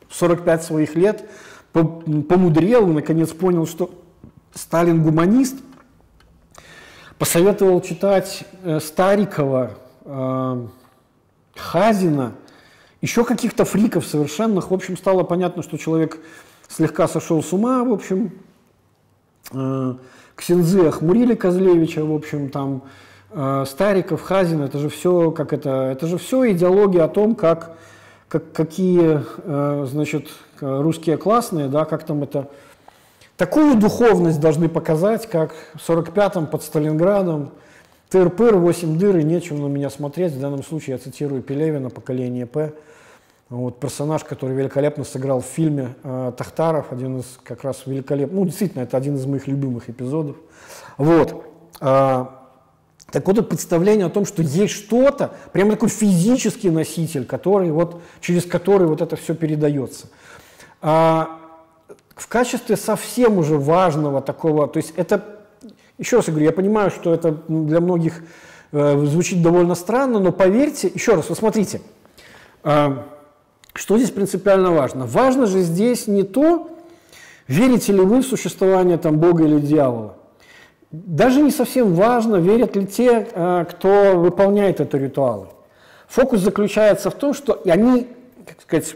в 0.10 0.16
45 0.16 0.64
своих 0.64 0.96
лет 0.96 1.24
помудрел, 1.72 2.86
наконец 2.86 3.30
понял, 3.30 3.66
что 3.66 3.90
Сталин 4.54 5.02
гуманист, 5.02 5.56
посоветовал 7.18 7.82
читать 7.82 8.44
э, 8.64 8.80
Старикова, 8.80 9.72
э, 10.06 10.68
Хазина, 11.56 12.34
еще 13.02 13.26
каких-то 13.26 13.66
фриков 13.66 14.06
совершенных. 14.06 14.72
В 14.72 14.74
общем, 14.74 14.98
стало 14.98 15.24
понятно, 15.24 15.64
что 15.64 15.78
человек 15.78 16.20
слегка 16.68 17.08
сошел 17.08 17.44
с 17.44 17.54
ума, 17.54 17.84
в 17.84 17.92
общем, 17.92 18.32
э, 19.52 19.96
Ксензы 20.36 20.88
охмурили 20.88 21.36
Козлевича, 21.36 22.04
в 22.04 22.14
общем, 22.14 22.50
там. 22.50 22.84
Э, 23.32 23.66
Стариков, 23.68 24.22
Хазин, 24.22 24.62
это 24.62 24.78
же 24.78 24.90
все, 24.90 25.32
как 25.32 25.54
это, 25.54 25.70
это 25.92 26.06
же 26.06 26.18
все 26.18 26.52
идеология 26.52 27.04
о 27.04 27.08
том, 27.08 27.36
как, 27.36 27.78
как 28.28 28.52
какие, 28.54 29.24
э, 29.38 29.86
значит, 29.90 30.30
русские 30.62 31.18
классные, 31.18 31.68
да, 31.68 31.86
как 31.86 32.04
там 32.04 32.22
это, 32.22 32.50
такую 33.36 33.76
духовность 33.76 34.40
должны 34.40 34.70
показать, 34.70 35.28
как 35.28 35.54
в 35.74 35.90
45-м 35.90 36.46
под 36.46 36.62
Сталинградом, 36.62 37.52
тыр-пыр, 38.14 38.58
8 38.58 38.98
дыр, 39.00 39.18
и 39.18 39.24
нечего 39.24 39.58
на 39.58 39.74
меня 39.74 39.90
смотреть. 39.90 40.34
В 40.34 40.40
данном 40.40 40.64
случае 40.64 40.94
я 40.94 40.98
цитирую 41.00 41.42
Пелевина, 41.42 41.90
поколение 41.90 42.46
П. 42.46 42.74
Вот, 43.50 43.80
персонаж, 43.80 44.24
который 44.24 44.56
великолепно 44.56 45.04
сыграл 45.04 45.42
в 45.42 45.46
фильме 45.46 45.96
э, 46.04 46.32
Тахтаров, 46.38 46.92
один 46.92 47.20
из 47.20 47.26
как 47.44 47.64
раз 47.64 47.84
великолепных, 47.88 48.36
ну, 48.36 48.46
действительно, 48.46 48.84
это 48.84 48.98
один 48.98 49.16
из 49.16 49.26
моих 49.26 49.48
любимых 49.48 49.90
эпизодов. 49.90 50.36
Вот. 50.98 51.44
Э, 51.82 52.26
так 53.12 53.28
вот, 53.28 53.38
это 53.38 53.44
представление 53.44 54.06
о 54.06 54.10
том, 54.10 54.26
что 54.26 54.44
есть 54.44 54.74
что-то, 54.74 55.34
прямо 55.52 55.72
такой 55.72 55.90
физический 55.90 56.70
носитель, 56.70 57.26
который 57.26 57.72
вот, 57.72 58.00
через 58.22 58.46
который 58.46 58.86
вот 58.86 59.02
это 59.02 59.16
все 59.16 59.34
передается. 59.34 60.08
А, 60.82 61.40
в 62.16 62.28
качестве 62.28 62.78
совсем 62.78 63.40
уже 63.40 63.58
важного 63.58 64.22
такого, 64.22 64.68
то 64.68 64.78
есть 64.78 64.94
это, 64.98 65.43
еще 65.98 66.18
раз 66.18 66.28
говорю, 66.28 66.46
я 66.46 66.52
понимаю, 66.52 66.92
что 66.92 67.14
это 67.14 67.38
для 67.48 67.80
многих 67.80 68.24
э, 68.72 69.06
звучит 69.06 69.42
довольно 69.42 69.76
странно, 69.76 70.20
но 70.20 70.32
поверьте, 70.32 70.92
еще 70.94 71.16
раз, 71.16 71.30
вот 71.30 71.38
смотрите, 71.38 71.82
э, 72.64 72.98
что 73.74 73.98
здесь 73.98 74.12
принципиально 74.12 74.72
важно? 74.72 75.06
Важно 75.06 75.46
же 75.46 75.62
здесь 75.62 76.08
не 76.08 76.24
то, 76.24 76.70
верите 77.48 77.94
ли 77.94 78.02
вы 78.02 78.22
в 78.22 78.26
существование 78.26 78.98
там, 78.98 79.18
Бога 79.18 79.44
или 79.44 79.60
дьявола. 79.60 80.16
Даже 80.92 81.42
не 81.42 81.52
совсем 81.52 81.96
важно, 81.96 82.36
верят 82.36 82.76
ли 82.76 82.86
те, 82.86 83.28
э, 83.32 83.66
кто 83.70 84.14
выполняет 84.16 84.80
это 84.80 84.98
ритуалы. 84.98 85.48
Фокус 86.08 86.42
заключается 86.42 87.10
в 87.10 87.16
том, 87.16 87.34
что 87.34 87.62
они, 87.66 88.08
как 88.46 88.62
сказать, 88.62 88.96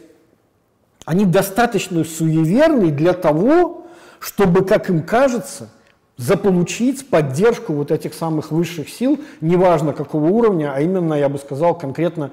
они 1.05 1.25
достаточно 1.25 2.03
суеверны 2.03 2.91
для 2.91 3.13
того, 3.13 3.87
чтобы, 4.19 4.65
как 4.65 4.89
им 4.89 5.03
кажется, 5.03 5.69
заполучить 6.17 7.09
поддержку 7.09 7.73
вот 7.73 7.91
этих 7.91 8.13
самых 8.13 8.51
высших 8.51 8.89
сил, 8.89 9.19
неважно 9.39 9.93
какого 9.93 10.25
уровня, 10.25 10.73
а 10.75 10.81
именно, 10.81 11.13
я 11.13 11.29
бы 11.29 11.37
сказал, 11.37 11.77
конкретно 11.77 12.31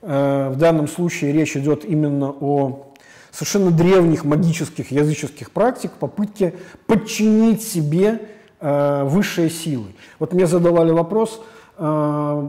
Э, 0.00 0.50
в 0.50 0.56
данном 0.56 0.88
случае 0.88 1.32
речь 1.32 1.56
идет 1.56 1.84
именно 1.84 2.30
о 2.40 2.86
совершенно 3.32 3.70
древних 3.70 4.24
магических 4.24 4.90
языческих 4.90 5.50
практик, 5.50 5.92
попытки 5.92 6.54
подчинить 6.86 7.62
себе 7.62 8.20
э, 8.60 9.04
высшие 9.04 9.50
силы. 9.50 9.86
Вот 10.18 10.32
мне 10.32 10.46
задавали 10.46 10.92
вопрос, 10.92 11.40
э, 11.78 12.48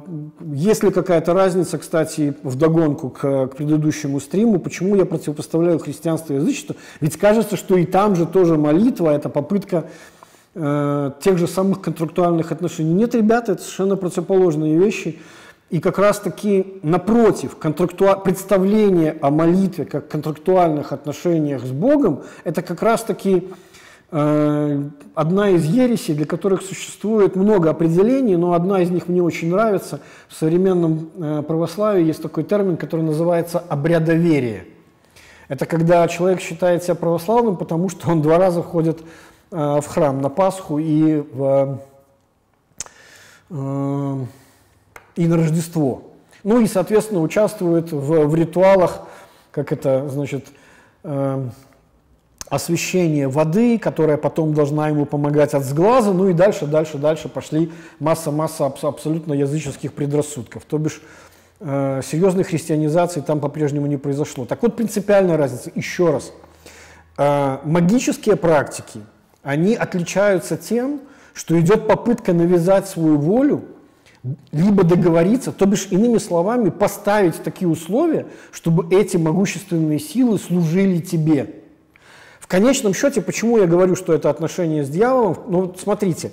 есть 0.53 0.83
ли 0.83 0.91
какая-то 0.91 1.33
разница, 1.33 1.79
кстати, 1.79 2.35
в 2.43 2.55
догонку 2.55 3.09
к, 3.09 3.47
к 3.47 3.55
предыдущему 3.55 4.19
стриму, 4.19 4.59
почему 4.59 4.95
я 4.95 5.05
противопоставляю 5.05 5.79
христианство 5.79 6.33
и 6.33 6.35
язычество? 6.35 6.75
Ведь 7.01 7.17
кажется, 7.17 7.57
что 7.57 7.77
и 7.77 7.85
там 7.85 8.15
же 8.15 8.27
тоже 8.27 8.57
молитва, 8.57 9.09
это 9.09 9.29
попытка 9.29 9.85
э, 10.59 11.11
тех 11.21 11.37
же 11.37 11.47
самых 11.47 11.81
контрактуальных 11.81 12.51
отношений. 12.51 12.93
Нет, 12.93 13.15
ребята, 13.15 13.53
это 13.53 13.61
совершенно 13.61 13.95
противоположные 13.95 14.77
вещи. 14.77 15.19
И 15.69 15.79
как 15.79 15.99
раз-таки 15.99 16.79
напротив, 16.83 17.55
контрактуа... 17.57 18.15
представление 18.15 19.17
о 19.21 19.29
молитве 19.29 19.85
как 19.85 20.07
контрактуальных 20.07 20.91
отношениях 20.91 21.63
с 21.63 21.71
Богом, 21.71 22.23
это 22.43 22.61
как 22.61 22.81
раз-таки 22.81 23.47
э, 24.11 24.83
одна 25.13 25.49
из 25.49 25.65
ересей, 25.65 26.15
для 26.15 26.25
которых 26.25 26.63
существует 26.63 27.35
много 27.35 27.69
определений, 27.69 28.35
но 28.35 28.53
одна 28.53 28.81
из 28.81 28.89
них 28.89 29.07
мне 29.07 29.21
очень 29.21 29.51
нравится. 29.51 30.01
В 30.27 30.35
современном 30.35 31.11
э, 31.15 31.43
православии 31.47 32.03
есть 32.03 32.21
такой 32.21 32.43
термин, 32.43 32.75
который 32.75 33.01
называется 33.01 33.59
обрядоверие. 33.59 34.65
Это 35.49 35.65
когда 35.65 36.07
человек 36.07 36.41
считает 36.41 36.83
себя 36.83 36.95
православным, 36.95 37.57
потому 37.57 37.89
что 37.89 38.09
он 38.11 38.21
два 38.21 38.37
раза 38.37 38.61
ходит 38.61 38.99
в 39.51 39.83
храм 39.87 40.21
на 40.21 40.29
Пасху 40.29 40.79
и 40.79 41.17
в... 41.17 41.79
Э, 43.49 44.25
и 45.15 45.27
на 45.27 45.35
Рождество. 45.35 46.03
Ну 46.43 46.61
и, 46.61 46.67
соответственно, 46.67 47.21
участвует 47.21 47.91
в, 47.91 48.25
в 48.25 48.35
ритуалах, 48.35 49.01
как 49.51 49.73
это, 49.73 50.07
значит, 50.07 50.47
э, 51.03 51.49
освещение 52.49 53.27
воды, 53.27 53.77
которая 53.77 54.17
потом 54.17 54.53
должна 54.53 54.87
ему 54.87 55.05
помогать 55.05 55.53
от 55.53 55.63
сглаза, 55.63 56.13
ну 56.13 56.29
и 56.29 56.33
дальше, 56.33 56.65
дальше, 56.65 56.97
дальше 56.97 57.29
пошли 57.29 57.71
масса-масса 57.99 58.65
аб 58.65 58.83
абсолютно 58.83 59.33
языческих 59.33 59.93
предрассудков. 59.93 60.63
То 60.63 60.77
бишь 60.77 61.01
э, 61.59 62.01
серьезной 62.03 62.43
христианизации 62.43 63.21
там 63.21 63.39
по-прежнему 63.39 63.87
не 63.87 63.97
произошло. 63.97 64.45
Так 64.45 64.63
вот, 64.63 64.75
принципиальная 64.75 65.37
разница, 65.37 65.71
еще 65.75 66.11
раз. 66.11 66.31
Э, 67.17 67.57
магические 67.65 68.37
практики, 68.37 69.01
они 69.43 69.75
отличаются 69.75 70.57
тем, 70.57 71.01
что 71.33 71.59
идет 71.59 71.87
попытка 71.87 72.33
навязать 72.33 72.87
свою 72.87 73.17
волю 73.17 73.63
либо 74.51 74.83
договориться, 74.83 75.51
то 75.51 75.65
бишь, 75.65 75.87
иными 75.91 76.17
словами, 76.17 76.69
поставить 76.69 77.41
такие 77.41 77.69
условия, 77.69 78.27
чтобы 78.51 78.93
эти 78.93 79.17
могущественные 79.17 79.99
силы 79.99 80.37
служили 80.37 80.99
тебе. 80.99 81.55
В 82.39 82.47
конечном 82.47 82.93
счете, 82.93 83.21
почему 83.21 83.57
я 83.57 83.65
говорю, 83.65 83.95
что 83.95 84.13
это 84.13 84.29
отношение 84.29 84.83
с 84.83 84.89
дьяволом? 84.89 85.37
Ну, 85.47 85.61
вот 85.61 85.79
смотрите, 85.79 86.31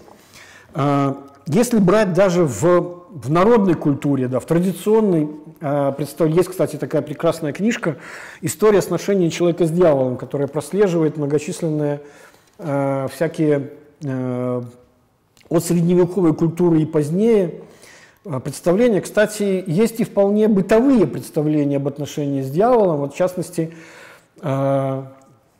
э, 0.74 1.14
если 1.46 1.78
брать 1.78 2.12
даже 2.12 2.44
в, 2.44 3.04
в 3.10 3.30
народной 3.30 3.74
культуре, 3.74 4.26
да, 4.26 4.40
в 4.40 4.46
традиционной, 4.46 5.28
э, 5.60 5.92
представь, 5.96 6.32
есть, 6.32 6.48
кстати, 6.48 6.76
такая 6.76 7.02
прекрасная 7.02 7.52
книжка 7.52 7.98
«История 8.40 8.80
отношений 8.80 9.30
человека 9.30 9.66
с 9.66 9.70
дьяволом», 9.70 10.16
которая 10.16 10.48
прослеживает 10.48 11.18
многочисленные 11.18 12.00
э, 12.58 13.08
всякие 13.12 13.70
от 15.48 15.64
средневековой 15.64 16.34
культуры 16.34 16.82
и 16.82 16.86
позднее 16.86 17.62
а, 18.24 18.40
представления. 18.40 19.00
Кстати, 19.00 19.62
есть 19.66 20.00
и 20.00 20.04
вполне 20.04 20.48
бытовые 20.48 21.06
представления 21.06 21.76
об 21.76 21.86
отношении 21.88 22.42
с 22.42 22.50
дьяволом. 22.50 22.98
Вот, 22.98 23.14
в 23.14 23.16
частности, 23.16 23.72
а, 24.40 25.12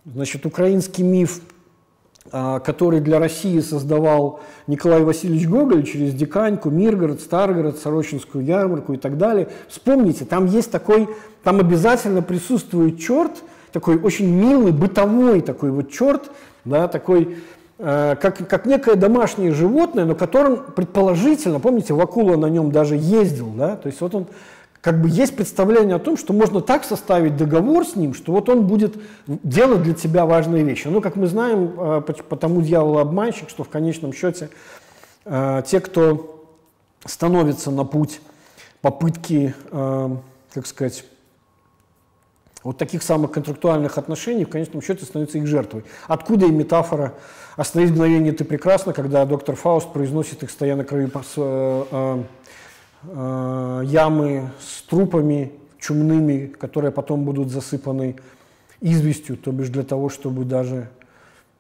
значит, 0.05 0.45
украинский 0.47 1.05
миф, 1.05 1.41
а, 2.33 2.59
который 2.59 3.01
для 3.01 3.21
России 3.21 3.61
создавал 3.61 4.41
Николай 4.67 5.03
Васильевич 5.05 5.47
Гоголь 5.47 5.85
через 5.85 6.13
Диканьку, 6.15 6.71
Миргород, 6.71 7.21
Старгород, 7.21 7.79
Сорочинскую 7.79 8.45
ярмарку 8.45 8.95
и 8.95 8.97
так 8.97 9.17
далее. 9.17 9.49
Вспомните, 9.69 10.25
там 10.25 10.47
есть 10.47 10.73
такой, 10.73 11.09
там 11.45 11.61
обязательно 11.61 12.21
присутствует 12.21 12.99
черт, 12.99 13.45
такой 13.71 13.99
очень 13.99 14.29
милый, 14.29 14.73
бытовой 14.73 15.41
такой 15.41 15.71
вот 15.71 15.93
черт, 15.93 16.31
да, 16.67 16.89
такой 16.89 17.37
Э, 17.79 18.17
как, 18.21 18.49
как 18.49 18.65
некое 18.65 18.95
домашнее 18.95 19.53
животное, 19.53 20.07
но 20.07 20.15
которым 20.15 20.59
предположительно, 20.73 21.61
помните, 21.61 21.93
Вакула 21.93 22.37
на 22.37 22.47
нем 22.47 22.73
даже 22.73 22.97
ездил, 22.97 23.51
да, 23.51 23.77
то 23.77 23.89
есть 23.89 24.01
вот 24.01 24.15
он 24.15 24.27
как 24.81 25.03
бы 25.03 25.11
есть 25.11 25.37
представление 25.37 25.97
о 25.97 25.99
том, 25.99 26.17
что 26.17 26.33
можно 26.33 26.61
так 26.61 26.85
составить 26.85 27.37
договор 27.37 27.85
с 27.85 27.97
ним, 27.97 28.15
что 28.15 28.33
вот 28.33 28.49
он 28.49 28.67
будет 28.67 28.95
делать 29.27 29.83
для 29.83 29.95
тебя 29.95 30.25
важные 30.25 30.63
вещи. 30.63 30.89
Ну, 30.89 31.03
как 31.03 31.17
мы 31.17 31.27
знаем, 31.27 31.75
э, 31.77 32.03
потому 32.29 32.63
дьявол 32.63 32.99
обманщик, 32.99 33.51
что 33.51 33.63
в 33.63 33.69
конечном 33.69 34.15
счете 34.15 34.49
э, 35.27 35.63
те, 35.67 35.81
кто 35.81 36.47
становится 37.05 37.71
на 37.71 37.85
путь 37.85 38.21
попытки, 38.81 39.55
как 39.71 40.67
сказать, 40.67 41.05
вот 42.67 42.79
таких 42.79 43.05
самых 43.05 43.31
контрактуальных 43.31 43.97
отношений, 43.97 44.45
в 44.45 44.49
конечном 44.49 44.83
счете 44.83 45.05
становится 45.05 45.39
их 45.39 45.47
жертвой. 45.47 45.85
Откуда 46.09 46.47
и 46.47 46.51
метафора 46.51 47.15
«Остановить 47.57 47.93
мгновение 47.93 48.33
ты 48.33 48.45
прекрасно», 48.45 48.93
когда 48.93 49.25
доктор 49.25 49.55
Фауст 49.55 49.93
произносит 49.93 50.43
их, 50.43 50.51
стоя 50.51 50.75
на 50.75 50.83
краю 50.85 51.09
э, 51.15 51.85
э, 51.91 52.23
э, 53.05 53.83
ямы 53.85 54.51
с 54.61 54.83
трупами 54.83 55.53
чумными, 55.79 56.47
которые 56.47 56.91
потом 56.91 57.25
будут 57.25 57.51
засыпаны 57.51 58.17
известью, 58.81 59.37
то 59.37 59.53
бишь 59.53 59.69
для 59.69 59.85
того, 59.85 60.09
чтобы 60.09 60.45
даже 60.45 60.89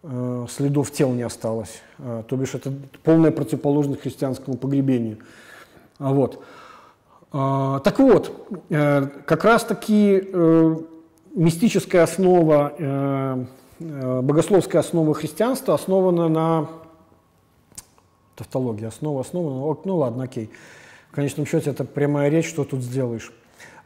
э, 0.02 0.46
следов 0.50 0.90
тел 0.90 1.12
не 1.12 1.22
осталось. 1.22 1.82
Э, 1.98 2.24
то 2.26 2.36
бишь 2.36 2.56
это 2.56 2.72
полная 3.04 3.30
противоположность 3.30 4.02
христианскому 4.02 4.56
погребению. 4.56 5.18
Вот. 6.00 6.42
Э, 7.32 7.78
так 7.84 7.98
вот, 8.00 8.48
э, 8.70 9.06
как 9.24 9.44
раз-таки 9.44 10.30
э, 10.32 10.76
мистическая 11.36 12.02
основа, 12.02 12.72
э, 12.76 13.44
э, 13.80 14.20
богословская 14.22 14.80
основа 14.80 15.14
христианства 15.14 15.74
основана 15.74 16.28
на 16.28 16.68
тавтологии, 18.34 18.86
основа 18.86 19.20
основана, 19.20 19.76
ну 19.84 19.96
ладно, 19.96 20.24
окей. 20.24 20.50
В 21.10 21.14
конечном 21.14 21.46
счете 21.46 21.70
это 21.70 21.84
прямая 21.84 22.30
речь, 22.30 22.48
что 22.48 22.64
тут 22.64 22.82
сделаешь. 22.82 23.32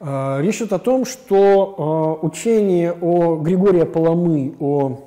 А, 0.01 0.41
речь 0.41 0.57
идет 0.57 0.73
о 0.73 0.79
том, 0.79 1.05
что 1.05 2.19
учение 2.23 2.93
о 2.93 3.37
Григория 3.37 3.85
Паламы, 3.85 4.55
о 4.59 5.05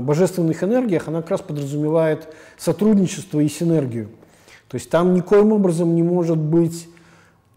божественных 0.00 0.62
энергиях, 0.62 1.08
она 1.08 1.22
как 1.22 1.32
раз 1.32 1.40
подразумевает 1.40 2.32
сотрудничество 2.56 3.40
и 3.40 3.48
синергию. 3.48 4.08
То 4.68 4.76
есть 4.76 4.88
там 4.88 5.12
никоим 5.14 5.52
образом 5.52 5.94
не 5.94 6.02
может 6.02 6.38
быть 6.38 6.88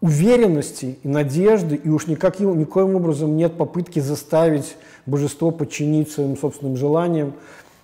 уверенности 0.01 0.97
и 1.03 1.07
надежды, 1.07 1.75
и 1.75 1.89
уж 1.89 2.07
никак, 2.07 2.39
никоим 2.39 2.95
образом 2.95 3.35
нет 3.35 3.53
попытки 3.57 3.99
заставить 3.99 4.75
божество 5.05 5.51
подчинить 5.51 6.11
своим 6.11 6.37
собственным 6.37 6.77
желаниям 6.77 7.33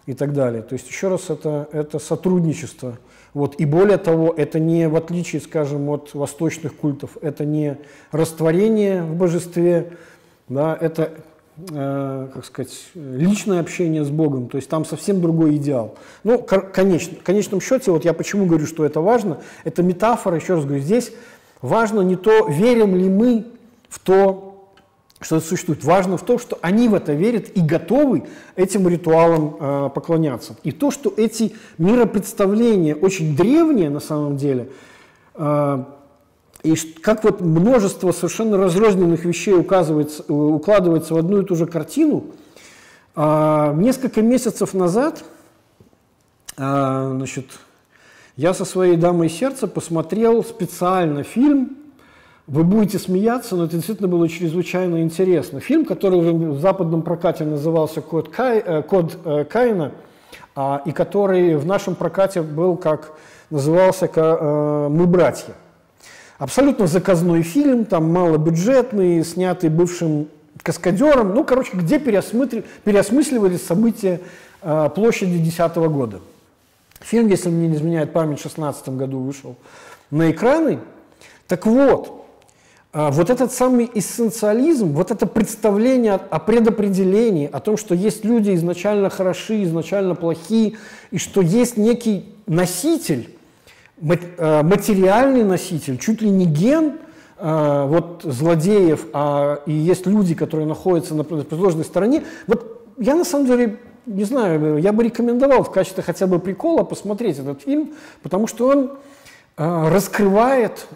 и 0.05 0.13
так 0.13 0.33
далее. 0.33 0.61
То 0.61 0.73
есть, 0.73 0.87
еще 0.87 1.09
раз, 1.09 1.29
это, 1.29 1.67
это 1.71 1.99
сотрудничество. 1.99 2.97
Вот. 3.33 3.55
И 3.59 3.65
более 3.65 3.97
того, 3.97 4.33
это 4.35 4.59
не, 4.59 4.87
в 4.87 4.95
отличие, 4.95 5.41
скажем, 5.41 5.89
от 5.89 6.13
восточных 6.13 6.73
культов, 6.75 7.17
это 7.21 7.43
не 7.43 7.77
растворение 8.11 9.03
в 9.03 9.13
божестве, 9.15 9.91
да, 10.47 10.77
это, 10.79 11.11
э, 11.69 12.27
как 12.33 12.45
сказать, 12.45 12.71
личное 12.93 13.59
общение 13.59 14.05
с 14.05 14.09
Богом, 14.09 14.47
то 14.47 14.55
есть 14.55 14.69
там 14.69 14.85
совсем 14.85 15.19
другой 15.19 15.57
идеал. 15.57 15.95
Ну, 16.23 16.39
конечно, 16.39 17.17
в 17.17 17.23
конечном 17.23 17.59
счете, 17.59 17.91
вот 17.91 18.05
я 18.05 18.13
почему 18.13 18.45
говорю, 18.45 18.67
что 18.67 18.85
это 18.85 19.01
важно, 19.01 19.41
это 19.65 19.83
метафора, 19.83 20.37
еще 20.37 20.53
раз 20.53 20.63
говорю, 20.63 20.81
здесь 20.81 21.11
важно 21.61 22.02
не 22.02 22.15
то, 22.15 22.48
верим 22.48 22.95
ли 22.95 23.10
мы 23.10 23.45
в 23.90 23.99
то, 23.99 24.45
что 25.22 25.38
это 25.38 25.45
существует. 25.45 25.84
Важно 25.84 26.18
в 26.18 26.23
том, 26.23 26.38
что 26.38 26.57
они 26.61 26.88
в 26.88 26.94
это 26.94 27.14
верят 27.14 27.49
и 27.56 27.61
готовы 27.61 28.27
этим 28.56 28.88
ритуалам 28.88 29.57
э, 29.60 29.90
поклоняться. 29.94 30.56
И 30.64 30.72
то, 30.72 30.91
что 30.91 31.14
эти 31.15 31.56
миропредставления 31.77 32.95
очень 32.95 33.36
древние 33.36 33.90
на 33.90 33.99
самом 33.99 34.38
деле, 34.38 34.69
э, 35.36 35.84
и 36.64 36.76
как 37.02 37.23
вот 37.23 37.41
множество 37.41 38.11
совершенно 38.11 38.57
разрозненных 38.57 39.23
вещей 39.23 39.53
указывается, 39.53 40.23
э, 40.27 40.34
укладывается 40.34 41.14
в 41.14 41.18
одну 41.18 41.41
и 41.41 41.45
ту 41.45 41.56
же 41.56 41.65
картину, 41.65 42.26
э, 43.15 43.73
несколько 43.76 44.22
месяцев 44.22 44.73
назад 44.73 45.23
э, 46.57 47.14
значит, 47.15 47.45
я 48.37 48.53
со 48.53 48.65
своей 48.65 48.97
дамой 48.97 49.29
сердца 49.29 49.67
посмотрел 49.67 50.43
специально 50.43 51.23
фильм 51.23 51.77
вы 52.47 52.63
будете 52.63 52.99
смеяться, 52.99 53.55
но 53.55 53.65
это 53.65 53.75
действительно 53.75 54.07
было 54.07 54.29
чрезвычайно 54.29 55.01
интересно. 55.01 55.59
Фильм, 55.59 55.83
который 55.83 56.19
в 56.19 56.59
западном 56.59 57.01
прокате 57.01 57.43
назывался 57.43 58.01
«Код, 58.01 58.29
Кай, 58.29 58.59
э, 58.59 58.83
Код 58.83 59.17
э, 59.25 59.45
Каина», 59.45 59.93
а, 60.55 60.81
и 60.85 60.91
который 60.91 61.55
в 61.55 61.65
нашем 61.65 61.95
прокате 61.95 62.41
был 62.41 62.77
как 62.77 63.13
назывался 63.49 64.07
э, 64.13 64.87
«Мы 64.89 65.07
братья». 65.07 65.53
Абсолютно 66.37 66.85
заказной 66.85 67.41
фильм, 67.41 67.85
там 67.85 68.11
малобюджетный, 68.11 69.23
снятый 69.23 69.69
бывшим 69.69 70.27
каскадером, 70.61 71.33
ну, 71.33 71.43
короче, 71.45 71.71
где 71.73 71.97
переосмысливались 71.97 73.65
события 73.65 74.19
площади 74.61 75.37
10 75.37 75.75
года. 75.75 76.19
Фильм, 77.01 77.27
если 77.27 77.49
мне 77.49 77.67
не 77.67 77.76
изменяет 77.76 78.13
память, 78.13 78.39
в 78.39 78.43
2016 78.43 78.89
году 78.89 79.19
вышел 79.19 79.55
на 80.11 80.31
экраны. 80.31 80.80
Так 81.47 81.65
вот, 81.65 82.26
а, 82.93 83.11
вот 83.11 83.30
этот 83.30 83.51
самый 83.51 83.91
эссенциализм, 83.93 84.93
вот 84.93 85.11
это 85.11 85.27
представление 85.27 86.13
о 86.13 86.39
предопределении, 86.39 87.49
о 87.51 87.59
том, 87.59 87.76
что 87.76 87.93
есть 87.93 88.23
люди 88.23 88.55
изначально 88.55 89.09
хороши, 89.09 89.63
изначально 89.63 90.15
плохие, 90.15 90.77
и 91.11 91.17
что 91.17 91.41
есть 91.41 91.76
некий 91.76 92.34
носитель, 92.47 93.35
а, 94.38 94.63
материальный 94.63 95.43
носитель, 95.43 95.97
чуть 95.97 96.22
ли 96.22 96.30
не 96.30 96.45
ген 96.45 96.93
а, 97.38 97.85
вот 97.85 98.22
злодеев, 98.23 99.07
а 99.11 99.59
и 99.65 99.73
есть 99.73 100.05
люди, 100.05 100.34
которые 100.34 100.65
находятся 100.65 101.15
на 101.15 101.26
противоположной 101.26 101.84
стороне. 101.84 102.23
Вот 102.47 102.88
я 102.97 103.15
на 103.15 103.26
самом 103.26 103.47
деле 103.47 103.77
не 104.06 104.23
знаю, 104.23 104.77
я 104.77 104.94
бы 104.94 105.03
рекомендовал 105.03 105.64
в 105.64 105.72
качестве 105.72 106.03
хотя 106.03 106.27
бы 106.27 106.40
прикола 106.40 106.84
посмотреть 106.84 107.40
этот 107.40 107.61
фильм, 107.61 107.94
потому 108.23 108.48
что 108.48 108.68
он 108.68 108.91
раскрывает 109.57 110.88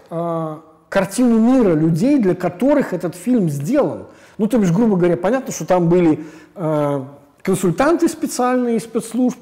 картину 0.89 1.39
мира 1.39 1.73
людей, 1.73 2.19
для 2.19 2.35
которых 2.35 2.93
этот 2.93 3.15
фильм 3.15 3.49
сделан. 3.49 4.07
Ну, 4.37 4.47
то 4.47 4.57
бишь, 4.57 4.71
грубо 4.71 4.95
говоря, 4.97 5.17
понятно, 5.17 5.53
что 5.53 5.65
там 5.65 5.87
были 5.87 6.25
э, 6.55 7.03
консультанты 7.41 8.07
специальные 8.07 8.77
из 8.77 8.83
спецслужб, 8.83 9.37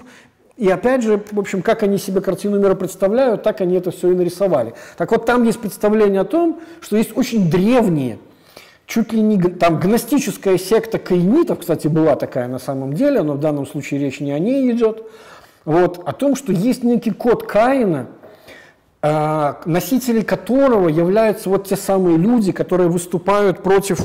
и 0.58 0.68
опять 0.70 1.04
же, 1.04 1.24
в 1.32 1.40
общем, 1.40 1.62
как 1.62 1.84
они 1.84 2.00
себе 2.00 2.20
картину 2.20 2.60
мира 2.60 2.74
представляют, 2.74 3.44
так 3.44 3.62
они 3.62 3.76
это 3.76 3.92
все 3.92 4.12
и 4.12 4.16
нарисовали. 4.16 4.74
Так 4.98 5.12
вот, 5.12 5.26
там 5.26 5.44
есть 5.44 5.60
представление 5.60 6.22
о 6.22 6.26
том, 6.26 6.60
что 6.82 6.98
есть 6.98 7.16
очень 7.16 7.50
древние, 7.50 8.18
чуть 8.88 9.12
ли 9.14 9.22
не 9.22 9.40
там 9.40 9.80
гностическая 9.80 10.58
секта 10.58 10.98
каинитов, 10.98 11.60
кстати, 11.60 11.88
была 11.88 12.16
такая 12.16 12.48
на 12.48 12.58
самом 12.58 12.94
деле, 12.94 13.22
но 13.22 13.34
в 13.34 13.40
данном 13.40 13.68
случае 13.68 14.00
речь 14.00 14.22
не 14.22 14.32
о 14.32 14.40
ней 14.40 14.72
идет, 14.72 15.04
вот, 15.66 16.02
о 16.08 16.14
том, 16.14 16.36
что 16.36 16.54
есть 16.54 16.84
некий 16.84 17.12
код 17.12 17.46
Каина, 17.46 18.08
а, 19.02 19.62
носители 19.66 20.22
которого 20.22 20.88
являются 20.88 21.50
вот 21.50 21.68
те 21.68 21.76
самые 21.76 22.18
люди, 22.18 22.54
которые 22.54 22.90
выступают 22.90 23.62
против 23.62 24.00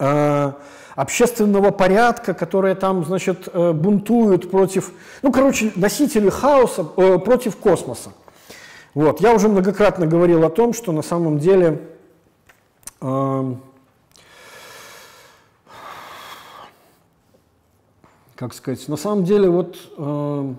а, 0.00 0.56
общественного 0.96 1.70
порядка, 1.70 2.34
которые 2.34 2.74
там, 2.76 3.04
значит, 3.04 3.48
э, 3.52 3.72
бунтуют 3.72 4.48
против, 4.48 4.92
ну, 5.22 5.32
короче, 5.32 5.72
носители 5.74 6.28
хаоса 6.28 6.86
э, 6.96 7.18
против 7.18 7.56
космоса. 7.56 8.10
Вот. 8.94 9.20
Я 9.20 9.34
уже 9.34 9.48
многократно 9.48 10.06
говорил 10.06 10.44
о 10.44 10.50
том, 10.50 10.72
что 10.72 10.92
на 10.92 11.02
самом 11.02 11.40
деле 11.40 11.80
как 18.36 18.54
сказать, 18.54 18.88
на 18.88 18.96
самом 18.96 19.24
деле 19.24 19.50
вот 19.50 19.76
в 19.96 20.56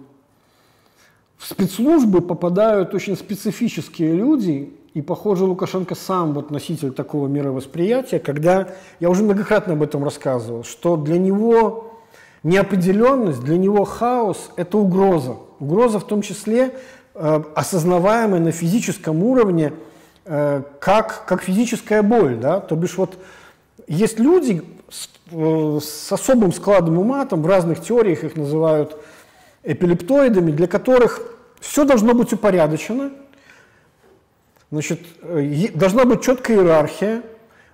спецслужбы 1.40 2.22
попадают 2.22 2.94
очень 2.94 3.16
специфические 3.16 4.14
люди, 4.14 4.74
и, 4.94 5.02
похоже, 5.02 5.44
Лукашенко 5.46 5.94
сам 5.94 6.34
вот 6.34 6.52
носитель 6.52 6.92
такого 6.92 7.28
мировосприятия, 7.28 8.20
когда, 8.20 8.70
я 9.00 9.10
уже 9.10 9.24
многократно 9.24 9.74
об 9.74 9.84
этом 9.84 10.04
рассказывал, 10.04 10.64
что 10.64 10.96
для 10.96 11.18
него 11.18 12.00
неопределенность, 12.44 13.44
для 13.44 13.58
него 13.58 13.84
хаос– 13.84 14.52
это 14.56 14.78
угроза. 14.78 15.36
Угроза 15.60 16.00
в 16.00 16.08
том 16.08 16.22
числе 16.22 16.76
э, 17.14 17.44
осознаваемая 17.56 18.40
на 18.40 18.52
физическом 18.52 19.22
уровне, 19.24 19.74
как, 20.26 21.26
как 21.26 21.44
физическая 21.44 22.02
боль. 22.02 22.38
Да? 22.38 22.60
То 22.60 22.76
бишь 22.76 22.98
вот 22.98 23.18
есть 23.88 24.20
люди 24.20 24.64
с, 24.90 25.10
э, 25.32 25.80
с 25.82 26.12
особым 26.12 26.54
складом 26.54 26.98
ума, 26.98 27.26
там 27.26 27.42
в 27.42 27.48
разных 27.48 27.82
теориях 27.82 28.24
их 28.24 28.36
называют 28.36 28.98
эпилептоидами, 29.64 30.52
для 30.52 30.68
которых 30.68 31.22
все 31.60 31.86
должно 31.86 32.14
быть 32.14 32.32
упорядочено, 32.34 33.12
значит, 34.72 35.02
э, 35.22 35.70
должна 35.74 36.06
быть 36.06 36.22
четкая 36.22 36.58
иерархия. 36.58 37.24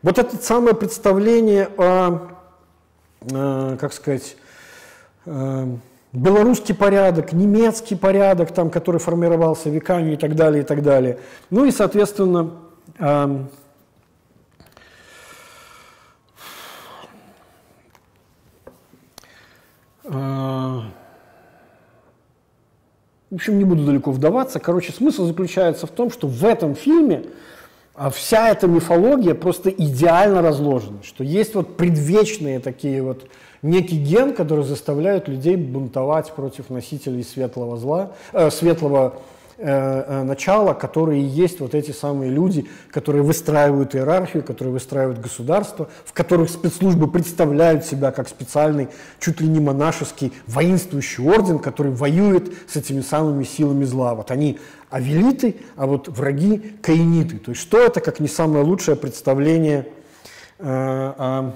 Вот 0.01 0.17
это 0.17 0.35
самое 0.37 0.75
представление 0.75 1.69
о, 1.77 2.29
э, 3.21 3.77
как 3.79 3.93
сказать, 3.93 4.35
э, 5.25 5.67
белорусский 6.13 6.75
порядок, 6.75 7.33
немецкий 7.33 7.95
порядок, 7.95 8.51
там, 8.51 8.69
который 8.69 8.99
формировался 8.99 9.69
веками 9.69 10.13
и 10.13 10.17
так 10.17 10.35
далее, 10.35 10.63
и 10.63 10.65
так 10.65 10.83
далее. 10.83 11.19
Ну 11.49 11.65
и, 11.65 11.71
соответственно, 11.71 12.51
эм, 12.99 13.49
В 23.31 23.35
общем, 23.35 23.57
не 23.57 23.63
буду 23.63 23.85
далеко 23.85 24.11
вдаваться. 24.11 24.59
Короче, 24.59 24.91
смысл 24.91 25.25
заключается 25.25 25.87
в 25.87 25.91
том, 25.91 26.11
что 26.11 26.27
в 26.27 26.43
этом 26.43 26.75
фильме 26.75 27.23
а, 27.95 28.09
вся 28.09 28.49
эта 28.49 28.67
мифология 28.67 29.33
просто 29.35 29.69
идеально 29.69 30.41
разложена, 30.41 31.01
что 31.01 31.23
есть 31.23 31.55
вот 31.55 31.77
предвечные 31.77 32.59
такие 32.59 33.01
вот 33.01 33.27
некий 33.61 33.97
ген, 33.97 34.33
который 34.33 34.63
заставляет 34.65 35.27
людей 35.27 35.55
бунтовать 35.55 36.31
против 36.31 36.69
носителей 36.69 37.23
светлого 37.23 37.77
зла, 37.77 38.11
э, 38.33 38.49
светлого 38.49 39.21
Э, 39.63 40.03
э, 40.07 40.23
начала, 40.23 40.73
которые 40.73 41.23
есть 41.23 41.59
вот 41.59 41.75
эти 41.75 41.91
самые 41.91 42.31
люди, 42.31 42.65
которые 42.89 43.21
выстраивают 43.21 43.93
иерархию, 43.93 44.41
которые 44.41 44.73
выстраивают 44.73 45.19
государство, 45.19 45.87
в 46.03 46.13
которых 46.13 46.49
спецслужбы 46.49 47.07
представляют 47.07 47.85
себя 47.85 48.11
как 48.11 48.27
специальный, 48.27 48.87
чуть 49.19 49.39
ли 49.39 49.47
не 49.47 49.59
монашеский 49.59 50.33
воинствующий 50.47 51.23
орден, 51.23 51.59
который 51.59 51.91
воюет 51.91 52.51
с 52.67 52.75
этими 52.75 53.01
самыми 53.01 53.43
силами 53.43 53.83
зла. 53.83 54.15
Вот 54.15 54.31
они 54.31 54.57
авелиты, 54.89 55.57
а 55.75 55.85
вот 55.85 56.07
враги 56.07 56.73
каиниты. 56.81 57.37
То 57.37 57.51
есть 57.51 57.61
что 57.61 57.77
это, 57.77 57.99
как 57.99 58.19
не 58.19 58.27
самое 58.27 58.65
лучшее 58.65 58.95
представление 58.97 59.85
э, 60.57 60.65
о 60.65 61.53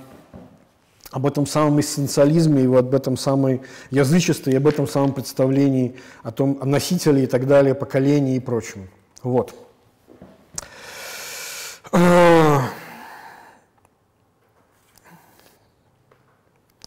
об 1.16 1.26
этом 1.26 1.46
самом 1.48 1.80
эссенциализме 1.80 2.64
и 2.64 2.66
об 2.66 2.94
этом 2.94 3.16
самом 3.16 3.62
язычестве, 3.90 4.52
и 4.52 4.58
об 4.58 4.68
этом 4.68 4.86
самом 4.86 5.14
представлении 5.14 5.96
о 6.24 6.32
том, 6.34 6.58
о 6.60 6.66
носителе 6.66 7.24
и 7.24 7.26
так 7.26 7.48
далее, 7.48 7.74
поколении 7.74 8.36
и 8.36 8.42
прочем. 8.42 8.90
Вот. 9.24 9.56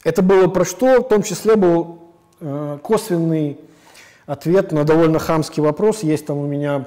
Это 0.05 0.21
было 0.21 0.49
про 0.49 0.67
что? 0.67 1.01
В 1.01 1.09
том 1.09 1.23
числе 1.23 1.57
был 1.57 2.13
э, 2.41 2.79
косвенный 2.83 3.59
ответ 4.27 4.73
на 4.73 4.85
довольно 4.85 5.19
хамский 5.19 5.63
вопрос. 5.63 6.03
Есть 6.03 6.27
там 6.27 6.37
у 6.37 6.47
меня 6.47 6.85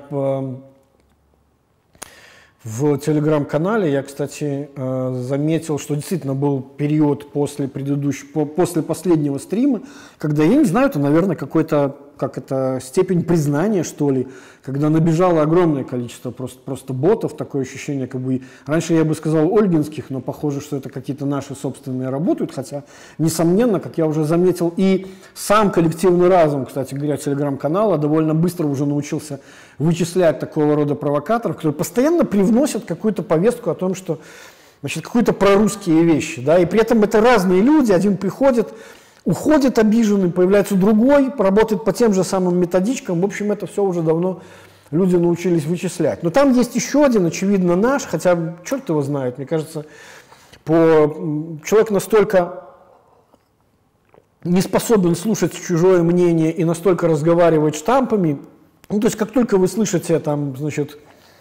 в 2.64 2.98
телеграм-канале. 3.00 3.92
Я, 3.92 4.04
кстати, 4.04 4.70
э, 4.76 5.22
заметил, 5.24 5.80
что 5.80 5.96
действительно 5.96 6.36
был 6.36 6.62
период 6.62 7.32
после 7.32 7.68
предыдущего, 7.68 8.46
после 8.46 8.84
последнего 8.84 9.40
стрима, 9.40 9.82
когда, 10.18 10.44
я 10.44 10.58
не 10.58 10.66
знаю, 10.66 10.88
это, 10.88 11.00
наверное, 11.00 11.36
какой-то 11.36 11.96
как 12.22 12.38
это, 12.38 12.80
степень 12.84 13.24
признания, 13.24 13.82
что 13.82 14.12
ли, 14.12 14.28
когда 14.62 14.92
набежало 14.92 15.42
огромное 15.42 15.84
количество 15.84 16.30
просто, 16.30 16.60
просто 16.60 16.94
ботов, 16.94 17.36
такое 17.36 17.64
ощущение, 17.64 18.06
как 18.06 18.22
бы, 18.22 18.44
раньше 18.68 18.94
я 18.94 19.04
бы 19.04 19.16
сказал 19.16 19.52
ольгинских, 19.52 20.12
но 20.12 20.22
похоже, 20.22 20.62
что 20.62 20.78
это 20.78 20.90
какие-то 20.90 21.26
наши 21.26 21.56
собственные 21.56 22.10
работают, 22.10 22.54
хотя, 22.54 22.84
несомненно, 23.18 23.80
как 23.80 23.98
я 23.98 24.06
уже 24.06 24.24
заметил, 24.24 24.72
и 24.78 25.08
сам 25.34 25.72
коллективный 25.72 26.28
разум, 26.28 26.68
кстати 26.68 26.94
говоря, 26.94 27.18
телеграм-канала 27.18 27.98
довольно 27.98 28.36
быстро 28.36 28.68
уже 28.68 28.86
научился 28.86 29.40
вычислять 29.80 30.38
такого 30.40 30.76
рода 30.76 30.94
провокаторов, 30.94 31.56
которые 31.56 31.74
постоянно 31.74 32.24
привносят 32.24 32.86
какую-то 32.86 33.24
повестку 33.24 33.72
о 33.72 33.74
том, 33.74 33.96
что 33.96 34.20
значит, 34.82 35.06
какие-то 35.06 35.34
прорусские 35.34 36.04
вещи, 36.04 36.40
да, 36.40 36.60
и 36.60 36.68
при 36.68 36.82
этом 36.82 37.02
это 37.02 37.20
разные 37.20 37.62
люди, 37.62 37.92
один 37.92 38.16
приходит, 38.16 38.72
Уходит 39.24 39.78
обиженный, 39.78 40.32
появляется 40.32 40.76
другой, 40.76 41.32
работает 41.38 41.84
по 41.84 41.94
тем 41.94 42.14
же 42.14 42.24
самым 42.24 42.60
методичкам. 42.60 43.22
В 43.22 43.26
общем, 43.26 43.52
это 43.52 43.68
все 43.68 43.84
уже 43.84 44.02
давно 44.02 44.42
люди 44.90 45.16
научились 45.16 45.66
вычислять. 45.66 46.24
Но 46.24 46.30
там 46.30 46.54
есть 46.54 46.76
еще 46.76 47.06
один, 47.06 47.26
очевидно, 47.26 47.76
наш, 47.76 48.04
хотя 48.04 48.58
черт 48.66 48.90
его 48.90 49.02
знает, 49.02 49.38
мне 49.38 49.48
кажется, 49.48 49.86
по... 50.64 51.60
человек 51.64 51.92
настолько 51.92 52.66
не 54.44 54.62
способен 54.62 55.16
слушать 55.16 55.54
чужое 55.54 56.02
мнение 56.02 56.52
и 56.52 56.64
настолько 56.64 57.08
разговаривать 57.08 57.76
штампами, 57.76 58.40
ну, 58.90 59.00
то 59.00 59.08
есть 59.08 59.18
как 59.18 59.32
только 59.32 59.58
вы 59.58 59.68
слышите 59.68 60.20
там, 60.20 60.58
значит, 60.58 60.98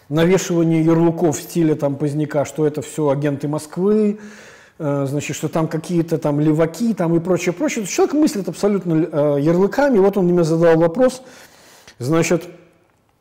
навешивание 0.07 0.83
ярлыков 0.83 1.37
в 1.37 1.41
стиле 1.41 1.75
там 1.75 1.95
Поздняка, 1.95 2.45
что 2.45 2.65
это 2.65 2.81
все 2.81 3.09
агенты 3.09 3.47
Москвы, 3.47 4.19
значит, 4.81 5.35
что 5.35 5.47
там 5.47 5.67
какие-то 5.67 6.17
там 6.17 6.39
леваки 6.39 6.95
там 6.95 7.15
и 7.15 7.19
прочее, 7.19 7.53
прочее. 7.53 7.85
Человек 7.85 8.15
мыслит 8.15 8.49
абсолютно 8.49 8.93
э, 9.11 9.37
ярлыками. 9.39 9.99
Вот 9.99 10.17
он 10.17 10.25
мне 10.25 10.43
задал 10.43 10.75
вопрос, 10.77 11.21
значит, 11.99 12.45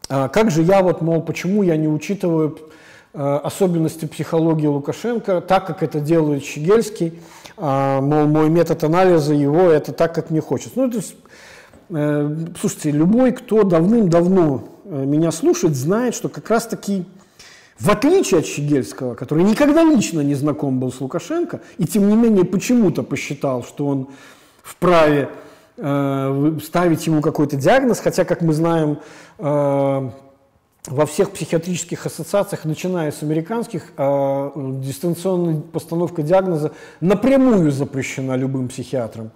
а 0.09 0.29
как 0.29 0.51
же 0.51 0.63
я 0.63 0.83
вот, 0.83 1.03
мол, 1.03 1.21
почему 1.21 1.63
я 1.63 1.77
не 1.77 1.87
учитываю 1.87 2.59
э, 3.13 3.41
особенности 3.45 4.07
психологии 4.07 4.69
Лукашенко, 4.69 5.43
так 5.43 5.67
как 5.67 5.83
это 5.83 6.01
делает 6.01 6.45
Щегельский, 6.45 7.19
а, 7.59 8.01
мол, 8.01 8.27
мой 8.27 8.49
метод 8.49 8.83
анализа 8.85 9.35
его 9.35 9.69
это 9.71 9.93
так, 9.93 10.15
как 10.15 10.31
мне 10.31 10.41
хочется. 10.41 10.73
Ну, 10.77 10.91
то 10.91 10.97
есть, 10.97 11.15
слушайте, 12.59 12.91
любой, 12.91 13.33
кто 13.33 13.65
давным-давно 13.65 14.65
меня 14.85 15.31
слушает, 15.31 15.77
знает, 15.77 16.15
что 16.15 16.31
как 16.31 16.49
раз-таки 16.49 17.05
в 17.81 17.89
отличие 17.89 18.41
от 18.41 18.47
Щегельского, 18.47 19.15
который 19.15 19.43
никогда 19.43 19.83
лично 19.83 20.21
не 20.21 20.35
знаком 20.35 20.79
был 20.79 20.93
с 20.93 21.01
Лукашенко, 21.01 21.61
и 21.79 21.87
тем 21.87 22.09
не 22.09 22.15
менее 22.15 22.45
почему-то 22.45 23.03
посчитал, 23.03 23.65
что 23.65 23.87
он 23.87 24.09
вправе 24.63 25.31
э, 25.79 26.59
ставить 26.63 27.07
ему 27.07 27.23
какой-то 27.23 27.57
диагноз, 27.57 28.01
хотя, 28.01 28.27
как 28.27 28.43
мы 28.43 28.53
знаем, 28.53 28.99
э, 29.39 30.11
во 30.87 31.07
всех 31.07 31.31
психиатрических 31.31 32.05
ассоциациях, 32.05 32.67
начиная 32.67 33.13
с 33.13 33.23
американских, 33.23 33.93
э, 33.97 34.51
дистанционная 34.83 35.61
постановка 35.61 36.23
диагноза 36.23 36.73
напрямую 37.01 37.71
запрещена 37.71 38.37
любым 38.37 38.69
психиатром. 38.69 39.31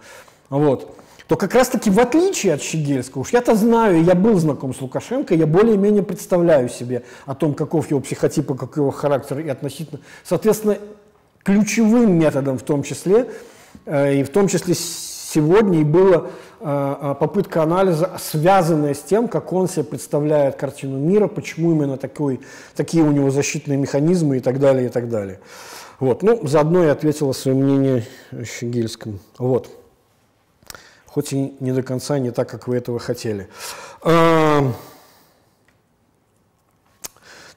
Вот 0.51 0.95
то 1.27 1.37
как 1.37 1.55
раз-таки 1.55 1.91
в 1.91 1.99
отличие 1.99 2.53
от 2.53 2.63
Щегельского, 2.63 3.23
уж 3.23 3.31
я-то 3.33 3.55
знаю, 3.55 4.03
я 4.05 4.15
был 4.15 4.39
знаком 4.39 4.75
с 4.75 4.81
Лукашенко, 4.81 5.35
я 5.35 5.47
более-менее 5.47 6.03
представляю 6.03 6.69
себе 6.69 7.03
о 7.25 7.35
том, 7.35 7.55
каков 7.55 7.91
его 7.91 8.01
психотип, 8.01 8.51
и 8.51 8.55
его 8.77 8.91
характер 8.91 9.39
и 9.39 9.49
относительно, 9.49 10.01
соответственно, 10.23 10.79
ключевым 11.43 12.19
методом 12.19 12.59
в 12.59 12.63
том 12.63 12.83
числе, 12.83 13.31
э, 13.87 14.17
и 14.17 14.23
в 14.23 14.29
том 14.31 14.49
числе 14.49 14.75
сегодня 14.75 15.81
и 15.81 15.85
была 15.85 16.27
э, 16.61 16.97
э, 17.01 17.15
попытка 17.19 17.63
анализа, 17.63 18.13
связанная 18.19 18.93
с 18.93 19.01
тем, 19.01 19.29
как 19.29 19.51
он 19.55 19.67
себе 19.67 19.85
представляет 19.85 20.57
картину 20.57 20.99
мира, 20.99 21.27
почему 21.27 21.73
именно 21.73 21.97
такой, 21.97 22.41
такие 22.77 23.03
у 23.03 23.11
него 23.11 23.31
защитные 23.31 23.79
механизмы 23.79 24.37
и 24.37 24.41
так 24.41 24.61
далее, 24.61 24.87
и 24.87 24.91
так 24.91 25.09
далее. 25.09 25.41
Вот. 26.01 26.23
Ну, 26.23 26.47
заодно 26.47 26.85
я 26.85 26.93
ответила 26.93 27.33
свое 27.33 27.57
мнение 27.57 28.05
Щегельскому. 28.45 29.21
Вот 29.39 29.84
хоть 31.15 31.33
и 31.33 31.55
не 31.61 31.71
до 31.71 31.85
конца 31.85 32.19
не 32.19 32.33
так, 32.33 32.49
как 32.49 32.67
вы 32.67 32.77
этого 32.77 32.99
хотели. 32.99 33.49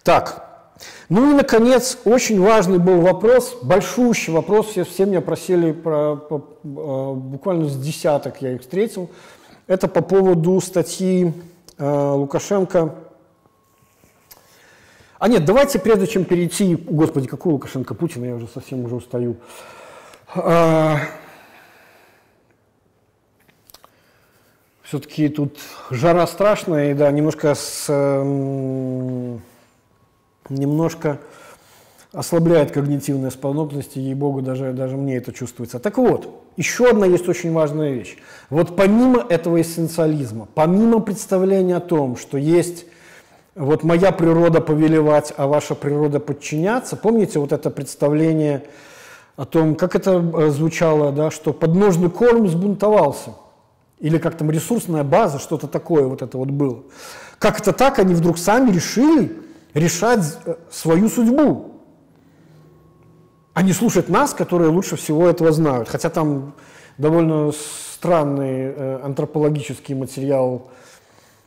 Так, 0.04 0.70
ну 1.10 1.32
и, 1.32 1.34
наконец, 1.34 1.98
очень 2.06 2.40
важный 2.40 2.78
был 2.78 3.02
вопрос, 3.02 3.58
большущий 3.64 4.32
вопрос, 4.32 4.68
все, 4.68 4.86
все 4.86 5.06
меня 5.06 5.22
просили, 5.22 5.72
про, 5.72 6.16
по, 6.16 6.48
а, 6.64 7.14
буквально 7.14 7.68
с 7.68 7.76
десяток 7.76 8.42
я 8.42 8.54
их 8.54 8.62
встретил, 8.62 9.10
это 9.66 9.88
по 9.88 10.02
поводу 10.02 10.62
статьи 10.62 11.34
э, 11.78 12.12
Лукашенко. 12.12 12.96
А 15.20 15.28
нет, 15.28 15.44
давайте, 15.44 15.80
прежде 15.80 16.08
чем 16.08 16.24
перейти, 16.24 16.76
господи, 16.76 17.28
какой 17.28 17.54
Лукашенко, 17.54 17.94
Путин, 17.96 18.24
я 18.24 18.36
уже 18.36 18.48
совсем 18.48 18.86
уже 18.86 18.96
устаю. 18.96 19.36
Э, 20.36 20.98
Все-таки 24.88 25.28
тут 25.28 25.58
жара 25.92 26.26
страшная, 26.28 26.92
и 26.92 26.94
да, 26.94 27.12
немножко, 27.12 27.56
с, 27.56 27.88
э, 27.90 29.38
немножко 30.48 31.20
ослабляет 32.14 32.72
когнитивные 32.72 33.32
способности, 33.32 34.00
ей-богу, 34.00 34.42
даже, 34.42 34.72
даже 34.72 34.96
мне 34.96 35.18
это 35.18 35.34
чувствуется. 35.34 35.80
Так 35.80 35.98
вот, 35.98 36.42
еще 36.56 36.90
одна 36.90 37.06
есть 37.06 37.28
очень 37.28 37.52
важная 37.52 37.92
вещь. 37.92 38.16
Вот 38.50 38.78
помимо 38.78 39.26
этого 39.28 39.60
эссенциализма, 39.60 40.48
помимо 40.56 41.02
представления 41.02 41.76
о 41.76 41.82
том, 41.82 42.16
что 42.16 42.38
есть 42.38 42.86
вот 43.56 43.84
моя 43.84 44.14
природа 44.14 44.62
повелевать, 44.62 45.34
а 45.36 45.48
ваша 45.48 45.76
природа 45.76 46.22
подчиняться, 46.22 46.96
помните 46.96 47.40
вот 47.40 47.52
это 47.52 47.70
представление 47.72 48.64
о 49.36 49.44
том, 49.44 49.76
как 49.76 49.98
это 49.98 50.24
э, 50.34 50.50
звучало, 50.50 51.12
да, 51.12 51.30
что 51.30 51.52
подножный 51.52 52.10
корм 52.10 52.48
сбунтовался– 52.48 53.32
или 54.00 54.18
как 54.18 54.38
там 54.38 54.52
ресурсная 54.52 55.04
база, 55.04 55.40
что-то 55.40 55.68
такое 55.68 56.06
вот 56.06 56.22
это 56.22 56.38
вот 56.38 56.50
было. 56.50 56.84
Как 57.40 57.60
это 57.60 57.74
так, 57.74 58.00
они 58.00 58.14
вдруг 58.14 58.38
сами 58.38 58.72
решили 58.72 59.38
решать 59.74 60.38
э, 60.46 60.56
свою 60.72 61.10
судьбу, 61.10 61.78
не 63.68 63.74
слушать 63.74 64.10
нас, 64.10 64.34
которые 64.34 64.70
лучше 64.70 64.96
всего 64.96 65.28
этого 65.28 65.52
знают. 65.52 65.90
Хотя 65.90 66.10
там 66.10 66.54
довольно 66.98 67.52
странный 67.52 68.74
э, 68.76 69.00
антропологический 69.04 69.96
материал, 69.96 70.70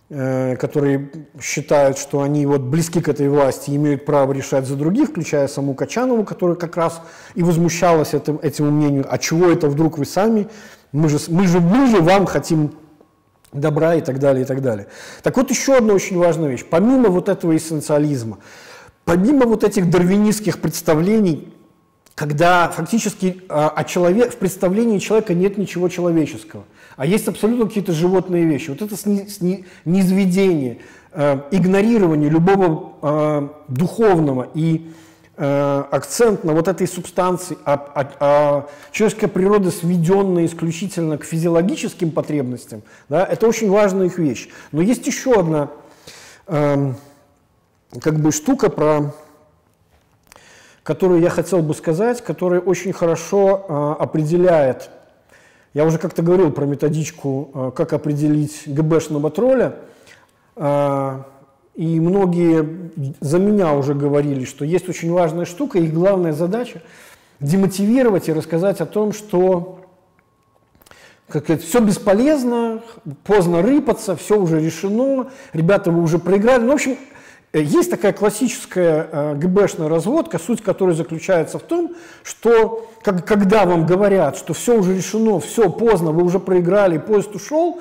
э, 0.08 0.56
который 0.56 1.10
считает, 1.40 1.98
что 1.98 2.20
они 2.20 2.46
вот 2.46 2.60
близки 2.60 3.00
к 3.00 3.08
этой 3.08 3.28
власти, 3.28 3.70
имеют 3.70 4.04
право 4.04 4.32
решать 4.32 4.66
за 4.66 4.76
других, 4.76 5.10
включая 5.10 5.48
саму 5.48 5.74
Качанову, 5.74 6.24
которая 6.24 6.56
как 6.56 6.76
раз 6.76 7.00
и 7.34 7.42
возмущалась 7.42 8.12
этим, 8.12 8.38
этим 8.42 8.70
мнением, 8.70 9.06
а 9.08 9.18
чего 9.18 9.50
это 9.50 9.68
вдруг 9.68 9.98
вы 9.98 10.04
сами 10.04 10.48
мы 10.92 11.08
же, 11.08 11.18
мы, 11.28 11.46
же, 11.46 11.60
мы 11.60 11.86
же 11.88 12.00
вам 12.00 12.26
хотим 12.26 12.72
добра 13.52 13.94
и 13.94 14.00
так 14.00 14.18
далее, 14.18 14.44
и 14.44 14.46
так 14.46 14.62
далее. 14.62 14.86
Так 15.22 15.36
вот, 15.36 15.50
еще 15.50 15.76
одна 15.76 15.94
очень 15.94 16.18
важная 16.18 16.48
вещь. 16.48 16.64
Помимо 16.68 17.08
вот 17.08 17.28
этого 17.28 17.56
эссенциализма, 17.56 18.38
помимо 19.04 19.46
вот 19.46 19.64
этих 19.64 19.90
дарвинистских 19.90 20.60
представлений, 20.60 21.52
когда 22.14 22.68
фактически 22.68 23.42
а, 23.48 23.70
о 23.70 23.84
человек, 23.84 24.34
в 24.34 24.36
представлении 24.36 24.98
человека 24.98 25.32
нет 25.34 25.58
ничего 25.58 25.88
человеческого, 25.88 26.64
а 26.96 27.06
есть 27.06 27.26
абсолютно 27.28 27.66
какие-то 27.66 27.92
животные 27.92 28.44
вещи. 28.44 28.70
Вот 28.70 28.82
это 28.82 28.96
сни, 28.96 29.26
сни, 29.26 29.64
низведение, 29.86 30.80
э, 31.12 31.40
игнорирование 31.50 32.28
любого 32.28 32.92
э, 33.00 33.48
духовного 33.68 34.48
и 34.52 34.90
Э, 35.42 35.84
акцент 35.90 36.44
на 36.44 36.52
вот 36.52 36.68
этой 36.68 36.86
субстанции, 36.86 37.56
а, 37.64 37.72
а, 37.94 38.12
а 38.20 38.66
человеческая 38.92 39.28
природа 39.28 39.70
сведенная 39.70 40.44
исключительно 40.44 41.16
к 41.16 41.24
физиологическим 41.24 42.10
потребностям, 42.10 42.82
да, 43.08 43.24
это 43.24 43.48
очень 43.48 43.70
важная 43.70 44.08
их 44.08 44.18
вещь. 44.18 44.50
Но 44.70 44.82
есть 44.82 45.06
еще 45.06 45.32
одна 45.32 45.70
э, 46.46 46.92
как 48.02 48.20
бы 48.20 48.32
штука, 48.32 48.68
про 48.68 49.14
которую 50.82 51.22
я 51.22 51.30
хотел 51.30 51.60
бы 51.62 51.72
сказать, 51.72 52.22
которая 52.22 52.60
очень 52.60 52.92
хорошо 52.92 53.64
э, 53.66 54.02
определяет, 54.02 54.90
я 55.72 55.86
уже 55.86 55.96
как-то 55.96 56.20
говорил 56.20 56.52
про 56.52 56.66
методичку, 56.66 57.50
э, 57.54 57.70
как 57.74 57.94
определить 57.94 58.64
ГБшного 58.66 59.30
тролля, 59.30 59.76
э, 60.56 61.22
и 61.80 61.98
многие 61.98 62.90
за 63.20 63.38
меня 63.38 63.72
уже 63.72 63.94
говорили, 63.94 64.44
что 64.44 64.66
есть 64.66 64.86
очень 64.90 65.10
важная 65.10 65.46
штука, 65.46 65.78
их 65.78 65.94
главная 65.94 66.34
задача 66.34 66.82
демотивировать 67.40 68.28
и 68.28 68.34
рассказать 68.34 68.82
о 68.82 68.86
том, 68.86 69.14
что 69.14 69.80
как 71.26 71.48
это, 71.48 71.62
все 71.64 71.80
бесполезно, 71.80 72.82
поздно 73.24 73.62
рыпаться, 73.62 74.14
все 74.14 74.38
уже 74.38 74.60
решено, 74.60 75.30
ребята, 75.54 75.90
вы 75.90 76.02
уже 76.02 76.18
проиграли. 76.18 76.64
Ну, 76.64 76.72
в 76.72 76.74
общем, 76.74 76.98
есть 77.54 77.90
такая 77.90 78.12
классическая 78.12 79.08
э, 79.10 79.34
ГБшная 79.36 79.88
разводка, 79.88 80.38
суть 80.38 80.62
которой 80.62 80.94
заключается 80.94 81.58
в 81.58 81.62
том, 81.62 81.94
что 82.24 82.90
как, 83.02 83.26
когда 83.26 83.64
вам 83.64 83.86
говорят, 83.86 84.36
что 84.36 84.52
все 84.52 84.78
уже 84.78 84.94
решено, 84.94 85.40
все 85.40 85.70
поздно, 85.70 86.12
вы 86.12 86.24
уже 86.24 86.40
проиграли, 86.40 86.98
поезд 86.98 87.34
ушел, 87.34 87.80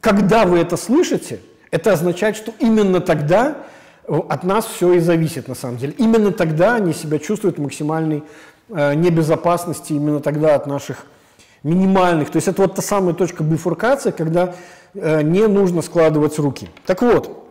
когда 0.00 0.46
вы 0.46 0.60
это 0.60 0.78
слышите– 0.78 1.40
это 1.74 1.92
означает, 1.92 2.36
что 2.36 2.52
именно 2.60 3.00
тогда 3.00 3.56
э, 4.06 4.16
от 4.28 4.44
нас 4.44 4.64
все 4.64 4.92
и 4.92 5.00
зависит 5.00 5.48
на 5.48 5.56
самом 5.56 5.76
деле. 5.76 5.92
Именно 5.98 6.30
тогда 6.30 6.76
они 6.76 6.92
себя 6.92 7.18
чувствуют 7.18 7.58
в 7.58 7.62
максимальной 7.62 8.22
э, 8.68 8.94
небезопасности, 8.94 9.92
именно 9.92 10.20
тогда 10.20 10.54
от 10.54 10.68
наших 10.68 11.04
минимальных. 11.64 12.30
То 12.30 12.36
есть 12.36 12.46
это 12.46 12.62
вот 12.62 12.76
та 12.76 12.82
самая 12.82 13.12
точка 13.12 13.42
бифуркации, 13.42 14.12
когда 14.12 14.54
э, 14.94 15.22
не 15.22 15.48
нужно 15.48 15.82
складывать 15.82 16.38
руки. 16.38 16.70
Так 16.86 17.02
вот, 17.02 17.50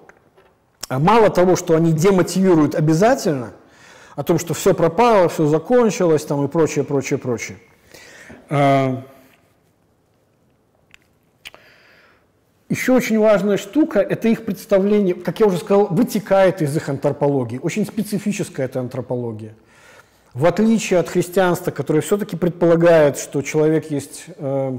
мало 0.90 1.30
того, 1.30 1.58
что 1.58 1.76
они 1.76 1.91
демотивируют 1.91 2.76
обязательно, 2.76 3.52
о 4.16 4.24
том, 4.24 4.40
что 4.40 4.54
все 4.54 4.74
пропало, 4.74 5.28
все 5.28 5.48
закончилось 5.48 6.24
там 6.24 6.45
и 6.45 6.48
прочее, 6.48 6.86
прочее, 6.86 7.20
прочее. 7.20 7.58
Э, 8.50 9.02
Еще 12.74 12.91
очень 12.91 13.20
важная 13.20 13.58
штука– 13.58 14.00
это 14.10 14.30
их 14.30 14.45
представление, 14.45 15.14
как 15.14 15.40
я 15.40 15.45
уже 15.45 15.60
сказал, 15.60 15.86
вытекает 15.91 16.64
из 16.64 16.76
их 16.76 16.90
антропологии. 16.90 17.60
Очень 17.62 17.86
специфическая 17.86 18.66
эта 18.66 18.80
антропология. 18.80 19.54
В 20.34 20.48
отличие 20.48 21.00
от 21.00 21.08
христианства, 21.08 21.70
которое 21.70 22.02
все-таки 22.02 22.36
предполагает, 22.36 23.20
что 23.20 23.44
человек 23.44 23.91
есть 23.91 24.26
э, 24.38 24.78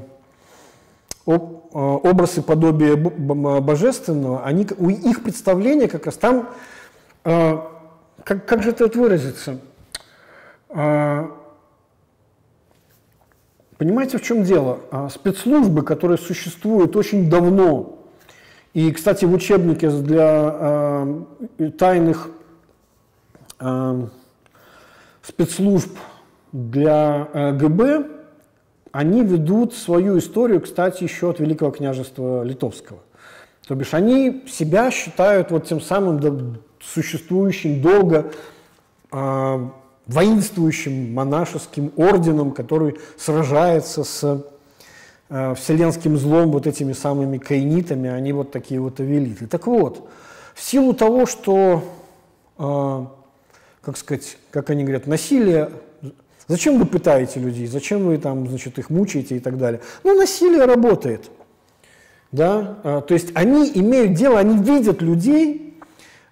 э, 1.24 1.30
образ 1.30 2.36
и 2.36 2.40
подобие 2.40 2.96
божественного, 2.96 4.44
они, 4.44 4.66
у 4.76 4.88
их 4.88 5.22
представления 5.22 5.86
как 5.86 6.06
раз 6.06 6.16
там, 6.16 6.48
э, 7.22 7.58
как, 8.24 8.44
как 8.44 8.64
же 8.64 8.70
это 8.70 8.88
выразиться, 8.88 9.60
э, 10.70 11.28
Понимаете, 13.84 14.16
в 14.16 14.22
чем 14.22 14.44
дело? 14.44 14.78
А, 14.90 15.10
спецслужбы, 15.10 15.82
которые 15.82 16.16
существуют 16.16 16.96
очень 16.96 17.28
давно, 17.28 17.98
и, 18.72 18.90
кстати, 18.90 19.26
в 19.26 19.32
учебнике 19.34 19.90
для 19.90 21.18
э, 21.58 21.70
тайных 21.76 22.30
э, 23.60 24.06
спецслужб 25.20 25.90
для 26.52 27.28
ГБ, 27.34 28.06
они 28.90 29.22
ведут 29.22 29.74
свою 29.74 30.16
историю, 30.16 30.62
кстати, 30.62 31.02
еще 31.02 31.28
от 31.28 31.38
Великого 31.38 31.70
княжества 31.70 32.42
Литовского. 32.42 33.00
То 33.68 33.74
бишь 33.74 33.92
они 33.92 34.44
себя 34.48 34.90
считают 34.90 35.50
вот 35.50 35.66
тем 35.66 35.82
самым 35.82 36.56
существующим 36.80 37.82
долго 37.82 38.32
воинствующим 40.06 41.14
монашеским 41.14 41.92
орденом, 41.96 42.52
который 42.52 42.96
сражается 43.16 44.04
с 44.04 44.44
э, 45.30 45.54
вселенским 45.54 46.16
злом, 46.16 46.50
вот 46.52 46.66
этими 46.66 46.92
самыми 46.92 47.38
каинитами, 47.38 48.10
они 48.10 48.32
вот 48.32 48.52
такие 48.52 48.80
вот 48.80 49.00
авелиты. 49.00 49.46
Так 49.46 49.66
вот, 49.66 50.08
в 50.54 50.62
силу 50.62 50.92
того, 50.92 51.26
что, 51.26 51.82
э, 52.58 53.06
как 53.82 53.96
сказать, 53.96 54.36
как 54.50 54.70
они 54.70 54.84
говорят, 54.84 55.06
насилие, 55.06 55.70
зачем 56.48 56.78
вы 56.78 56.84
пытаете 56.84 57.40
людей, 57.40 57.66
зачем 57.66 58.04
вы 58.04 58.18
там, 58.18 58.46
значит, 58.46 58.78
их 58.78 58.90
мучаете 58.90 59.36
и 59.36 59.40
так 59.40 59.58
далее? 59.58 59.80
Ну, 60.02 60.16
насилие 60.16 60.66
работает. 60.66 61.30
Да? 62.30 62.78
Э, 62.84 63.02
то 63.06 63.14
есть 63.14 63.30
они 63.34 63.70
имеют 63.74 64.14
дело, 64.14 64.38
они 64.38 64.58
видят 64.62 65.00
людей, 65.00 65.73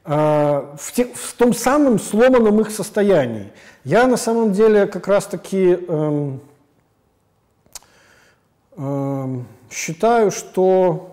в, 0.05 0.93
те, 0.95 1.07
в 1.15 1.35
том 1.35 1.55
самом 1.55 2.01
сломанном 2.01 2.61
их 2.61 2.71
состоянии. 2.71 3.53
Я 3.85 4.07
на 4.07 4.17
самом 4.17 4.53
деле 4.53 4.87
как 4.87 5.07
раз-таки 5.07 5.79
эм, 5.89 6.41
эм, 8.77 9.47
считаю, 9.71 10.31
что 10.31 11.13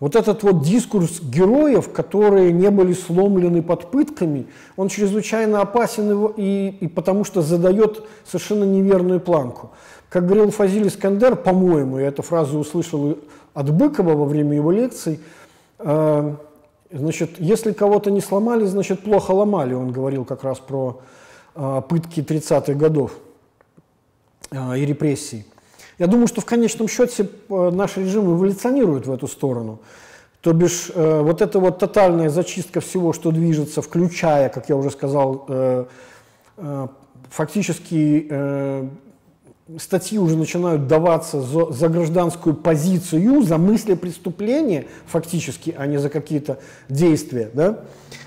вот 0.00 0.16
этот 0.16 0.42
вот 0.42 0.62
дискурс 0.62 1.20
героев, 1.20 1.92
которые 1.92 2.52
не 2.52 2.70
были 2.70 2.94
сломлены 2.94 3.62
под 3.62 3.90
пытками, 3.90 4.46
он 4.76 4.88
чрезвычайно 4.88 5.60
опасен 5.60 6.32
и, 6.36 6.68
и 6.80 6.88
потому 6.88 7.24
что 7.24 7.42
задает 7.42 8.02
совершенно 8.24 8.64
неверную 8.64 9.20
планку. 9.20 9.70
Как 10.08 10.24
говорил 10.24 10.50
Фазиль 10.50 10.88
Искандер, 10.88 11.36
по-моему, 11.36 11.98
я 11.98 12.08
эту 12.08 12.22
фразу 12.22 12.58
услышал 12.58 13.18
от 13.54 13.70
Быкова 13.70 14.14
во 14.14 14.24
время 14.24 14.56
его 14.56 14.72
лекций, 14.72 15.20
э, 15.78 16.34
Значит, 16.92 17.38
если 17.38 17.72
кого-то 17.72 18.10
не 18.10 18.20
сломали, 18.20 18.64
значит, 18.64 19.00
плохо 19.00 19.30
ломали. 19.30 19.74
Он 19.74 19.92
говорил 19.92 20.24
как 20.24 20.42
раз 20.42 20.58
про 20.58 21.00
э, 21.54 21.82
пытки 21.88 22.20
30-х 22.20 22.74
годов 22.74 23.12
э, 24.50 24.78
и 24.78 24.84
репрессий. 24.84 25.46
Я 25.98 26.08
думаю, 26.08 26.26
что 26.26 26.40
в 26.40 26.46
конечном 26.46 26.88
счете 26.88 27.28
э, 27.48 27.70
наш 27.70 27.96
режим 27.96 28.34
эволюционирует 28.34 29.06
в 29.06 29.12
эту 29.12 29.28
сторону. 29.28 29.78
То 30.40 30.52
бишь, 30.52 30.90
э, 30.92 31.20
вот 31.20 31.42
эта 31.42 31.60
вот 31.60 31.78
тотальная 31.78 32.28
зачистка 32.28 32.80
всего, 32.80 33.12
что 33.12 33.30
движется, 33.30 33.82
включая, 33.82 34.48
как 34.48 34.68
я 34.68 34.74
уже 34.74 34.90
сказал, 34.90 35.44
э, 35.46 35.84
э, 36.56 36.88
фактически 37.30 38.26
э, 38.28 38.88
статьи 39.78 40.18
уже 40.18 40.36
начинают 40.36 40.86
даваться 40.86 41.40
за, 41.40 41.70
за 41.70 41.88
гражданскую 41.88 42.54
позицию, 42.54 43.42
за 43.42 43.58
мысли 43.58 43.94
преступления 43.94 44.86
фактически, 45.06 45.74
а 45.76 45.86
не 45.86 45.98
за 45.98 46.08
какие-то 46.08 46.58
действия. 46.88 47.50
Да? 47.52 47.80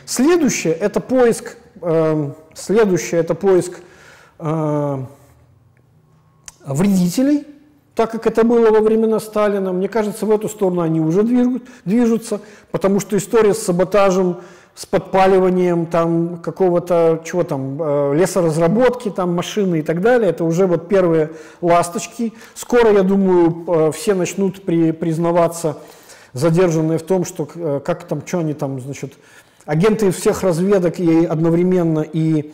Следующее– 0.05 0.73
это 0.79 0.99
поиск, 0.99 1.57
э, 1.81 2.31
следующее– 2.53 3.19
это 3.21 3.35
поиск 3.35 3.79
э, 4.39 4.97
вредителей, 6.65 7.45
так 7.95 8.11
как 8.11 8.25
это 8.25 8.43
было 8.43 8.71
во 8.71 8.79
времена 8.79 9.19
Сталина. 9.19 9.71
Мне 9.71 9.87
кажется, 9.87 10.25
в 10.25 10.31
эту 10.31 10.49
сторону 10.49 10.81
они 10.81 10.99
уже 10.99 11.23
движут, 11.23 11.63
движутся, 11.85 12.41
потому 12.71 12.99
что 12.99 13.17
история 13.17 13.53
с 13.53 13.59
саботажем 13.59 14.37
с 14.75 14.87
подпаливанием 14.87 15.85
там 15.85 16.37
какого-то, 16.37 17.21
чего 17.23 17.43
там, 17.43 17.77
э, 17.79 18.15
лесоразработки, 18.15 19.09
там 19.09 19.33
машины 19.35 19.79
и 19.79 19.81
так 19.83 20.01
далее. 20.01 20.31
Это 20.31 20.43
уже 20.43 20.65
вот 20.65 20.87
первые 20.87 21.31
ласточки. 21.61 22.33
Скоро, 22.55 22.91
я 22.91 23.03
думаю, 23.03 23.65
э, 23.67 23.91
все 23.91 24.15
начнут 24.15 24.63
при, 24.63 24.91
признаваться 24.91 25.77
задержанные 26.33 26.97
в 26.97 27.03
том, 27.03 27.23
что 27.23 27.47
э, 27.53 27.81
как 27.85 28.05
там, 28.05 28.23
что 28.25 28.39
они 28.39 28.55
там, 28.55 28.81
значит, 28.81 29.13
агенты 29.65 30.09
всех 30.11 30.41
разведок 30.41 30.99
и 30.99 31.25
одновременно 31.25 31.99
и 31.99 32.51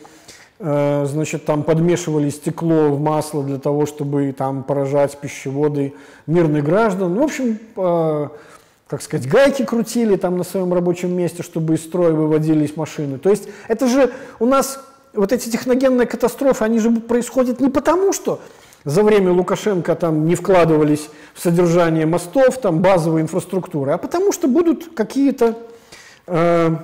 значит, 0.62 1.46
там 1.46 1.62
подмешивали 1.62 2.28
стекло 2.28 2.90
в 2.90 3.00
масло 3.00 3.42
для 3.42 3.56
того, 3.56 3.86
чтобы 3.86 4.30
там 4.36 4.62
поражать 4.62 5.16
пищеводы 5.18 5.94
мирных 6.26 6.64
граждан. 6.64 7.14
В 7.14 7.22
общем, 7.22 7.58
как 8.90 9.02
сказать, 9.02 9.28
гайки 9.28 9.64
крутили 9.64 10.16
там 10.16 10.36
на 10.36 10.42
своем 10.42 10.74
рабочем 10.74 11.16
месте, 11.16 11.44
чтобы 11.44 11.74
из 11.74 11.84
строя 11.84 12.10
выводились 12.10 12.76
машины. 12.76 13.18
То 13.18 13.30
есть 13.30 13.44
это 13.68 13.86
же 13.86 14.12
у 14.40 14.46
нас 14.46 14.80
вот 15.12 15.32
эти 15.32 15.48
техногенные 15.48 16.08
катастрофы, 16.08 16.64
они 16.64 16.80
же 16.80 16.90
происходят 16.90 17.60
не 17.60 17.68
потому, 17.68 18.12
что 18.12 18.40
за 18.84 19.04
время 19.04 19.30
Лукашенко 19.30 19.94
там 19.94 20.26
не 20.26 20.34
вкладывались 20.34 21.08
в 21.34 21.40
содержание 21.40 22.04
мостов, 22.04 22.60
там 22.60 22.82
базовой 22.82 23.20
инфраструктуры, 23.20 23.92
а 23.92 23.98
потому 23.98 24.32
что 24.32 24.48
будут 24.48 24.92
какие-то, 24.92 25.56
э, 26.26 26.74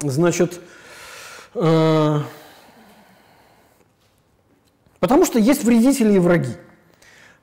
значит, 0.00 0.60
э, 1.54 2.18
потому 4.98 5.24
что 5.24 5.38
есть 5.38 5.62
вредители 5.62 6.14
и 6.14 6.18
враги. 6.18 6.54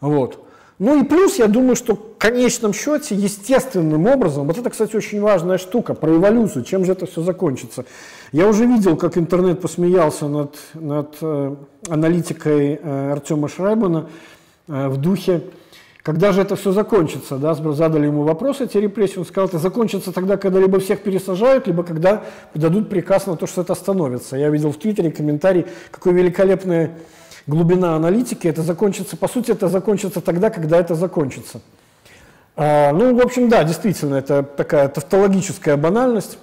Вот. 0.02 0.51
Ну 0.82 1.00
и 1.00 1.06
плюс, 1.06 1.38
я 1.38 1.46
думаю, 1.46 1.76
что 1.76 1.94
в 1.94 2.18
конечном 2.18 2.74
счете, 2.74 3.14
естественным 3.14 4.08
образом, 4.08 4.48
вот 4.48 4.58
это, 4.58 4.72
кстати, 4.72 4.96
очень 4.96 5.22
важная 5.22 5.60
штука 5.60 5.94
про 5.94 6.16
эволюцию, 6.16 6.66
чем 6.66 6.86
же 6.86 6.94
это 6.94 7.06
все 7.06 7.22
закончится. 7.22 7.86
Я 8.32 8.48
уже 8.48 8.66
видел, 8.66 8.98
как 8.98 9.16
интернет 9.16 9.62
посмеялся 9.62 10.28
над, 10.28 10.56
над 10.74 11.18
э, 11.22 11.56
аналитикой 11.88 12.80
э, 12.82 13.12
Артема 13.12 13.48
Шрайбана 13.48 14.10
э, 14.68 14.88
в 14.88 14.98
духе, 14.98 15.44
когда 16.02 16.32
же 16.32 16.42
это 16.42 16.56
все 16.56 16.72
закончится, 16.72 17.38
да, 17.38 17.54
задали 17.54 18.08
ему 18.08 18.24
вопрос 18.24 18.60
эти 18.60 18.78
репрессии, 18.78 19.20
он 19.20 19.26
сказал, 19.26 19.50
это 19.50 19.60
закончится 19.60 20.12
тогда, 20.12 20.36
когда 20.38 20.60
либо 20.60 20.80
всех 20.80 21.02
пересажают, 21.02 21.68
либо 21.68 21.84
когда 21.84 22.24
дадут 22.56 22.90
приказ 22.90 23.28
на 23.28 23.38
то, 23.38 23.46
что 23.46 23.62
это 23.62 23.74
остановится. 23.74 24.36
Я 24.36 24.50
видел 24.50 24.72
в 24.72 24.78
Твиттере 24.78 25.12
комментарий, 25.12 25.68
какой 25.92 26.14
великолепный 26.14 26.90
глубина 27.48 27.96
аналитики, 27.96 28.48
это 28.48 28.62
закончится, 28.62 29.18
по 29.18 29.28
сути, 29.28 29.52
это 29.52 29.68
закончится 29.68 30.22
тогда, 30.22 30.50
когда 30.50 30.78
это 30.80 30.96
закончится. 30.96 31.62
А, 32.56 32.92
ну, 32.92 33.16
в 33.16 33.22
общем, 33.22 33.50
да, 33.50 33.64
действительно, 33.64 34.16
это 34.16 34.44
такая 34.44 34.90
тавтологическая 34.90 35.78
банальность. 35.78 36.38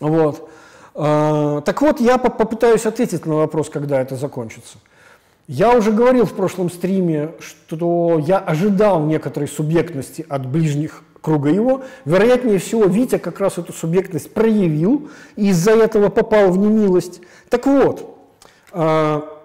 Вот. 0.00 0.48
А, 0.94 1.60
так 1.62 1.80
вот, 1.82 2.00
я 2.00 2.18
попытаюсь 2.18 2.86
ответить 2.86 3.26
на 3.26 3.36
вопрос, 3.36 3.70
когда 3.70 4.00
это 4.00 4.16
закончится. 4.16 4.78
Я 5.48 5.76
уже 5.76 5.92
говорил 5.92 6.26
в 6.26 6.34
прошлом 6.34 6.70
стриме, 6.70 7.30
что 7.38 8.18
я 8.18 8.38
ожидал 8.38 9.04
некоторой 9.04 9.48
субъектности 9.48 10.26
от 10.28 10.44
ближних 10.44 11.04
круга 11.20 11.50
его. 11.50 11.82
Вероятнее 12.04 12.58
всего, 12.58 12.84
Витя 12.86 13.18
как 13.18 13.38
раз 13.38 13.58
эту 13.58 13.72
субъектность 13.72 14.32
проявил 14.34 15.08
и 15.36 15.48
из-за 15.50 15.72
этого 15.72 16.08
попал 16.08 16.50
в 16.50 16.58
немилость. 16.58 17.20
Так 17.48 17.66
вот, 17.66 18.18
а, 18.72 19.35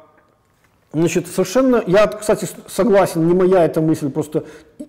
Значит, 0.93 1.27
совершенно, 1.27 1.81
я, 1.87 2.05
кстати, 2.07 2.47
согласен, 2.67 3.25
не 3.25 3.33
моя 3.33 3.63
эта 3.63 3.79
мысль, 3.79 4.09
просто 4.09 4.43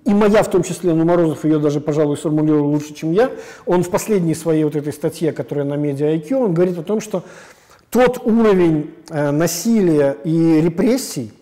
и 0.05 0.13
моя 0.13 0.43
в 0.43 0.51
том 0.51 0.65
числе, 0.65 0.95
но 0.95 1.05
Морозов 1.05 1.45
ее 1.45 1.61
даже, 1.61 1.81
пожалуй, 1.81 2.17
сформулировал 2.17 2.69
лучше, 2.71 2.93
чем 2.93 3.13
я. 3.13 3.31
Он 3.67 3.85
в 3.85 3.91
последней 3.91 4.35
своей 4.35 4.65
вот 4.65 4.75
этой 4.75 4.93
статье, 4.93 5.31
которая 5.31 5.65
на 5.65 5.75
медиа 5.75 6.17
IQ, 6.17 6.35
он 6.35 6.55
говорит 6.55 6.77
о 6.77 6.83
том, 6.83 7.01
что 7.01 7.23
тот 7.91 8.27
уровень 8.27 8.91
э, 9.11 9.31
насилия 9.31 10.17
и 10.25 10.61
репрессий, 10.61 11.33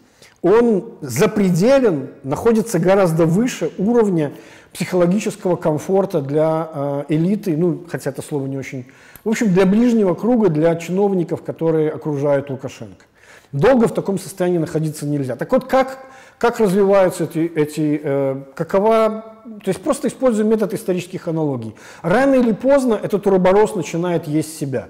он 0.43 0.93
запределен, 1.01 2.11
находится 2.23 2.79
гораздо 2.79 3.25
выше 3.25 3.71
уровня 3.79 4.33
психологического 4.75 5.57
комфорта 5.57 6.21
для 6.21 6.69
э, 6.73 7.05
элиты, 7.09 7.57
ну, 7.57 7.85
хотя 7.89 8.11
это 8.11 8.21
слово 8.21 8.47
не 8.47 8.59
очень... 8.59 8.87
В 9.25 9.29
общем, 9.31 9.53
для 9.55 9.65
ближнего 9.65 10.15
круга, 10.15 10.49
для 10.49 10.75
чиновников, 10.77 11.43
которые 11.43 11.91
окружают 11.91 12.51
Лукашенко. 12.51 13.05
Долго 13.53 13.89
в 13.89 13.95
таком 13.95 14.19
состоянии 14.19 14.59
находиться 14.59 15.07
нельзя. 15.07 15.35
Так 15.35 15.51
вот, 15.51 15.65
как, 15.65 15.99
как 16.39 16.61
развиваются 16.61 17.25
эти, 17.25 17.53
эти 17.55 18.01
э, 18.03 18.43
какова, 18.55 19.25
то 19.65 19.69
есть 19.69 19.83
просто 19.83 20.07
используем 20.07 20.49
метод 20.49 20.73
исторических 20.73 21.27
аналогий. 21.27 21.75
Рано 22.03 22.35
или 22.35 22.53
поздно 22.53 22.99
этот 23.03 23.27
уроборос 23.27 23.75
начинает 23.75 24.29
есть 24.29 24.57
себя. 24.57 24.89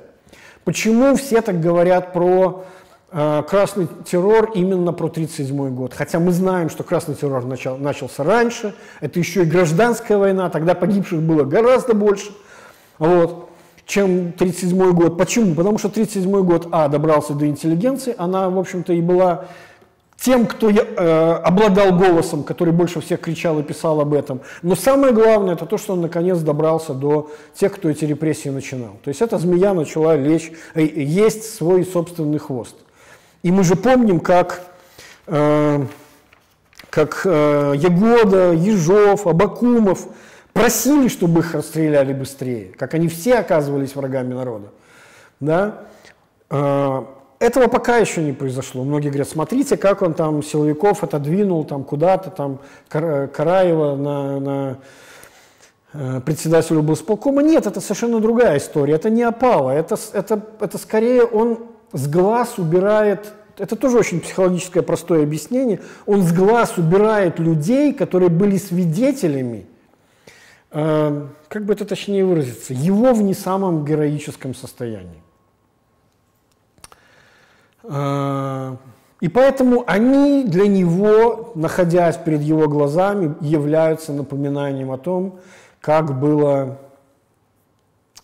Почему 0.65 1.17
все 1.17 1.41
так 1.41 1.59
говорят 1.59 2.13
про 2.13 2.67
э, 3.13 3.43
красный 3.49 3.89
террор 4.05 4.51
именно 4.55 4.93
про 4.93 5.07
1937 5.07 5.75
год? 5.75 5.95
Хотя 5.95 6.19
мы 6.19 6.31
знаем, 6.31 6.69
что 6.69 6.85
красный 6.85 7.15
террор 7.15 7.47
начал, 7.47 7.79
начался 7.79 8.25
раньше, 8.25 8.75
это 9.01 9.19
еще 9.19 9.45
и 9.45 9.47
гражданская 9.47 10.19
война, 10.19 10.51
тогда 10.51 10.75
погибших 10.75 11.23
было 11.23 11.45
гораздо 11.45 11.95
больше. 11.95 12.31
Вот 12.99 13.50
чем 13.91 14.33
1937 14.37 14.93
год. 14.93 15.19
Почему? 15.19 15.55
Потому 15.55 15.79
что 15.79 15.89
1937 15.89 16.45
год, 16.45 16.69
а, 16.71 16.87
добрался 16.87 17.35
до 17.35 17.47
интеллигенции, 17.47 18.15
она, 18.17 18.49
в 18.49 18.59
общем-то, 18.59 18.93
и 18.93 19.01
была 19.01 19.47
тем, 20.17 20.47
кто 20.47 20.71
э, 20.71 21.33
обладал 21.43 21.97
голосом, 21.97 22.45
который 22.45 22.73
больше 22.73 23.01
всех 23.01 23.21
кричал 23.21 23.59
и 23.59 23.63
писал 23.63 24.01
об 24.01 24.13
этом. 24.15 24.43
Но 24.63 24.77
самое 24.77 25.13
главное, 25.13 25.55
это 25.55 25.67
то, 25.67 25.77
что 25.77 25.95
он 25.95 26.03
наконец 26.03 26.39
добрался 26.39 26.93
до 26.93 27.31
тех, 27.55 27.75
кто 27.75 27.89
эти 27.89 28.05
репрессии 28.05 28.51
начинал. 28.51 28.97
То 29.03 29.09
есть 29.09 29.23
эта 29.23 29.39
змея 29.39 29.73
начала 29.75 30.15
лечь, 30.15 30.53
э, 30.75 30.83
есть 30.85 31.55
свой 31.57 31.85
собственный 31.85 32.39
хвост. 32.39 32.77
И 33.43 33.51
мы 33.51 33.65
же 33.65 33.75
помним, 33.75 34.21
как, 34.21 34.63
э, 35.27 35.85
как 36.91 37.23
э, 37.25 37.73
Ягода, 37.77 38.53
Ежов, 38.53 39.27
Абакумов– 39.27 40.07
просили, 40.53 41.09
чтобы 41.09 41.41
их 41.41 41.55
расстреляли 41.55 42.13
быстрее, 42.13 42.73
как 42.79 42.95
они 42.95 43.09
все 43.09 43.37
оказывались 43.37 43.95
врагами 43.95 44.35
народа. 44.35 44.69
Да? 45.41 45.85
А, 46.49 47.07
этого 47.39 47.69
пока 47.69 47.97
еще 47.97 48.23
не 48.23 48.33
произошло. 48.33 48.85
Многие 48.85 49.09
говорят, 49.09 49.29
смотрите, 49.29 49.77
как 49.77 50.03
он 50.03 50.15
там 50.15 50.43
силовиков 50.43 51.03
отодвинул 51.03 51.65
там 51.65 51.85
куда-то, 51.85 52.31
там 52.31 52.61
Караева 52.89 53.97
на, 53.97 54.41
на 54.41 54.79
э, 55.95 56.21
председателю 56.21 56.81
облсполкома. 56.81 57.43
Нет, 57.43 57.67
это 57.67 57.81
совершенно 57.81 58.21
другая 58.21 58.59
история. 58.59 58.95
Это 58.95 59.09
не 59.09 59.23
опала. 59.23 59.71
Это, 59.71 59.97
это, 60.13 60.43
это 60.61 60.77
скорее 60.77 61.25
он 61.25 61.61
с 61.93 62.07
глаз 62.07 62.59
убирает 62.59 63.33
это 63.59 63.77
тоже 63.77 63.99
очень 63.99 64.21
психологическое 64.21 64.81
простое 64.81 65.23
объяснение. 65.23 65.81
Он 66.07 66.23
с 66.23 66.33
глаз 66.33 66.79
убирает 66.79 67.39
людей, 67.39 67.93
которые 67.93 68.31
были 68.31 68.57
свидетелями 68.57 69.67
Эм, 70.73 71.31
как 71.49 71.65
бы 71.65 71.73
это 71.73 71.85
точнее 71.85 72.25
выразиться, 72.25 72.75
его 72.75 73.13
в 73.13 73.23
не 73.23 73.35
самом 73.35 73.85
героическом 73.85 74.55
состоянии. 74.55 75.23
Э, 77.83 78.77
и 79.21 79.29
поэтому 79.29 79.83
они 79.87 80.45
для 80.45 80.69
него, 80.69 81.53
находясь 81.57 82.17
перед 82.17 82.41
его 82.41 82.69
глазами, 82.69 83.35
являются 83.41 84.13
напоминанием 84.13 84.93
о 84.93 84.99
том, 84.99 85.41
как 85.81 86.21
было 86.21 86.79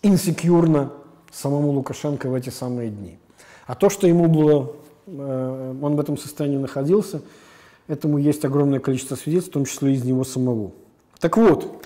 инсекьюрно 0.03 0.93
самому 1.33 1.71
Лукашенко 1.73 2.29
в 2.29 2.35
эти 2.35 2.51
самые 2.51 2.91
дни. 2.91 3.19
А 3.67 3.75
то, 3.75 3.91
что 3.91 4.07
ему 4.07 4.29
было, 4.29 4.73
э, 5.07 5.75
он 5.83 5.97
в 5.97 6.01
этом 6.01 6.17
состоянии 6.17 6.59
находился, 6.59 7.23
этому 7.89 8.19
есть 8.19 8.45
огромное 8.45 8.79
количество 8.79 9.17
свидетельств, 9.17 9.51
в 9.51 9.55
том 9.55 9.65
числе 9.65 9.95
из 9.95 10.05
него 10.05 10.23
самого. 10.23 10.71
Так 11.19 11.37
вот, 11.37 11.86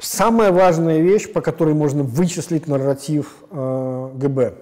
самая 0.00 0.52
важная 0.52 1.00
вещь, 1.00 1.32
по 1.32 1.40
которой 1.40 1.74
можно 1.74 2.02
вычислить 2.02 2.66
нарратив 2.66 3.36
э, 3.50 4.10
ГБ, 4.14 4.54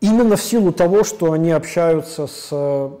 именно 0.00 0.36
в 0.36 0.42
силу 0.42 0.72
того, 0.72 1.04
что 1.04 1.32
они 1.32 1.50
общаются 1.50 2.26
с 2.26 2.50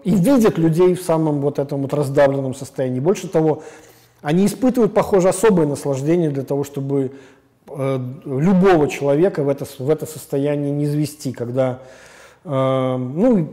и 0.04 0.14
видят 0.14 0.58
людей 0.58 0.94
в 0.94 1.02
самом 1.02 1.40
вот 1.40 1.58
этом 1.58 1.82
вот 1.82 1.94
раздавленном 1.94 2.54
состоянии. 2.54 3.00
Больше 3.00 3.28
того, 3.28 3.62
они 4.22 4.46
испытывают, 4.46 4.94
похоже, 4.94 5.28
особое 5.28 5.66
наслаждение 5.66 6.30
для 6.30 6.42
того, 6.42 6.64
чтобы 6.64 7.12
э, 7.68 8.00
любого 8.24 8.88
человека 8.88 9.42
в 9.42 9.48
это, 9.48 9.64
в 9.78 9.90
это 9.90 10.06
состояние 10.06 10.72
не 10.72 10.84
извести, 10.84 11.32
когда, 11.32 11.80
э, 12.44 12.96
ну, 12.96 13.52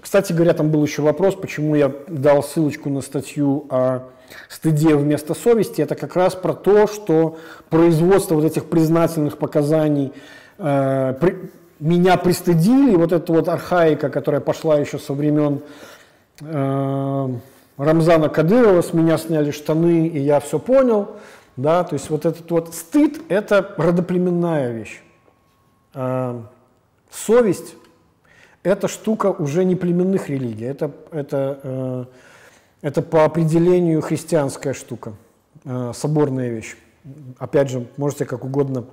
кстати 0.00 0.32
говоря, 0.32 0.54
там 0.54 0.70
был 0.70 0.84
еще 0.84 1.02
вопрос, 1.02 1.34
почему 1.34 1.74
я 1.74 1.92
дал 2.08 2.42
ссылочку 2.42 2.88
на 2.88 3.00
статью 3.00 3.66
о 3.70 4.08
стыде 4.48 4.94
вместо 4.96 5.34
совести. 5.34 5.82
Это 5.82 5.94
как 5.94 6.16
раз 6.16 6.34
про 6.34 6.54
то, 6.54 6.86
что 6.86 7.38
производство 7.68 8.34
вот 8.34 8.44
этих 8.44 8.66
признательных 8.66 9.38
показаний 9.38 10.12
э, 10.58 11.14
при, 11.20 11.50
меня 11.80 12.16
пристыдили, 12.16 12.96
вот 12.96 13.12
эта 13.12 13.32
вот 13.32 13.48
архаика, 13.48 14.08
которая 14.08 14.40
пошла 14.40 14.78
еще 14.78 14.98
со 14.98 15.12
времен 15.12 15.60
э, 16.40 17.28
Рамзана 17.76 18.28
Кадырова, 18.28 18.82
с 18.82 18.92
меня 18.92 19.18
сняли 19.18 19.50
штаны, 19.50 20.06
и 20.06 20.20
я 20.20 20.40
все 20.40 20.58
понял. 20.58 21.16
Да, 21.56 21.84
то 21.84 21.94
есть 21.94 22.08
вот 22.08 22.24
этот 22.24 22.50
вот 22.50 22.74
стыд– 22.74 23.20
это 23.28 23.74
родоплеменная 23.76 24.72
вещь. 24.72 25.02
Э, 25.92 26.40
совесть 27.10 27.74
эта 28.62 28.88
штука 28.88 29.26
уже 29.30 29.64
не 29.64 29.74
племенных 29.74 30.28
религий, 30.28 30.64
это, 30.64 30.92
это, 31.10 31.58
э, 31.62 32.04
это 32.82 33.02
по 33.02 33.24
определению 33.24 34.00
христианская 34.02 34.72
штука, 34.72 35.14
э, 35.64 35.92
соборная 35.94 36.50
вещь. 36.50 36.76
Опять 37.38 37.70
же, 37.70 37.86
можете 37.96 38.24
как 38.24 38.44
угодно 38.44 38.84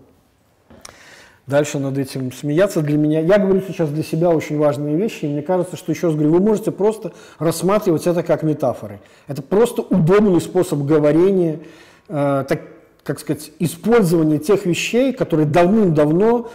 дальше 1.50 1.80
над 1.80 1.98
этим 1.98 2.32
смеяться. 2.32 2.82
Для 2.82 2.98
меня, 2.98 3.20
я 3.20 3.38
говорю 3.38 3.62
сейчас 3.62 3.90
для 3.90 4.04
себя 4.04 4.30
очень 4.30 4.58
важные 4.58 4.96
вещи, 4.96 5.26
и 5.26 5.28
мне 5.28 5.42
кажется, 5.42 5.76
что, 5.76 5.92
еще 5.92 6.08
раз 6.08 6.16
говорю, 6.16 6.34
вы 6.34 6.40
можете 6.40 6.72
просто 6.72 7.12
рассматривать 7.40 8.08
это 8.08 8.24
как 8.24 8.44
метафоры. 8.44 9.00
Это 9.28 9.42
просто 9.42 9.82
удобный 9.82 10.42
способ 10.42 10.80
говорения, 10.80 11.60
э, 12.08 12.46
так, 12.48 12.62
как 13.04 13.20
сказать, 13.20 13.52
использования 13.60 14.40
тех 14.40 14.66
вещей, 14.66 15.14
которые 15.14 15.48
давным-давно 15.48 16.50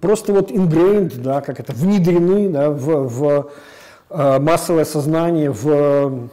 просто 0.00 0.32
вот 0.32 0.50
ingrained, 0.50 1.20
да, 1.20 1.40
как 1.40 1.60
это, 1.60 1.72
внедрены 1.72 2.48
да, 2.48 2.70
в, 2.70 3.08
в 3.08 3.50
э, 4.10 4.38
массовое 4.40 4.84
сознание, 4.84 5.50
в 5.50 6.28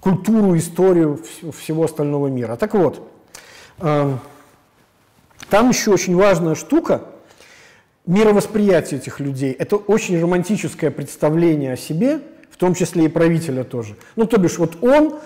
культуру, 0.00 0.56
историю 0.56 1.20
всего 1.56 1.84
остального 1.84 2.28
мира. 2.28 2.56
Так 2.56 2.74
вот, 2.74 3.08
э, 3.80 4.16
там 5.48 5.68
еще 5.68 5.92
очень 5.92 6.16
важная 6.16 6.54
штука, 6.54 7.02
мировосприятие 8.06 9.00
этих 9.00 9.20
людей. 9.20 9.52
Это 9.52 9.76
очень 9.76 10.20
романтическое 10.20 10.90
представление 10.90 11.74
о 11.74 11.76
себе, 11.76 12.20
в 12.50 12.56
том 12.56 12.74
числе 12.74 13.04
и 13.04 13.08
правителя 13.08 13.64
тоже. 13.64 13.96
Ну, 14.16 14.26
то 14.26 14.38
бишь, 14.38 14.58
вот 14.58 14.82
он, 14.82 15.18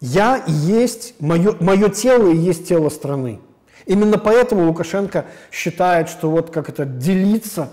я 0.00 0.36
и 0.36 0.52
есть, 0.52 1.14
мое, 1.20 1.56
мое 1.60 1.88
тело 1.88 2.30
и 2.30 2.36
есть 2.36 2.68
тело 2.68 2.88
страны. 2.88 3.40
Именно 3.86 4.18
поэтому 4.18 4.66
Лукашенко 4.66 5.26
считает, 5.50 6.08
что 6.08 6.30
вот 6.30 6.50
как 6.50 6.68
это 6.68 6.84
делиться, 6.84 7.68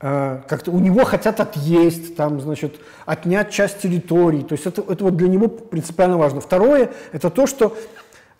э, 0.00 0.40
как-то 0.48 0.70
у 0.70 0.78
него 0.78 1.04
хотят 1.04 1.40
отъесть, 1.40 2.16
там, 2.16 2.40
значит, 2.40 2.76
отнять 3.06 3.50
часть 3.50 3.80
территорий. 3.82 4.42
То 4.42 4.52
есть 4.52 4.66
это, 4.66 4.82
это 4.88 5.04
вот 5.04 5.16
для 5.16 5.28
него 5.28 5.48
принципиально 5.48 6.18
важно. 6.18 6.40
Второе– 6.40 6.90
это 7.12 7.30
то, 7.30 7.46
что 7.46 7.76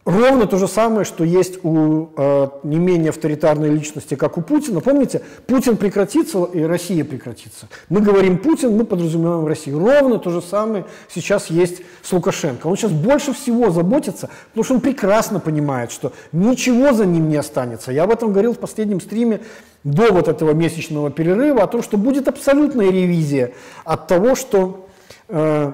Ровно 0.06 0.47
то 0.47 0.56
же 0.56 0.66
самое, 0.66 1.05
что 1.05 1.24
есть 1.24 1.62
у 1.62 2.09
э, 2.16 2.48
не 2.62 2.78
менее 2.78 3.10
авторитарной 3.10 3.68
личности, 3.68 4.14
как 4.14 4.39
у 4.39 4.40
Путина. 4.40 4.81
Помните, 4.81 5.20
Путин 5.47 5.77
прекратится, 5.77 6.44
и 6.44 6.62
Россия 6.62 7.05
прекратится. 7.05 7.68
Мы 7.90 8.01
говорим 8.01 8.39
Путин, 8.39 8.74
мы 8.74 8.86
подразумеваем 8.86 9.47
Россию. 9.47 9.78
Ровно 9.78 10.18
то 10.18 10.31
же 10.31 10.40
самое 10.40 10.86
сейчас 11.12 11.48
есть 11.51 11.82
с 12.02 12.10
Лукашенко. 12.12 12.66
Он 12.66 12.78
сейчас 12.78 12.93
больше 12.93 13.35
всего 13.35 13.68
заботится, 13.70 14.31
потому 14.48 14.64
что 14.64 14.74
он 14.74 14.81
прекрасно 14.81 15.39
понимает, 15.39 15.93
что 15.93 16.14
ничего 16.32 16.94
за 16.94 17.05
ним 17.05 17.28
не 17.28 17.36
останется. 17.36 17.93
Я 17.93 18.05
об 18.05 18.10
этом 18.10 18.32
говорил 18.32 18.55
в 18.55 18.59
последнем 18.59 19.02
стриме 19.02 19.40
до 19.85 20.12
вот 20.12 20.28
этого 20.28 20.52
месячного 20.52 21.10
перерыва, 21.10 21.62
о 21.62 21.66
том, 21.66 21.82
что 21.82 21.98
будет 21.98 22.27
абсолютная 22.27 22.90
ревизия 22.90 23.52
от 23.85 24.06
того, 24.06 24.35
что, 24.35 24.89
э, 25.28 25.72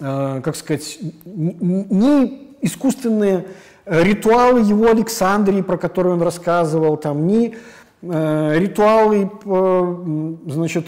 э, 0.00 0.40
как 0.42 0.56
сказать, 0.56 0.98
не 1.24 2.51
искусственные 2.62 3.46
э, 3.84 4.02
ритуалы 4.02 4.60
его 4.60 4.88
Александрии, 4.88 5.60
про 5.60 5.76
которые 5.76 6.14
он 6.14 6.22
рассказывал, 6.22 6.96
там, 6.96 7.26
ни 7.26 7.56
э, 8.02 8.58
ритуалы, 8.58 9.30
э, 9.44 10.34
значит, 10.46 10.86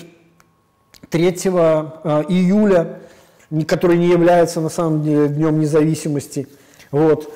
3 1.11 1.27
э, 1.27 1.31
июля, 2.29 3.01
который 3.67 3.99
не 3.99 4.09
является 4.09 4.61
на 4.61 4.71
самом 4.71 5.03
деле 5.03 5.29
Днем 5.29 5.61
независимости, 5.61 6.49
вот, 6.91 7.33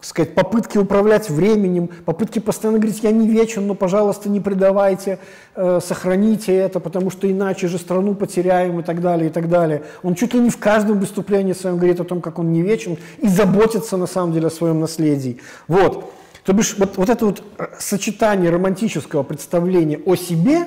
сказать, 0.00 0.34
попытки 0.34 0.78
управлять 0.78 1.28
временем, 1.30 1.88
попытки 2.04 2.38
постоянно 2.38 2.78
говорить, 2.78 3.02
я 3.02 3.10
не 3.10 3.28
вечен, 3.28 3.66
но, 3.66 3.74
пожалуйста, 3.74 4.28
не 4.28 4.40
предавайте, 4.40 5.18
э, 5.54 5.80
сохраните 5.82 6.54
это, 6.54 6.80
потому 6.80 7.10
что 7.10 7.30
иначе 7.30 7.68
же 7.68 7.78
страну 7.78 8.14
потеряем 8.14 8.80
и 8.80 8.82
так 8.82 9.00
далее, 9.00 9.28
и 9.28 9.32
так 9.32 9.48
далее. 9.48 9.82
Он 10.02 10.14
чуть 10.14 10.34
ли 10.34 10.40
не 10.40 10.50
в 10.50 10.58
каждом 10.58 11.00
выступлении 11.00 11.52
своем 11.52 11.76
говорит 11.76 12.00
о 12.00 12.04
том, 12.04 12.20
как 12.20 12.38
он 12.38 12.52
не 12.52 12.62
вечен 12.62 12.96
и 13.18 13.28
заботится, 13.28 13.96
на 13.96 14.06
самом 14.06 14.32
деле, 14.32 14.46
о 14.46 14.50
своем 14.50 14.80
наследии. 14.80 15.38
Вот. 15.68 16.12
То 16.44 16.54
бишь, 16.54 16.76
вот, 16.78 16.96
вот 16.96 17.08
это 17.10 17.26
вот 17.26 17.42
э, 17.58 17.66
сочетание 17.78 18.50
романтического 18.50 19.22
представления 19.22 19.98
о 20.06 20.16
себе 20.16 20.66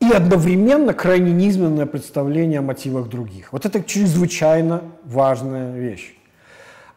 и 0.00 0.10
одновременно 0.12 0.94
крайне 0.94 1.32
низменное 1.32 1.86
представление 1.86 2.60
о 2.60 2.62
мотивах 2.62 3.08
других. 3.08 3.52
Вот 3.52 3.66
это 3.66 3.82
чрезвычайно 3.82 4.82
важная 5.04 5.76
вещь. 5.76 6.16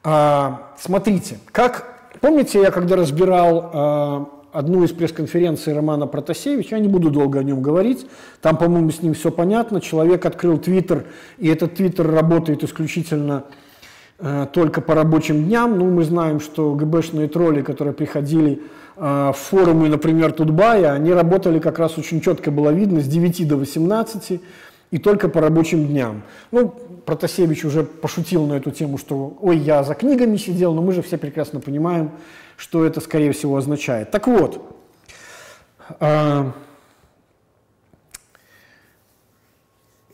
А, 0.03 0.73
смотрите, 0.77 1.39
как 1.51 1.93
помните, 2.19 2.61
я 2.61 2.71
когда 2.71 2.95
разбирал 2.95 3.69
а, 3.73 4.29
одну 4.53 4.83
из 4.83 4.91
пресс-конференций 4.91 5.73
Романа 5.73 6.07
Протасевича, 6.07 6.75
я 6.75 6.81
не 6.81 6.87
буду 6.87 7.09
долго 7.09 7.39
о 7.39 7.43
нем 7.43 7.61
говорить, 7.61 8.05
там, 8.41 8.57
по-моему, 8.57 8.91
с 8.91 9.01
ним 9.01 9.13
все 9.13 9.31
понятно, 9.31 9.81
человек 9.81 10.25
открыл 10.25 10.57
Твиттер, 10.57 11.05
и 11.37 11.47
этот 11.47 11.75
Твиттер 11.75 12.09
работает 12.09 12.63
исключительно 12.63 13.45
э, 14.19 14.47
только 14.53 14.81
по 14.81 14.93
рабочим 14.93 15.45
дням. 15.45 15.77
Ну, 15.77 15.89
мы 15.89 16.03
знаем, 16.03 16.39
что 16.39 16.73
ГБшные 16.75 17.27
тролли, 17.27 17.61
которые 17.61 17.93
приходили 17.93 18.61
э, 18.95 19.31
в 19.33 19.37
форумы, 19.37 19.89
например, 19.89 20.33
Тутбая, 20.33 20.93
они 20.93 21.11
работали 21.11 21.59
как 21.59 21.79
раз 21.79 21.97
очень 21.97 22.21
четко 22.21 22.51
было 22.51 22.69
видно 22.69 23.01
с 23.01 23.07
9 23.07 23.47
до 23.47 23.57
18, 23.57 24.39
и 24.91 24.97
только 24.99 25.27
по 25.27 25.41
рабочим 25.41 25.87
дням. 25.87 26.21
Ну, 26.51 26.71
Протасевич 27.05 27.65
уже 27.65 27.83
пошутил 27.83 28.45
на 28.45 28.53
эту 28.53 28.71
тему, 28.71 28.97
что 28.97 29.37
«Ой, 29.41 29.57
я 29.57 29.83
за 29.83 29.93
книгами 29.93 30.37
сидел», 30.37 30.73
но 30.73 30.81
мы 30.81 30.93
же 30.93 31.01
все 31.01 31.17
прекрасно 31.17 31.59
понимаем, 31.59 32.11
что 32.57 32.85
это, 32.85 33.01
скорее 33.01 33.31
всего, 33.33 33.57
означает. 33.57 34.11
Так 34.11 34.27
вот, 34.27 34.61
э, 35.99 36.51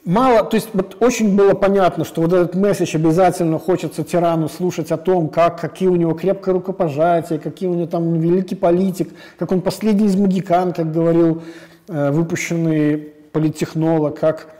мало, 0.03 0.43
то 0.43 0.55
есть 0.55 0.69
вот 0.73 0.97
очень 0.99 1.35
было 1.35 1.53
понятно, 1.53 2.05
что 2.05 2.21
вот 2.21 2.33
этот 2.33 2.55
месседж 2.55 2.95
обязательно 2.95 3.59
хочется 3.59 4.03
тирану 4.03 4.49
слушать 4.49 4.91
о 4.91 4.97
том, 4.97 5.29
как, 5.29 5.61
какие 5.61 5.89
у 5.89 5.95
него 5.95 6.13
крепкое 6.13 6.55
рукопожатие, 6.55 7.37
какие 7.37 7.69
у 7.69 7.75
него 7.75 7.87
там 7.87 8.19
великий 8.19 8.55
политик, 8.55 9.09
как 9.37 9.51
он 9.51 9.61
последний 9.61 10.07
из 10.07 10.15
магикан, 10.15 10.73
как 10.73 10.91
говорил 10.91 11.43
э, 11.87 12.11
выпущенный 12.11 12.97
политтехнолог, 13.31 14.19
как 14.19 14.58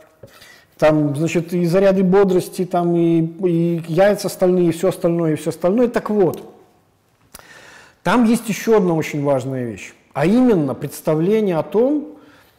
там, 0.80 1.14
значит, 1.14 1.52
и 1.52 1.66
заряды 1.66 2.02
бодрости, 2.02 2.64
там, 2.64 2.96
и, 2.96 3.20
и 3.20 3.82
яйца 3.86 4.30
стальные, 4.30 4.70
и 4.70 4.72
все 4.72 4.88
остальное, 4.88 5.34
и 5.34 5.36
все 5.36 5.50
остальное. 5.50 5.88
Так 5.88 6.08
вот, 6.08 6.54
там 8.02 8.24
есть 8.24 8.48
еще 8.48 8.78
одна 8.78 8.94
очень 8.94 9.22
важная 9.22 9.66
вещь, 9.66 9.92
а 10.14 10.24
именно 10.24 10.74
представление 10.74 11.58
о 11.58 11.62
том, 11.62 12.16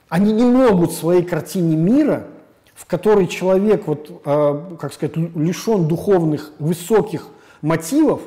они 0.08 0.34
не 0.34 0.44
могут 0.44 0.94
своей 0.94 1.24
картине 1.24 1.76
мира, 1.76 2.28
в 2.76 2.86
которой 2.86 3.26
человек, 3.26 3.88
вот, 3.88 4.22
э, 4.24 4.62
как 4.80 4.94
сказать, 4.94 5.18
лишен 5.18 5.88
духовных 5.88 6.52
высоких 6.60 7.26
мотивов, 7.64 8.22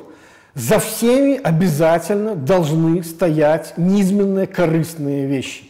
за 0.55 0.79
всеми 0.79 1.39
обязательно 1.41 2.35
должны 2.35 3.01
стоять 3.01 3.75
низменные 3.77 4.45
корыстные 4.45 5.25
вещи. 5.25 5.69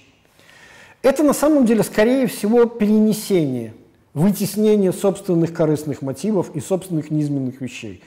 Это 1.04 1.22
на 1.22 1.34
самом 1.34 1.68
деле, 1.68 1.84
скорее 1.84 2.26
всего, 2.26 2.66
перенесение– 2.66 3.76
вытеснение 4.16 4.92
собственных 4.94 5.54
корыстных 5.54 6.02
мотивов 6.02 6.56
и 6.56 6.62
собственных 6.62 7.12
низменных 7.12 7.62
вещей. 7.62 8.02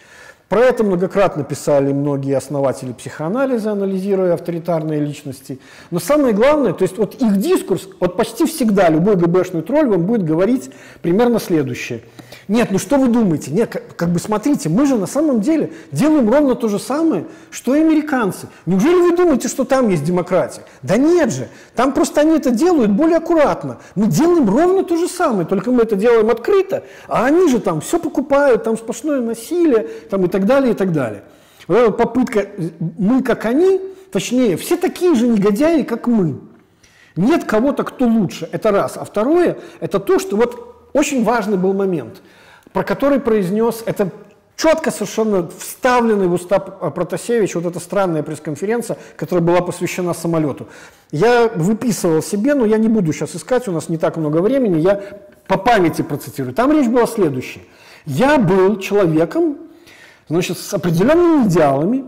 Про 0.49 0.61
это 0.61 0.83
многократно 0.83 1.45
писали 1.45 1.93
многие 1.93 2.35
основатели 2.35 2.93
психоанализа, 2.93 3.73
анализируя 3.73 4.33
авторитарные 4.33 4.99
личности. 4.99 5.59
Но 5.91 6.01
самое 6.01 6.33
главное, 6.33 6.73
то 6.73 6.85
есть 6.85 6.97
вот 6.97 7.15
их 7.17 7.37
дискурс, 7.37 7.87
вот 8.01 8.17
почти 8.17 8.47
всегда 8.47 8.89
любой 8.89 9.17
ГБшный 9.17 9.61
тролль 9.61 9.89
вам 9.89 10.07
будет 10.07 10.25
говорить 10.25 10.71
примерно 11.03 11.39
следующее. 11.39 12.01
Нет, 12.49 12.71
ну 12.71 12.79
что 12.79 12.97
вы 12.97 13.09
думаете? 13.09 13.51
Нет, 13.51 13.71
как, 13.71 13.95
как 13.95 14.09
бы 14.09 14.19
смотрите, 14.19 14.71
мы 14.71 14.87
же 14.87 14.97
на 14.97 15.07
самом 15.07 15.43
деле 15.43 15.71
делаем 15.93 16.31
ровно 16.33 16.55
то 16.55 16.69
же 16.69 16.79
самое, 16.79 17.27
что 17.51 17.75
и 17.75 17.81
американцы. 17.81 18.49
Неужели 18.65 18.95
вы 18.95 19.15
думаете, 19.15 19.49
что 19.49 19.65
там 19.65 19.91
есть 19.91 20.03
демократия? 20.03 20.63
Да 20.81 20.97
нет 20.97 21.31
же, 21.31 21.49
там 21.75 21.93
просто 21.93 22.23
они 22.23 22.39
это 22.39 22.51
делают 22.51 22.91
более 22.91 23.19
аккуратно. 23.19 23.81
Мы 23.95 24.07
делаем 24.07 24.49
ровно 24.49 24.83
то 24.83 24.97
же 24.97 25.09
самое, 25.09 25.47
только 25.47 25.71
мы 25.71 25.83
это 25.83 25.95
делаем 25.95 26.31
открыто, 26.31 26.85
а 27.07 27.27
они 27.27 27.51
же 27.51 27.61
там 27.61 27.83
все 27.83 27.99
покупают, 27.99 28.65
там 28.65 28.79
сплошное 28.79 29.21
насилие, 29.21 29.87
там 30.09 30.25
так 30.38 30.38
так 30.39 30.47
далее, 30.47 30.73
и 30.73 30.75
так 30.75 30.93
далее. 30.93 31.25
Вот 31.67 31.77
эта 31.77 31.91
попытка, 31.91 32.47
мы 32.99 33.23
как 33.23 33.45
они, 33.45 33.81
точнее, 34.11 34.57
все 34.57 34.77
такие 34.77 35.15
же 35.15 35.27
негодяи, 35.27 35.83
как 35.83 36.07
мы. 36.07 36.41
Нет 37.17 37.45
кого-то, 37.45 37.85
кто 37.85 38.07
лучше. 38.07 38.49
Это 38.53 38.71
раз. 38.71 38.97
А 38.97 39.05
второе, 39.05 39.59
это 39.81 39.99
то, 39.99 40.19
что 40.19 40.37
вот 40.37 40.91
очень 40.93 41.25
важный 41.25 41.57
был 41.57 41.75
момент, 41.75 42.23
про 42.73 42.85
который 42.85 43.21
произнес, 43.21 43.83
это 43.85 44.11
четко 44.57 44.91
совершенно 44.91 45.49
вставленный 45.49 46.27
в 46.27 46.33
уста 46.35 46.59
Протасевич 46.59 47.55
вот 47.55 47.67
эта 47.67 47.81
странная 47.81 48.23
пресс-конференция, 48.23 48.97
которая 49.17 49.45
была 49.45 49.61
посвящена 49.61 50.15
самолету. 50.15 50.69
Я 51.11 51.49
выписывал 51.49 52.23
себе, 52.23 52.55
но 52.55 52.67
я 52.67 52.79
не 52.79 52.89
буду 52.89 53.13
сейчас 53.13 53.35
искать, 53.37 53.69
у 53.69 53.73
нас 53.73 53.89
не 53.89 53.99
так 53.99 54.17
много 54.17 54.39
времени, 54.39 54.81
я 54.81 55.03
по 55.47 55.59
памяти 55.59 56.03
процитирую. 56.03 56.55
Там 56.55 56.73
речь 56.73 56.89
была 56.89 57.07
следующая. 57.07 57.61
Я 58.05 58.39
был 58.39 58.79
человеком, 58.79 59.59
значит, 60.29 60.59
с 60.59 60.75
определенными 60.75 61.47
идеалами, 61.47 62.05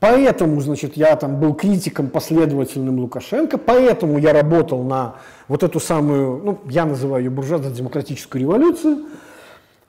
поэтому, 0.00 0.60
значит, 0.60 0.96
я 0.96 1.16
там 1.16 1.40
был 1.40 1.54
критиком 1.54 2.08
последовательным 2.08 3.00
Лукашенко, 3.00 3.58
поэтому 3.58 4.18
я 4.18 4.32
работал 4.32 4.82
на 4.82 5.14
вот 5.48 5.62
эту 5.62 5.80
самую, 5.80 6.40
ну, 6.44 6.58
я 6.68 6.84
называю 6.84 7.24
ее 7.24 7.30
буржуазно-демократическую 7.30 8.42
революцию, 8.42 9.04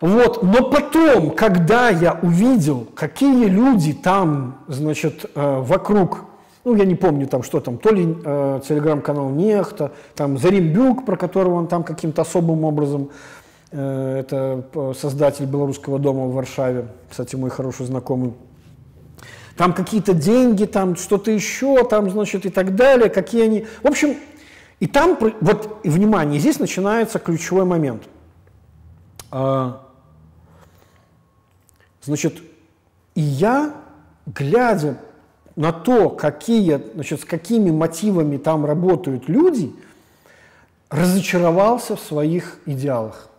вот. 0.01 0.43
Но 0.43 0.69
потом, 0.69 1.31
когда 1.31 1.89
я 1.89 2.19
увидел, 2.21 2.87
какие 2.93 3.45
люди 3.45 3.93
там, 3.93 4.57
значит, 4.67 5.31
э, 5.33 5.59
вокруг, 5.61 6.25
ну, 6.65 6.75
я 6.75 6.83
не 6.83 6.95
помню 6.95 7.25
там, 7.25 7.41
что 7.41 7.61
там, 7.61 7.77
то 7.77 7.89
ли 7.89 8.13
э, 8.25 8.59
телеграм-канал 8.67 9.29
Нехта, 9.29 9.93
там 10.15 10.37
Заримбюк, 10.37 11.05
про 11.05 11.15
которого 11.15 11.55
он 11.55 11.67
там 11.67 11.85
каким-то 11.85 12.23
особым 12.23 12.65
образом 12.65 13.11
это 13.73 14.93
создатель 14.95 15.45
Белорусского 15.45 15.97
дома 15.97 16.25
в 16.27 16.33
Варшаве, 16.33 16.87
кстати, 17.09 17.35
мой 17.35 17.49
хороший 17.49 17.87
знакомый. 17.87 18.33
Там 19.57 19.73
какие-то 19.73 20.13
деньги, 20.13 20.65
там 20.65 20.95
что-то 20.95 21.31
еще, 21.31 21.83
там, 21.83 22.09
значит, 22.09 22.45
и 22.45 22.49
так 22.49 22.75
далее, 22.75 23.09
какие 23.09 23.43
они... 23.43 23.65
В 23.81 23.87
общем, 23.87 24.15
и 24.79 24.87
там, 24.87 25.17
вот, 25.41 25.79
внимание, 25.83 26.39
здесь 26.39 26.59
начинается 26.59 27.19
ключевой 27.19 27.65
момент. 27.65 28.03
А, 29.31 29.87
значит, 32.03 32.37
и 33.15 33.21
я, 33.21 33.73
глядя 34.25 34.97
на 35.55 35.71
то, 35.71 36.09
какие, 36.09 36.81
значит, 36.93 37.21
с 37.21 37.25
какими 37.25 37.71
мотивами 37.71 38.37
там 38.37 38.65
работают 38.65 39.29
люди, 39.29 39.73
разочаровался 40.89 41.95
в 41.95 41.99
своих 41.99 42.59
идеалах. 42.65 43.29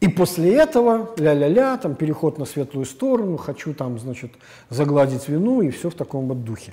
И 0.00 0.08
после 0.08 0.56
этого 0.56 1.14
ля-ля-ля, 1.18 1.76
там 1.76 1.94
переход 1.94 2.38
на 2.38 2.46
светлую 2.46 2.86
сторону, 2.86 3.36
хочу 3.36 3.74
там, 3.74 3.98
значит, 3.98 4.32
загладить 4.70 5.28
вину 5.28 5.60
и 5.60 5.70
все 5.70 5.90
в 5.90 5.94
таком 5.94 6.26
вот 6.26 6.42
духе. 6.42 6.72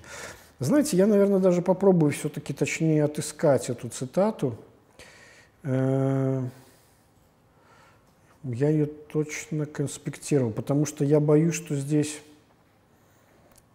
Знаете, 0.60 0.96
я, 0.96 1.08
наверное, 1.08 1.40
даже 1.40 1.62
попробую 1.62 2.14
все-таки 2.14 2.54
точнее 2.54 3.04
отыскать 3.04 3.70
эту 3.70 3.90
цитату. 3.90 4.56
Э, 5.64 6.42
Я 8.44 8.70
ее 8.70 8.86
точно 8.86 9.66
конспектировал, 9.66 10.52
потому 10.52 10.86
что 10.86 11.04
я 11.04 11.20
боюсь, 11.20 11.54
что 11.54 11.76
здесь, 11.76 12.22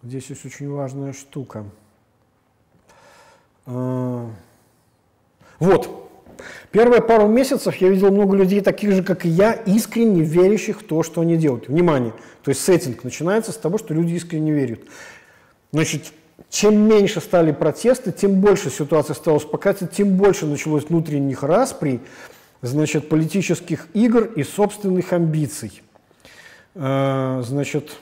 здесь 0.02 0.30
есть 0.30 0.46
очень 0.46 0.70
важная 0.70 1.12
штука. 1.12 1.66
А, 3.66 4.30
вот. 5.58 6.01
Первые 6.70 7.02
пару 7.02 7.28
месяцев 7.28 7.76
я 7.76 7.88
видел 7.88 8.10
много 8.10 8.36
людей, 8.36 8.60
таких 8.60 8.92
же, 8.92 9.02
как 9.02 9.24
и 9.26 9.28
я, 9.28 9.52
искренне 9.52 10.22
верящих 10.22 10.80
в 10.80 10.84
то, 10.84 11.02
что 11.02 11.20
они 11.20 11.36
делают. 11.36 11.68
Внимание! 11.68 12.12
То 12.42 12.50
есть 12.50 12.62
сеттинг 12.62 13.04
начинается 13.04 13.52
с 13.52 13.56
того, 13.56 13.78
что 13.78 13.94
люди 13.94 14.14
искренне 14.14 14.52
верят. 14.52 14.80
Значит, 15.72 16.12
чем 16.50 16.76
меньше 16.88 17.20
стали 17.20 17.52
протесты, 17.52 18.12
тем 18.12 18.40
больше 18.40 18.70
ситуация 18.70 19.14
стала 19.14 19.36
успокаиваться, 19.36 19.86
тем 19.86 20.16
больше 20.16 20.46
началось 20.46 20.84
внутренних 20.84 21.42
расприй, 21.42 22.00
значит, 22.60 23.08
политических 23.08 23.86
игр 23.94 24.24
и 24.24 24.42
собственных 24.42 25.12
амбиций. 25.12 25.82
А, 26.74 27.42
значит, 27.42 27.96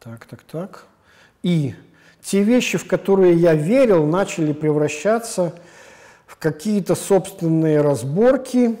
так, 0.00 0.26
так, 0.26 0.42
так. 0.42 0.86
И 1.42 1.74
те 2.22 2.42
вещи, 2.42 2.78
в 2.78 2.86
которые 2.86 3.34
я 3.34 3.54
верил, 3.54 4.06
начали 4.06 4.52
превращаться 4.52 5.50
в 5.50 5.54
какие-то 6.44 6.94
собственные 6.94 7.80
разборки, 7.80 8.78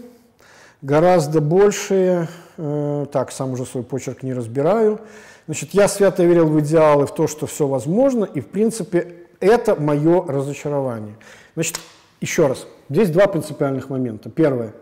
гораздо 0.82 1.40
большие. 1.40 2.28
Э, 2.56 3.06
так, 3.10 3.32
сам 3.32 3.52
уже 3.52 3.64
свой 3.64 3.82
почерк 3.82 4.22
не 4.22 4.34
разбираю. 4.34 5.00
Значит, 5.46 5.70
я 5.72 5.88
свято 5.88 6.24
верил 6.24 6.46
в 6.48 6.60
идеалы, 6.60 7.06
в 7.06 7.14
то, 7.14 7.26
что 7.26 7.46
все 7.46 7.66
возможно, 7.66 8.24
и, 8.24 8.40
в 8.40 8.48
принципе, 8.48 9.16
это 9.40 9.74
мое 9.76 10.24
разочарование. 10.26 11.16
Значит, 11.54 11.80
еще 12.20 12.46
раз, 12.46 12.66
здесь 12.88 13.10
два 13.10 13.26
принципиальных 13.26 13.90
момента. 13.90 14.30
Первое. 14.30 14.74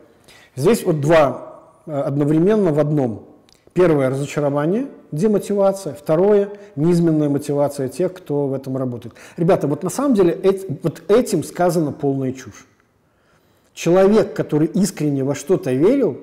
Здесь 0.54 0.84
вот 0.84 1.00
два 1.00 1.62
э, 1.86 1.92
одновременно 1.92 2.72
в 2.72 2.78
одном. 2.78 3.31
Первое– 3.74 4.10
разочарование, 4.10 4.88
демотивация. 5.12 5.94
Второе– 5.94 6.50
неизменная 6.76 7.30
мотивация 7.30 7.88
тех, 7.88 8.12
кто 8.12 8.46
в 8.46 8.52
этом 8.52 8.76
работает. 8.76 9.14
Ребята, 9.36 9.66
вот 9.66 9.82
на 9.82 9.90
самом 9.90 10.14
деле 10.14 10.32
эти, 10.32 10.66
вот 10.82 11.02
этим 11.08 11.42
сказана 11.42 11.90
полная 11.90 12.32
чушь. 12.32 12.66
Человек, 13.72 14.34
который 14.34 14.66
искренне 14.66 15.24
во 15.24 15.34
что-то 15.34 15.72
верил, 15.72 16.18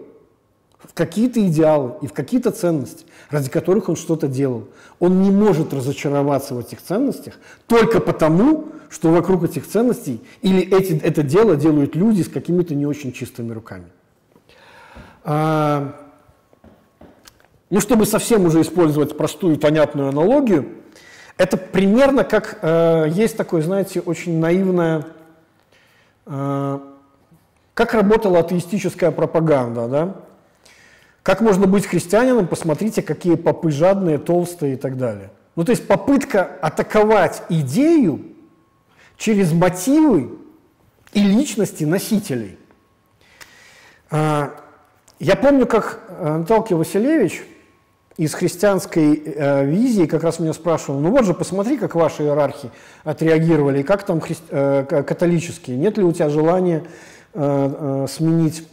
в 0.78 0.94
какие-то 0.94 1.46
идеалы 1.46 1.96
и 2.02 2.08
в 2.08 2.14
какие-то 2.14 2.52
ценности, 2.52 3.06
ради 3.30 3.50
которых 3.50 3.90
он 3.90 3.96
что-то 3.96 4.28
делал. 4.28 4.68
Он 5.00 5.22
не 5.22 5.30
может 5.32 5.74
разочароваться 5.74 6.54
в 6.56 6.60
этих 6.60 6.82
ценностях 6.82 7.36
только 7.68 8.00
потому, 8.00 8.70
что 8.90 9.12
вокруг 9.12 9.44
этих 9.44 9.68
ценностей 9.68 10.22
или 10.42 10.62
эти, 10.62 10.94
это 11.04 11.22
дело 11.22 11.56
делают 11.56 11.96
люди 11.96 12.22
с 12.22 12.30
какими-то 12.30 12.76
не 12.76 12.86
очень 12.86 13.12
чистыми 13.12 13.52
руками. 13.52 13.88
А, 15.24 16.09
ну, 17.70 17.80
чтобы 17.80 18.06
совсем 18.06 18.46
уже 18.46 18.62
использовать 18.62 19.18
простую 19.18 19.58
понятную 19.58 20.10
аналогию, 20.10 20.70
это 21.38 21.56
примерно 21.56 22.24
как 22.24 22.60
э, 22.62 23.08
есть 23.12 23.38
такое, 23.38 23.62
знаете, 23.62 24.02
очень 24.02 24.40
наивное, 24.40 25.06
э, 26.26 26.80
как 27.74 27.94
работала 27.94 28.40
атеистическая 28.40 29.12
пропаганда, 29.12 29.88
да? 29.88 30.16
Как 31.24 31.42
можно 31.42 31.68
быть 31.68 31.86
христианином, 31.86 32.48
посмотрите, 32.48 33.02
какие 33.02 33.36
попы 33.36 33.72
жадные, 33.72 34.18
толстые 34.18 34.74
и 34.74 34.76
так 34.76 34.98
далее. 34.98 35.30
Ну, 35.56 35.64
то 35.64 35.72
есть 35.72 35.88
попытка 35.88 36.44
атаковать 36.62 37.44
идею 37.50 38.22
через 39.18 39.52
мотивы 39.52 40.40
и 41.14 41.22
личности 41.22 41.84
носителей. 41.84 42.58
А, 44.10 44.56
я 45.20 45.36
помню, 45.36 45.68
как 45.68 46.02
Анталки 46.20 46.74
Василевич 46.74 47.44
из 48.20 48.34
христианской 48.34 49.16
э, 49.16 49.66
визии 49.66 50.06
как 50.06 50.26
раз 50.26 50.40
меня 50.40 50.52
спрашивал, 50.52 51.00
ну 51.00 51.10
вот 51.10 51.24
же, 51.24 51.34
посмотри, 51.34 51.78
как 51.78 51.96
ваши 51.96 52.24
иерархи 52.24 52.70
отреагировали, 53.06 53.82
как 53.82 54.04
там 54.04 54.20
хри... 54.20 54.36
э, 54.50 54.84
католические, 54.84 55.78
нет 55.78 55.98
ли 55.98 56.04
у 56.04 56.12
тебя 56.12 56.28
желания 56.28 56.84
э, 57.34 58.04
э, 58.04 58.08
сменить 58.10 58.68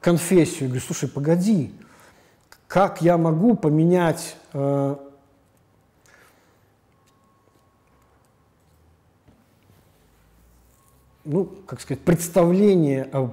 конфессию. 0.00 0.62
Я 0.62 0.66
говорю, 0.68 0.80
слушай, 0.80 1.10
погоди, 1.10 1.74
как 2.68 3.02
я 3.02 3.18
могу 3.18 3.54
поменять 3.54 4.36
э, 4.54 4.96
ну, 11.26 11.44
как 11.66 11.82
сказать, 11.82 12.00
представление 12.02 13.10
о, 13.12 13.30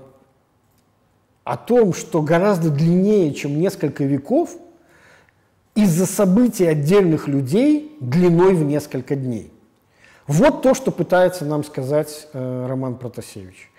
о 1.43 1.57
том, 1.57 1.93
что 1.93 2.21
гораздо 2.21 2.69
длиннее, 2.69 3.33
чем 3.33 3.59
несколько 3.59 4.03
веков, 4.03 4.51
из-за 5.75 6.05
событий 6.05 6.65
отдельных 6.65 7.27
людей 7.27 7.97
длиной 7.99 8.53
в 8.53 8.63
несколько 8.63 9.15
дней. 9.15 9.51
Вот 10.27 10.61
то, 10.61 10.73
что 10.73 10.91
пытается 10.91 11.45
нам 11.45 11.63
сказать 11.63 12.27
э, 12.33 12.65
Роман 12.67 12.95
Протасевич. 12.95 13.71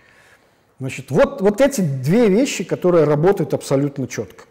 Значит, 0.81 1.11
вот, 1.11 1.41
вот 1.41 1.61
эти 1.61 1.81
две 1.81 2.29
вещи, 2.29 2.65
которые 2.65 3.05
работают 3.05 3.55
абсолютно 3.55 4.09
четко. 4.09 4.45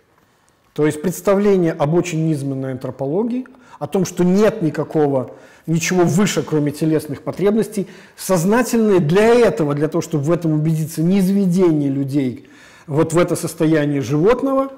То 0.74 0.86
есть 0.86 1.02
представление 1.02 1.74
об 1.74 1.94
очень 1.94 2.26
низменной 2.28 2.72
антропологии, 2.72 3.46
о 3.78 3.88
том, 3.88 4.06
что 4.06 4.24
нет 4.24 4.62
никакого, 4.62 5.36
ничего 5.68 6.04
выше, 6.04 6.42
кроме 6.42 6.72
телесных 6.72 7.22
потребностей, 7.22 7.88
сознательное 8.16 9.00
для 9.00 9.26
этого, 9.26 9.76
для 9.76 9.88
того, 9.90 10.02
чтобы 10.02 10.24
в 10.24 10.32
этом 10.32 10.54
убедиться, 10.54 11.04
низведение 11.04 11.90
людей 11.90 12.48
вот 12.88 13.14
в 13.14 13.18
это 13.18 13.36
состояние 13.36 14.02
животного, 14.02 14.72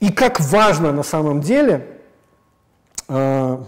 и 0.00 0.10
как 0.10 0.40
важно 0.40 0.92
на 0.92 1.02
самом 1.02 1.40
деле 1.40 1.86
э, 3.08 3.58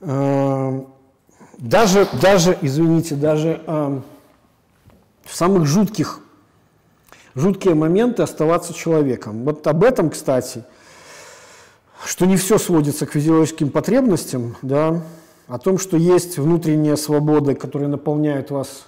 э, 0.00 0.80
даже, 1.58 2.08
даже, 2.20 2.58
извините, 2.62 3.14
даже 3.14 3.62
э, 3.66 4.00
в 5.24 5.34
самых 5.34 5.66
жутких, 5.66 6.20
жуткие 7.34 7.74
моменты 7.74 8.22
оставаться 8.22 8.74
человеком. 8.74 9.44
Вот 9.44 9.66
об 9.66 9.84
этом, 9.84 10.10
кстати, 10.10 10.64
что 12.04 12.26
не 12.26 12.36
все 12.36 12.58
сводится 12.58 13.06
к 13.06 13.12
физиологическим 13.12 13.70
потребностям, 13.70 14.56
да, 14.62 15.02
о 15.46 15.58
том, 15.58 15.78
что 15.78 15.96
есть 15.96 16.38
внутренняя 16.38 16.96
свобода, 16.96 17.54
которая 17.54 17.88
наполняет 17.88 18.50
вас 18.50 18.86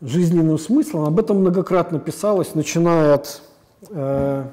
жизненным 0.00 0.58
смыслом, 0.58 1.04
об 1.04 1.18
этом 1.18 1.38
многократно 1.38 1.98
писалось, 1.98 2.54
начиная 2.54 3.14
от 3.14 3.42
э, 3.90 4.44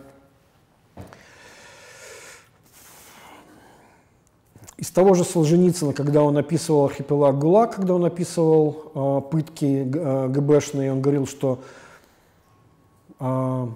Из 4.78 4.92
того 4.92 5.14
же 5.14 5.24
Солженицына, 5.24 5.94
когда 5.94 6.22
он 6.22 6.38
описывал 6.38 6.86
архипелаг 6.86 7.40
ГУЛАГ, 7.40 7.76
когда 7.76 7.94
он 7.94 8.04
описывал 8.04 8.92
э, 8.94 9.32
пытки 9.32 9.90
э, 9.90 10.28
ГБшные, 10.28 10.92
он 10.92 11.02
говорил, 11.02 11.26
что 11.26 11.60
э, 13.22 13.68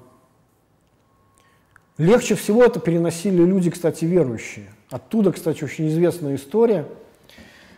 легче 1.98 2.36
всего 2.36 2.66
это 2.66 2.82
переносили 2.82 3.42
люди, 3.46 3.70
кстати, 3.70 4.04
верующие. 4.04 4.68
Оттуда, 4.90 5.32
кстати, 5.32 5.64
очень 5.64 5.88
известная 5.88 6.36
история 6.36 6.86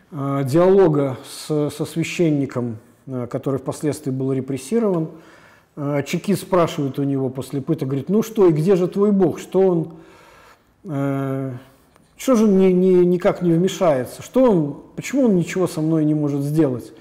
э, 0.10 0.42
диалога 0.44 1.20
с, 1.24 1.70
со 1.70 1.86
священником, 1.86 2.80
который 3.30 3.60
впоследствии 3.60 4.12
был 4.12 4.34
репрессирован. 4.34 5.10
Э, 5.76 6.04
чекист 6.06 6.44
спрашивает 6.44 7.00
у 7.00 7.04
него 7.04 7.30
после 7.30 7.62
пыток, 7.62 7.90
говорит, 7.90 8.10
ну 8.10 8.24
что, 8.24 8.48
и 8.48 8.52
где 8.52 8.76
же 8.76 8.88
твой 8.88 9.12
Бог? 9.12 9.40
Что 9.40 9.62
он... 9.62 9.94
Э, 10.84 11.54
что 12.18 12.36
же 12.36 12.44
он 12.44 12.60
ни, 12.60 12.66
ни, 12.66 13.04
никак 13.04 13.42
не 13.42 13.52
вмешается? 13.52 14.22
Что 14.22 14.44
он, 14.44 14.82
почему 14.96 15.26
он 15.26 15.36
ничего 15.36 15.68
со 15.68 15.82
мной 15.82 16.06
не 16.06 16.14
может 16.14 16.42
сделать? 16.42 16.94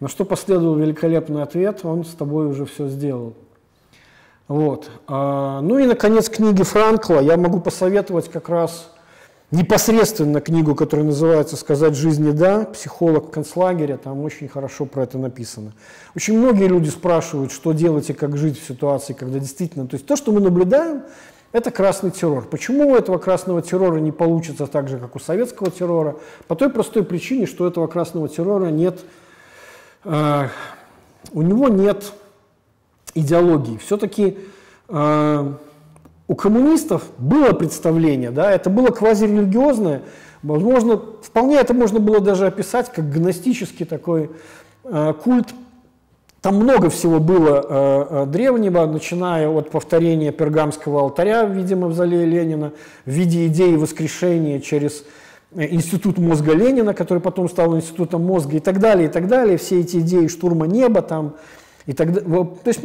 На 0.00 0.08
что 0.08 0.24
последовал 0.24 0.76
великолепный 0.76 1.42
ответ, 1.42 1.80
он 1.84 2.04
с 2.04 2.14
тобой 2.14 2.46
уже 2.46 2.64
все 2.64 2.88
сделал. 2.88 3.34
Вот. 4.48 4.90
А, 5.06 5.60
ну 5.60 5.78
и, 5.78 5.86
наконец, 5.86 6.28
книги 6.28 6.62
Франкла. 6.62 7.20
Я 7.20 7.36
могу 7.36 7.60
посоветовать 7.60 8.30
как 8.30 8.48
раз 8.48 8.93
непосредственно 9.54 10.40
книгу, 10.40 10.74
которая 10.74 11.06
называется 11.06 11.56
«Сказать 11.56 11.94
жизни 11.94 12.32
да», 12.32 12.64
«Психолог 12.66 13.28
в 13.28 13.30
концлагере», 13.30 13.96
там 13.96 14.20
очень 14.20 14.48
хорошо 14.48 14.84
про 14.84 15.04
это 15.04 15.16
написано. 15.16 15.72
Очень 16.16 16.38
многие 16.38 16.66
люди 16.66 16.88
спрашивают, 16.88 17.52
что 17.52 17.72
делать 17.72 18.10
и 18.10 18.12
как 18.12 18.36
жить 18.36 18.60
в 18.60 18.66
ситуации, 18.66 19.12
когда 19.12 19.38
действительно... 19.38 19.86
То 19.86 19.94
есть 19.94 20.06
то, 20.06 20.16
что 20.16 20.32
мы 20.32 20.40
наблюдаем, 20.40 21.04
это 21.52 21.70
красный 21.70 22.10
террор. 22.10 22.46
Почему 22.46 22.90
у 22.90 22.96
этого 22.96 23.18
красного 23.18 23.62
террора 23.62 23.98
не 23.98 24.10
получится 24.10 24.66
так 24.66 24.88
же, 24.88 24.98
как 24.98 25.14
у 25.14 25.20
советского 25.20 25.70
террора? 25.70 26.16
По 26.48 26.56
той 26.56 26.68
простой 26.68 27.04
причине, 27.04 27.46
что 27.46 27.64
у 27.64 27.68
этого 27.68 27.86
красного 27.86 28.28
террора 28.28 28.66
нет, 28.70 29.00
э, 30.04 30.48
у 31.32 31.42
него 31.42 31.68
нет 31.68 32.12
идеологии. 33.14 33.76
Все-таки 33.76 34.36
э, 34.88 35.52
у 36.26 36.34
коммунистов 36.34 37.04
было 37.18 37.52
представление, 37.52 38.30
да, 38.30 38.50
это 38.50 38.70
было 38.70 38.88
квазирелигиозное, 38.88 40.02
возможно, 40.42 41.00
вполне 41.22 41.56
это 41.56 41.74
можно 41.74 42.00
было 42.00 42.20
даже 42.20 42.46
описать 42.46 42.92
как 42.92 43.10
гностический 43.10 43.84
такой 43.84 44.30
э, 44.84 45.14
культ 45.22 45.54
там 46.44 46.56
много 46.56 46.90
всего 46.90 47.20
было 47.20 47.64
э, 47.66 48.06
э, 48.10 48.26
древнего, 48.26 48.84
начиная 48.84 49.48
от 49.48 49.70
повторения 49.70 50.30
пергамского 50.30 51.00
алтаря 51.00 51.46
в 51.46 51.52
виде 51.52 51.74
мавзолея 51.74 52.26
Ленина, 52.26 52.72
в 53.06 53.10
виде 53.10 53.46
идеи 53.46 53.76
воскрешения 53.76 54.60
через 54.60 55.06
э, 55.54 55.66
институт 55.70 56.18
мозга 56.18 56.52
Ленина, 56.52 56.92
который 56.92 57.20
потом 57.20 57.48
стал 57.48 57.74
институтом 57.74 58.26
мозга 58.26 58.58
и 58.58 58.60
так 58.60 58.78
далее, 58.78 59.08
и 59.08 59.10
так 59.10 59.26
далее. 59.26 59.56
Все 59.56 59.80
эти 59.80 59.96
идеи 60.00 60.26
штурма 60.26 60.66
неба 60.66 61.00
там, 61.00 61.36
и 61.86 61.92
далее. 61.92 62.20
То 62.22 62.68
есть 62.68 62.80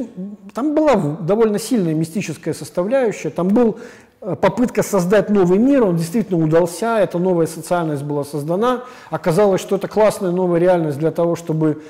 там 0.54 0.76
была 0.76 0.96
довольно 0.96 1.60
сильная 1.60 1.94
мистическая 1.94 2.54
составляющая, 2.54 3.30
там 3.30 3.50
был 3.50 3.80
э, 4.22 4.36
попытка 4.36 4.84
создать 4.84 5.30
новый 5.30 5.58
мир, 5.58 5.84
он 5.84 5.96
действительно 5.96 6.44
удался, 6.44 7.00
эта 7.00 7.18
новая 7.18 7.48
социальность 7.48 8.04
была 8.04 8.24
создана. 8.24 8.84
Оказалось, 9.10 9.62
что 9.62 9.78
это 9.78 9.88
классная 9.88 10.32
новая 10.32 10.60
реальность 10.60 11.00
для 11.00 11.12
того, 11.12 11.36
чтобы 11.36 11.82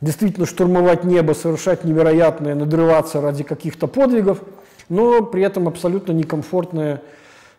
действительно 0.00 0.46
штурмовать 0.46 1.04
небо, 1.04 1.32
совершать 1.32 1.84
невероятное, 1.84 2.54
надрываться 2.54 3.20
ради 3.20 3.42
каких-то 3.42 3.86
подвигов, 3.86 4.40
но 4.88 5.22
при 5.22 5.42
этом 5.42 5.68
абсолютно 5.68 6.12
некомфортное 6.12 7.02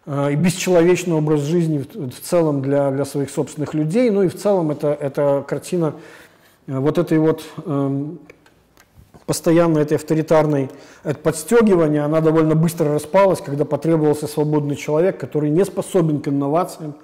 э, 0.06 0.32
и 0.32 0.36
бесчеловечный 0.36 1.16
образ 1.16 1.42
жизни 1.42 1.86
в, 1.94 2.20
целом 2.22 2.62
для, 2.62 2.92
для 2.92 3.06
своих 3.06 3.30
собственных 3.30 3.74
людей. 3.76 4.10
Ну 4.10 4.24
и 4.24 4.28
в 4.30 4.36
целом 4.36 4.72
это, 4.72 4.98
эта 5.00 5.44
картина 5.48 5.94
э, 6.68 6.78
вот 6.78 6.98
этой 6.98 7.18
вот 7.18 7.44
э, 7.66 8.06
постоянно 9.26 9.80
этой 9.80 9.98
авторитарной 9.98 10.70
это 11.04 11.20
подстегивание, 11.20 12.04
она 12.04 12.22
довольно 12.22 12.56
быстро 12.56 12.94
распалась, 12.94 13.42
когда 13.42 13.66
потребовался 13.66 14.28
свободный 14.28 14.76
человек, 14.76 15.20
который 15.20 15.50
не 15.50 15.66
способен 15.66 16.22
к 16.22 16.28
инновациям. 16.28 16.96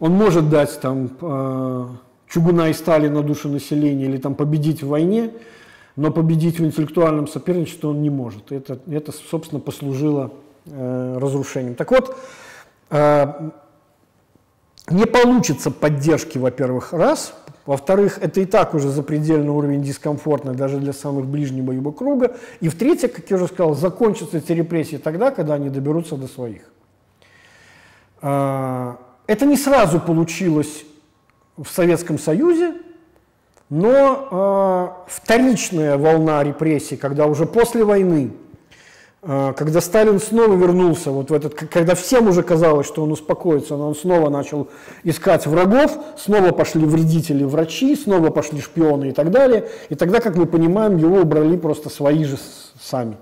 Он 0.00 0.12
может 0.12 0.50
дать 0.50 0.80
там 0.80 1.10
э, 1.20 1.86
чугуна 2.28 2.70
и 2.70 2.72
стали 2.72 3.08
на 3.08 3.22
душу 3.22 3.48
населения 3.48 4.06
или 4.06 4.16
там 4.16 4.34
победить 4.34 4.82
в 4.82 4.88
войне, 4.88 5.30
но 5.94 6.10
победить 6.10 6.58
в 6.58 6.64
интеллектуальном 6.64 7.28
соперничестве 7.28 7.88
он 7.88 8.02
не 8.02 8.10
может. 8.10 8.50
Это, 8.50 8.78
это 8.90 9.12
собственно, 9.12 9.60
послужило 9.60 10.32
э, 10.66 11.18
разрушением. 11.20 11.76
Так 11.76 11.92
вот, 11.92 12.16
э, 12.90 13.50
не 14.88 15.06
получится 15.06 15.70
поддержки, 15.70 16.38
во-первых, 16.38 16.92
раз. 16.92 17.34
Во-вторых, 17.64 18.18
это 18.20 18.40
и 18.40 18.44
так 18.44 18.74
уже 18.74 18.90
запредельный 18.90 19.50
уровень 19.50 19.82
дискомфортно 19.82 20.52
даже 20.52 20.78
для 20.78 20.92
самых 20.92 21.26
ближнего 21.26 21.70
его 21.70 21.92
круга. 21.92 22.36
И 22.60 22.68
в-третьих, 22.68 23.12
как 23.12 23.30
я 23.30 23.36
уже 23.36 23.46
сказал, 23.46 23.74
закончатся 23.74 24.38
эти 24.38 24.52
репрессии 24.52 24.96
тогда, 24.96 25.30
когда 25.30 25.54
они 25.54 25.68
доберутся 25.68 26.16
до 26.16 26.26
своих. 26.26 26.62
Э, 28.20 28.94
это 29.28 29.46
не 29.46 29.56
сразу 29.56 30.00
получилось 30.00 30.84
в 31.56 31.68
Советском 31.68 32.18
Союзе, 32.18 32.74
но 33.70 34.98
э, 35.06 35.10
вторичная 35.10 35.96
волна 35.96 36.42
репрессий, 36.42 36.96
когда 36.96 37.26
уже 37.26 37.46
после 37.46 37.84
войны, 37.84 38.32
когда 39.22 39.80
Сталин 39.80 40.18
снова 40.18 40.56
вернулся, 40.56 41.12
вот 41.12 41.30
в 41.30 41.32
этот, 41.32 41.54
когда 41.54 41.94
всем 41.94 42.26
уже 42.26 42.42
казалось, 42.42 42.88
что 42.88 43.04
он 43.04 43.12
успокоится, 43.12 43.76
но 43.76 43.86
он 43.86 43.94
снова 43.94 44.30
начал 44.30 44.68
искать 45.04 45.46
врагов, 45.46 45.96
снова 46.18 46.50
пошли 46.50 46.84
вредители 46.84 47.44
врачи, 47.44 47.94
снова 47.94 48.30
пошли 48.30 48.60
шпионы 48.60 49.10
и 49.10 49.12
так 49.12 49.30
далее. 49.30 49.68
И 49.90 49.94
тогда, 49.94 50.18
как 50.18 50.34
мы 50.34 50.46
понимаем, 50.46 50.96
его 50.96 51.18
убрали 51.18 51.56
просто 51.56 51.88
свои 51.88 52.24
же 52.24 52.36
сами. 52.80 53.16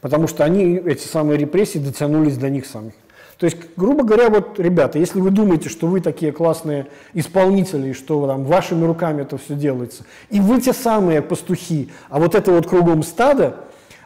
Потому 0.00 0.28
что 0.28 0.44
они, 0.44 0.76
эти 0.76 1.06
самые 1.06 1.36
репрессии, 1.38 1.78
дотянулись 1.78 2.38
до 2.38 2.48
них 2.48 2.64
самих. 2.64 2.94
То 3.36 3.44
есть, 3.44 3.58
грубо 3.76 4.02
говоря, 4.02 4.30
вот, 4.30 4.58
ребята, 4.58 4.98
если 4.98 5.20
вы 5.20 5.30
думаете, 5.30 5.68
что 5.68 5.88
вы 5.88 6.00
такие 6.00 6.32
классные 6.32 6.86
исполнители, 7.12 7.92
что 7.92 8.26
там 8.26 8.44
вашими 8.44 8.86
руками 8.86 9.22
это 9.22 9.36
все 9.36 9.54
делается, 9.54 10.04
и 10.30 10.40
вы 10.40 10.60
те 10.62 10.72
самые 10.72 11.20
пастухи, 11.20 11.90
а 12.08 12.18
вот 12.18 12.34
это 12.34 12.52
вот 12.52 12.66
кругом 12.66 13.02
стада, 13.02 13.56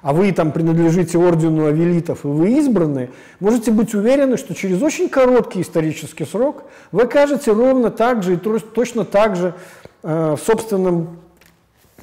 а 0.02 0.12
вы 0.12 0.32
там 0.32 0.52
принадлежите 0.52 1.18
ордену 1.18 1.66
авелитов, 1.66 2.24
и 2.24 2.28
вы 2.28 2.58
избраны, 2.58 3.10
можете 3.40 3.70
быть 3.70 3.94
уверены, 3.94 4.36
что 4.36 4.54
через 4.54 4.82
очень 4.82 5.08
короткий 5.08 5.62
исторический 5.62 6.24
срок 6.24 6.64
вы 6.92 7.02
окажете 7.02 7.52
ровно 7.52 7.90
так 7.90 8.22
же 8.22 8.34
и 8.34 8.36
точно 8.36 9.04
так 9.04 9.36
же 9.36 9.54
э, 10.02 10.36
в 10.36 10.44
собственном 10.44 11.18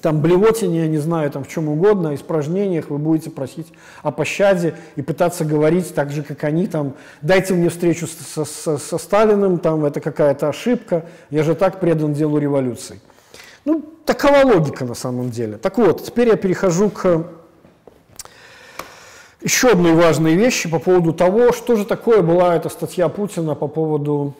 там 0.01 0.21
блевотине, 0.21 0.81
я 0.81 0.87
не 0.87 0.99
знаю, 0.99 1.31
там 1.31 1.43
в 1.43 1.47
чем 1.47 1.67
угодно, 1.67 2.13
испражнениях 2.13 2.91
вы 2.91 2.99
будете 2.99 3.31
просить 3.31 3.73
о 4.03 4.11
пощаде 4.11 4.75
и 4.95 5.01
пытаться 5.01 5.45
говорить 5.45 5.95
так 5.95 6.11
же, 6.11 6.21
как 6.21 6.43
они, 6.43 6.67
там, 6.67 6.93
дайте 7.23 7.55
мне 7.55 7.69
встречу 7.69 8.05
со, 8.05 8.45
со, 8.45 8.77
со 8.77 8.97
Сталиным, 8.99 9.57
там, 9.57 9.83
это 9.83 10.01
какая-то 10.01 10.49
ошибка, 10.49 11.05
я 11.31 11.43
же 11.43 11.55
так 11.55 11.79
предан 11.79 12.13
делу 12.13 12.37
революции. 12.37 12.99
Ну, 13.65 13.83
такова 14.05 14.45
логика 14.45 14.85
на 14.85 14.93
самом 14.93 15.31
деле. 15.31 15.57
Так 15.57 15.79
вот, 15.79 16.03
теперь 16.03 16.27
я 16.27 16.35
перехожу 16.35 16.91
к 16.91 17.25
еще 19.45 19.71
одной 19.71 19.93
важной 19.93 20.35
вещи 20.35 20.69
по 20.69 20.79
поводу 20.79 21.13
того, 21.13 21.53
что 21.53 21.77
же 21.77 21.85
такое 21.85 22.21
была 22.21 22.53
эта 22.57 22.67
статья 22.67 23.07
Путина 23.07 23.55
по 23.55 23.69
поводу, 23.69 24.33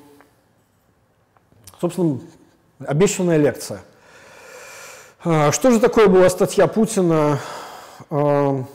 собственно, 1.80 2.20
обещанная 2.80 3.38
лекция– 3.38 3.82
а, 5.28 5.52
что 5.52 5.72
же 5.72 5.80
такое 5.80 6.08
была 6.08 6.30
статья 6.30 6.68
Путина? 6.68 7.40
Что-то 8.10 8.68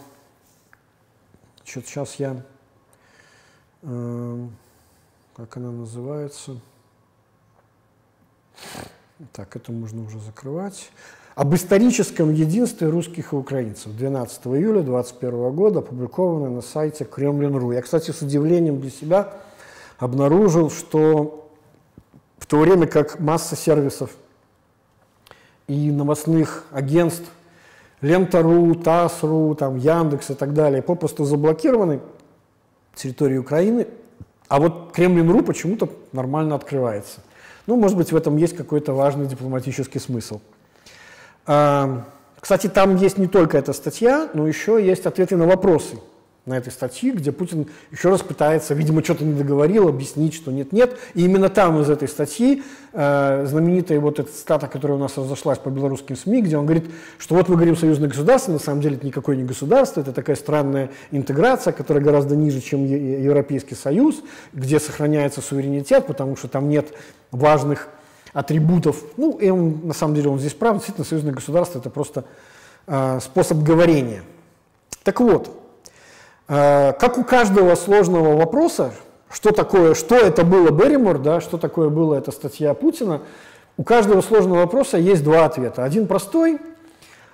сейчас 1.64 2.16
я... 2.16 2.42
А, 3.84 4.48
как 5.36 5.56
она 5.56 5.70
называется? 5.70 6.58
Так, 9.32 9.54
это 9.54 9.70
можно 9.70 10.02
уже 10.02 10.18
закрывать. 10.18 10.90
Об 11.40 11.54
историческом 11.54 12.34
единстве 12.34 12.90
русских 12.90 13.32
и 13.32 13.36
украинцев. 13.36 13.96
12 13.96 14.46
июля 14.48 14.82
2021 14.82 15.50
года, 15.52 15.78
опубликовано 15.78 16.50
на 16.50 16.60
сайте 16.60 17.06
Кремлин.ру. 17.06 17.72
Я, 17.72 17.80
кстати, 17.80 18.10
с 18.10 18.20
удивлением 18.20 18.78
для 18.78 18.90
себя 18.90 19.32
обнаружил, 19.96 20.70
что 20.70 21.48
в 22.36 22.44
то 22.44 22.58
время 22.58 22.86
как 22.86 23.20
масса 23.20 23.56
сервисов 23.56 24.10
и 25.66 25.90
новостных 25.90 26.64
агентств, 26.72 27.30
Лента.ру, 28.02 28.74
ТАСС.ру, 28.74 29.54
там, 29.54 29.78
Яндекс 29.78 30.28
и 30.28 30.34
так 30.34 30.52
далее, 30.52 30.82
попросту 30.82 31.24
заблокированы 31.24 32.00
территории 32.94 33.38
Украины, 33.38 33.86
а 34.48 34.60
вот 34.60 34.92
Кремлин.ру 34.92 35.42
почему-то 35.42 35.88
нормально 36.12 36.56
открывается. 36.56 37.20
Ну, 37.66 37.76
может 37.76 37.96
быть, 37.96 38.12
в 38.12 38.16
этом 38.16 38.36
есть 38.36 38.54
какой-то 38.54 38.92
важный 38.92 39.24
дипломатический 39.24 40.00
смысл. 40.00 40.42
Кстати, 41.44 42.68
там 42.68 42.96
есть 42.96 43.18
не 43.18 43.26
только 43.26 43.58
эта 43.58 43.72
статья, 43.72 44.30
но 44.34 44.46
еще 44.46 44.84
есть 44.84 45.06
ответы 45.06 45.36
на 45.36 45.46
вопросы 45.46 45.96
на 46.46 46.56
этой 46.56 46.72
статье, 46.72 47.12
где 47.12 47.32
Путин 47.32 47.66
еще 47.90 48.08
раз 48.08 48.22
пытается, 48.22 48.72
видимо, 48.74 49.04
что-то 49.04 49.24
не 49.24 49.34
договорил, 49.34 49.88
объяснить, 49.88 50.34
что 50.34 50.50
нет-нет. 50.50 50.98
И 51.14 51.24
именно 51.24 51.50
там 51.50 51.80
из 51.80 51.90
этой 51.90 52.08
статьи 52.08 52.62
э, 52.92 53.44
знаменитая 53.46 54.00
вот 54.00 54.18
эта 54.18 54.32
стата, 54.32 54.66
которая 54.66 54.96
у 54.96 55.00
нас 55.00 55.16
разошлась 55.18 55.58
по 55.58 55.68
белорусским 55.68 56.16
СМИ, 56.16 56.42
где 56.42 56.56
он 56.56 56.64
говорит, 56.64 56.86
что 57.18 57.34
вот 57.34 57.48
мы 57.48 57.56
говорим 57.56 57.76
союзное 57.76 58.08
государство, 58.08 58.52
на 58.52 58.58
самом 58.58 58.80
деле 58.80 58.96
это 58.96 59.06
никакое 59.06 59.36
не 59.36 59.44
государство, 59.44 60.00
это 60.00 60.12
такая 60.12 60.34
странная 60.34 60.90
интеграция, 61.10 61.72
которая 61.72 62.02
гораздо 62.02 62.36
ниже, 62.36 62.60
чем 62.60 62.84
Европейский 62.86 63.74
Союз, 63.74 64.22
где 64.54 64.80
сохраняется 64.80 65.42
суверенитет, 65.42 66.06
потому 66.06 66.36
что 66.36 66.48
там 66.48 66.70
нет 66.70 66.88
важных 67.30 67.88
атрибутов. 68.32 69.02
Ну, 69.16 69.38
и 69.38 69.48
он, 69.50 69.86
на 69.86 69.94
самом 69.94 70.14
деле 70.14 70.28
он 70.28 70.38
здесь 70.38 70.54
прав, 70.54 70.76
действительно, 70.76 71.06
союзное 71.06 71.32
государство 71.32 71.78
это 71.78 71.90
просто 71.90 72.24
э, 72.86 73.20
способ 73.20 73.58
говорения. 73.58 74.22
Так 75.02 75.20
вот, 75.20 75.60
Э, 76.52 76.92
как 76.98 77.16
у 77.16 77.22
каждого 77.22 77.76
сложного 77.76 78.36
вопроса, 78.36 78.92
что 79.30 79.52
такое, 79.52 79.94
что 79.94 80.16
это 80.16 80.44
было 80.44 80.72
Берримор, 80.72 81.20
да, 81.20 81.40
что 81.40 81.58
такое 81.58 81.90
была 81.90 82.18
эта 82.18 82.32
статья 82.32 82.74
Путина, 82.74 83.22
у 83.76 83.84
каждого 83.84 84.20
сложного 84.20 84.58
вопроса 84.58 84.98
есть 84.98 85.22
два 85.22 85.44
ответа. 85.44 85.84
Один 85.84 86.08
простой, 86.08 86.58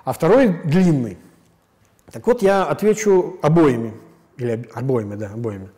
а 0.04 0.12
второй 0.12 0.48
длинный. 0.64 1.16
Так 2.12 2.26
вот, 2.26 2.42
я 2.42 2.64
отвечу 2.64 3.38
обоими. 3.40 3.94
Или 4.36 4.68
обоими, 4.74 5.14
да, 5.14 5.30
обоими. 5.32 5.70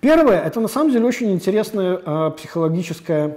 Первое, 0.00 0.40
это 0.40 0.60
на 0.60 0.68
самом 0.68 0.90
деле 0.90 1.04
очень 1.04 1.30
интересная 1.32 2.00
э, 2.02 2.30
психологическая 2.38 3.36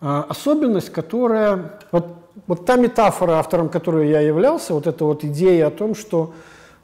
особенность, 0.00 0.90
которая... 0.90 1.78
Вот, 1.92 2.06
вот 2.46 2.64
та 2.64 2.76
метафора, 2.76 3.32
автором 3.32 3.68
которой 3.68 4.08
я 4.08 4.20
являлся, 4.20 4.74
вот 4.74 4.86
эта 4.86 5.04
вот 5.04 5.24
идея 5.24 5.66
о 5.66 5.70
том, 5.70 5.94
что 5.94 6.32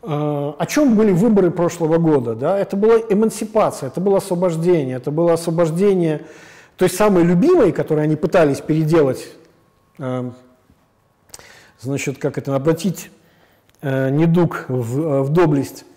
а, 0.09 0.55
о 0.57 0.67
чем 0.67 0.95
были 0.95 1.11
выборы 1.11 1.51
прошлого 1.51 1.99
года? 1.99 2.37
Да? 2.37 2.57
Это 2.57 2.77
была 2.77 2.99
эмансипация, 3.09 3.89
это 3.89 4.01
было 4.01 4.19
освобождение, 4.19 4.97
это 4.97 5.11
было 5.11 5.33
освобождение 5.33 6.27
той 6.77 6.89
самой 6.89 7.25
любимой, 7.25 7.73
которую 7.73 8.05
они 8.05 8.15
пытались 8.15 8.61
переделать, 8.61 9.27
а, 9.99 10.33
значит, 11.81 12.19
как 12.19 12.39
это, 12.39 12.55
обратить 12.55 13.11
а, 13.83 14.11
недуг 14.11 14.67
в, 14.69 15.23
в 15.25 15.29
доблесть, 15.31 15.83
э, 15.83 15.96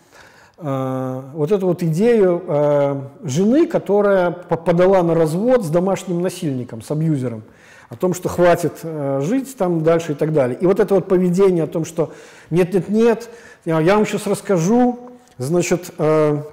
вот 0.61 1.51
эту 1.51 1.67
вот 1.67 1.83
идею 1.83 2.43
э, 2.45 3.01
жены, 3.23 3.65
которая 3.65 4.31
подала 4.31 5.01
на 5.03 5.15
развод 5.15 5.63
с 5.63 5.69
домашним 5.69 6.21
насильником, 6.21 6.81
с 6.81 6.91
абьюзером, 6.91 7.43
о 7.87 7.95
том, 7.95 8.13
что 8.13 8.29
хватит 8.29 8.73
э, 8.83 9.21
жить 9.23 9.55
там 9.57 9.83
дальше 9.83 10.11
и 10.11 10.15
так 10.15 10.33
далее. 10.33 10.57
И 10.59 10.65
вот 10.65 10.79
это 10.79 10.95
вот 10.95 11.07
поведение 11.07 11.63
о 11.63 11.67
том, 11.67 11.85
что 11.85 12.11
нет-нет-нет, 12.49 13.29
я, 13.65 13.79
вам 13.95 14.05
сейчас 14.05 14.27
расскажу, 14.27 14.99
значит, 15.37 15.91
э, 15.97 16.43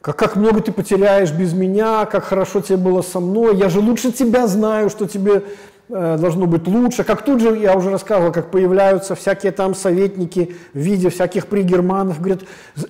как, 0.00 0.16
как 0.16 0.36
много 0.36 0.60
ты 0.60 0.72
потеряешь 0.72 1.32
без 1.32 1.52
меня, 1.52 2.04
как 2.06 2.24
хорошо 2.24 2.60
тебе 2.60 2.78
было 2.78 3.02
со 3.02 3.20
мной, 3.20 3.56
я 3.56 3.68
же 3.68 3.80
лучше 3.80 4.12
тебя 4.12 4.46
знаю, 4.46 4.90
что 4.90 5.06
тебе 5.06 5.36
э, 5.36 5.42
должно 5.88 6.46
быть 6.46 6.66
лучше. 6.66 7.02
Как 7.04 7.24
тут 7.24 7.40
же, 7.40 7.56
я 7.56 7.74
уже 7.74 7.90
рассказывал, 7.90 8.32
как 8.32 8.50
появляются 8.50 9.14
всякие 9.14 9.52
там 9.52 9.74
советники 9.74 10.54
в 10.74 10.78
виде 10.78 11.08
всяких 11.08 11.46
пригерманов, 11.46 12.20
говорят, 12.20 12.40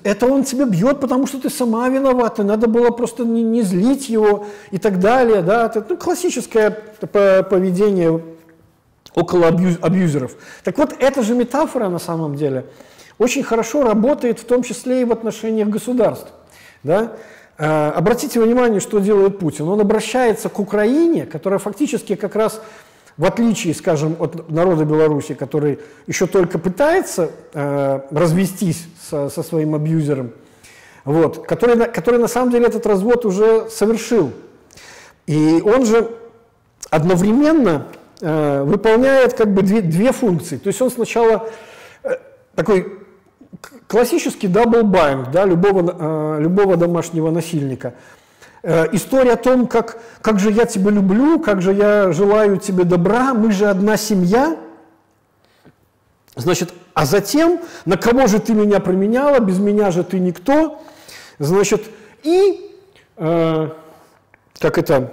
это 0.02 0.26
он 0.26 0.44
тебя 0.44 0.64
бьет, 0.64 1.00
потому 1.00 1.26
что 1.26 1.40
ты 1.40 1.50
сама 1.50 1.88
виновата, 1.88 2.42
надо 2.42 2.66
было 2.66 2.90
просто 2.90 3.24
не, 3.24 3.42
не 3.42 3.62
злить 3.62 4.08
его 4.08 4.46
и 4.70 4.78
так 4.78 4.98
далее. 4.98 5.42
Да? 5.42 5.66
Это 5.66 5.86
ну, 5.88 5.96
классическое 5.96 6.70
поведение 6.70 8.20
около 9.14 9.48
абьюз, 9.48 9.76
абьюзеров. 9.80 10.32
Так 10.64 10.78
вот, 10.78 10.94
эта 10.98 11.22
же 11.22 11.34
метафора 11.34 11.88
на 11.88 11.98
самом 11.98 12.34
деле 12.34 12.66
очень 13.18 13.42
хорошо 13.42 13.82
работает 13.82 14.38
в 14.38 14.44
том 14.44 14.62
числе 14.62 15.02
и 15.02 15.04
в 15.04 15.12
отношениях 15.12 15.68
государств. 15.68 16.28
Да? 16.82 17.12
Э, 17.58 17.90
обратите 17.90 18.40
внимание, 18.40 18.80
что 18.80 19.00
делает 19.00 19.38
Путин. 19.38 19.68
Он 19.68 19.80
обращается 19.80 20.48
к 20.48 20.60
Украине, 20.60 21.26
которая 21.26 21.58
фактически 21.58 22.14
как 22.14 22.36
раз, 22.36 22.62
в 23.18 23.24
отличие, 23.24 23.74
скажем, 23.74 24.16
от 24.20 24.48
народа 24.48 24.84
Беларуси, 24.84 25.34
который 25.34 25.80
еще 26.06 26.26
только 26.26 26.58
пытается 26.58 27.32
э, 27.52 28.00
развестись 28.12 28.86
со, 29.10 29.28
со 29.28 29.42
своим 29.42 29.74
абьюзером, 29.74 30.30
вот, 31.04 31.44
который, 31.44 31.76
который 31.88 32.20
на 32.20 32.28
самом 32.28 32.52
деле 32.52 32.66
этот 32.66 32.86
развод 32.86 33.24
уже 33.24 33.68
совершил. 33.70 34.32
И 35.26 35.60
он 35.64 35.84
же 35.84 36.10
одновременно 36.90 37.88
э, 38.20 38.62
выполняет 38.62 39.34
как 39.34 39.52
бы 39.52 39.62
две, 39.62 39.80
две 39.80 40.12
функции. 40.12 40.56
То 40.56 40.68
есть 40.68 40.80
он 40.80 40.90
сначала 40.90 41.48
э, 42.04 42.16
такой 42.54 43.00
классический 43.88 44.46
double 44.46 44.98
bind 44.98 45.32
да, 45.32 45.44
любого, 45.44 46.36
э, 46.38 46.40
любого 46.40 46.76
домашнего 46.76 47.30
насильника. 47.30 47.94
Э, 48.62 48.86
история 48.92 49.32
о 49.32 49.36
том, 49.36 49.66
как, 49.66 49.98
как 50.20 50.40
же 50.40 50.50
я 50.50 50.66
тебя 50.66 50.90
люблю, 50.90 51.38
как 51.38 51.62
же 51.62 51.72
я 51.72 52.12
желаю 52.12 52.58
тебе 52.58 52.84
добра, 52.84 53.34
мы 53.34 53.52
же 53.52 53.66
одна 53.66 53.96
семья. 53.96 54.56
Значит, 56.34 56.72
а 56.94 57.04
затем, 57.04 57.60
на 57.84 57.96
кого 57.96 58.26
же 58.26 58.38
ты 58.40 58.54
меня 58.54 58.80
променяла, 58.80 59.40
без 59.40 59.58
меня 59.58 59.90
же 59.90 60.04
ты 60.04 60.18
никто. 60.18 60.82
Значит, 61.38 61.84
и, 62.22 62.76
э, 63.16 63.70
как 64.58 64.78
это, 64.78 65.12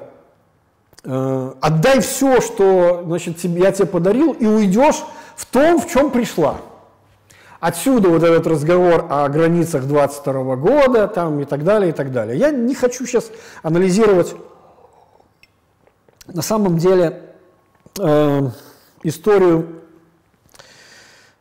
э, 1.04 1.54
отдай 1.62 2.00
все, 2.02 2.42
что 2.42 3.04
значит, 3.06 3.44
я 3.44 3.72
тебе 3.72 3.88
подарил, 3.88 4.34
и 4.34 4.46
уйдешь 4.46 5.04
в 5.36 5.46
том, 5.46 5.80
в 5.80 5.88
чем 5.88 6.10
пришла. 6.10 6.58
Отсюда 7.60 8.10
вот 8.10 8.24
этот 8.24 8.46
разговор 8.48 9.08
о 9.10 9.28
границах 9.30 9.86
22 9.86 10.56
года 10.56 11.08
там, 11.08 11.40
и 11.40 11.46
так 11.46 11.64
далее, 11.64 11.90
и 11.90 11.94
так 11.94 12.12
далее. 12.12 12.38
Я 12.38 12.52
не 12.52 12.76
хочу 12.76 13.06
сейчас 13.06 13.32
анализировать 13.64 14.36
на 16.28 16.42
самом 16.42 16.78
деле 16.78 17.22
э, 18.00 18.50
историю, 19.04 19.82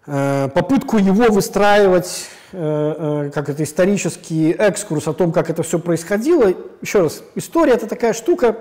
э, 0.07 0.49
попытку 0.55 0.99
его 0.99 1.33
выстраивать, 1.33 2.27
э, 2.53 3.27
э, 3.27 3.31
как 3.31 3.49
это 3.49 3.65
исторический 3.65 4.53
экскурс 4.53 5.09
о 5.09 5.15
том, 5.15 5.33
как 5.33 5.51
это 5.51 5.63
все 5.63 5.79
происходило. 5.79 6.53
Еще 6.81 7.03
раз, 7.03 7.23
история 7.35 7.73
это 7.73 7.87
такая 7.87 8.13
штука, 8.13 8.57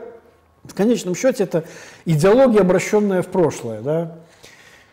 в 0.63 0.73
конечном 0.73 1.13
счете 1.13 1.43
это 1.43 1.65
идеология, 2.05 2.61
обращенная 2.61 3.21
в 3.21 3.27
прошлое. 3.27 3.81
Да? 3.81 4.15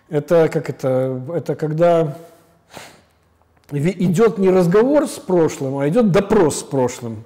Это 0.09 0.49
как 0.49 0.69
это, 0.69 1.23
это 1.35 1.55
когда 1.55 2.17
идет 3.73 4.39
не 4.39 4.51
разговор 4.51 5.07
с 5.07 5.19
прошлым, 5.19 5.79
а 5.79 5.89
идет 5.89 6.13
допрос 6.13 6.61
с 6.61 6.63
прошлым. 6.63 7.25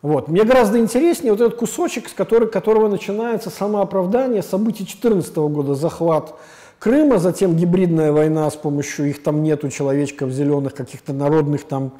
Вот. 0.00 0.28
Мне 0.28 0.44
гораздо 0.44 0.78
интереснее 0.78 1.32
вот 1.32 1.40
этот 1.40 1.58
кусочек, 1.58 2.08
с 2.08 2.12
который, 2.12 2.48
которого 2.48 2.88
начинается 2.88 3.50
самооправдание 3.50 4.42
событий 4.42 4.84
2014 4.84 5.36
года, 5.36 5.74
захват 5.74 6.34
Крыма, 6.78 7.18
затем 7.18 7.56
гибридная 7.56 8.12
война 8.12 8.48
с 8.48 8.54
помощью 8.54 9.10
их 9.10 9.20
там 9.24 9.42
нету 9.42 9.68
человечков 9.68 10.30
зеленых, 10.30 10.74
каких-то 10.74 11.12
народных 11.12 11.64
там 11.64 11.90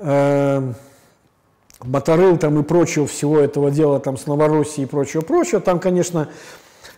э, 0.00 0.72
моторыл 1.84 2.36
там 2.36 2.58
и 2.58 2.64
прочего 2.64 3.06
всего 3.06 3.38
этого 3.38 3.70
дела 3.70 4.00
там 4.00 4.16
с 4.16 4.26
Новороссией 4.26 4.86
и 4.86 4.88
прочего-прочего. 4.88 5.60
Там, 5.60 5.78
конечно, 5.78 6.28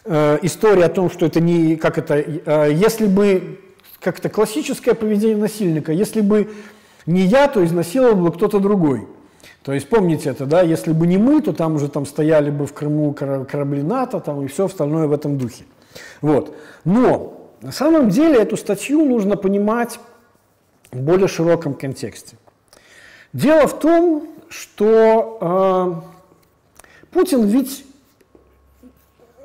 э, 0.06 0.38
история 0.40 0.86
о 0.86 0.88
том, 0.88 1.10
что 1.10 1.26
это 1.26 1.40
не, 1.40 1.76
как 1.76 1.98
это, 1.98 2.14
э, 2.16 2.72
если 2.72 3.06
бы 3.06 3.60
как-то 4.04 4.28
классическое 4.28 4.94
поведение 4.94 5.36
насильника. 5.36 5.90
Если 5.90 6.20
бы 6.20 6.52
не 7.06 7.22
я, 7.22 7.48
то 7.48 7.64
изнасиловал 7.64 8.16
бы 8.16 8.32
кто-то 8.32 8.60
другой. 8.60 9.08
То 9.62 9.72
есть 9.72 9.88
помните 9.88 10.28
это, 10.28 10.44
да, 10.44 10.60
если 10.60 10.92
бы 10.92 11.06
не 11.06 11.16
мы, 11.16 11.40
то 11.40 11.54
там 11.54 11.76
уже 11.76 11.88
там 11.88 12.04
стояли 12.04 12.50
бы 12.50 12.66
в 12.66 12.74
Крыму 12.74 13.14
корабли 13.14 13.82
НАТО 13.82 14.20
там, 14.20 14.44
и 14.44 14.46
все 14.46 14.66
остальное 14.66 15.06
в 15.06 15.12
этом 15.12 15.38
духе. 15.38 15.64
Вот. 16.20 16.54
Но 16.84 17.50
на 17.62 17.72
самом 17.72 18.10
деле 18.10 18.36
эту 18.36 18.58
статью 18.58 19.04
нужно 19.06 19.36
понимать 19.36 19.98
в 20.92 21.00
более 21.00 21.28
широком 21.28 21.72
контексте. 21.72 22.36
Дело 23.32 23.66
в 23.66 23.78
том, 23.80 24.28
что 24.50 26.02
э, 27.00 27.06
Путин 27.10 27.46
ведь 27.46 27.86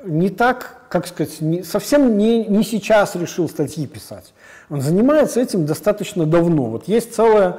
не 0.04 0.28
так, 0.28 0.82
как 0.90 1.06
сказать, 1.06 1.40
не, 1.40 1.62
совсем 1.62 2.18
не, 2.18 2.44
не 2.44 2.62
сейчас 2.62 3.16
решил 3.16 3.48
статьи 3.48 3.86
писать. 3.86 4.32
Он 4.70 4.80
занимается 4.80 5.40
этим 5.40 5.66
достаточно 5.66 6.26
давно. 6.26 6.66
Вот 6.66 6.86
есть 6.86 7.14
целая 7.14 7.58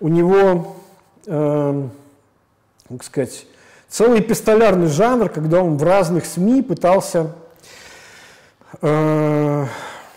у 0.00 0.08
него, 0.08 0.76
э, 1.26 1.88
как 2.88 3.04
сказать, 3.04 3.46
целый 3.88 4.20
эпистолярный 4.20 4.88
жанр, 4.88 5.28
когда 5.28 5.62
он 5.62 5.76
в 5.76 5.82
разных 5.84 6.26
СМИ 6.26 6.62
пытался 6.62 7.32
э, 8.82 9.66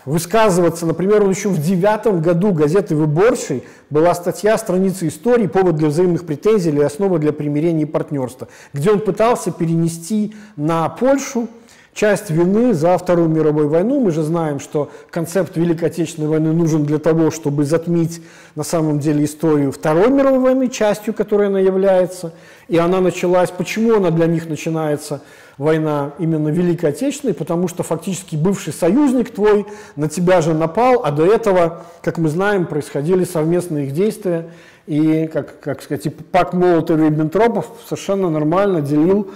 высказываться. 0.04 0.84
Например, 0.84 1.22
он 1.22 1.30
еще 1.30 1.48
в 1.48 1.62
девятом 1.62 2.20
году 2.20 2.52
газеты 2.52 2.96
«Выборший» 2.96 3.62
была 3.88 4.12
статья 4.12 4.58
«Страница 4.58 5.06
истории. 5.06 5.46
Повод 5.46 5.76
для 5.76 5.88
взаимных 5.88 6.26
претензий 6.26 6.70
или 6.70 6.80
основа 6.80 7.20
для 7.20 7.32
примирения 7.32 7.82
и 7.82 7.86
партнерства», 7.86 8.48
где 8.72 8.90
он 8.90 8.98
пытался 8.98 9.52
перенести 9.52 10.34
на 10.56 10.88
Польшу 10.88 11.48
часть 11.94 12.30
вины 12.30 12.74
за 12.74 12.96
Вторую 12.96 13.28
мировую 13.28 13.68
войну. 13.68 14.00
Мы 14.00 14.10
же 14.10 14.22
знаем, 14.22 14.60
что 14.60 14.90
концепт 15.10 15.56
Великой 15.56 15.86
Отечественной 15.88 16.28
войны 16.28 16.52
нужен 16.52 16.84
для 16.84 16.98
того, 16.98 17.30
чтобы 17.30 17.64
затмить 17.64 18.22
на 18.54 18.64
самом 18.64 18.98
деле 18.98 19.24
историю 19.24 19.72
Второй 19.72 20.10
мировой 20.10 20.40
войны, 20.40 20.68
частью 20.68 21.14
которой 21.14 21.48
она 21.48 21.60
является. 21.60 22.32
И 22.68 22.78
она 22.78 23.00
началась, 23.00 23.50
почему 23.50 23.96
она 23.96 24.10
для 24.10 24.26
них 24.26 24.48
начинается, 24.48 25.20
война 25.58 26.12
именно 26.18 26.48
Великой 26.48 26.90
Отечественной, 26.90 27.34
потому 27.34 27.68
что 27.68 27.82
фактически 27.82 28.36
бывший 28.36 28.72
союзник 28.72 29.30
твой 29.30 29.66
на 29.96 30.08
тебя 30.08 30.40
же 30.40 30.54
напал, 30.54 31.02
а 31.04 31.10
до 31.10 31.26
этого, 31.26 31.84
как 32.02 32.18
мы 32.18 32.28
знаем, 32.30 32.66
происходили 32.66 33.24
совместные 33.24 33.86
их 33.86 33.92
действия. 33.92 34.50
И, 34.86 35.28
как, 35.32 35.60
как 35.60 35.82
сказать, 35.82 36.06
и 36.06 36.10
Пак 36.10 36.54
Молотов-Риббентропов 36.54 37.66
совершенно 37.86 38.30
нормально 38.30 38.80
делил 38.80 39.30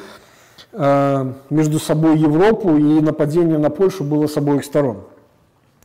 между 0.78 1.78
собой 1.78 2.18
Европу, 2.18 2.76
и 2.76 3.00
нападение 3.00 3.58
на 3.58 3.70
Польшу 3.70 4.04
было 4.04 4.26
с 4.26 4.36
обоих 4.36 4.64
сторон. 4.64 4.98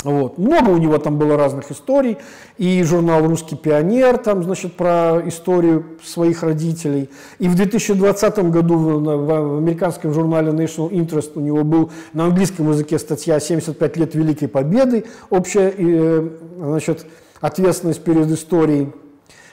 Вот. 0.04 0.38
Много 0.38 0.70
у 0.70 0.78
него 0.78 0.98
там 0.98 1.18
было 1.18 1.38
разных 1.38 1.72
историй, 1.72 2.18
и 2.58 2.82
журнал 2.84 3.26
«Русский 3.26 3.56
пионер», 3.56 4.18
там, 4.18 4.44
значит, 4.44 4.74
про 4.74 5.22
историю 5.26 5.86
своих 6.04 6.44
родителей. 6.44 7.10
И 7.40 7.48
в 7.48 7.56
2020 7.56 8.40
году 8.50 8.78
в, 8.78 9.04
в 9.04 9.58
американском 9.58 10.14
журнале 10.14 10.52
National 10.52 10.90
Interest 10.90 11.32
у 11.36 11.40
него 11.40 11.64
был 11.64 11.92
на 12.14 12.26
английском 12.26 12.70
языке 12.70 12.98
статья 12.98 13.38
«75 13.38 14.00
лет 14.00 14.16
Великой 14.16 14.48
Победы», 14.48 15.06
общая 15.30 15.74
э, 15.78 16.30
значит, 16.58 17.06
ответственность 17.40 18.04
перед 18.04 18.28
историей 18.32 18.92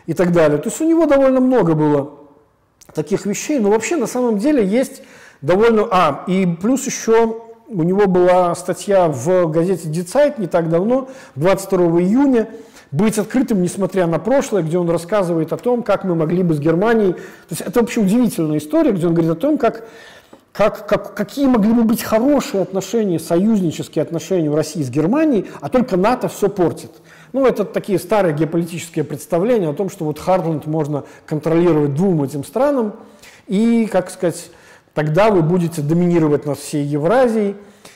и 0.06 0.14
так 0.14 0.32
далее. 0.32 0.58
То 0.58 0.70
есть 0.70 0.80
у 0.80 0.88
него 0.88 1.06
довольно 1.06 1.40
много 1.40 1.74
было 1.74 2.12
таких 2.94 3.26
вещей, 3.26 3.58
но 3.58 3.70
вообще 3.70 3.96
на 3.96 4.06
самом 4.06 4.38
деле 4.38 4.66
есть 4.66 5.02
довольно... 5.42 5.86
А, 5.90 6.24
и 6.26 6.46
плюс 6.46 6.86
еще 6.86 7.36
у 7.68 7.82
него 7.82 8.06
была 8.06 8.54
статья 8.54 9.08
в 9.08 9.50
газете 9.50 9.88
«Дицайт» 9.88 10.38
не 10.38 10.46
так 10.46 10.70
давно, 10.70 11.08
22 11.36 12.00
июня, 12.00 12.48
«Быть 12.90 13.18
открытым, 13.18 13.60
несмотря 13.60 14.06
на 14.06 14.18
прошлое», 14.18 14.62
где 14.62 14.78
он 14.78 14.88
рассказывает 14.88 15.52
о 15.52 15.58
том, 15.58 15.82
как 15.82 16.04
мы 16.04 16.14
могли 16.14 16.42
бы 16.42 16.54
с 16.54 16.58
Германией... 16.58 17.12
То 17.12 17.50
есть 17.50 17.60
это 17.60 17.80
вообще 17.80 18.00
удивительная 18.00 18.58
история, 18.58 18.92
где 18.92 19.06
он 19.06 19.12
говорит 19.12 19.32
о 19.32 19.38
том, 19.38 19.58
как, 19.58 19.86
как, 20.52 20.88
как, 20.88 21.14
какие 21.14 21.46
могли 21.46 21.74
бы 21.74 21.84
быть 21.84 22.02
хорошие 22.02 22.62
отношения, 22.62 23.18
союзнические 23.18 24.02
отношения 24.02 24.50
в 24.50 24.54
России 24.54 24.82
с 24.82 24.88
Германией, 24.88 25.50
а 25.60 25.68
только 25.68 25.98
НАТО 25.98 26.28
все 26.28 26.48
портит. 26.48 26.90
Ну, 27.34 27.44
это 27.46 27.66
такие 27.66 27.98
старые 27.98 28.34
геополитические 28.34 29.04
представления 29.04 29.68
о 29.68 29.74
том, 29.74 29.90
что 29.90 30.06
вот 30.06 30.18
Хартленд 30.18 30.64
можно 30.64 31.04
контролировать 31.26 31.94
двум 31.94 32.22
этим 32.22 32.42
странам, 32.42 32.94
и, 33.46 33.86
как 33.92 34.08
сказать, 34.08 34.50
тогда 34.98 35.30
вы 35.30 35.42
будете 35.42 35.80
доминировать 35.80 36.44
над 36.44 36.58
всей 36.58 36.84
Евразией, 36.84 37.54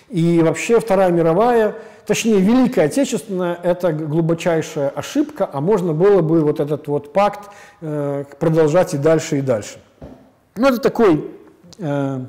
и 0.08 0.40
вообще 0.40 0.78
Вторая 0.78 1.10
мировая, 1.10 1.74
точнее 2.06 2.38
Великая 2.38 2.82
Отечественная, 2.82 3.58
это 3.60 3.92
глубочайшая 3.92 4.88
ошибка, 4.88 5.50
а 5.52 5.60
можно 5.60 5.94
было 5.94 6.22
бы 6.22 6.42
вот 6.42 6.60
этот 6.60 6.86
вот 6.86 7.12
пакт 7.12 7.50
э, 7.80 8.22
продолжать 8.38 8.94
и 8.94 8.98
дальше, 8.98 9.38
и 9.38 9.40
дальше. 9.40 9.80
Ну, 10.54 10.68
это 10.68 10.78
такой, 10.78 11.28
э, 11.78 12.20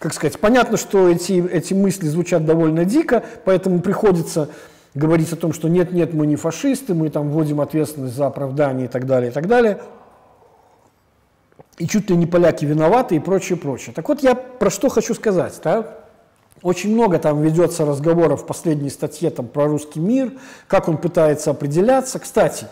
как 0.00 0.12
сказать, 0.12 0.40
понятно, 0.40 0.78
что 0.78 1.08
эти, 1.08 1.48
эти 1.52 1.72
мысли 1.72 2.08
звучат 2.08 2.44
довольно 2.44 2.84
дико, 2.84 3.22
поэтому 3.44 3.80
приходится 3.80 4.48
говорить 4.94 5.32
о 5.32 5.36
том, 5.36 5.52
что 5.52 5.68
нет-нет, 5.68 6.12
мы 6.12 6.26
не 6.26 6.34
фашисты, 6.34 6.92
мы 6.92 7.08
там 7.10 7.30
вводим 7.30 7.60
ответственность 7.60 8.16
за 8.16 8.26
оправдание 8.26 8.86
и 8.86 8.88
так 8.88 9.06
далее, 9.06 9.30
и 9.30 9.32
так 9.32 9.46
далее. 9.46 9.78
И 11.78 11.86
чуть 11.86 12.10
ли 12.10 12.16
не 12.16 12.26
поляки 12.26 12.64
виноваты 12.64 13.16
и 13.16 13.20
прочее, 13.20 13.56
прочее. 13.56 13.94
Так 13.94 14.08
вот, 14.08 14.20
я 14.22 14.34
про 14.34 14.68
что 14.68 14.88
хочу 14.88 15.14
сказать. 15.14 15.58
Да? 15.62 15.98
Очень 16.62 16.92
много 16.92 17.18
там 17.18 17.40
ведется 17.40 17.84
разговоров 17.84 18.42
в 18.42 18.46
последней 18.46 18.90
статье 18.90 19.30
там, 19.30 19.46
про 19.46 19.66
русский 19.66 20.00
мир, 20.00 20.32
как 20.66 20.88
он 20.88 20.96
пытается 20.96 21.50
определяться. 21.50 22.18
Кстати, 22.18 22.66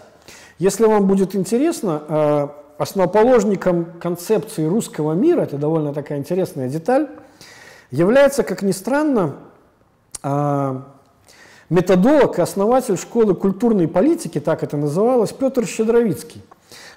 если 0.58 0.86
вам 0.86 1.06
будет 1.06 1.36
интересно, 1.36 2.02
э, 2.08 2.48
основоположником 2.78 3.86
концепции 4.00 4.66
русского 4.66 5.12
мира, 5.12 5.42
это 5.42 5.56
довольно 5.56 5.94
такая 5.94 6.18
интересная 6.18 6.68
деталь, 6.68 7.08
является, 7.92 8.42
как 8.42 8.62
ни 8.62 8.72
странно, 8.72 9.36
э, 10.24 10.80
методолог 11.70 12.38
и 12.38 12.42
основатель 12.42 12.96
школы 12.96 13.34
культурной 13.34 13.86
политики, 13.86 14.40
так 14.40 14.64
это 14.64 14.76
называлось, 14.76 15.32
Петр 15.32 15.64
Щедровицкий. 15.64 16.42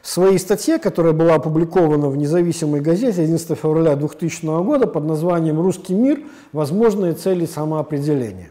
В 0.01 0.07
своей 0.07 0.39
статье, 0.39 0.79
которая 0.79 1.13
была 1.13 1.35
опубликована 1.35 2.09
в 2.09 2.17
независимой 2.17 2.81
газете 2.81 3.21
11 3.21 3.57
февраля 3.57 3.95
2000 3.95 4.63
года 4.63 4.87
под 4.87 5.05
названием 5.05 5.59
«Русский 5.59 5.93
мир. 5.93 6.21
Возможные 6.53 7.13
цели 7.13 7.45
самоопределения». 7.45 8.49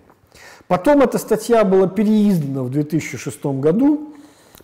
Потом 0.66 1.00
эта 1.00 1.16
статья 1.18 1.64
была 1.64 1.88
переиздана 1.88 2.62
в 2.62 2.70
2006 2.70 3.44
году 3.46 4.14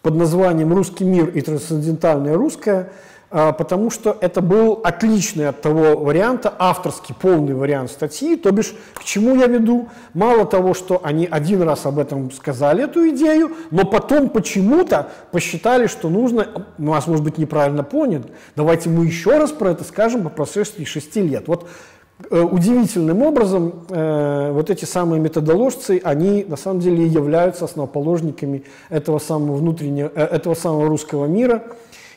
под 0.03 0.15
названием 0.17 0.73
«Русский 0.75 1.05
мир 1.05 1.29
и 1.29 1.41
трансцендентальное 1.41 2.35
русское», 2.35 2.93
потому 3.35 3.91
что 3.91 4.17
это 4.21 4.41
был 4.41 4.81
отличный 4.85 5.49
от 5.49 5.61
того 5.61 5.97
варианта, 5.97 6.55
авторский 6.57 7.17
полный 7.21 7.55
вариант 7.55 7.91
статьи, 7.91 8.37
то 8.37 8.53
бишь, 8.53 8.75
к 8.95 9.03
чему 9.03 9.35
я 9.35 9.47
веду? 9.47 9.89
Мало 10.13 10.47
того, 10.47 10.73
что 10.73 11.01
они 11.03 11.27
один 11.29 11.63
раз 11.63 11.85
об 11.85 11.99
этом 11.99 12.31
сказали, 12.31 12.85
эту 12.85 13.09
идею, 13.09 13.51
но 13.73 13.85
потом 13.85 14.29
почему-то 14.29 15.09
посчитали, 15.33 15.89
что 15.89 16.09
нужно, 16.09 16.47
нас, 16.79 17.09
может 17.09 17.25
быть, 17.25 17.37
неправильно 17.37 17.83
понят, 17.83 18.23
давайте 18.55 18.89
мы 18.89 19.07
еще 19.07 19.37
раз 19.37 19.51
про 19.51 19.71
это 19.71 19.83
скажем 19.83 20.23
по 20.23 20.29
прошествии 20.29 20.85
шести 20.85 21.21
лет. 21.21 21.49
Вот 21.49 21.69
э, 22.31 22.41
удивительным 22.41 23.23
образом 23.23 23.85
э, 23.89 24.51
вот 24.53 24.71
эти 24.71 24.85
самые 24.85 25.21
методоложцы, 25.21 26.01
они 26.05 26.45
на 26.47 26.57
самом 26.57 26.79
деле 26.79 27.05
являются 27.05 27.65
основоположниками 27.65 28.63
этого 28.91 29.19
самого 29.19 29.57
внутреннего, 29.57 30.13
э, 30.15 30.23
этого 30.23 30.55
самого 30.55 30.89
русского 30.89 31.27
мира, 31.27 31.65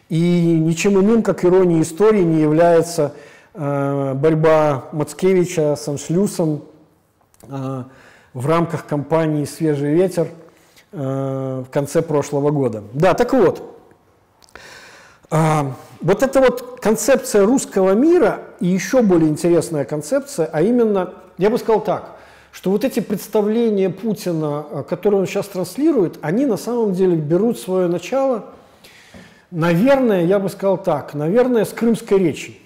и 0.09 0.59
ничем 0.59 0.99
иным, 0.99 1.21
как 1.21 1.43
иронией 1.43 1.81
истории, 1.81 2.21
не 2.21 2.41
является 2.41 3.13
э, 3.53 4.13
борьба 4.13 4.85
Мацкевича 4.93 5.75
с 5.75 5.87
Аншлюсом 5.87 6.63
э, 7.43 7.83
в 8.33 8.47
рамках 8.47 8.85
кампании 8.85 9.43
«Свежий 9.43 9.93
ветер» 9.93 10.29
э, 10.93 11.63
в 11.67 11.69
конце 11.71 12.01
прошлого 12.01 12.51
года. 12.51 12.83
Да, 12.93 13.13
так 13.15 13.33
вот, 13.33 13.61
э, 15.29 15.63
вот 16.01 16.23
эта 16.23 16.39
вот 16.39 16.79
концепция 16.81 17.45
русского 17.45 17.91
мира 17.91 18.39
и 18.61 18.67
еще 18.67 19.01
более 19.01 19.29
интересная 19.29 19.83
концепция, 19.83 20.45
а 20.45 20.61
именно, 20.61 21.15
я 21.37 21.49
бы 21.49 21.57
сказал 21.57 21.81
так, 21.81 22.11
что 22.53 22.71
вот 22.71 22.85
эти 22.85 23.01
представления 23.01 23.89
Путина, 23.89 24.65
э, 24.71 24.83
которые 24.87 25.19
он 25.19 25.27
сейчас 25.27 25.47
транслирует, 25.47 26.17
они 26.21 26.45
на 26.45 26.55
самом 26.55 26.93
деле 26.93 27.17
берут 27.17 27.59
свое 27.59 27.89
начало– 27.89 28.45
Наверное, 29.51 30.25
я 30.25 30.39
бы 30.39 30.49
сказал 30.49 30.77
так, 30.77 31.13
наверное, 31.13 31.63
с 31.63 31.69
крымской 31.69 32.19
речи, 32.19 32.59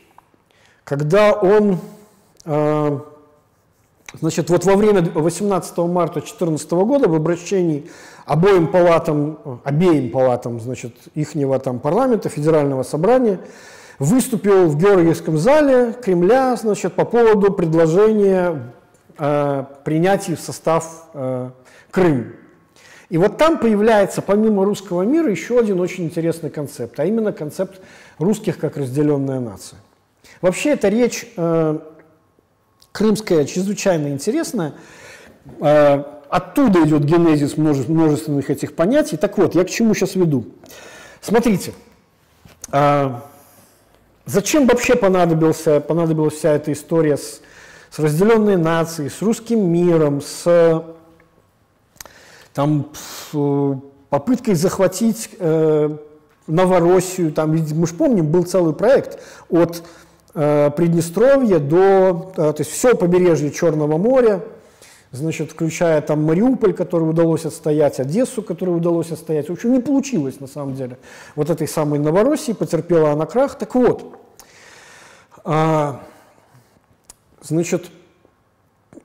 когда 0.83 1.31
он, 1.31 1.77
э, 2.43 2.99
значит, 4.19 4.49
вот 4.49 4.65
во 4.65 4.75
время 4.75 5.03
18 5.03 5.77
марта 5.87 6.21
2014 6.21 6.71
года 6.71 7.07
в 7.07 7.13
обращении 7.13 7.87
обоим 8.25 8.65
палатам, 8.65 9.61
обеим 9.63 10.09
палатам, 10.09 10.59
значит, 10.59 10.95
ихнего 11.13 11.59
там 11.59 11.79
парламента, 11.79 12.29
федерального 12.29 12.81
собрания, 12.81 13.39
выступил 13.99 14.67
в 14.67 14.75
Георгиевском 14.75 15.37
зале 15.37 15.93
Кремля, 15.93 16.55
значит, 16.55 16.93
по 16.93 17.05
поводу 17.05 17.53
предложения 17.53 18.73
э, 19.19 19.65
принятия 19.83 20.35
в 20.35 20.39
состав 20.39 21.09
э, 21.13 21.51
Крым. 21.91 22.40
И 23.11 23.17
вот 23.17 23.37
там 23.37 23.57
появляется, 23.57 24.21
помимо 24.21 24.63
русского 24.63 25.01
мира, 25.01 25.29
еще 25.29 25.59
один 25.59 25.81
очень 25.81 26.05
интересный 26.05 26.49
концепт, 26.49 26.97
а 26.97 27.03
именно 27.03 27.33
концепт 27.33 27.81
русских 28.19 28.57
как 28.57 28.77
разделенная 28.77 29.41
нация. 29.41 29.79
Вообще 30.39 30.69
эта 30.69 30.87
речь 30.87 31.27
э, 31.35 31.79
крымская 32.93 33.43
чрезвычайно 33.43 34.07
интересная. 34.07 34.75
Э, 35.59 36.03
оттуда 36.29 36.85
идет 36.85 37.03
генезис 37.03 37.57
множественных 37.57 38.49
этих 38.49 38.75
понятий. 38.75 39.17
Так 39.17 39.37
вот, 39.37 39.55
я 39.55 39.65
к 39.65 39.69
чему 39.69 39.93
сейчас 39.93 40.15
веду. 40.15 40.45
Смотрите, 41.19 41.73
э, 42.71 43.11
зачем 44.25 44.67
вообще 44.67 44.95
понадобился, 44.95 45.81
понадобилась 45.81 46.35
вся 46.35 46.53
эта 46.53 46.71
история 46.71 47.17
с, 47.17 47.41
с 47.89 47.99
разделенной 47.99 48.55
нацией, 48.55 49.09
с 49.09 49.21
русским 49.21 49.69
миром, 49.69 50.21
с 50.21 50.85
там 52.53 52.91
попыткой 54.09 54.55
захватить 54.55 55.29
э, 55.39 55.97
Новороссию, 56.47 57.31
там, 57.31 57.51
мы 57.51 57.87
же 57.87 57.93
помним, 57.93 58.27
был 58.27 58.43
целый 58.43 58.73
проект 58.73 59.19
от 59.49 59.83
э, 60.33 60.69
Приднестровья 60.75 61.59
до, 61.59 62.33
э, 62.35 62.53
то 62.53 62.55
есть 62.59 62.71
все 62.71 62.95
побережье 62.95 63.51
Черного 63.51 63.97
моря, 63.97 64.43
значит, 65.11 65.51
включая 65.51 66.01
там 66.01 66.23
Мариуполь, 66.23 66.73
который 66.73 67.03
удалось 67.03 67.45
отстоять, 67.45 67.99
Одессу, 67.99 68.41
которую 68.41 68.77
удалось 68.77 69.11
отстоять. 69.11 69.49
В 69.49 69.53
общем, 69.53 69.71
не 69.73 69.79
получилось 69.79 70.39
на 70.39 70.47
самом 70.47 70.75
деле. 70.75 70.97
Вот 71.35 71.49
этой 71.49 71.67
самой 71.67 71.99
Новороссии 71.99 72.53
потерпела 72.53 73.11
она 73.11 73.25
крах. 73.25 73.57
Так 73.57 73.75
вот, 73.75 74.19
э, 75.45 75.93
значит, 77.41 77.91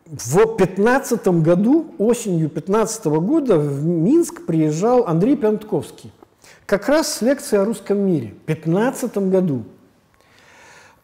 в 0.07 0.35
2015 0.35 1.27
году, 1.43 1.87
осенью 1.99 2.49
2015 2.49 3.07
года 3.07 3.59
в 3.59 3.85
Минск 3.85 4.47
приезжал 4.47 5.07
Андрей 5.07 5.37
Пятковский. 5.37 6.13
Как 6.65 6.89
раз 6.89 7.13
с 7.13 7.23
лекцией 7.23 7.63
о 7.63 7.65
русском 7.65 7.99
мире. 7.99 8.35
В 8.45 8.47
2015 8.47 9.19
году. 9.19 9.65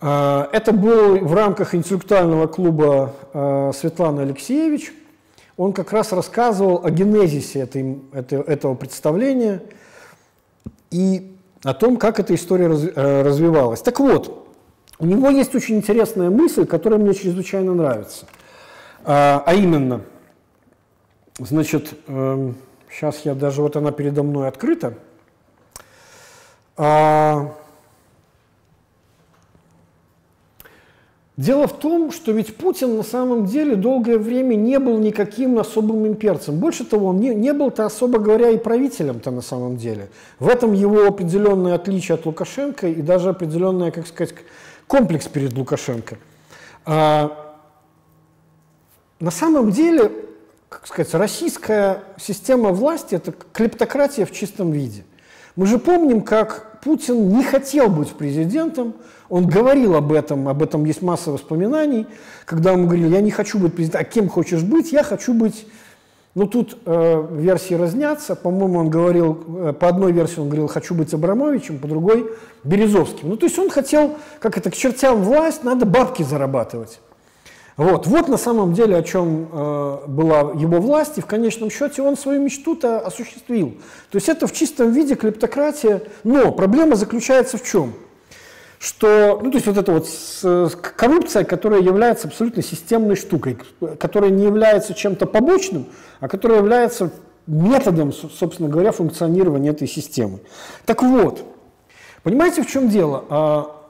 А, 0.01 0.49
это 0.53 0.73
был 0.73 1.19
в 1.19 1.35
рамках 1.35 1.75
интеллектуального 1.75 2.47
клуба 2.47 3.15
а, 3.33 3.73
Светланы 3.73 4.21
Алексеевич. 4.21 4.93
Он 5.57 5.73
как 5.73 5.93
раз 5.93 6.13
рассказывал 6.13 6.85
о 6.85 6.91
генезисе 6.91 7.69
этого 8.13 8.75
представления 8.75 9.63
и 10.91 11.37
о 11.65 11.75
том, 11.75 11.97
как 11.97 12.19
эта 12.19 12.35
история 12.35 12.67
э, 12.67 13.23
развивалась. 13.23 13.83
Так 13.83 14.01
вот, 14.01 14.49
у 14.99 15.07
него 15.07 15.29
есть 15.29 15.55
очень 15.55 15.77
интересная 15.77 16.31
мысль, 16.31 16.67
которая 16.67 16.99
мне 16.99 17.15
чрезвычайно 17.15 17.75
нравится– 17.75 18.27
а, 19.05 19.43
а 19.45 19.55
именно, 19.55 20.03
значит, 21.39 21.95
сейчас 22.07 23.25
я 23.25 23.35
даже, 23.35 23.63
вот 23.63 23.77
она 23.77 23.93
передо 23.93 24.23
мной 24.23 24.49
открыта. 24.49 24.95
А, 26.77 27.55
Дело 31.39 31.67
в 31.67 31.73
том, 31.73 32.13
что 32.13 32.31
ведь 32.31 32.57
Путин 32.57 32.97
на 32.97 33.03
самом 33.03 33.47
деле 33.47 33.75
долгое 33.75 34.19
время 34.19 34.55
не 34.55 34.79
был 34.79 34.99
никаким 34.99 35.59
особым 35.59 36.07
имперцем. 36.07 36.59
Больше 36.59 36.85
того, 36.85 37.09
он 37.09 37.21
не, 37.21 37.35
не 37.35 37.55
был-то, 37.55 37.87
особо 37.87 38.19
говоря, 38.19 38.51
и 38.51 38.59
правителем-то 38.59 39.31
на 39.31 39.41
самом 39.41 39.79
деле. 39.79 40.11
В 40.39 40.47
этом 40.47 40.75
его 40.75 41.07
определенное 41.07 41.75
отличие 41.75 42.17
от 42.17 42.27
Лукашенко 42.27 42.87
и 42.87 43.01
даже 43.01 43.31
определенный, 43.31 43.91
как 43.91 44.07
сказать, 44.07 44.35
комплекс 44.87 45.27
перед 45.27 45.55
Лукашенко. 45.55 46.19
А, 46.85 47.42
на 49.23 49.31
самом 49.31 49.71
деле, 49.71 50.11
как 50.69 50.85
сказать, 50.89 51.15
российская 51.15 52.03
система 52.19 52.71
власти– 52.71 53.15
это 53.17 53.33
клептократия 53.53 54.27
в 54.27 54.33
чистом 54.33 54.73
виде. 54.73 55.05
Мы 55.55 55.67
же 55.67 55.79
помним, 55.79 56.23
как 56.23 56.81
Путин 56.83 57.29
не 57.29 57.45
хотел 57.45 57.89
быть 57.89 58.11
президентом, 58.11 58.95
он 59.29 59.47
говорил 59.47 59.95
об 59.95 60.13
этом, 60.13 60.49
об 60.49 60.61
этом 60.61 60.85
есть 60.87 61.03
масса 61.03 61.31
воспоминаний, 61.31 62.09
когда 62.47 62.73
он 62.73 62.87
говорил, 62.87 63.11
я 63.11 63.21
не 63.21 63.31
хочу 63.31 63.61
быть 63.61 63.75
президентом, 63.75 64.01
а 64.01 64.05
кем 64.05 64.29
хочешь 64.29 64.63
быть? 64.63 64.91
Я 64.91 65.05
хочу 65.05 65.35
быть 65.35 65.67
Ну, 66.35 66.47
тут 66.47 66.79
э, 66.87 67.27
версии 67.31 67.75
разнятся. 67.75 68.35
По-моему, 68.35 68.81
он 68.81 68.91
говорил, 68.91 69.45
э, 69.47 69.73
по 69.79 69.89
одной 69.89 70.11
версии 70.13 70.41
он 70.41 70.47
говорил, 70.49 70.67
хочу 70.67 70.95
быть 70.95 71.15
Абрамовичем, 71.15 71.79
по 71.79 71.87
другой– 71.87 72.27
Березовским. 72.65 73.29
Ну, 73.29 73.37
то 73.37 73.47
есть 73.47 73.59
он 73.59 73.71
хотел, 73.71 74.17
как 74.41 74.59
это, 74.59 74.71
к 74.71 74.75
чертям 74.75 75.23
власть, 75.23 75.63
надо 75.63 75.87
бабки 75.87 76.23
зарабатывать. 76.25 77.01
Вот, 77.77 78.07
вот 78.07 78.29
на 78.29 78.37
самом 78.37 78.75
деле 78.75 78.97
о 78.97 79.03
чем 79.03 79.49
э, 79.51 79.99
была 80.07 80.53
его 80.53 80.81
власть, 80.81 81.19
и 81.19 81.21
в 81.21 81.27
конечном 81.27 81.71
счете 81.71 82.03
он 82.03 82.17
свою 82.17 82.43
мечту-то 82.43 83.01
осуществил. 83.01 83.71
То 84.11 84.17
есть 84.17 84.29
это 84.29 84.47
в 84.47 84.53
чистом 84.53 84.93
виде 84.93 85.15
клептократия, 85.15 86.03
но 86.23 86.53
проблема 86.53 86.97
заключается 86.97 87.57
в 87.57 87.65
чем? 87.65 87.95
что, 88.83 89.39
ну, 89.41 89.53
то 89.53 89.59
есть 89.59 89.67
вот 89.69 89.77
эта 89.79 89.93
вот 89.93 90.09
коррупция, 90.97 91.45
которая 91.45 91.81
является 91.81 92.27
абсолютно 92.27 92.65
системной 92.65 93.15
штукой, 93.15 93.57
которая 94.01 94.31
не 94.31 94.43
является 94.43 94.93
чем-то 94.93 95.27
побочным, 95.27 95.87
а 96.19 96.27
которая 96.27 96.59
является 96.59 97.13
методом, 97.47 98.13
собственно 98.13 98.69
говоря, 98.69 98.91
функционирования 98.91 99.71
этой 99.71 99.87
системы. 99.87 100.41
Так 100.85 101.05
вот, 101.05 101.45
понимаете, 102.25 102.65
в 102.65 102.67
чем 102.67 102.89
дело? 102.89 103.82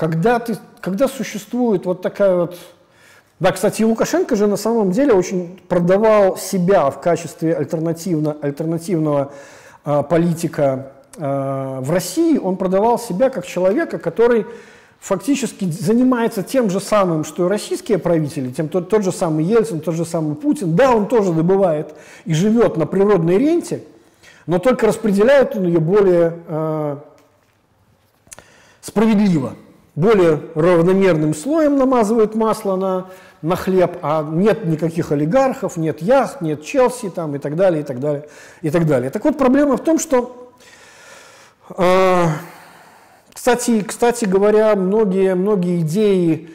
Когда, 0.00 0.38
ты, 0.38 0.56
когда 0.80 1.08
существует 1.08 1.84
вот 1.84 2.00
такая 2.00 2.34
вот... 2.34 2.58
Да, 3.38 3.52
кстати, 3.52 3.82
Лукашенко 3.82 4.34
же 4.34 4.46
на 4.46 4.56
самом 4.56 4.90
деле 4.90 5.12
очень 5.12 5.60
продавал 5.68 6.36
себя 6.36 6.90
в 6.90 7.00
качестве 7.00 7.54
альтернативно, 7.54 8.36
альтернативного 8.42 9.32
а, 9.84 10.02
политика 10.02 10.92
Э, 11.16 11.80
в 11.80 11.90
России 11.90 12.38
он 12.38 12.56
продавал 12.56 12.98
себя 12.98 13.30
как 13.30 13.46
человека, 13.46 13.98
который 13.98 14.46
фактически 15.00 15.64
занимается 15.64 16.42
тем 16.42 16.70
же 16.70 16.80
самым, 16.80 17.24
что 17.24 17.46
и 17.46 17.48
российские 17.48 17.98
правители, 17.98 18.50
тем, 18.50 18.68
тот, 18.68 18.88
тот 18.88 19.02
же 19.02 19.12
самый 19.12 19.44
Ельцин, 19.44 19.80
тот 19.80 19.94
же 19.94 20.04
самый 20.04 20.36
Путин. 20.36 20.76
Да, 20.76 20.94
он 20.94 21.08
тоже 21.08 21.32
добывает 21.32 21.94
и 22.24 22.34
живет 22.34 22.76
на 22.76 22.86
природной 22.86 23.38
ренте, 23.38 23.82
но 24.46 24.58
только 24.58 24.86
распределяет 24.86 25.56
он 25.56 25.66
ее 25.66 25.80
более 25.80 26.38
э, 26.46 26.96
справедливо, 28.80 29.54
более 29.94 30.40
равномерным 30.54 31.34
слоем 31.34 31.76
намазывает 31.76 32.34
масло 32.34 32.76
на, 32.76 33.06
на 33.42 33.56
хлеб, 33.56 33.98
а 34.02 34.22
нет 34.22 34.64
никаких 34.64 35.12
олигархов, 35.12 35.76
нет 35.76 36.02
яхт, 36.02 36.40
нет 36.40 36.64
Челси 36.64 37.10
там, 37.10 37.34
и 37.34 37.38
так 37.38 37.56
далее, 37.56 37.80
и 37.80 37.84
так 37.84 38.00
далее, 38.00 38.26
и 38.62 38.70
так 38.70 38.86
далее. 38.86 39.10
Так 39.10 39.24
вот, 39.24 39.36
проблема 39.36 39.76
в 39.76 39.84
том, 39.84 39.98
что 39.98 40.52
а, 41.76 42.28
кстати, 43.32 43.82
кстати 43.82 44.24
говоря, 44.24 44.74
многие, 44.74 45.34
многие 45.34 45.80
идеи 45.80 46.50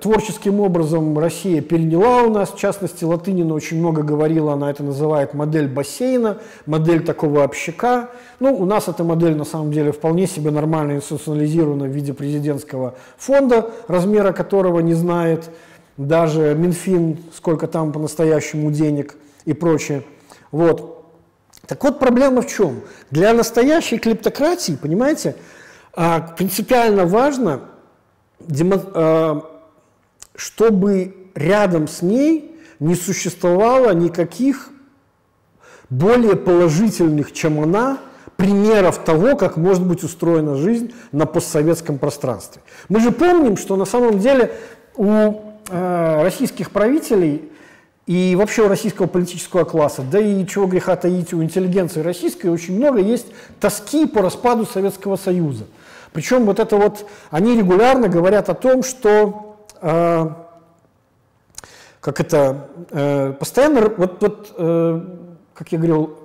творческим 0.00 0.60
образом 0.60 1.16
Россия 1.18 1.60
переняла 1.60 2.22
у 2.22 2.30
нас, 2.30 2.50
в 2.50 2.58
частности, 2.58 3.04
Латынина 3.04 3.54
очень 3.54 3.78
много 3.78 4.02
говорила, 4.02 4.54
она 4.54 4.70
это 4.70 4.82
называет 4.82 5.34
модель 5.34 5.68
бассейна, 5.68 6.38
модель 6.66 7.04
такого 7.04 7.44
общака. 7.44 8.10
Ну, 8.40 8.54
у 8.56 8.64
нас 8.64 8.88
эта 8.88 9.04
модель 9.04 9.36
на 9.36 9.44
самом 9.44 9.70
деле 9.70 9.92
вполне 9.92 10.26
себе 10.26 10.50
нормально 10.50 10.96
институционализирована 10.96 11.84
в 11.84 11.90
виде 11.90 12.12
президентского 12.12 12.94
фонда, 13.16 13.70
размера 13.86 14.32
которого 14.32 14.80
не 14.80 14.94
знает 14.94 15.48
даже 15.96 16.56
Минфин, 16.56 17.18
сколько 17.32 17.68
там 17.68 17.92
по-настоящему 17.92 18.72
денег 18.72 19.16
и 19.44 19.52
прочее. 19.52 20.02
Вот. 20.50 21.04
Так 21.66 21.84
вот, 21.84 22.00
проблема 22.00 22.42
в 22.42 22.48
чем? 22.48 22.80
Для 23.12 23.32
настоящей 23.32 23.98
клептократии, 23.98 24.72
понимаете, 24.72 25.36
а, 25.94 26.20
принципиально 26.20 27.04
важно, 27.04 27.60
а, 28.40 29.57
чтобы 30.38 31.16
рядом 31.34 31.88
с 31.88 32.00
ней 32.00 32.54
не 32.78 32.94
существовало 32.94 33.92
никаких 33.92 34.70
более 35.90 36.36
положительных, 36.36 37.32
чем 37.32 37.60
она, 37.60 37.98
примеров 38.36 38.98
того, 38.98 39.34
как 39.34 39.56
может 39.56 39.84
быть 39.84 40.04
устроена 40.04 40.54
жизнь 40.54 40.92
на 41.10 41.26
постсоветском 41.26 41.98
пространстве. 41.98 42.62
Мы 42.88 43.00
же 43.00 43.10
помним, 43.10 43.56
что 43.56 43.74
на 43.74 43.84
самом 43.84 44.20
деле 44.20 44.52
у 44.94 45.40
э, 45.70 46.22
российских 46.22 46.70
правителей 46.70 47.50
и 48.06 48.36
вообще 48.36 48.62
у 48.62 48.68
российского 48.68 49.08
политического 49.08 49.64
класса, 49.64 50.02
да 50.08 50.20
и 50.20 50.46
чего 50.46 50.66
греха 50.66 50.94
таить, 50.94 51.32
у 51.34 51.42
интеллигенции 51.42 52.00
российской 52.00 52.46
очень 52.46 52.76
много 52.76 53.00
есть 53.00 53.26
тоски 53.58 54.06
по 54.06 54.22
распаду 54.22 54.66
Советского 54.66 55.16
Союза. 55.16 55.64
Причем 56.12 56.44
вот 56.44 56.60
это 56.60 56.76
вот, 56.76 57.06
они 57.32 57.56
регулярно 57.56 58.06
говорят 58.06 58.48
о 58.48 58.54
том, 58.54 58.84
что, 58.84 59.47
как 59.80 60.46
это, 62.20 62.68
э, 62.90 63.32
постоянно, 63.38 63.92
вот, 63.96 64.22
вот 64.22 64.54
э, 64.56 65.00
как 65.54 65.72
я 65.72 65.78
говорил, 65.78 66.18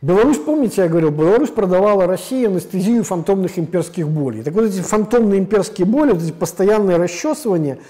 Беларусь, 0.00 0.38
помните, 0.38 0.82
я 0.82 0.88
говорил, 0.88 1.10
Беларусь 1.10 1.50
продавала 1.50 2.06
России 2.06 2.46
анестезию 2.46 3.04
фантомных 3.04 3.58
имперских 3.58 4.08
болей. 4.08 4.42
Так 4.42 4.54
вот 4.54 4.66
эти 4.66 4.80
фантомные 4.80 5.40
имперские 5.40 5.86
боли, 5.86 6.12
вот 6.12 6.22
эти 6.22 6.32
постоянные 6.32 6.96
расчесывания– 6.96 7.78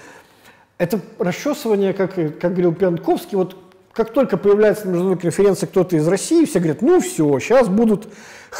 это 0.79 1.01
расчесывание, 1.19 1.93
как, 1.93 2.15
как 2.15 2.51
говорил 2.51 2.73
Пьянковский, 2.73 3.37
вот 3.37 3.55
как 3.93 4.13
только 4.13 4.37
появляется 4.37 4.85
на 4.85 4.91
международной 4.91 5.21
конференции 5.21 5.65
кто-то 5.65 5.97
из 5.97 6.07
России, 6.07 6.45
все 6.45 6.59
говорят, 6.59 6.81
ну 6.81 7.01
все, 7.01 7.37
сейчас 7.39 7.67
будут 7.67 8.07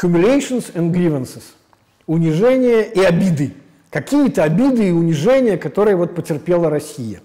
humiliations 0.00 0.72
and 0.74 0.92
grievances, 0.92 1.42
унижения 2.06 2.82
и 2.82 3.00
обиды. 3.00 3.54
Какие-то 3.90 4.44
обиды 4.44 4.88
и 4.88 4.92
унижения, 4.92 5.56
которые 5.56 5.96
вот 5.96 6.14
потерпела 6.14 6.70
Россия. 6.70 7.20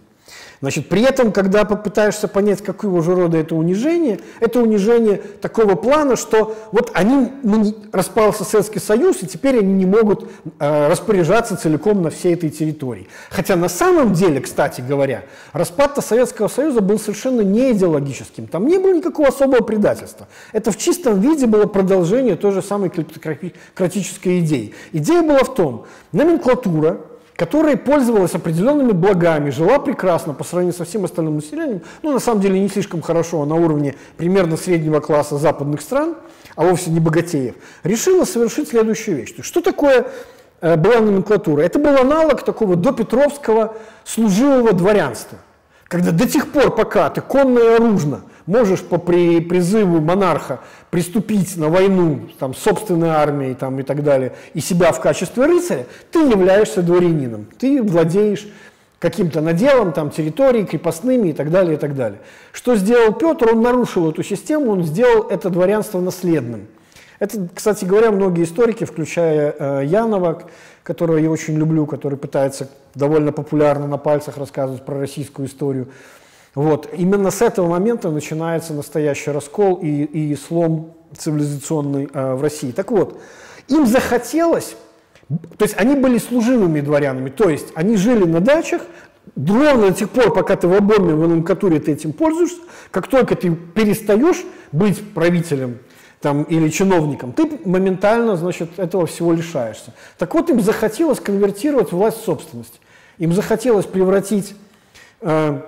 Значит, 0.62 0.90
при 0.90 1.02
этом, 1.02 1.32
когда 1.32 1.66
попытаешься 1.66 2.28
понять, 2.28 2.62
какого 2.62 3.02
же 3.02 3.16
рода 3.16 3.38
это 3.38 3.56
унижение, 3.56 4.20
это 4.40 4.62
унижение 4.62 5.18
такого 5.42 5.76
плана, 5.76 6.16
что 6.16 6.56
вот 6.72 6.92
они, 6.94 7.32
ну, 7.44 7.76
распался 7.92 8.44
Советский 8.44 8.80
Союз, 8.80 9.24
и 9.24 9.28
теперь 9.28 9.60
они 9.60 9.74
не 9.74 9.86
могут 9.86 10.30
э, 10.60 10.88
распоряжаться 10.88 11.58
целиком 11.58 12.02
на 12.02 12.10
всей 12.10 12.34
этой 12.34 12.50
территории. 12.50 13.08
Хотя 13.30 13.56
на 13.56 13.70
самом 13.70 14.14
деле, 14.14 14.40
кстати 14.42 14.82
говоря, 14.82 15.24
распад 15.54 15.96
Советского 16.04 16.48
Союза 16.48 16.82
был 16.82 17.00
совершенно 17.00 17.42
не 17.42 17.72
идеологическим. 17.72 18.48
Там 18.48 18.68
не 18.68 18.78
было 18.78 18.94
никакого 18.94 19.30
особого 19.30 19.62
предательства. 19.62 20.28
Это 20.52 20.72
в 20.72 20.78
чистом 20.78 21.20
виде 21.20 21.46
было 21.46 21.66
продолжение 21.66 22.36
той 22.36 22.52
же 22.52 22.62
самой 22.62 22.90
клептократической 22.90 24.40
идеи. 24.40 24.74
Идея 24.92 25.22
была 25.22 25.40
в 25.40 25.54
том, 25.56 25.86
номенклатура, 26.12 27.00
которая 27.36 27.76
пользовалась 27.76 28.34
определенными 28.34 28.92
благами, 28.92 29.50
жила 29.50 29.80
прекрасно 29.80 30.34
по 30.34 30.44
сравнению 30.44 30.76
со 30.76 30.86
всем 30.86 31.06
остальным 31.06 31.36
населением, 31.36 31.82
ну, 32.02 32.14
на 32.14 32.20
самом 32.20 32.42
деле, 32.42 32.60
не 32.60 32.70
слишком 32.70 33.02
хорошо, 33.02 33.42
а 33.42 33.46
на 33.46 33.56
уровне 33.56 33.96
примерно 34.18 34.58
среднего 34.58 35.00
класса 35.00 35.38
западных 35.38 35.82
стран, 35.82 36.16
а 36.56 36.64
вовсе 36.64 36.92
не 36.92 37.00
богатеев, 37.00 37.56
решила 37.84 38.24
совершить 38.24 38.70
следующую 38.70 39.18
вещь. 39.18 39.36
Что 39.42 39.62
такое 39.62 40.08
э, 40.62 40.76
была 40.78 41.00
номенклатура? 41.02 41.62
Это 41.62 41.80
был 41.80 41.98
аналог 41.98 42.44
такого 42.44 42.76
допетровского 42.76 43.76
служивого 44.06 44.72
дворянства, 44.72 45.38
когда 45.86 46.12
до 46.12 46.28
тех 46.28 46.52
пор, 46.52 46.74
пока 46.74 47.10
ты 47.10 47.22
конно 47.22 47.60
и 47.60 47.76
оружно– 47.76 48.22
можешь 48.46 48.82
по 48.82 48.98
при, 48.98 49.40
призыву 49.40 50.00
монарха 50.02 50.60
приступить 50.92 51.58
на 51.58 51.70
войну 51.70 52.22
там, 52.40 52.54
собственной 52.54 53.10
армией 53.10 53.54
там, 53.54 53.80
и 53.80 53.84
так 53.84 54.04
далее, 54.04 54.34
и 54.54 54.60
себя 54.60 54.92
в 54.92 55.02
качестве 55.02 55.46
рыцаря, 55.46 55.86
ты 56.12 56.20
являешься 56.20 56.82
дворянином, 56.82 57.48
ты 57.58 57.82
владеешь 57.82 58.48
каким-то 59.00 59.42
наделом, 59.42 59.92
там, 59.94 60.10
территорией, 60.10 60.66
крепостными 60.66 61.30
и 61.30 61.34
так 61.34 61.52
далее, 61.52 61.76
и 61.76 61.78
так 61.78 61.96
далее. 61.96 62.20
Что 62.52 62.76
сделал 62.76 63.14
Петр? 63.14 63.50
Он 63.52 63.62
нарушил 63.62 64.10
эту 64.10 64.24
систему, 64.24 64.72
он 64.72 64.84
сделал 64.84 65.28
это 65.30 65.50
дворянство 65.50 66.00
наследным. 66.00 66.68
Это, 67.20 67.48
кстати 67.54 67.86
говоря, 67.86 68.12
многие 68.12 68.44
историки, 68.44 68.84
включая 68.84 69.56
э, 69.58 69.86
Янова, 69.86 70.44
которого 70.84 71.18
я 71.18 71.30
очень 71.30 71.56
люблю, 71.58 71.86
который 71.86 72.18
пытается 72.18 72.70
довольно 72.94 73.32
популярно 73.32 73.88
на 73.88 73.98
пальцах 73.98 74.38
рассказывать 74.38 74.84
про 74.84 75.00
российскую 75.00 75.48
историю, 75.48 75.88
вот. 76.56 76.90
Именно 76.98 77.32
с 77.32 77.42
этого 77.42 77.68
момента 77.68 78.10
начинается 78.10 78.74
настоящий 78.74 79.32
раскол 79.32 79.76
и, 79.76 80.04
и 80.04 80.36
слом 80.36 80.94
цивилизационный 81.16 82.10
э, 82.12 82.34
в 82.34 82.42
России. 82.42 82.72
Так 82.72 82.92
вот, 82.92 83.22
им 83.68 83.86
захотелось, 83.86 84.76
то 85.30 85.66
есть 85.66 85.76
они 85.78 85.96
были 85.96 86.18
служивыми 86.18 86.80
дворянами, 86.82 87.30
то 87.30 87.50
есть 87.50 87.68
они 87.76 87.98
жили 87.98 88.24
на 88.24 88.40
дачах, 88.40 88.82
ровно 89.36 89.90
до 89.90 89.94
тех 89.94 90.10
пор, 90.10 90.34
пока 90.34 90.56
ты 90.56 90.68
в 90.68 90.74
оборме 90.74 91.14
в 91.14 91.28
номенклатуре 91.28 91.80
ты 91.80 91.92
этим 91.92 92.14
пользуешься, 92.14 92.60
как 92.92 93.08
только 93.08 93.36
ты 93.36 93.54
перестаешь 93.54 94.44
быть 94.72 95.14
правителем 95.14 95.80
там, 96.22 96.44
или 96.44 96.70
чиновником, 96.70 97.34
ты 97.34 97.60
моментально, 97.66 98.36
значит, 98.36 98.80
этого 98.80 99.06
всего 99.08 99.34
лишаешься. 99.34 99.94
Так 100.18 100.34
вот, 100.34 100.50
им 100.50 100.62
захотелось 100.62 101.20
конвертировать 101.20 101.92
власть 101.92 102.22
в 102.22 102.24
собственность. 102.24 102.80
Им 103.18 103.32
захотелось 103.34 103.86
превратить 103.86 104.56
э, 105.22 105.62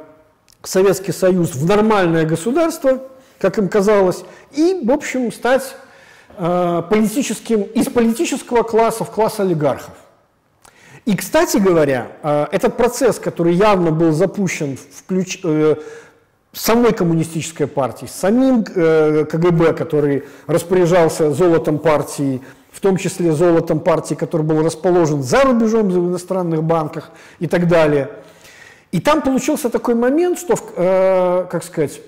Советский 0.64 1.12
Союз 1.12 1.56
в 1.56 1.66
нормальное 1.66 2.26
государство, 2.26 3.04
как 3.40 3.58
им 3.58 3.70
казалось, 3.70 4.24
и, 4.52 4.82
в 4.84 4.92
общем, 4.92 5.32
стать 5.32 5.76
э, 6.38 6.84
политическим, 6.90 7.62
из 7.62 7.88
политического 7.88 8.64
класса 8.64 9.04
в 9.04 9.12
класс 9.12 9.40
олигархов. 9.40 9.94
И, 11.06 11.16
кстати 11.16 11.58
говоря, 11.58 12.08
э, 12.24 12.48
этот 12.52 12.76
процесс, 12.76 13.20
который 13.20 13.54
явно 13.54 13.92
был 13.92 14.12
запущен 14.12 14.78
в 14.78 15.08
ключ, 15.08 15.40
э, 15.44 15.76
самой 16.52 16.92
коммунистической 16.92 17.68
партией, 17.68 18.10
самим 18.10 18.64
КГБ, 18.64 19.74
который 19.74 20.24
распоряжался 20.48 21.32
золотом 21.32 21.78
партии, 21.78 22.42
в 22.72 22.80
том 22.80 22.98
числе 22.98 23.32
золотом 23.32 23.80
партии, 23.80 24.16
который 24.16 24.44
был 24.44 24.64
расположен 24.64 25.24
за 25.24 25.42
рубежом, 25.42 25.90
в 25.90 25.98
иностранных 26.10 26.64
банках 26.64 27.10
и 27.40 27.48
так 27.48 27.68
далее. 27.68 28.10
И 28.92 29.00
там 29.02 29.22
получился 29.22 29.70
такой 29.70 29.96
момент, 29.96 30.40
что, 30.40 30.56
э, 30.76 31.48
как 31.50 31.64
сказать, 31.64 32.00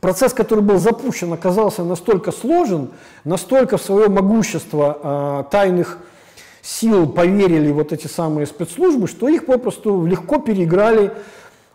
процесс, 0.00 0.32
который 0.32 0.60
был 0.60 0.78
запущен, 0.78 1.32
оказался 1.32 1.84
настолько 1.84 2.32
сложен, 2.32 2.90
настолько 3.24 3.78
в 3.78 3.82
свое 3.82 4.08
могущество 4.08 5.44
э, 5.48 5.50
тайных 5.50 5.98
сил 6.62 7.08
поверили 7.08 7.70
вот 7.70 7.92
эти 7.92 8.08
самые 8.08 8.46
спецслужбы, 8.46 9.06
что 9.06 9.28
их 9.28 9.46
попросту 9.46 10.04
легко 10.04 10.38
переиграли 10.38 11.12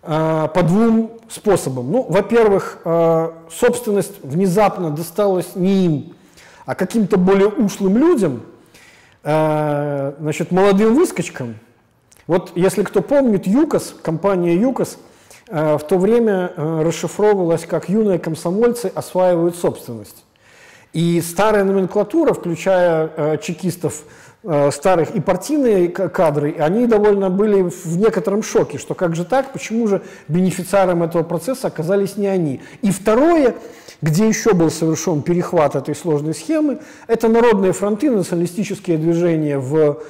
э, 0.03 0.47
по 0.53 0.63
двум 0.63 1.11
способам. 1.29 1.91
Ну, 1.91 2.05
во-первых, 2.07 2.79
э, 2.83 3.31
собственность 3.49 4.23
внезапно 4.23 4.91
досталась 4.91 5.55
не 5.55 5.85
им, 5.85 6.13
а 6.65 6.75
каким-то 6.75 7.17
более 7.17 7.47
ушлым 7.47 7.97
людям, 7.97 8.41
э, 9.23 10.13
значит, 10.19 10.51
молодым 10.51 10.93
выскочкам. 10.93 11.55
Вот 12.31 12.53
если 12.55 12.83
кто 12.83 13.01
помнит, 13.01 13.45
ЮКОС, 13.45 13.93
компания 14.01 14.55
ЮКОС, 14.55 14.97
э, 15.49 15.77
в 15.77 15.83
то 15.83 15.97
время 15.97 16.53
э, 16.55 16.81
расшифровывалась 16.81 17.65
как 17.65 17.89
«юные 17.89 18.19
комсомольцы 18.19 18.89
осваивают 18.95 19.57
собственность». 19.57 20.23
И 20.93 21.19
старая 21.19 21.65
номенклатура, 21.65 22.33
включая 22.33 23.11
э, 23.17 23.37
чекистов, 23.41 24.03
старых 24.71 25.13
и 25.13 25.19
партийные 25.19 25.89
кадры, 25.89 26.55
они 26.57 26.87
довольно 26.87 27.29
были 27.29 27.61
в 27.61 27.97
некотором 27.97 28.41
шоке, 28.41 28.79
что 28.79 28.95
как 28.95 29.15
же 29.15 29.23
так, 29.23 29.51
почему 29.53 29.87
же 29.87 30.01
бенефициаром 30.29 31.03
этого 31.03 31.21
процесса 31.21 31.67
оказались 31.67 32.17
не 32.17 32.25
они. 32.25 32.59
И 32.81 32.89
второе, 32.89 33.55
где 34.01 34.27
еще 34.27 34.53
был 34.53 34.71
совершен 34.71 35.21
перехват 35.21 35.75
этой 35.75 35.95
сложной 35.95 36.33
схемы, 36.33 36.79
это 37.05 37.27
народные 37.27 37.71
фронты, 37.71 38.09
националистические 38.09 38.97
движения 38.97 39.59
в 39.59 40.01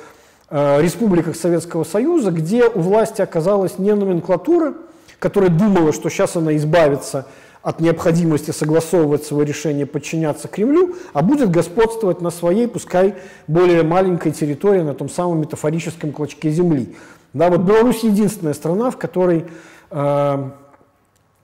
республиках 0.51 1.35
Советского 1.35 1.83
Союза, 1.83 2.31
где 2.31 2.65
у 2.65 2.81
власти 2.81 3.21
оказалась 3.21 3.79
не 3.79 3.93
номенклатура, 3.95 4.73
которая 5.19 5.49
думала, 5.49 5.93
что 5.93 6.09
сейчас 6.09 6.35
она 6.35 6.55
избавится 6.57 7.25
от 7.61 7.79
необходимости 7.79 8.51
согласовывать 8.51 9.23
свое 9.23 9.45
решение 9.45 9.85
подчиняться 9.85 10.47
Кремлю, 10.47 10.95
а 11.13 11.21
будет 11.21 11.51
господствовать 11.51 12.19
на 12.21 12.31
своей, 12.31 12.67
пускай 12.67 13.15
более 13.47 13.83
маленькой 13.83 14.31
территории, 14.31 14.81
на 14.81 14.95
том 14.95 15.09
самом 15.09 15.41
метафорическом 15.41 16.11
клочке 16.11 16.49
земли. 16.49 16.95
Да, 17.33 17.49
вот 17.49 17.61
Беларусь 17.61 18.03
единственная 18.03 18.53
страна, 18.53 18.89
в 18.89 18.97
которой 18.97 19.45
э, 19.91 20.49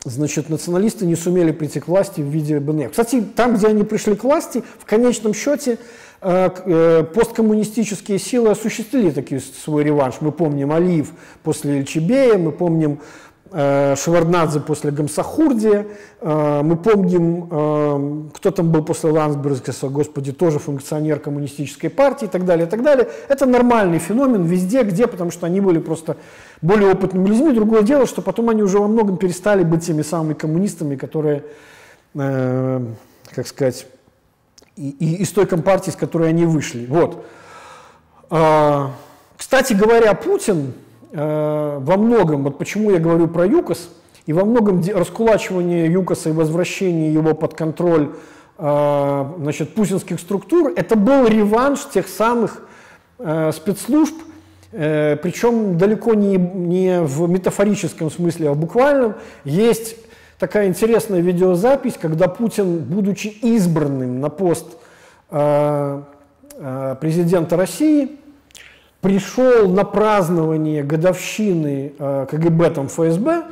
значит, 0.04 0.50
националисты 0.50 1.06
не 1.06 1.16
сумели 1.16 1.52
прийти 1.52 1.80
к 1.80 1.88
власти 1.88 2.22
в 2.22 2.26
виде 2.26 2.60
БНР. 2.60 2.90
Кстати, 2.90 3.22
там, 3.22 3.56
где 3.56 3.68
они 3.68 3.84
пришли 3.84 4.16
к 4.16 4.24
власти, 4.24 4.64
в 4.80 4.86
конечном 4.86 5.34
счете 5.34 5.74
э, 5.74 5.78
э, 5.78 5.80
посткоммунистические 6.20 8.18
силы 8.18 8.50
осуществили 8.50 9.12
таки 9.12 9.40
свой 9.40 9.84
реванш. 9.84 10.16
Мы 10.20 10.32
помним 10.32 10.72
Алиев 10.72 11.12
после 11.44 11.78
Ильчебея, 11.80 12.38
мы 12.38 12.52
помним 12.52 13.00
Э, 13.52 13.96
Шеварднадзе 13.96 14.60
после 14.60 14.92
Гамсахурди, 14.92 15.88
э, 16.20 16.62
мы 16.64 16.76
помним, 16.76 17.48
э, 17.50 18.30
кто 18.34 18.52
там 18.52 18.72
был 18.72 18.84
после 18.84 19.10
Ландсбергеса, 19.12 19.88
господи, 19.88 20.34
тоже 20.34 20.60
функционер 20.60 21.20
коммунистической 21.20 21.90
партии 21.90 22.26
и 22.26 22.28
так 22.28 22.46
далее, 22.46 22.68
и 22.68 22.70
так 22.70 22.84
далее. 22.84 23.08
Это 23.30 23.46
нормальный 23.46 24.00
феномен 24.00 24.44
везде, 24.44 24.84
где, 24.84 25.08
потому 25.08 25.32
что 25.32 25.46
они 25.46 25.62
были 25.62 25.80
просто 25.80 26.18
более 26.62 26.92
опытными 26.92 27.30
людьми. 27.30 27.54
Другое 27.54 27.84
дело, 27.84 28.06
что 28.06 28.22
потом 28.22 28.50
они 28.50 28.64
уже 28.64 28.80
во 28.80 28.88
многом 28.88 29.18
перестали 29.18 29.64
быть 29.64 29.86
теми 29.86 30.02
самыми 30.02 30.34
коммунистами, 30.34 30.96
которые, 30.96 31.44
как 32.14 33.48
сказать, 33.48 33.88
и, 34.78 34.90
и 34.90 35.22
из 35.24 35.32
той 35.32 35.46
компартии, 35.46 35.92
с 35.92 35.96
которой 35.96 36.30
они 36.30 36.46
вышли. 36.46 36.86
Вот. 36.86 37.26
Кстати 39.38 39.74
говоря, 39.74 40.14
Путин, 40.14 40.74
Э, 41.12 41.78
во 41.80 41.98
многом, 41.98 42.44
вот 42.44 42.58
почему 42.58 42.92
я 42.92 43.00
говорю 43.00 43.28
про 43.28 43.46
ЮКОС, 43.46 43.90
и 44.26 44.34
во 44.34 44.44
многом 44.44 44.84
раскулачивание 44.94 45.92
ЮКОСа 45.92 46.30
и 46.30 46.32
возвращение 46.34 47.14
его 47.14 47.34
под 47.34 47.54
контроль 47.54 48.12
э, 48.58 49.26
значит, 49.40 49.74
путинских 49.74 50.20
структур, 50.20 50.74
это 50.76 50.98
был 50.98 51.26
реванш 51.26 51.86
тех 51.94 52.08
самых 52.08 52.68
э, 53.20 53.52
спецслужб, 53.54 54.16
причем 54.70 55.78
далеко 55.78 56.14
не, 56.14 56.36
не 56.36 57.00
в 57.02 57.28
метафорическом 57.30 58.12
смысле, 58.12 58.50
а 58.50 58.52
в 58.52 58.58
буквальном. 58.58 59.16
Есть 59.46 59.96
такая 60.40 60.68
интересная 60.68 61.22
видеозапись, 61.22 61.98
когда 62.00 62.28
Путин, 62.28 62.80
будучи 62.80 63.28
избранным 63.28 64.20
на 64.22 64.30
пост 64.30 64.78
президента 67.00 67.58
России, 67.58 68.18
пришел 69.02 69.70
на 69.70 69.84
празднование 69.84 70.84
годовщины 70.84 71.94
э, 71.98 72.26
КГБ 72.30 72.72
там 72.72 72.88
ФСБ 72.88 73.44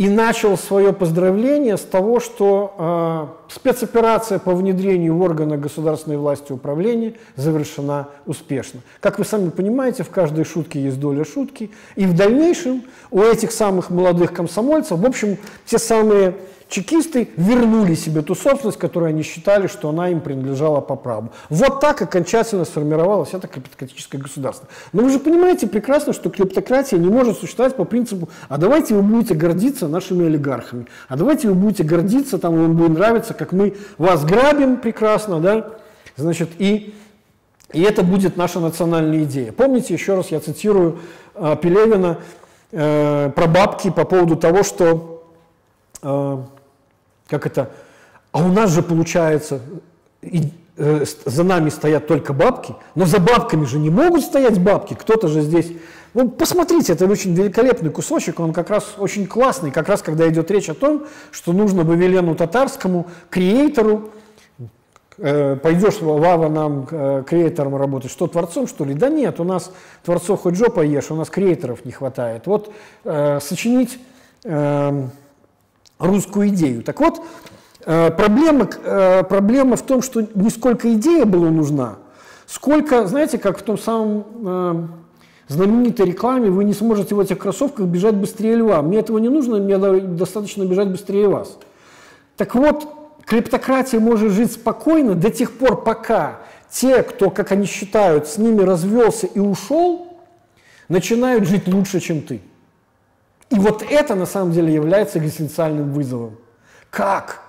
и 0.00 0.08
начал 0.08 0.56
свое 0.56 0.94
поздравление 0.94 1.76
с 1.76 1.82
того, 1.82 2.20
что 2.20 3.36
э, 3.46 3.52
спецоперация 3.52 4.38
по 4.38 4.54
внедрению 4.54 5.14
в 5.14 5.20
органы 5.20 5.58
государственной 5.58 6.16
власти 6.16 6.52
управления 6.52 7.16
завершена 7.36 8.08
успешно. 8.24 8.80
Как 9.00 9.18
вы 9.18 9.26
сами 9.26 9.50
понимаете, 9.50 10.02
в 10.02 10.08
каждой 10.08 10.46
шутке 10.46 10.82
есть 10.82 10.98
доля 10.98 11.26
шутки. 11.26 11.70
И 11.96 12.06
в 12.06 12.16
дальнейшем 12.16 12.84
у 13.10 13.20
этих 13.20 13.52
самых 13.52 13.90
молодых 13.90 14.32
комсомольцев, 14.32 14.98
в 14.98 15.04
общем, 15.04 15.36
те 15.66 15.78
самые 15.78 16.34
чекисты 16.70 17.28
вернули 17.36 17.94
себе 17.94 18.22
ту 18.22 18.34
собственность, 18.34 18.78
которую 18.78 19.10
они 19.10 19.22
считали, 19.22 19.66
что 19.66 19.90
она 19.90 20.08
им 20.08 20.20
принадлежала 20.20 20.80
по 20.80 20.96
праву. 20.96 21.30
Вот 21.50 21.80
так 21.80 22.00
окончательно 22.00 22.64
сформировалось 22.64 23.34
это 23.34 23.48
капиталистическое 23.48 24.20
государство. 24.20 24.68
Но 24.92 25.02
вы 25.02 25.10
же 25.10 25.18
понимаете 25.18 25.66
прекрасно, 25.66 26.12
что 26.12 26.30
клептократия 26.30 26.98
не 26.98 27.08
может 27.08 27.38
существовать 27.38 27.76
по 27.76 27.84
принципу, 27.84 28.28
а 28.48 28.56
давайте 28.56 28.94
вы 28.94 29.02
будете 29.02 29.34
гордиться 29.34 29.88
нашими 29.88 30.26
олигархами, 30.26 30.86
а 31.08 31.16
давайте 31.16 31.48
вы 31.48 31.54
будете 31.54 31.82
гордиться, 31.82 32.38
там 32.38 32.56
вам 32.56 32.76
будет 32.76 32.96
нравиться, 32.96 33.34
как 33.34 33.52
мы 33.52 33.76
вас 33.98 34.24
грабим 34.24 34.78
прекрасно, 34.78 35.40
да, 35.40 35.70
значит, 36.16 36.50
и 36.58 36.94
и 37.72 37.82
это 37.82 38.02
будет 38.02 38.36
наша 38.36 38.58
национальная 38.58 39.22
идея. 39.22 39.52
Помните, 39.52 39.94
еще 39.94 40.14
раз 40.14 40.32
я 40.32 40.40
цитирую 40.40 40.98
э, 41.36 41.56
Пелевина 41.62 42.18
э, 42.72 43.30
про 43.30 43.46
бабки 43.46 43.90
по 43.90 44.04
поводу 44.04 44.34
того, 44.34 44.64
что 44.64 45.24
э, 46.02 46.38
как 47.30 47.46
это? 47.46 47.70
А 48.32 48.42
у 48.44 48.48
нас 48.48 48.70
же 48.72 48.82
получается, 48.82 49.60
и, 50.20 50.50
э, 50.76 51.04
за 51.24 51.44
нами 51.44 51.70
стоят 51.70 52.06
только 52.06 52.32
бабки, 52.32 52.74
но 52.94 53.06
за 53.06 53.18
бабками 53.18 53.64
же 53.64 53.78
не 53.78 53.90
могут 53.90 54.22
стоять 54.22 54.58
бабки. 54.58 54.94
Кто-то 54.94 55.28
же 55.28 55.40
здесь... 55.40 55.72
Ну, 56.12 56.28
посмотрите, 56.28 56.92
это 56.92 57.06
очень 57.06 57.34
великолепный 57.34 57.90
кусочек, 57.90 58.40
он 58.40 58.52
как 58.52 58.68
раз 58.68 58.94
очень 58.98 59.26
классный, 59.26 59.70
как 59.70 59.88
раз 59.88 60.02
когда 60.02 60.28
идет 60.28 60.50
речь 60.50 60.68
о 60.68 60.74
том, 60.74 61.06
что 61.30 61.52
нужно 61.52 61.84
бы 61.84 61.94
Велену 61.94 62.34
Татарскому, 62.34 63.06
креатору, 63.30 64.10
э, 65.18 65.56
пойдешь, 65.56 66.00
Вава, 66.00 66.48
нам 66.48 66.88
э, 66.90 67.22
креатором 67.26 67.76
работать, 67.76 68.10
что 68.10 68.26
творцом, 68.26 68.66
что 68.66 68.84
ли? 68.84 68.94
Да 68.94 69.08
нет, 69.08 69.38
у 69.38 69.44
нас 69.44 69.72
творцов 70.02 70.42
хоть 70.42 70.56
жопа 70.56 70.80
ешь, 70.80 71.12
у 71.12 71.14
нас 71.14 71.30
креаторов 71.30 71.84
не 71.84 71.92
хватает. 71.92 72.46
Вот 72.46 72.72
э, 73.04 73.38
сочинить... 73.40 73.98
Э, 74.44 75.08
русскую 76.00 76.48
идею. 76.48 76.82
Так 76.82 77.00
вот, 77.00 77.22
э, 77.84 78.10
проблема, 78.10 78.68
э, 78.82 79.22
проблема 79.24 79.76
в 79.76 79.82
том, 79.82 80.02
что 80.02 80.26
не 80.34 80.50
сколько 80.50 80.92
идея 80.94 81.24
была 81.24 81.50
нужна, 81.50 81.98
сколько, 82.46 83.06
знаете, 83.06 83.38
как 83.38 83.58
в 83.58 83.62
том 83.62 83.78
самом 83.78 84.24
э, 84.44 84.86
знаменитой 85.48 86.06
рекламе, 86.06 86.50
вы 86.50 86.64
не 86.64 86.74
сможете 86.74 87.14
в 87.14 87.20
этих 87.20 87.38
кроссовках 87.38 87.86
бежать 87.86 88.14
быстрее 88.14 88.56
льва. 88.56 88.82
Мне 88.82 88.98
этого 88.98 89.18
не 89.18 89.28
нужно, 89.28 89.58
мне 89.58 89.78
достаточно 89.78 90.64
бежать 90.64 90.88
быстрее 90.88 91.28
вас. 91.28 91.58
Так 92.36 92.54
вот, 92.54 92.88
клептократия 93.26 94.00
может 94.00 94.32
жить 94.32 94.52
спокойно 94.52 95.14
до 95.14 95.30
тех 95.30 95.52
пор, 95.52 95.84
пока 95.84 96.40
те, 96.70 97.02
кто, 97.02 97.30
как 97.30 97.52
они 97.52 97.66
считают, 97.66 98.28
с 98.28 98.38
ними 98.38 98.62
развелся 98.62 99.26
и 99.26 99.40
ушел, 99.40 100.18
начинают 100.88 101.46
жить 101.46 101.66
лучше, 101.66 102.00
чем 102.00 102.22
ты. 102.22 102.40
И 103.50 103.56
вот 103.56 103.84
это 103.88 104.14
на 104.14 104.26
самом 104.26 104.52
деле 104.52 104.72
является 104.72 105.18
экзистенциальным 105.18 105.92
вызовом. 105.92 106.36
Как? 106.88 107.40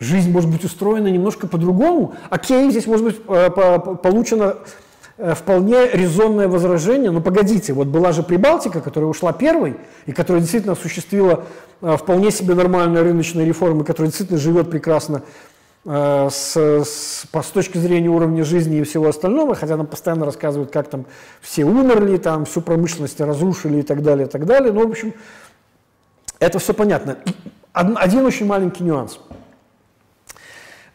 Жизнь 0.00 0.32
может 0.32 0.50
быть 0.50 0.64
устроена 0.64 1.08
немножко 1.08 1.46
по-другому. 1.46 2.14
Окей, 2.30 2.70
здесь 2.70 2.86
может 2.86 3.04
быть 3.04 3.20
э, 3.28 3.50
получено 3.50 4.56
э, 5.18 5.34
вполне 5.34 5.86
резонное 5.92 6.48
возражение. 6.48 7.10
Но 7.10 7.20
погодите, 7.20 7.72
вот 7.72 7.88
была 7.88 8.12
же 8.12 8.22
Прибалтика, 8.22 8.80
которая 8.80 9.10
ушла 9.10 9.32
первой, 9.32 9.76
и 10.06 10.12
которая 10.12 10.40
действительно 10.40 10.72
осуществила 10.72 11.44
э, 11.82 11.96
вполне 11.96 12.30
себе 12.30 12.54
нормальные 12.54 13.02
рыночные 13.02 13.46
реформы, 13.46 13.84
которая 13.84 14.08
действительно 14.08 14.40
живет 14.40 14.70
прекрасно 14.70 15.22
с, 15.84 16.56
с, 16.56 17.26
по, 17.32 17.42
с 17.42 17.48
точки 17.48 17.78
зрения 17.78 18.08
уровня 18.08 18.44
жизни 18.44 18.78
и 18.78 18.82
всего 18.84 19.08
остального, 19.08 19.54
хотя 19.54 19.76
нам 19.76 19.86
постоянно 19.86 20.24
рассказывают, 20.24 20.70
как 20.70 20.88
там 20.88 21.06
все 21.40 21.64
умерли, 21.64 22.18
там 22.18 22.44
всю 22.44 22.60
промышленность 22.60 23.20
разрушили 23.20 23.78
и 23.78 23.82
так 23.82 24.02
далее, 24.02 24.26
и 24.26 24.30
так 24.30 24.46
далее. 24.46 24.72
Но, 24.72 24.86
в 24.86 24.90
общем, 24.90 25.12
Это 26.42 26.58
все 26.58 26.74
понятно. 26.74 27.18
Один 27.72 28.26
очень 28.26 28.46
маленький 28.46 28.82
нюанс. 28.82 29.20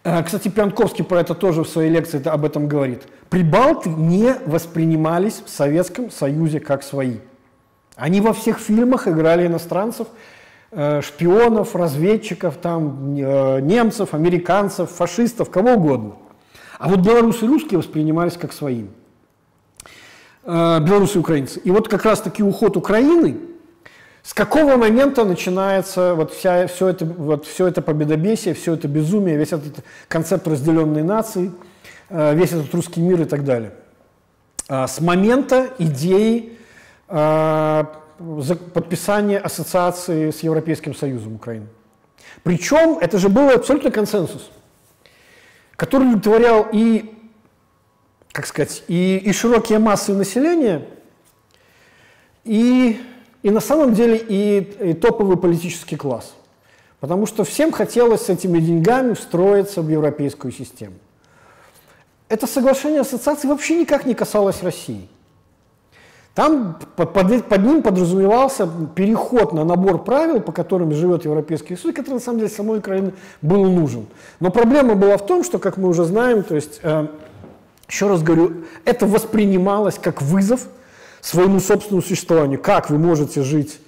Э, 0.04 0.22
кстати, 0.24 0.50
Пьянковский 0.50 1.06
про 1.06 1.22
это 1.22 1.36
тоже 1.36 1.64
в 1.64 1.70
своей 1.70 1.90
лекции 1.90 2.26
об 2.28 2.44
этом 2.44 2.68
говорит. 2.68 3.04
Прибалты 3.30 3.90
не 3.90 4.36
воспринимались 4.46 5.42
в 5.46 5.50
Советском 5.50 6.12
Союзе 6.12 6.60
как 6.60 6.84
свои. 6.84 7.20
Они 7.96 8.20
во 8.22 8.34
всех 8.34 8.60
фильмах 8.60 9.08
играли 9.08 9.48
иностранцев, 9.48 10.08
э, 10.08 10.37
шпионов, 10.72 11.76
разведчиков, 11.76 12.58
там, 12.58 13.16
э, 13.16 13.62
немцев, 13.62 14.14
американцев, 14.14 14.92
фашистов, 14.92 15.50
кого 15.50 15.74
угодно. 15.74 16.16
А 16.78 16.90
вот 16.90 17.00
белорусы 17.00 17.46
и 17.46 17.48
русские 17.48 17.80
воспринимались 17.80 18.38
как 18.38 18.54
своими. 18.54 18.90
Белорусы 20.46 21.18
и 21.18 21.20
украинцы. 21.20 21.60
И 21.60 21.72
вот 21.72 21.90
как 21.90 22.06
раз-таки 22.06 22.42
уход 22.42 22.78
Украины 22.78 23.38
с 24.28 24.34
какого 24.34 24.76
момента 24.76 25.24
начинается 25.24 26.14
вот 26.14 26.34
вся, 26.34 26.68
все, 26.68 26.90
это, 26.90 27.06
вот 27.06 27.46
все 27.46 27.66
это 27.68 27.82
победобесие, 27.82 28.54
все 28.54 28.74
это 28.74 28.90
безумие, 28.90 29.38
весь 29.38 29.54
этот 29.54 29.86
концепт 30.10 30.46
разделенной 30.46 31.02
нации, 31.02 31.54
э, 32.10 32.36
весь 32.36 32.52
этот 32.52 32.74
русский 32.74 33.00
мир 33.00 33.22
и 33.22 33.24
так 33.26 33.46
далее? 33.46 33.72
А, 34.68 34.86
с 34.86 35.00
момента 35.00 35.70
идеи 35.78 36.58
подписания 38.74 39.40
ассоциации 39.40 40.32
с 40.32 40.40
Европейским 40.42 40.96
Союзом 40.96 41.36
Украины. 41.36 41.68
Причем 42.44 42.98
это 43.00 43.18
же 43.18 43.30
был 43.30 43.50
абсолютно 43.50 43.92
консенсус, 43.92 44.50
который 45.76 46.04
удовлетворял 46.04 46.68
и, 46.72 47.16
как 48.32 48.46
сказать, 48.46 48.84
и, 48.88 49.18
и 49.18 49.32
широкие 49.34 49.80
массы 49.80 50.14
населения, 50.14 50.86
и 52.44 53.02
и 53.44 53.50
на 53.50 53.62
самом 53.62 53.94
деле 53.94 54.18
и, 54.18 54.90
и 54.90 54.94
топовый 54.94 55.38
политический 55.38 55.96
класс. 55.96 56.34
Потому 57.00 57.26
что 57.26 57.44
всем 57.44 57.72
хотелось 57.72 58.24
с 58.24 58.30
этими 58.30 58.60
деньгами 58.60 59.14
встроиться 59.14 59.82
в 59.82 59.90
европейскую 59.90 60.52
систему. 60.52 60.96
Это 62.28 62.46
соглашение 62.46 63.02
ассоциации 63.02 63.48
вообще 63.48 63.80
никак 63.80 64.06
не 64.06 64.16
касалось 64.16 64.64
России. 64.64 65.08
Там 66.38 66.78
под, 66.96 67.14
под 67.14 67.64
ним 67.64 67.82
подразумевался 67.82 68.70
переход 68.94 69.54
на 69.54 69.64
набор 69.64 70.04
правил, 70.04 70.40
по 70.40 70.52
которым 70.52 70.94
живет 70.94 71.26
Европейский 71.26 71.76
Союз, 71.76 71.96
который 71.96 72.14
на 72.14 72.20
самом 72.20 72.38
деле 72.38 72.52
самой 72.52 72.78
Украине 72.78 73.14
был 73.42 73.66
нужен. 73.66 74.06
Но 74.40 74.52
проблема 74.52 74.94
была 74.94 75.18
в 75.18 75.26
том, 75.26 75.44
что, 75.44 75.58
как 75.58 75.78
мы 75.78 75.90
уже 75.90 76.04
знаем, 76.04 76.44
то 76.44 76.54
есть, 76.54 76.80
э, 76.84 77.08
еще 77.90 78.08
раз 78.08 78.22
говорю, 78.22 78.66
это 78.86 79.08
воспринималось 79.08 79.98
как 79.98 80.22
вызов 80.22 80.68
своему 81.22 81.60
собственному 81.60 82.04
существованию. 82.04 82.62
Как 82.62 82.92
вы 82.92 83.00
можете 83.00 83.42
жить? 83.42 83.80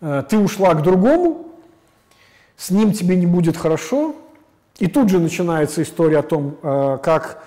Э, 0.00 0.22
ты 0.22 0.38
ушла 0.38 0.74
к 0.74 0.82
другому, 0.82 1.48
с 2.56 2.70
ним 2.70 2.92
тебе 2.92 3.16
не 3.16 3.26
будет 3.26 3.56
хорошо, 3.56 4.14
и 4.78 4.86
тут 4.86 5.08
же 5.08 5.18
начинается 5.18 5.82
история 5.82 6.18
о 6.18 6.22
том, 6.22 6.58
э, 6.62 6.98
как 7.02 7.42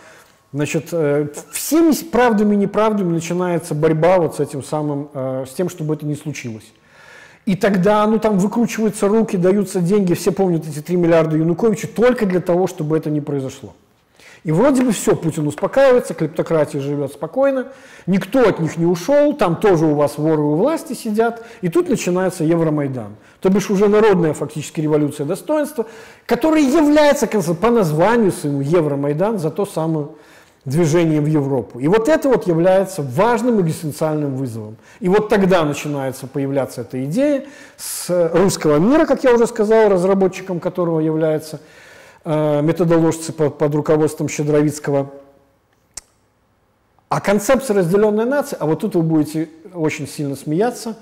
значит, 0.54 0.90
э, 0.92 1.28
всеми 1.52 1.94
правдами 2.10 2.56
и 2.56 2.58
неправдами 2.58 3.12
начинается 3.12 3.76
борьба 3.76 4.18
вот 4.18 4.36
с 4.36 4.40
этим 4.40 4.64
самым, 4.64 5.10
с 5.14 5.50
тем, 5.54 5.70
чтобы 5.70 5.96
это 5.96 6.06
не 6.06 6.16
случилось. 6.16 6.72
И 7.46 7.56
тогда, 7.56 8.06
ну, 8.06 8.20
там 8.20 8.38
выкручиваются 8.38 9.08
руки, 9.08 9.36
даются 9.36 9.82
деньги, 9.82 10.14
все 10.14 10.32
помнят 10.32 10.68
эти 10.68 10.80
3 10.80 10.96
миллиарда 10.96 11.38
Януковича, 11.38 11.88
только 11.88 12.26
для 12.26 12.40
того, 12.40 12.68
чтобы 12.68 12.98
это 12.98 13.10
не 13.10 13.22
произошло. 13.22 13.74
И 14.44 14.52
вроде 14.52 14.84
бы 14.84 14.92
все, 14.92 15.16
Путин 15.16 15.48
успокаивается, 15.48 16.16
клептократия 16.16 16.82
живет 16.82 17.12
спокойно, 17.12 17.68
никто 18.08 18.48
от 18.48 18.60
них 18.60 18.76
не 18.78 18.88
ушел, 18.88 19.34
там 19.34 19.56
тоже 19.56 19.86
у 19.86 19.94
вас 19.94 20.18
воры 20.18 20.42
у 20.42 20.56
власти 20.56 20.94
сидят, 20.94 21.44
и 21.62 21.70
тут 21.70 21.90
начинается 21.90 22.44
Евромайдан. 22.44 23.16
То 23.40 23.50
бишь 23.50 23.70
уже 23.70 23.88
народная 23.88 24.34
фактически 24.34 24.82
революция 24.82 25.28
достоинства, 25.28 25.86
которая 26.26 26.64
является 26.64 27.28
по 27.28 27.70
названию 27.70 28.32
своему 28.32 28.62
Евромайдан 28.62 29.38
за 29.38 29.52
то 29.52 29.68
самое 29.68 30.08
движение 30.66 31.22
в 31.22 31.26
Европу. 31.26 31.80
И 31.80 31.88
вот 31.88 32.08
это 32.08 32.30
вот 32.30 32.48
является 32.48 33.02
важным 33.02 33.62
экзистенциальным 33.62 34.36
вызовом. 34.36 34.78
И 35.00 35.10
вот 35.10 35.30
тогда 35.30 35.64
начинается 35.64 36.28
появляться 36.28 36.82
эта 36.82 37.04
идея 37.06 37.46
с 37.78 38.30
русского 38.34 38.78
мира, 38.78 39.06
как 39.06 39.24
я 39.24 39.34
уже 39.34 39.48
сказал, 39.48 39.90
разработчиком 39.90 40.60
которого 40.60 41.00
является 41.00 41.60
Э, 42.24 42.62
методоложцы 42.62 43.34
под 43.34 43.74
руководством 43.74 44.30
Щедровицкого. 44.30 45.12
А 47.10 47.20
концепция 47.20 47.78
разделенной 47.78 48.26
нации, 48.26 48.56
а 48.60 48.68
вот 48.68 48.82
тут 48.82 48.96
вы 48.96 49.02
будете 49.02 49.50
очень 49.74 50.08
сильно 50.08 50.36
смеяться, 50.36 50.98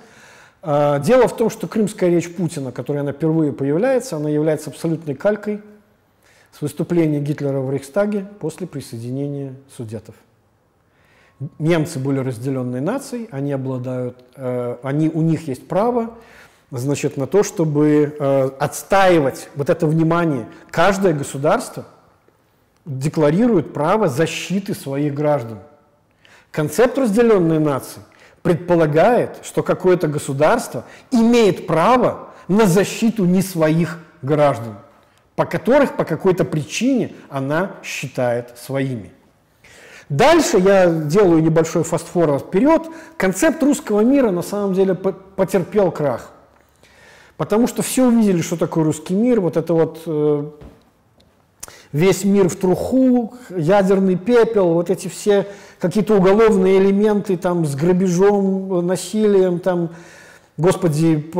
э, 0.62 1.00
дело 1.04 1.28
в 1.28 1.36
том, 1.36 1.50
что 1.50 1.68
крымская 1.68 2.10
речь 2.10 2.34
Путина, 2.34 2.72
которая 2.72 3.04
она 3.04 3.12
впервые 3.12 3.52
появляется, 3.52 4.16
она 4.16 4.30
является 4.30 4.70
абсолютной 4.70 5.14
калькой 5.14 5.62
с 6.52 6.62
выступления 6.62 7.20
Гитлера 7.20 7.60
в 7.60 7.72
Рейхстаге 7.72 8.28
после 8.40 8.68
присоединения 8.68 9.56
судетов. 9.76 10.16
Немцы 11.58 12.00
были 12.00 12.20
разделенной 12.20 12.82
нацией, 12.82 13.30
они 13.32 13.54
обладают, 13.54 14.24
э, 14.36 14.78
они, 14.84 15.10
у 15.10 15.22
них 15.22 15.48
есть 15.48 15.68
право 15.68 16.16
значит, 16.72 17.18
на 17.18 17.28
то, 17.28 17.44
чтобы 17.44 18.16
э, 18.20 18.50
отстаивать 18.60 19.50
вот 19.56 19.70
это 19.70 19.88
внимание. 19.88 20.48
Каждое 20.70 21.14
государство 21.14 21.86
декларирует 22.86 23.74
право 23.74 24.08
защиты 24.08 24.74
своих 24.74 25.14
граждан. 25.14 25.60
Концепт 26.52 26.98
разделенной 26.98 27.60
нации 27.60 28.02
предполагает, 28.42 29.40
что 29.44 29.64
какое-то 29.64 30.08
государство 30.08 30.86
имеет 31.12 31.68
право 31.68 32.30
на 32.48 32.66
защиту 32.66 33.26
не 33.26 33.42
своих 33.42 34.00
граждан, 34.22 34.76
по 35.40 35.46
которых 35.46 35.96
по 35.96 36.04
какой-то 36.04 36.44
причине 36.44 37.14
она 37.30 37.78
считает 37.82 38.58
своими. 38.58 39.14
Дальше 40.10 40.58
я 40.58 40.90
делаю 40.90 41.42
небольшой 41.42 41.84
фастфорвард 41.84 42.48
вперед. 42.48 42.90
Концепт 43.16 43.64
русского 43.64 44.02
мира 44.02 44.32
на 44.32 44.42
самом 44.42 44.74
деле 44.74 44.96
потерпел 44.96 45.92
крах. 45.92 46.32
Потому 47.38 47.68
что 47.68 47.82
все 47.84 48.06
увидели, 48.06 48.42
что 48.42 48.58
такое 48.58 48.84
русский 48.84 49.14
мир, 49.14 49.40
вот 49.40 49.56
это 49.56 49.74
вот 49.74 50.02
э, 50.08 50.44
весь 51.94 52.26
мир 52.26 52.50
в 52.50 52.58
труху, 52.58 53.34
ядерный 53.50 54.18
пепел, 54.18 54.74
вот 54.74 54.90
эти 54.90 55.08
все 55.08 55.48
какие-то 55.80 56.18
уголовные 56.18 56.80
элементы 56.80 57.38
там 57.38 57.66
с 57.66 57.76
грабежом, 57.76 58.86
насилием, 58.86 59.62
там, 59.62 59.92
господи, 60.60 61.32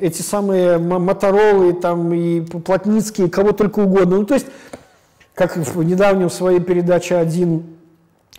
эти 0.00 0.22
самые 0.22 0.78
Моторолы 0.78 1.72
там 1.72 2.12
и 2.12 2.42
Плотницкие, 2.42 3.28
кого 3.28 3.50
только 3.50 3.80
угодно. 3.80 4.18
Ну, 4.18 4.24
то 4.24 4.34
есть, 4.34 4.46
как 5.34 5.56
в 5.56 5.82
недавнем 5.82 6.30
своей 6.30 6.60
передаче 6.60 7.16
«Один» 7.16 7.64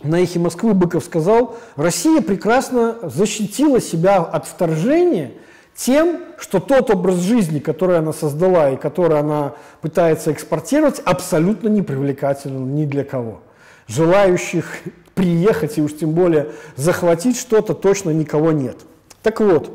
на 0.02 0.22
«Эхе 0.22 0.38
Москвы» 0.38 0.72
Быков 0.72 1.04
сказал, 1.04 1.56
Россия 1.76 2.22
прекрасно 2.22 2.96
защитила 3.02 3.80
себя 3.80 4.16
от 4.18 4.46
вторжения– 4.46 5.32
тем, 5.76 6.20
что 6.38 6.60
тот 6.60 6.90
образ 6.90 7.16
жизни, 7.16 7.58
который 7.58 7.98
она 7.98 8.12
создала 8.12 8.70
и 8.70 8.76
который 8.76 9.18
она 9.18 9.54
пытается 9.80 10.32
экспортировать, 10.32 11.00
абсолютно 11.00 11.68
не 11.68 11.82
привлекателен 11.82 12.74
ни 12.74 12.84
для 12.84 13.04
кого. 13.04 13.40
Желающих 13.86 14.66
приехать 15.14 15.78
и 15.78 15.82
уж 15.82 15.96
тем 15.96 16.12
более 16.12 16.52
захватить 16.76 17.38
что-то 17.38 17.74
точно 17.74 18.10
никого 18.10 18.52
нет. 18.52 18.78
Так 19.24 19.40
вот, 19.40 19.70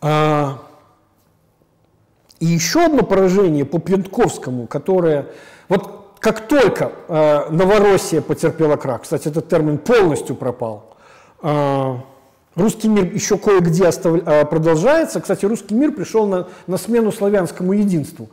а, 0.00 0.62
и 2.38 2.46
еще 2.46 2.84
одно 2.84 3.02
поражение 3.02 3.64
по 3.64 3.80
Пьянковскому, 3.80 4.68
которое, 4.68 5.26
вот 5.68 6.14
как 6.20 6.46
только 6.46 6.92
а, 7.08 7.50
Новороссия 7.50 8.20
потерпела 8.20 8.76
крах, 8.76 9.02
кстати, 9.02 9.26
этот 9.26 9.48
термин 9.48 9.78
полностью 9.78 10.36
пропал, 10.36 10.96
а, 11.42 12.02
Русский 12.54 12.88
мир 12.88 13.12
еще 13.12 13.36
кое-где 13.36 13.86
остав... 13.86 14.22
А, 14.24 14.44
продолжается. 14.46 15.20
Кстати, 15.20 15.44
русский 15.44 15.74
мир 15.74 15.92
пришел 15.92 16.26
на, 16.26 16.48
на 16.66 16.78
смену 16.78 17.12
славянскому 17.12 17.74
единству. 17.74 18.30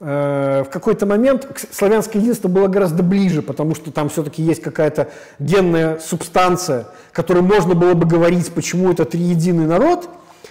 Э, 0.00 0.64
в 0.66 0.70
какой-то 0.70 1.06
момент 1.06 1.46
славянское 1.70 2.20
единство 2.20 2.48
было 2.48 2.68
гораздо 2.68 3.02
ближе, 3.02 3.42
потому 3.42 3.74
что 3.74 3.92
там 3.92 4.08
все-таки 4.08 4.42
есть 4.42 4.62
какая-то 4.62 5.08
генная 5.38 5.98
субстанция, 5.98 6.86
которой 7.12 7.42
можно 7.42 7.74
было 7.74 7.94
бы 7.94 8.06
говорить, 8.06 8.50
почему 8.52 8.90
это 8.90 9.04
триединый 9.04 9.66
народ. 9.66 10.08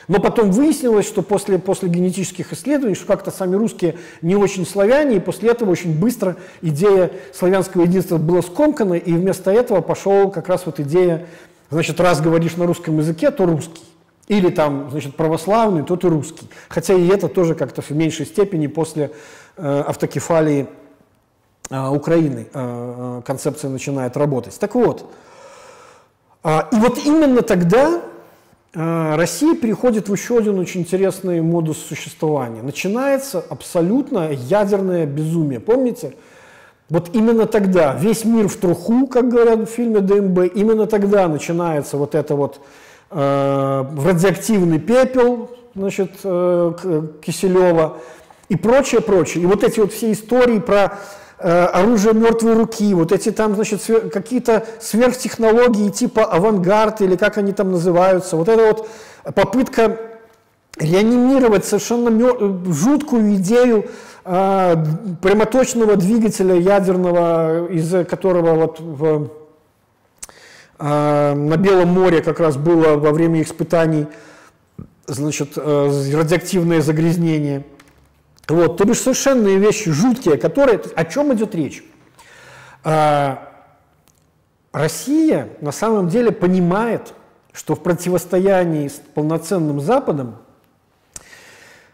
Но 0.08 0.20
потом 0.20 0.52
выяснилось, 0.52 1.08
что 1.08 1.22
после, 1.22 1.60
после 1.60 1.88
генетических 1.88 2.52
исследований, 2.54 2.96
что 2.96 3.06
как-то 3.06 3.30
сами 3.30 3.56
русские 3.56 3.96
не 4.24 4.36
очень 4.36 4.66
славяне, 4.66 5.18
и 5.18 5.20
после 5.20 5.52
этого 5.52 5.70
очень 5.70 6.00
быстро 6.00 6.36
идея 6.62 7.12
славянского 7.34 7.84
единства 7.84 8.18
была 8.18 8.42
скомкана, 8.42 8.96
и 8.96 9.14
вместо 9.14 9.52
этого 9.52 9.82
пошел 9.82 10.32
как 10.32 10.48
раз 10.48 10.66
вот 10.66 10.80
идея 10.80 11.28
Значит, 11.72 12.00
раз 12.00 12.20
говоришь 12.20 12.56
на 12.58 12.66
русском 12.66 12.98
языке, 12.98 13.30
то 13.30 13.46
русский. 13.46 13.84
Или 14.28 14.50
там, 14.50 14.90
значит, 14.92 15.16
православный, 15.16 15.84
то 15.84 15.96
ты 15.96 16.10
русский. 16.10 16.48
Хотя 16.68 16.94
и 16.94 17.08
это 17.08 17.28
тоже 17.28 17.56
как-то 17.56 17.82
в 17.82 17.90
меньшей 17.92 18.26
степени 18.26 18.68
после 18.68 19.12
автокефалии 19.62 20.68
э, 21.70 21.88
Украины 21.90 22.48
э, 22.54 23.20
э 23.20 23.22
концепция 23.26 23.70
начинает 23.70 24.18
работать. 24.18 24.58
Так 24.60 24.76
вот, 24.76 25.12
э, 26.44 26.60
и 26.72 26.76
вот 26.76 26.98
именно 27.06 27.42
тогда 27.42 28.02
э, 28.74 29.16
Россия 29.16 29.56
переходит 29.56 30.10
в 30.10 30.14
еще 30.14 30.38
один 30.38 30.60
очень 30.60 30.82
интересный 30.82 31.42
модус 31.42 31.78
существования. 31.78 32.62
Начинается 32.62 33.44
абсолютно 33.50 34.32
ядерное 34.32 35.06
безумие. 35.06 35.60
Помните? 35.60 36.14
Вот 36.90 37.12
именно 37.14 37.46
тогда 37.46 37.94
весь 37.94 38.26
мир 38.26 38.48
в 38.48 38.56
труху, 38.58 39.06
как 39.06 39.30
говорят 39.30 39.60
в 39.60 39.66
фильме 39.68 40.00
ДМБ, 40.00 40.56
именно 40.56 40.88
тогда 40.88 41.28
начинается 41.28 41.98
вот 41.98 42.16
это 42.16 42.36
вот 42.36 42.60
э, 43.12 43.86
радиоактивный 44.06 44.80
пепел, 44.80 45.52
значит, 45.76 46.12
э, 46.24 46.74
Киселева 47.22 47.98
и 48.50 48.56
прочее, 48.56 49.02
прочее. 49.02 49.44
И 49.44 49.46
вот 49.46 49.64
эти 49.64 49.80
вот 49.80 49.94
все 49.94 50.12
истории 50.12 50.60
про 50.60 50.98
э, 51.38 51.66
оружие 51.66 52.14
мертвой 52.14 52.54
руки, 52.54 52.94
вот 52.94 53.12
эти 53.12 53.32
там, 53.32 53.56
значит, 53.56 53.82
свер- 53.88 54.10
какие-то 54.10 54.66
сверхтехнологии 54.82 55.90
типа 55.90 56.26
авангард 56.26 57.02
или 57.02 57.16
как 57.16 57.38
они 57.38 57.54
там 57.54 57.72
называются, 57.72 58.36
вот 58.36 58.50
это 58.50 58.66
вот 58.66 58.90
попытка 59.36 59.98
реанимировать 60.78 61.66
совершенно 61.66 62.10
жуткую 62.74 63.36
идею 63.36 63.86
э, 64.26 64.76
прямоточного 65.22 65.96
двигателя 65.96 66.56
ядерного, 66.56 67.68
из 67.68 68.08
которого 68.08 68.56
вот 68.56 68.80
в, 68.80 69.30
э, 70.80 71.34
на 71.36 71.58
Белом 71.58 71.90
море 71.90 72.22
как 72.22 72.40
раз 72.40 72.58
было 72.58 72.96
во 72.96 73.12
время 73.12 73.44
испытаний 73.44 74.08
значит, 75.06 75.54
э, 75.56 75.92
радиоактивное 76.16 76.82
загрязнение. 76.82 77.66
Вот, 78.50 78.78
то 78.78 78.86
бишь 78.86 79.00
совершенные 79.00 79.58
вещи 79.58 79.92
жуткие, 79.92 80.38
которые... 80.38 80.80
О 80.96 81.06
чем 81.06 81.34
идет 81.34 81.54
речь? 81.54 81.84
Э, 82.84 83.38
Россия 84.72 85.50
на 85.62 85.72
самом 85.72 86.10
деле 86.10 86.32
понимает, 86.32 87.14
что 87.54 87.76
в 87.76 87.82
противостоянии 87.82 88.88
с 88.88 89.02
полноценным 89.14 89.80
Западом 89.80 90.38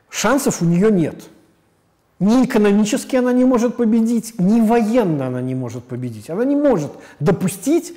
шансов 0.09 0.61
у 0.61 0.65
нее 0.65 0.91
нет. 0.91 1.23
Ни 2.19 2.45
экономически 2.45 3.17
она 3.17 3.33
не 3.33 3.43
может 3.43 3.75
победить, 3.75 4.39
ни 4.39 4.61
военно 4.61 5.27
она 5.27 5.41
не 5.41 5.55
может 5.55 5.83
победить. 5.83 6.29
Она 6.29 6.45
не 6.45 6.55
может 6.55 6.91
допустить 7.19 7.93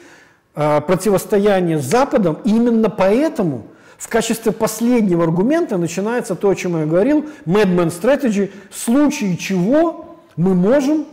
э, 0.57 0.81
противостояние 0.81 1.79
с 1.79 1.85
Западом, 1.85 2.39
и 2.45 2.51
именно 2.51 2.91
поэтому 2.91 3.67
в 3.99 4.09
качестве 4.09 4.53
последнего 4.53 5.25
аргумента 5.25 5.77
начинается 5.77 6.37
то, 6.37 6.49
о 6.49 6.55
чем 6.55 6.79
я 6.79 6.87
говорил, 6.87 7.27
Madman 7.45 7.89
Strategy, 7.89 8.51
в 8.71 8.79
случае 8.79 9.37
чего 9.37 10.17
мы 10.37 10.55
можем, 10.55 11.05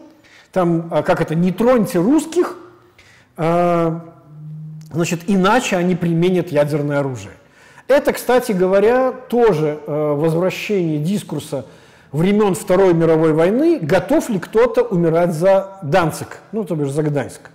там, 0.53 0.87
а, 0.91 1.01
как 1.01 1.19
это, 1.19 1.33
не 1.33 1.51
троньте 1.51 1.97
русских, 1.99 2.57
э, 3.37 3.99
значит, 4.91 5.21
иначе 5.25 5.77
они 5.77 5.95
применят 5.95 6.51
ядерное 6.51 6.99
оружие. 6.99 7.33
Это, 7.87 8.13
кстати 8.13 8.51
говоря, 8.51 9.11
тоже 9.11 9.79
э, 9.85 10.13
возвращение 10.13 10.99
дискурса 10.99 11.65
времен 12.11 12.53
Второй 12.53 12.93
мировой 12.93 13.33
войны, 13.33 13.79
готов 13.81 14.29
ли 14.29 14.39
кто-то 14.39 14.83
умирать 14.83 15.33
за 15.33 15.79
Данцик, 15.81 16.37
ну, 16.51 16.63
то 16.63 16.75
бишь 16.75 16.91
за 16.91 17.01
Гданьск. 17.01 17.49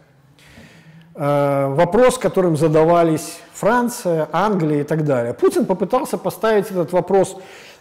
Э, 1.15 1.75
вопрос, 1.75 2.19
которым 2.19 2.57
задавались 2.57 3.41
Франция, 3.53 4.29
Англия 4.33 4.83
и 4.83 4.85
так 4.85 5.05
далее. 5.05 5.35
Путин 5.35 5.67
попытался 5.67 6.19
поставить 6.19 6.71
этот 6.71 6.93
вопрос 6.93 7.37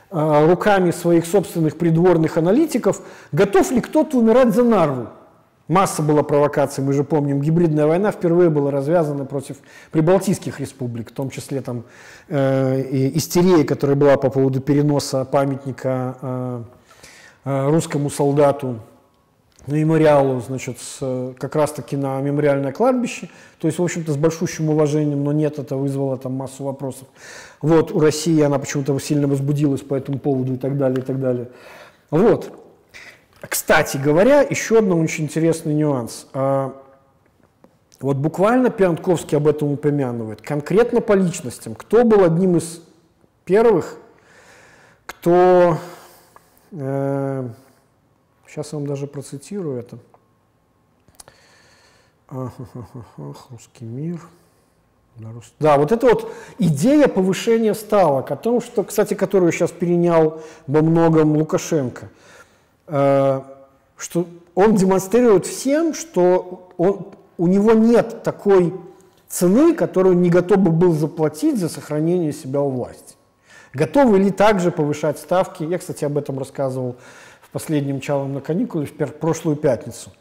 э, 0.10 0.48
руками 0.50 0.92
своих 0.92 1.26
собственных 1.26 1.78
придворных 1.78 2.38
аналитиков, 2.38 3.02
готов 3.32 3.72
ли 3.72 3.82
кто-то 3.82 4.18
умирать 4.18 4.54
за 4.54 4.64
Нарву. 4.64 5.08
Масса 5.68 6.02
была 6.02 6.24
провокаций, 6.24 6.84
мы 6.84 6.94
же 6.94 7.04
помним, 7.04 7.42
гибридная 7.42 7.86
война 7.86 8.12
впервые 8.12 8.50
была 8.50 8.72
развязана 8.72 9.26
против 9.26 9.58
прибалтийских 9.92 10.60
республик, 10.60 11.12
в 11.12 11.14
том 11.14 11.30
числе 11.30 11.62
там 11.62 11.84
э, 12.28 12.82
истерия, 13.14 13.64
которая 13.64 13.96
была 13.96 14.18
по 14.18 14.32
поводу 14.32 14.62
переноса 14.62 15.26
памятника 15.26 16.18
э, 16.22 16.64
э, 17.46 17.70
русскому 17.70 18.10
солдату 18.10 18.80
мемориалу, 19.68 20.40
значит, 20.42 20.78
с, 20.80 21.34
как 21.38 21.56
раз-таки 21.56 21.98
на 21.98 22.20
мемориальное 22.22 22.72
кладбище, 22.72 23.30
то 23.60 23.68
есть, 23.68 23.80
в 23.80 23.84
общем-то, 23.84 24.14
с 24.14 24.18
большущим 24.18 24.70
уважением, 24.70 25.24
но 25.24 25.32
нет, 25.32 25.60
это 25.60 25.76
вызвало 25.76 26.18
там 26.18 26.34
массу 26.34 26.64
вопросов. 26.64 27.08
Вот, 27.62 27.92
у 27.92 28.00
России 28.00 28.42
она 28.42 28.58
почему-то 28.58 28.98
сильно 29.00 29.28
возбудилась 29.28 29.82
по 29.82 29.96
этому 29.96 30.20
поводу 30.20 30.54
и 30.54 30.58
так 30.58 30.78
далее, 30.78 31.00
и 31.00 31.04
так 31.04 31.20
далее. 31.20 31.50
Вот. 32.10 32.52
Кстати 33.42 33.98
говоря, 33.98 34.42
еще 34.42 34.80
один 34.80 34.94
очень 34.94 35.26
интересный 35.26 35.74
нюанс. 35.74 36.28
А, 36.34 36.74
вот 38.02 38.18
буквально 38.18 38.70
Пиантковский 38.70 39.38
об 39.38 39.48
этом 39.48 39.74
упомянывает. 39.74 40.42
Конкретно 40.42 41.02
по 41.02 41.14
личностям. 41.14 41.76
Кто 41.76 42.04
был 42.04 42.24
одним 42.24 42.58
из 42.58 42.82
первых, 43.46 43.98
кто... 45.06 45.78
Э, 46.72 47.50
сейчас 48.50 48.74
я 48.74 48.80
вам 48.80 48.88
даже 48.88 49.08
процитирую 49.08 49.80
это. 49.80 49.98
Ах, 52.30 52.52
русский 53.50 53.86
мир. 53.86 54.20
Да, 55.60 55.78
вот 55.78 55.92
это 55.92 56.08
вот 56.08 56.32
идея 56.60 57.08
повышения 57.08 57.74
ставок, 57.74 58.32
о 58.32 58.36
том, 58.36 58.62
что, 58.62 58.84
кстати, 58.84 59.14
которую 59.14 59.52
сейчас 59.52 59.72
перенял 59.72 60.42
во 60.68 60.82
многом 60.82 61.36
Лукашенко– 61.36 62.10
Э, 62.90 63.42
что 63.98 64.26
он 64.56 64.76
демонстрирует 64.76 65.46
всем, 65.46 65.94
что 65.94 66.72
он, 66.78 67.08
у 67.38 67.48
него 67.48 67.74
нет 67.74 68.24
такой 68.24 68.74
цены, 69.28 69.76
которую 69.76 70.18
не 70.18 70.30
готов 70.30 70.58
бы 70.58 70.72
был 70.72 70.94
заплатить 70.94 71.60
за 71.60 71.70
сохранение 71.70 72.34
себя 72.34 72.62
у 72.62 72.70
власти. 72.70 73.16
Готовы 73.74 74.18
ли 74.18 74.32
также 74.32 74.72
повышать 74.72 75.20
ставки? 75.20 75.64
Я, 75.64 75.78
кстати, 75.78 76.04
об 76.04 76.18
этом 76.18 76.40
рассказывал 76.40 76.96
в 77.50 77.52
последнем 77.52 78.00
«Чалом 78.00 78.34
на 78.34 78.42
каникулы» 78.42 78.86
в 78.86 79.14
прошлую 79.14 79.56
пятницу. 79.56 80.12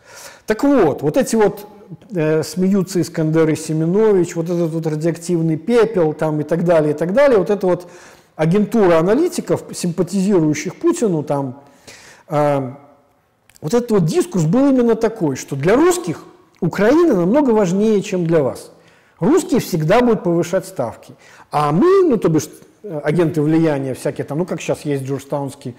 Так 0.46 0.64
вот, 0.64 1.02
вот 1.02 1.16
эти 1.16 1.36
вот 1.36 1.66
э, 2.10 2.42
смеются 2.42 3.00
Искандер 3.02 3.48
и 3.50 3.54
Семенович, 3.54 4.34
вот 4.34 4.46
этот 4.46 4.70
вот 4.70 4.86
радиоактивный 4.86 5.58
пепел 5.58 6.14
там 6.14 6.40
и 6.40 6.44
так 6.44 6.64
далее, 6.64 6.92
и 6.92 6.96
так 6.96 7.12
далее, 7.12 7.38
вот 7.38 7.50
эта 7.50 7.66
вот 7.66 7.90
агентура 8.34 8.98
аналитиков, 8.98 9.64
симпатизирующих 9.74 10.76
Путину, 10.76 11.22
там, 11.22 11.62
а, 12.28 12.78
вот 13.60 13.74
этот 13.74 13.90
вот 13.90 14.04
дискурс 14.04 14.44
был 14.44 14.70
именно 14.70 14.94
такой, 14.94 15.36
что 15.36 15.56
для 15.56 15.74
русских 15.74 16.24
Украина 16.60 17.14
намного 17.14 17.50
важнее, 17.50 18.00
чем 18.02 18.26
для 18.26 18.42
вас. 18.42 18.70
Русские 19.20 19.60
всегда 19.60 20.00
будут 20.00 20.22
повышать 20.22 20.66
ставки. 20.66 21.14
А 21.50 21.72
мы, 21.72 22.04
ну 22.04 22.16
то 22.16 22.28
бишь 22.28 22.48
э, 22.84 23.00
агенты 23.02 23.42
влияния 23.42 23.94
всякие 23.94 24.24
там, 24.24 24.38
ну 24.38 24.46
как 24.46 24.60
сейчас 24.60 24.82
есть 24.82 25.04
джорджтаунский 25.04 25.72
э, 25.72 25.74
э, 25.74 25.76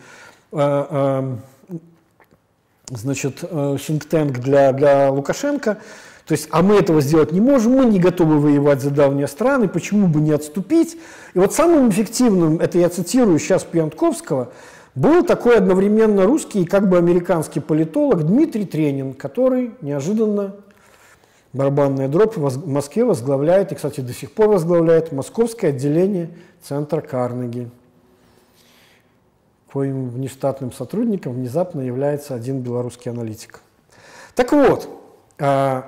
значит, 0.52 3.44
think 3.44 4.40
для, 4.40 4.74
для 4.74 5.12
Лукашенко, 5.12 5.78
то 6.26 6.34
есть, 6.34 6.48
а 6.52 6.62
мы 6.62 6.76
этого 6.76 7.02
сделать 7.02 7.32
не 7.32 7.42
можем, 7.42 7.74
мы 7.74 7.86
не 7.86 8.00
готовы 8.00 8.40
воевать 8.40 8.82
за 8.82 8.92
давние 8.92 9.28
страны, 9.28 9.68
почему 9.68 10.08
бы 10.08 10.20
не 10.20 10.32
отступить? 10.32 10.98
И 11.34 11.40
вот 11.40 11.54
самым 11.54 11.90
эффективным, 11.90 12.60
это 12.60 12.78
я 12.78 12.90
цитирую 12.90 13.40
сейчас 13.40 13.64
Пьянковского, 13.64 14.50
был 14.94 15.24
такой 15.24 15.58
одновременно 15.58 16.26
русский 16.26 16.62
и 16.62 16.66
как 16.66 16.88
бы 16.88 17.00
американский 17.00 17.60
политолог 17.60 18.24
Дмитрий 18.24 18.66
Тренин, 18.66 19.14
который 19.14 19.72
неожиданно 19.82 20.56
барабанная 21.54 22.08
дробь 22.08 22.38
в 22.38 22.68
Москве 22.68 23.06
возглавляет, 23.06 23.72
и, 23.72 23.76
кстати, 23.76 24.02
до 24.02 24.14
сих 24.14 24.32
пор 24.32 24.50
возглавляет 24.50 25.12
московское 25.12 25.72
отделение 25.72 26.30
Центра 26.62 27.02
Карнеги, 27.02 27.70
коим 29.72 30.10
внештатным 30.10 30.72
сотрудником 30.72 31.34
внезапно 31.34 31.82
является 31.82 32.36
один 32.36 32.60
белорусский 32.60 33.12
аналитик. 33.12 33.62
Так 34.36 34.52
вот, 34.52 34.90
а, 35.40 35.86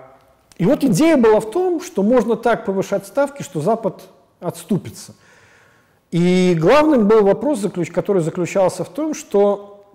и 0.57 0.65
вот 0.65 0.83
идея 0.83 1.17
была 1.17 1.39
в 1.39 1.49
том, 1.51 1.81
что 1.81 2.03
можно 2.03 2.35
так 2.35 2.65
повышать 2.65 3.07
ставки, 3.07 3.43
что 3.43 3.61
Запад 3.61 4.01
отступится– 4.39 5.13
и 6.11 6.57
главным 6.59 7.07
был 7.07 7.23
вопрос, 7.23 7.65
который 7.93 8.21
заключался 8.21 8.83
в 8.83 8.89
том, 8.89 9.13
что 9.13 9.85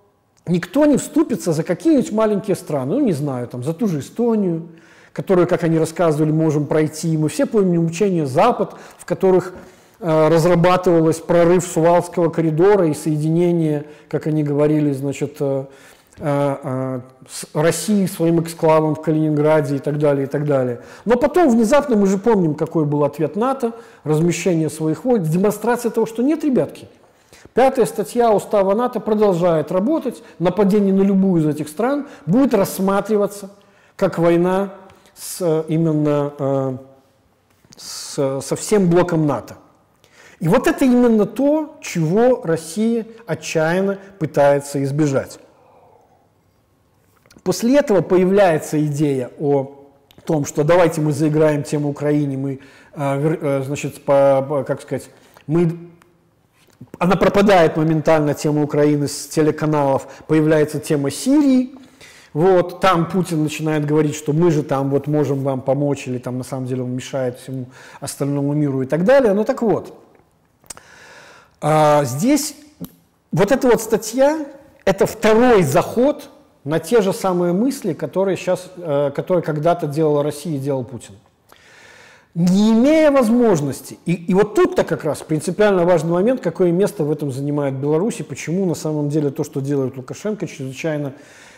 никто 0.46 0.86
не 0.86 0.96
вступится 0.96 1.52
за 1.52 1.62
какие-нибудь 1.62 2.10
маленькие 2.10 2.56
страны, 2.56 2.94
ну 2.94 3.00
не 3.00 3.12
знаю, 3.12 3.46
там, 3.48 3.62
за 3.62 3.74
ту 3.74 3.86
же 3.86 4.00
Эстонию, 4.00 4.66
которую, 5.12 5.46
как 5.46 5.62
они 5.62 5.78
рассказывали, 5.78 6.32
можем 6.32 6.66
пройти. 6.66 7.16
Мы 7.18 7.28
все 7.28 7.44
помним 7.44 7.84
учение 7.84 8.26
Запад, 8.26 8.74
в 8.96 9.04
которых 9.04 9.52
разрабатывалось 10.00 11.20
прорыв 11.20 11.64
Сувалского 11.64 12.28
коридора 12.28 12.88
и 12.88 12.94
соединение, 12.94 13.86
как 14.08 14.26
они 14.26 14.42
говорили, 14.42 14.92
значит, 14.92 15.36
э, 15.40 15.64
Э, 16.18 16.56
э, 16.62 17.00
России 17.52 18.06
своим 18.06 18.40
эксклавом 18.40 18.94
в 18.94 19.02
Калининграде 19.02 19.76
и 19.76 19.78
так 19.78 19.98
далее, 19.98 20.24
и 20.24 20.28
так 20.28 20.46
далее. 20.46 20.80
Но 21.04 21.16
потом 21.16 21.50
внезапно, 21.50 21.94
мы 21.94 22.06
же 22.06 22.16
помним, 22.16 22.54
какой 22.54 22.86
был 22.86 23.04
ответ 23.04 23.36
НАТО, 23.36 23.72
размещение 24.02 24.70
своих 24.70 25.04
войск, 25.04 25.24
демонстрация 25.24 25.90
того, 25.90 26.06
что 26.06 26.22
нет, 26.22 26.42
ребятки. 26.42 26.88
Пятая 27.52 27.84
статья 27.84 28.32
Устава 28.32 28.74
НАТО 28.74 29.00
продолжает 29.00 29.70
работать, 29.70 30.22
нападение 30.38 30.94
на 30.94 31.02
любую 31.02 31.42
из 31.42 31.46
этих 31.46 31.68
стран 31.68 32.06
будет 32.24 32.54
рассматриваться 32.54 33.50
как 33.96 34.18
война 34.18 34.72
с, 35.14 35.64
именно 35.68 36.78
с, 37.76 38.40
со 38.40 38.56
всем 38.56 38.88
блоком 38.88 39.26
НАТО. 39.26 39.56
И 40.40 40.48
вот 40.48 40.66
это 40.66 40.84
именно 40.84 41.24
то, 41.24 41.78
чего 41.80 42.42
Россия 42.42 43.06
отчаянно 43.26 43.98
пытается 44.18 44.82
избежать. 44.84 45.38
После 47.42 47.78
этого 47.78 48.00
появляется 48.02 48.84
идея 48.86 49.30
о 49.38 49.86
том, 50.24 50.44
что 50.44 50.64
давайте 50.64 51.00
мы 51.00 51.12
заиграем 51.12 51.62
тему 51.62 51.88
Украине, 51.90 52.36
мы, 52.36 52.60
э, 52.94 53.36
э, 53.40 53.62
значит, 53.64 54.04
по, 54.04 54.64
как 54.66 54.82
сказать, 54.82 55.08
мы 55.46 55.90
она 56.98 57.16
пропадает 57.16 57.76
моментально, 57.76 58.34
тема 58.34 58.62
Украины 58.62 59.08
с 59.08 59.28
телеканалов, 59.28 60.06
появляется 60.26 60.78
тема 60.78 61.10
Сирии, 61.10 61.74
вот, 62.34 62.80
там 62.80 63.08
Путин 63.08 63.42
начинает 63.42 63.86
говорить, 63.86 64.14
что 64.14 64.34
мы 64.34 64.50
же 64.50 64.62
там 64.62 64.90
вот 64.90 65.06
можем 65.06 65.42
вам 65.42 65.62
помочь, 65.62 66.06
или 66.06 66.18
там 66.18 66.36
на 66.36 66.44
самом 66.44 66.66
деле 66.66 66.82
он 66.82 66.90
мешает 66.90 67.38
всему 67.38 67.66
остальному 67.98 68.52
миру 68.52 68.82
и 68.82 68.86
так 68.86 69.04
далее. 69.04 69.32
Ну 69.32 69.44
так 69.44 69.62
вот, 69.62 69.98
а, 71.68 72.04
здесь 72.04 72.54
вот 73.32 73.50
эта 73.50 73.66
вот 73.66 73.82
статья, 73.82 74.46
это 74.84 75.04
второй 75.04 75.64
заход 75.64 76.30
на 76.62 76.78
те 76.78 77.02
же 77.02 77.12
самые 77.12 77.52
мысли, 77.52 77.92
которые, 77.92 78.36
сейчас, 78.36 78.70
э, 78.76 79.10
которые 79.12 79.42
когда-то 79.42 79.88
делала 79.88 80.22
Россия 80.22 80.54
и 80.54 80.58
делал 80.60 80.84
Путин. 80.84 81.16
Не 82.36 82.70
имея 82.70 83.10
возможности, 83.10 83.98
и, 84.06 84.12
и 84.12 84.32
вот 84.32 84.54
тут-то 84.54 84.84
как 84.84 85.02
раз 85.02 85.22
принципиально 85.22 85.84
важный 85.84 86.12
момент, 86.12 86.40
какое 86.40 86.70
место 86.70 87.02
в 87.02 87.10
этом 87.10 87.32
занимает 87.32 87.74
Беларусь, 87.74 88.20
и 88.20 88.22
почему 88.22 88.64
на 88.64 88.76
самом 88.76 89.08
деле 89.08 89.30
то, 89.30 89.42
что 89.42 89.60
делает 89.60 89.96
Лукашенко, 89.96 90.46
чрезвычайно 90.46 91.14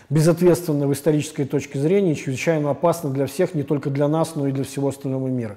безответственно 0.09 0.87
в 0.87 0.93
исторической 0.95 1.45
точке 1.45 1.79
зрения, 1.81 2.15
чрезвычайно 2.15 2.71
опасно 2.71 3.11
для 3.11 3.27
всех, 3.27 3.53
не 3.53 3.63
только 3.63 3.91
для 3.91 4.09
нас, 4.09 4.37
но 4.37 4.47
и 4.49 4.53
для 4.53 4.65
всего 4.65 4.89
остального 4.89 5.29
мира. 5.29 5.57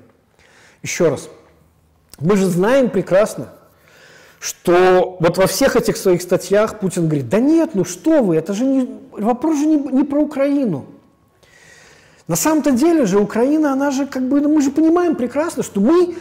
Еще 0.83 1.07
раз, 1.07 1.29
мы 2.19 2.35
же 2.35 2.47
знаем 2.47 2.89
прекрасно, 2.89 3.53
что 4.41 5.17
вот 5.19 5.37
во 5.37 5.45
всех 5.45 5.75
этих 5.75 5.97
своих 5.97 6.23
статьях 6.23 6.79
Путин 6.79 7.05
говорит, 7.05 7.29
да 7.29 7.39
нет, 7.39 7.75
ну 7.75 7.85
что 7.85 8.23
вы, 8.23 8.37
это 8.37 8.53
же 8.53 8.65
не, 8.65 8.89
вопрос 9.11 9.59
же 9.59 9.67
не, 9.67 9.77
не 9.77 10.03
про 10.03 10.19
Украину. 10.19 10.85
На 12.27 12.35
самом-то 12.35 12.71
деле 12.71 13.05
же 13.05 13.19
Украина, 13.19 13.71
она 13.71 13.91
же 13.91 14.07
как 14.07 14.27
бы, 14.27 14.41
ну, 14.41 14.49
мы 14.49 14.63
же 14.63 14.71
понимаем 14.71 15.15
прекрасно, 15.15 15.61
что 15.61 15.79
мы, 15.79 16.15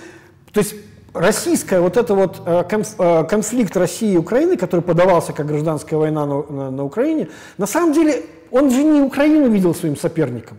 то 0.53 0.61
есть 0.61 0.75
российская 1.15 1.81
вот 1.81 1.97
это 1.97 2.15
вот 2.15 2.43
э, 2.45 2.63
э, 2.69 3.25
конфликт 3.25 3.75
России 3.79 4.13
и 4.13 4.19
Украины, 4.19 4.59
который 4.59 4.83
подавался 4.83 5.33
как 5.33 5.47
гражданская 5.47 5.99
война 5.99 6.27
на, 6.27 6.43
на, 6.43 6.71
на 6.71 6.85
Украине, 6.85 7.31
на 7.57 7.67
самом 7.67 7.95
деле 7.95 8.25
он 8.51 8.71
же 8.71 8.83
не 8.85 9.01
Украину 9.01 9.49
видел 9.49 9.75
своим 9.75 9.97
соперником. 9.97 10.59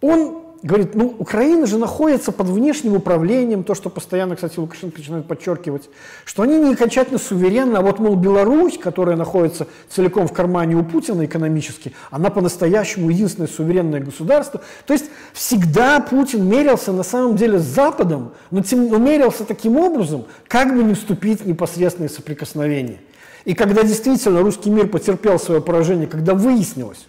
Он 0.00 0.44
говорит, 0.62 0.94
ну, 0.94 1.14
Украина 1.18 1.66
же 1.66 1.78
находится 1.78 2.32
под 2.32 2.48
внешним 2.48 2.94
управлением, 2.94 3.64
то, 3.64 3.74
что 3.74 3.90
постоянно, 3.90 4.34
кстати, 4.34 4.58
Лукашенко 4.58 4.98
начинает 4.98 5.26
подчеркивать, 5.26 5.88
что 6.24 6.42
они 6.42 6.58
не 6.58 6.72
окончательно 6.72 7.18
суверенны, 7.18 7.76
а 7.76 7.80
вот, 7.80 7.98
мол, 7.98 8.16
Беларусь, 8.16 8.78
которая 8.78 9.16
находится 9.16 9.66
целиком 9.88 10.26
в 10.26 10.32
кармане 10.32 10.76
у 10.76 10.84
Путина 10.84 11.24
экономически, 11.24 11.92
она 12.10 12.30
по-настоящему 12.30 13.10
единственное 13.10 13.48
суверенное 13.48 14.00
государство. 14.00 14.60
То 14.86 14.92
есть 14.92 15.06
всегда 15.32 16.00
Путин 16.00 16.46
мерился 16.48 16.92
на 16.92 17.04
самом 17.04 17.36
деле 17.36 17.58
с 17.58 17.64
Западом, 17.64 18.32
но, 18.50 18.62
тем, 18.62 18.88
но 18.88 18.98
мерился 18.98 19.44
таким 19.44 19.76
образом, 19.76 20.24
как 20.48 20.74
бы 20.76 20.82
не 20.82 20.94
вступить 20.94 21.42
в 21.42 21.46
непосредственные 21.46 22.08
соприкосновения. 22.08 22.98
И 23.44 23.54
когда 23.54 23.82
действительно 23.82 24.40
русский 24.40 24.70
мир 24.70 24.88
потерпел 24.88 25.38
свое 25.38 25.62
поражение, 25.62 26.06
когда 26.06 26.34
выяснилось, 26.34 27.06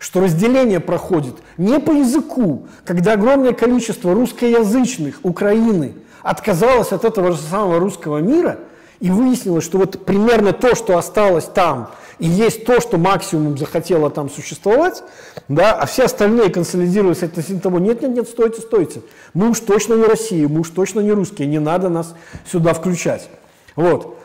что 0.00 0.20
разделение 0.20 0.80
проходит 0.80 1.34
не 1.58 1.78
по 1.78 1.92
языку, 1.92 2.66
когда 2.84 3.12
огромное 3.12 3.52
количество 3.52 4.14
русскоязычных 4.14 5.20
Украины 5.22 5.94
отказалось 6.22 6.90
от 6.90 7.04
этого 7.04 7.32
же 7.32 7.38
самого 7.38 7.78
русского 7.78 8.18
мира, 8.18 8.58
и 8.98 9.10
выяснилось, 9.10 9.64
что 9.64 9.78
вот 9.78 10.04
примерно 10.04 10.52
то, 10.52 10.74
что 10.74 10.96
осталось 10.98 11.44
там, 11.44 11.90
и 12.18 12.26
есть 12.26 12.64
то, 12.64 12.80
что 12.80 12.98
максимум 12.98 13.56
захотело 13.56 14.10
там 14.10 14.30
существовать, 14.30 15.02
да, 15.48 15.74
а 15.74 15.86
все 15.86 16.04
остальные 16.04 16.50
консолидировались 16.50 17.22
относительно 17.22 17.60
того, 17.60 17.78
нет, 17.78 18.00
нет, 18.00 18.10
нет, 18.10 18.28
стойте, 18.28 18.62
стойте, 18.62 19.02
мы 19.34 19.50
уж 19.50 19.60
точно 19.60 19.94
не 19.94 20.04
Россия, 20.04 20.48
мы 20.48 20.60
уж 20.60 20.70
точно 20.70 21.00
не 21.00 21.12
русские, 21.12 21.46
не 21.46 21.58
надо 21.58 21.90
нас 21.90 22.14
сюда 22.50 22.72
включать. 22.72 23.28
Вот. 23.76 24.18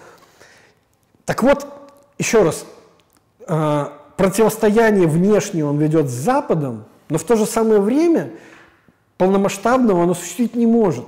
Так 1.26 1.44
вот, 1.44 1.68
еще 2.18 2.44
раз, 2.44 2.66
э, 3.48 3.86
противостояние 4.18 5.08
внешнее 5.08 5.66
он 5.66 5.78
ведет 5.78 6.08
с 6.08 6.14
Западом, 6.14 6.86
но 7.10 7.18
в 7.18 7.24
то 7.24 7.36
же 7.36 7.46
самое 7.46 7.80
время 7.80 8.32
полномасштабного 9.18 10.04
он 10.04 10.12
осуществить 10.12 10.56
не 10.56 10.68
может. 10.68 11.06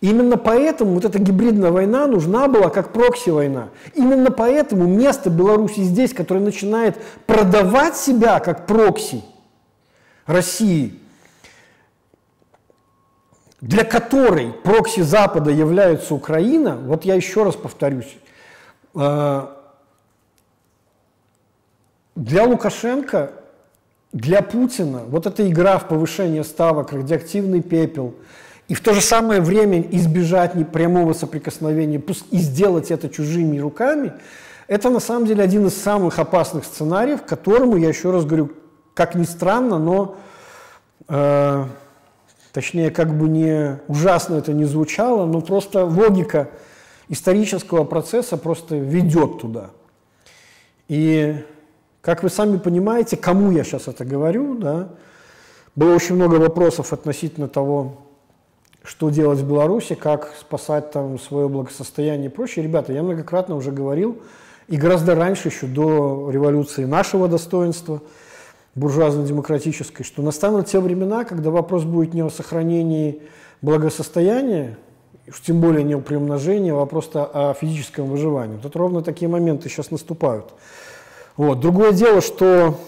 Именно 0.00 0.36
поэтому 0.36 0.94
вот 0.94 1.04
эта 1.04 1.18
гибридная 1.18 1.72
война 1.72 2.06
нужна 2.06 2.46
была 2.46 2.70
как 2.70 2.92
прокси-война. 2.92 3.70
Именно 3.94 4.30
поэтому 4.30 4.86
место 4.86 5.28
Беларуси 5.28 5.80
здесь, 5.80 6.14
которое 6.14 6.40
начинает 6.40 6.96
продавать 7.26 7.96
себя 7.96 8.38
как 8.38 8.66
прокси 8.66 9.24
России, 10.26 11.00
для 13.60 13.82
которой 13.82 14.52
прокси 14.52 15.00
Запада 15.00 15.50
является 15.50 16.14
Украина, 16.14 16.76
вот 16.76 17.04
я 17.04 17.16
еще 17.16 17.42
раз 17.42 17.56
повторюсь, 17.56 18.16
э, 18.94 19.46
для 22.18 22.44
Лукашенко, 22.44 23.30
для 24.12 24.42
Путина 24.42 25.02
вот 25.06 25.26
эта 25.26 25.48
игра 25.48 25.78
в 25.78 25.86
повышение 25.86 26.42
ставок, 26.42 26.92
радиоактивный 26.92 27.62
пепел, 27.62 28.14
и 28.66 28.74
в 28.74 28.80
то 28.80 28.92
же 28.92 29.00
самое 29.00 29.40
время 29.40 29.80
избежать 29.92 30.54
непрямого 30.56 31.12
соприкосновения 31.12 32.02
и 32.30 32.38
сделать 32.38 32.90
это 32.90 33.08
чужими 33.08 33.58
руками, 33.58 34.12
это 34.66 34.90
на 34.90 35.00
самом 35.00 35.26
деле 35.26 35.44
один 35.44 35.66
из 35.66 35.80
самых 35.80 36.18
опасных 36.18 36.64
сценариев, 36.64 37.22
которому, 37.22 37.76
я 37.76 37.88
еще 37.88 38.10
раз 38.10 38.24
говорю, 38.24 38.50
как 38.94 39.14
ни 39.14 39.24
странно, 39.24 39.78
но 39.78 40.16
э, 41.08 41.64
точнее, 42.52 42.90
как 42.90 43.16
бы 43.16 43.28
не 43.28 43.78
ужасно 43.86 44.34
это 44.34 44.52
не 44.52 44.64
звучало, 44.64 45.24
но 45.24 45.40
просто 45.40 45.84
логика 45.84 46.50
исторического 47.08 47.84
процесса 47.84 48.36
просто 48.36 48.74
ведет 48.76 49.40
туда. 49.40 49.70
И 50.88 51.36
как 52.08 52.22
вы 52.22 52.30
сами 52.30 52.56
понимаете, 52.56 53.18
кому 53.18 53.50
я 53.50 53.64
сейчас 53.64 53.86
это 53.86 54.02
говорю, 54.02 54.54
да, 54.54 54.88
было 55.76 55.94
очень 55.94 56.14
много 56.14 56.36
вопросов 56.36 56.94
относительно 56.94 57.48
того, 57.48 57.98
что 58.82 59.10
делать 59.10 59.40
в 59.40 59.46
Беларуси, 59.46 59.94
как 59.94 60.32
спасать 60.40 60.90
там 60.90 61.18
свое 61.18 61.50
благосостояние 61.50 62.30
и 62.30 62.32
прочее. 62.32 62.64
Ребята, 62.64 62.94
я 62.94 63.02
многократно 63.02 63.56
уже 63.56 63.72
говорил, 63.72 64.22
и 64.68 64.78
гораздо 64.78 65.16
раньше, 65.16 65.48
еще 65.48 65.66
до 65.66 66.30
революции 66.30 66.86
нашего 66.86 67.28
достоинства, 67.28 68.00
буржуазно-демократической, 68.74 70.02
что 70.02 70.22
настанут 70.22 70.66
те 70.66 70.80
времена, 70.80 71.24
когда 71.24 71.50
вопрос 71.50 71.84
будет 71.84 72.14
не 72.14 72.22
о 72.22 72.30
сохранении 72.30 73.20
благосостояния, 73.60 74.78
уж 75.28 75.42
тем 75.42 75.60
более 75.60 75.84
не 75.84 75.92
о 75.92 76.00
приумножении, 76.00 76.70
а 76.70 76.76
вопрос 76.76 77.10
о 77.12 77.52
физическом 77.52 78.06
выживании. 78.06 78.58
Тут 78.62 78.76
ровно 78.76 79.02
такие 79.02 79.28
моменты 79.28 79.68
сейчас 79.68 79.90
наступают. 79.90 80.54
Вот. 81.38 81.60
Другое 81.60 81.92
дело, 81.92 82.20
что, 82.20 82.80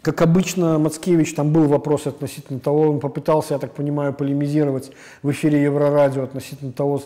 как 0.00 0.22
обычно, 0.22 0.78
Мацкевич, 0.78 1.34
там 1.34 1.52
был 1.52 1.68
вопрос 1.68 2.06
относительно 2.06 2.58
того, 2.58 2.88
он 2.88 2.98
попытался, 2.98 3.52
я 3.52 3.60
так 3.60 3.72
понимаю, 3.72 4.14
полемизировать 4.14 4.90
в 5.22 5.30
эфире 5.32 5.62
Еврорадио 5.62 6.22
относительно 6.24 6.72
того, 6.72 7.02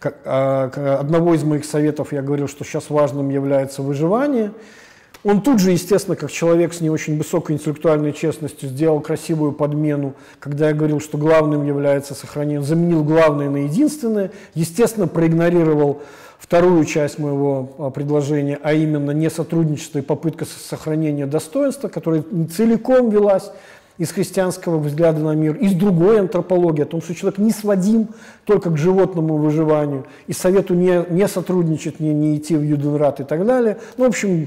как, 0.00 0.16
а, 0.24 0.98
одного 0.98 1.34
из 1.34 1.44
моих 1.44 1.64
советов 1.64 2.12
я 2.12 2.22
говорил, 2.22 2.48
что 2.48 2.64
сейчас 2.64 2.90
важным 2.90 3.30
является 3.30 3.82
выживание. 3.82 4.50
Он 5.22 5.40
тут 5.40 5.60
же, 5.60 5.70
естественно, 5.70 6.16
как 6.16 6.32
человек 6.32 6.74
с 6.74 6.80
не 6.80 6.90
очень 6.90 7.16
высокой 7.16 7.54
интеллектуальной 7.54 8.12
честностью, 8.12 8.70
сделал 8.70 9.00
красивую 9.00 9.52
подмену, 9.52 10.14
когда 10.40 10.70
я 10.70 10.74
говорил, 10.74 11.00
что 11.00 11.18
главным 11.18 11.64
является 11.64 12.14
сохранение, 12.14 12.62
заменил 12.62 13.04
главное 13.04 13.48
на 13.48 13.58
единственное, 13.58 14.32
естественно, 14.54 15.06
проигнорировал 15.06 16.02
вторую 16.44 16.84
часть 16.84 17.18
моего 17.18 17.70
а, 17.78 17.88
предложения, 17.88 18.58
а 18.62 18.74
именно 18.74 19.12
не 19.12 19.30
сотрудничество 19.30 20.00
и 20.00 20.02
попытка 20.02 20.44
сохранения 20.44 21.24
достоинства, 21.24 21.88
которая 21.88 22.22
целиком 22.54 23.08
велась 23.08 23.50
из 23.96 24.12
христианского 24.12 24.78
взгляда 24.78 25.20
на 25.20 25.34
мир, 25.34 25.54
из 25.54 25.72
другой 25.72 26.20
антропологии, 26.20 26.82
о 26.82 26.86
том, 26.86 27.00
что 27.00 27.14
человек 27.14 27.38
не 27.38 27.50
сводим 27.50 28.08
только 28.44 28.68
к 28.68 28.76
животному 28.76 29.38
выживанию, 29.38 30.04
и 30.26 30.34
совету 30.34 30.74
не, 30.74 31.06
не 31.08 31.26
сотрудничать, 31.28 31.98
не, 31.98 32.12
не 32.12 32.36
идти 32.36 32.56
в 32.56 32.62
Юденрат 32.62 33.20
и 33.20 33.24
так 33.24 33.46
далее. 33.46 33.78
Ну, 33.96 34.04
в 34.04 34.08
общем, 34.08 34.46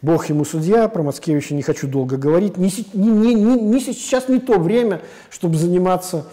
Бог 0.00 0.30
ему 0.30 0.46
судья, 0.46 0.88
про 0.88 1.02
Мацкевича 1.02 1.54
не 1.54 1.62
хочу 1.62 1.88
долго 1.88 2.16
говорить. 2.16 2.56
Не, 2.56 2.72
не, 2.94 3.34
не, 3.34 3.60
не, 3.60 3.80
сейчас 3.80 4.30
не 4.30 4.40
то 4.40 4.58
время, 4.58 5.02
чтобы 5.28 5.56
заниматься 5.56 6.24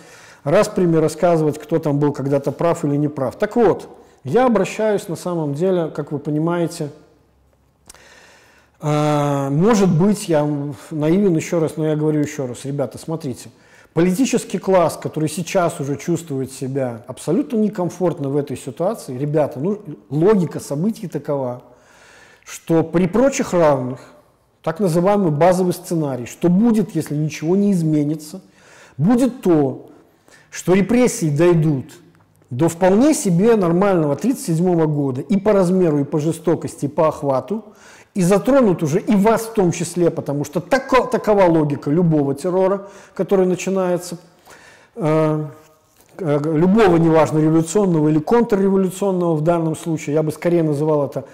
распрями, 0.46 0.96
рассказывать, 0.96 1.60
кто 1.60 1.80
там 1.80 2.00
был 2.00 2.14
когда-то 2.14 2.54
прав 2.54 2.86
или 2.86 2.96
не 2.96 3.10
прав. 3.10 3.36
Так 3.36 3.58
вот, 3.58 3.99
я 4.24 4.46
обращаюсь 4.46 5.08
на 5.08 5.16
самом 5.16 5.54
деле, 5.54 5.90
как 5.90 6.12
вы 6.12 6.20
понимаете, 6.20 6.90
э, 8.82 9.50
может 9.50 9.90
быть, 9.90 10.30
я 10.30 10.48
наивен 10.92 11.36
еще 11.36 11.60
раз, 11.60 11.78
но 11.78 11.88
я 11.88 11.96
говорю 11.96 12.22
еще 12.22 12.46
раз, 12.46 12.66
ребята, 12.66 12.98
смотрите, 12.98 13.50
Политический 13.94 14.60
класс, 14.60 14.98
который 15.02 15.28
сейчас 15.28 15.80
уже 15.80 15.98
чувствует 15.98 16.52
себя 16.52 17.04
абсолютно 17.08 17.58
некомфортно 17.58 18.30
в 18.30 18.38
этой 18.38 18.56
ситуации, 18.56 19.18
ребята, 19.18 19.60
ну, 19.60 19.82
логика 20.10 20.60
событий 20.60 21.08
такова, 21.08 21.64
что 22.46 22.84
при 22.84 23.08
прочих 23.08 23.52
равных, 23.52 24.00
так 24.62 24.80
называемый 24.80 25.32
базовый 25.32 25.74
сценарий, 25.74 26.28
что 26.28 26.50
будет, 26.50 26.94
если 26.94 27.16
ничего 27.16 27.56
не 27.56 27.72
изменится, 27.72 28.42
будет 28.98 29.42
то, 29.42 29.90
что 30.52 30.76
репрессии 30.76 31.36
дойдут 31.36 31.86
до 32.50 32.68
вполне 32.68 33.14
себе 33.14 33.56
нормального 33.56 34.14
1937 34.14 34.86
года 34.86 35.22
и 35.22 35.38
по 35.38 35.54
размеру, 35.54 36.00
и 36.00 36.04
по 36.04 36.20
жестокости, 36.20 36.86
и 36.86 36.88
по 36.88 37.10
охвату, 37.10 37.64
и 38.16 38.22
затронут 38.22 38.82
уже 38.82 39.00
и 39.00 39.16
вас 39.16 39.44
в 39.44 39.54
том 39.54 39.72
числе, 39.72 40.10
потому 40.10 40.44
что 40.44 40.60
тако, 40.60 41.06
такова 41.06 41.44
логика 41.44 41.92
любого 41.92 42.34
террора, 42.34 42.88
который 43.14 43.46
начинается, 43.46 44.18
э, 44.96 45.46
э, 46.18 46.40
любого, 46.44 46.98
неважно, 46.98 47.38
революционного 47.38 48.10
или 48.10 48.20
контрреволюционного 48.20 49.36
в 49.36 49.42
данном 49.42 49.76
случае, 49.76 50.16
я 50.16 50.24
бы 50.24 50.32
скорее 50.32 50.64
называл 50.64 51.06
это, 51.06 51.26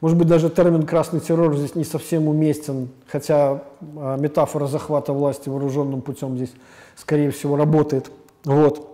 может 0.00 0.16
быть, 0.18 0.26
даже 0.26 0.48
термин 0.48 0.84
«красный 0.84 1.20
террор» 1.20 1.54
здесь 1.56 1.74
не 1.76 1.84
совсем 1.84 2.26
уместен, 2.26 2.88
хотя 3.06 3.62
э, 3.80 4.16
метафора 4.18 4.66
захвата 4.66 5.12
власти 5.12 5.50
вооруженным 5.50 6.00
путем 6.00 6.36
здесь, 6.36 6.52
скорее 6.96 7.30
всего, 7.30 7.56
работает. 7.56 8.10
Вот. 8.44 8.91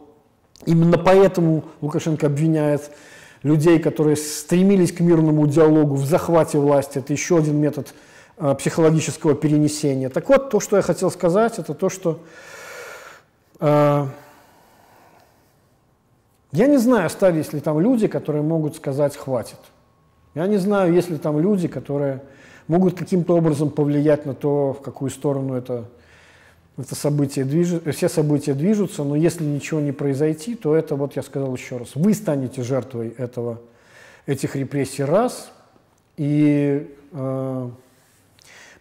Именно 0.66 0.98
поэтому 0.98 1.64
Лукашенко 1.80 2.26
обвиняет 2.26 2.90
людей, 3.42 3.78
которые 3.78 4.16
стремились 4.16 4.92
к 4.92 5.00
мирному 5.00 5.46
диалогу 5.46 5.94
в 5.94 6.04
захвате 6.04 6.58
власти. 6.58 6.98
Это 6.98 7.12
еще 7.12 7.38
один 7.38 7.56
метод 7.56 7.94
э, 8.38 8.54
психологического 8.54 9.34
перенесения. 9.34 10.08
Так 10.08 10.28
вот, 10.28 10.50
то, 10.50 10.60
что 10.60 10.76
я 10.76 10.82
хотел 10.82 11.10
сказать, 11.10 11.58
это 11.58 11.74
то, 11.74 11.88
что 11.88 12.20
э, 13.60 14.06
я 16.52 16.66
не 16.66 16.78
знаю, 16.78 17.06
остались 17.06 17.52
ли 17.52 17.60
там 17.60 17.78
люди, 17.78 18.08
которые 18.08 18.42
могут 18.42 18.76
сказать 18.76 19.16
«хватит». 19.16 19.58
Я 20.34 20.46
не 20.46 20.56
знаю, 20.56 20.92
есть 20.92 21.10
ли 21.10 21.18
там 21.18 21.38
люди, 21.40 21.68
которые 21.68 22.22
могут 22.68 22.96
каким-то 22.96 23.36
образом 23.36 23.70
повлиять 23.70 24.26
на 24.26 24.34
то, 24.34 24.72
в 24.72 24.82
какую 24.82 25.10
сторону 25.10 25.54
это 25.54 25.84
это 26.78 26.94
событие 26.94 27.44
движет, 27.44 27.92
все 27.94 28.08
события 28.08 28.54
движутся, 28.54 29.02
но 29.02 29.16
если 29.16 29.44
ничего 29.44 29.80
не 29.80 29.90
произойти, 29.90 30.54
то 30.54 30.76
это, 30.76 30.94
вот 30.94 31.16
я 31.16 31.22
сказал 31.22 31.54
еще 31.54 31.76
раз, 31.76 31.90
вы 31.96 32.14
станете 32.14 32.62
жертвой 32.62 33.08
этого, 33.18 33.60
этих 34.26 34.54
репрессий. 34.54 35.02
Раз, 35.02 35.50
и 36.16 36.88
э, 37.12 37.70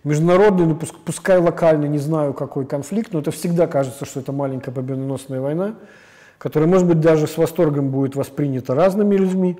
международный, 0.03 0.67
ну, 0.67 0.76
пускай 0.76 1.40
локальный, 1.40 1.90
не 1.90 1.98
знаю 1.98 2.35
какой 2.35 2.67
конфликт, 2.67 3.14
но 3.14 3.19
это 3.19 3.32
всегда 3.32 3.66
кажется, 3.66 4.06
что 4.06 4.19
это 4.19 4.32
маленькая 4.32 4.72
победоносная 4.72 5.42
война, 5.42 5.76
которая, 6.38 6.69
может 6.69 6.88
быть, 6.88 7.00
даже 7.00 7.26
с 7.26 7.35
восторгом 7.35 7.90
будет 7.90 8.16
воспринята 8.16 8.76
разными 8.76 9.16
людьми, 9.16 9.58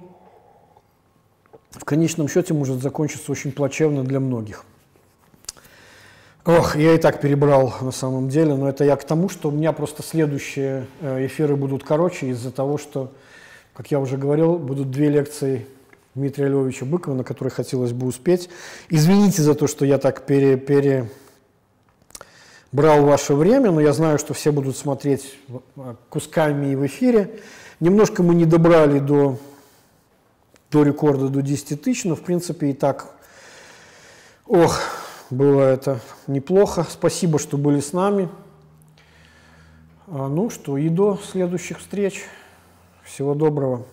в 1.72 1.86
конечном 1.86 2.28
счете 2.28 2.54
может 2.54 2.82
закончиться 2.84 3.32
очень 3.32 3.52
плачевно 3.52 4.04
для 4.04 4.20
многих. 4.20 4.64
Ох, 6.48 6.78
я 6.78 6.94
и 6.94 6.98
так 6.98 7.20
перебрал 7.20 7.74
на 7.82 7.92
самом 7.92 8.30
деле, 8.30 8.56
но 8.56 8.70
это 8.70 8.86
я 8.86 8.96
к 8.96 9.04
тому, 9.04 9.28
что 9.28 9.50
у 9.50 9.52
меня 9.52 9.74
просто 9.74 10.02
следующие 10.02 10.88
э, 11.02 11.26
эфиры 11.26 11.58
будут 11.58 11.84
короче 11.84 12.28
из-за 12.28 12.52
того, 12.52 12.78
что, 12.78 13.12
как 13.74 13.92
я 13.92 14.00
уже 14.00 14.16
говорил, 14.16 14.58
будут 14.58 14.90
две 14.90 15.10
лекции 15.10 15.68
Дмитрия 16.16 16.48
Львовича 16.48 16.86
Быкова, 16.86 17.16
на 17.16 17.26
которые 17.26 17.52
хотелось 17.52 17.92
бы 17.92 18.08
успеть. 18.08 18.48
Извините 18.88 19.42
за 19.42 19.56
то, 19.56 19.68
что 19.68 19.84
я 19.84 19.98
так 19.98 20.26
пере, 20.26 20.56
пере 20.56 21.10
брал 22.72 23.04
ваше 23.04 23.34
время, 23.34 23.72
но 23.72 23.82
я 23.82 23.92
знаю, 23.92 24.18
что 24.18 24.34
все 24.34 24.54
будут 24.54 24.78
смотреть 24.78 25.38
э, 25.50 25.96
кусками 26.08 26.72
и 26.72 26.76
в 26.78 26.86
эфире. 26.86 27.42
Немножко 27.82 28.24
мы 28.24 28.34
не 28.34 28.46
добрали 28.46 29.00
до, 29.00 29.38
до 30.72 30.84
рекорда, 30.84 31.28
до 31.28 31.42
10 31.42 31.84
тысяч, 31.84 32.06
но 32.06 32.16
в 32.16 32.22
принципе 32.22 32.70
и 32.70 32.74
так... 32.74 33.08
Ох, 34.46 34.80
было 35.30 35.62
это 35.62 36.00
неплохо. 36.28 36.86
Спасибо, 36.90 37.40
что 37.40 37.58
были 37.58 37.80
с 37.80 37.94
нами. 37.94 38.30
А, 40.08 40.28
ну 40.28 40.50
что, 40.50 40.78
и 40.78 40.90
до 40.90 41.18
следующих 41.18 41.80
встреч. 41.80 42.24
Всего 43.04 43.34
доброго. 43.34 43.86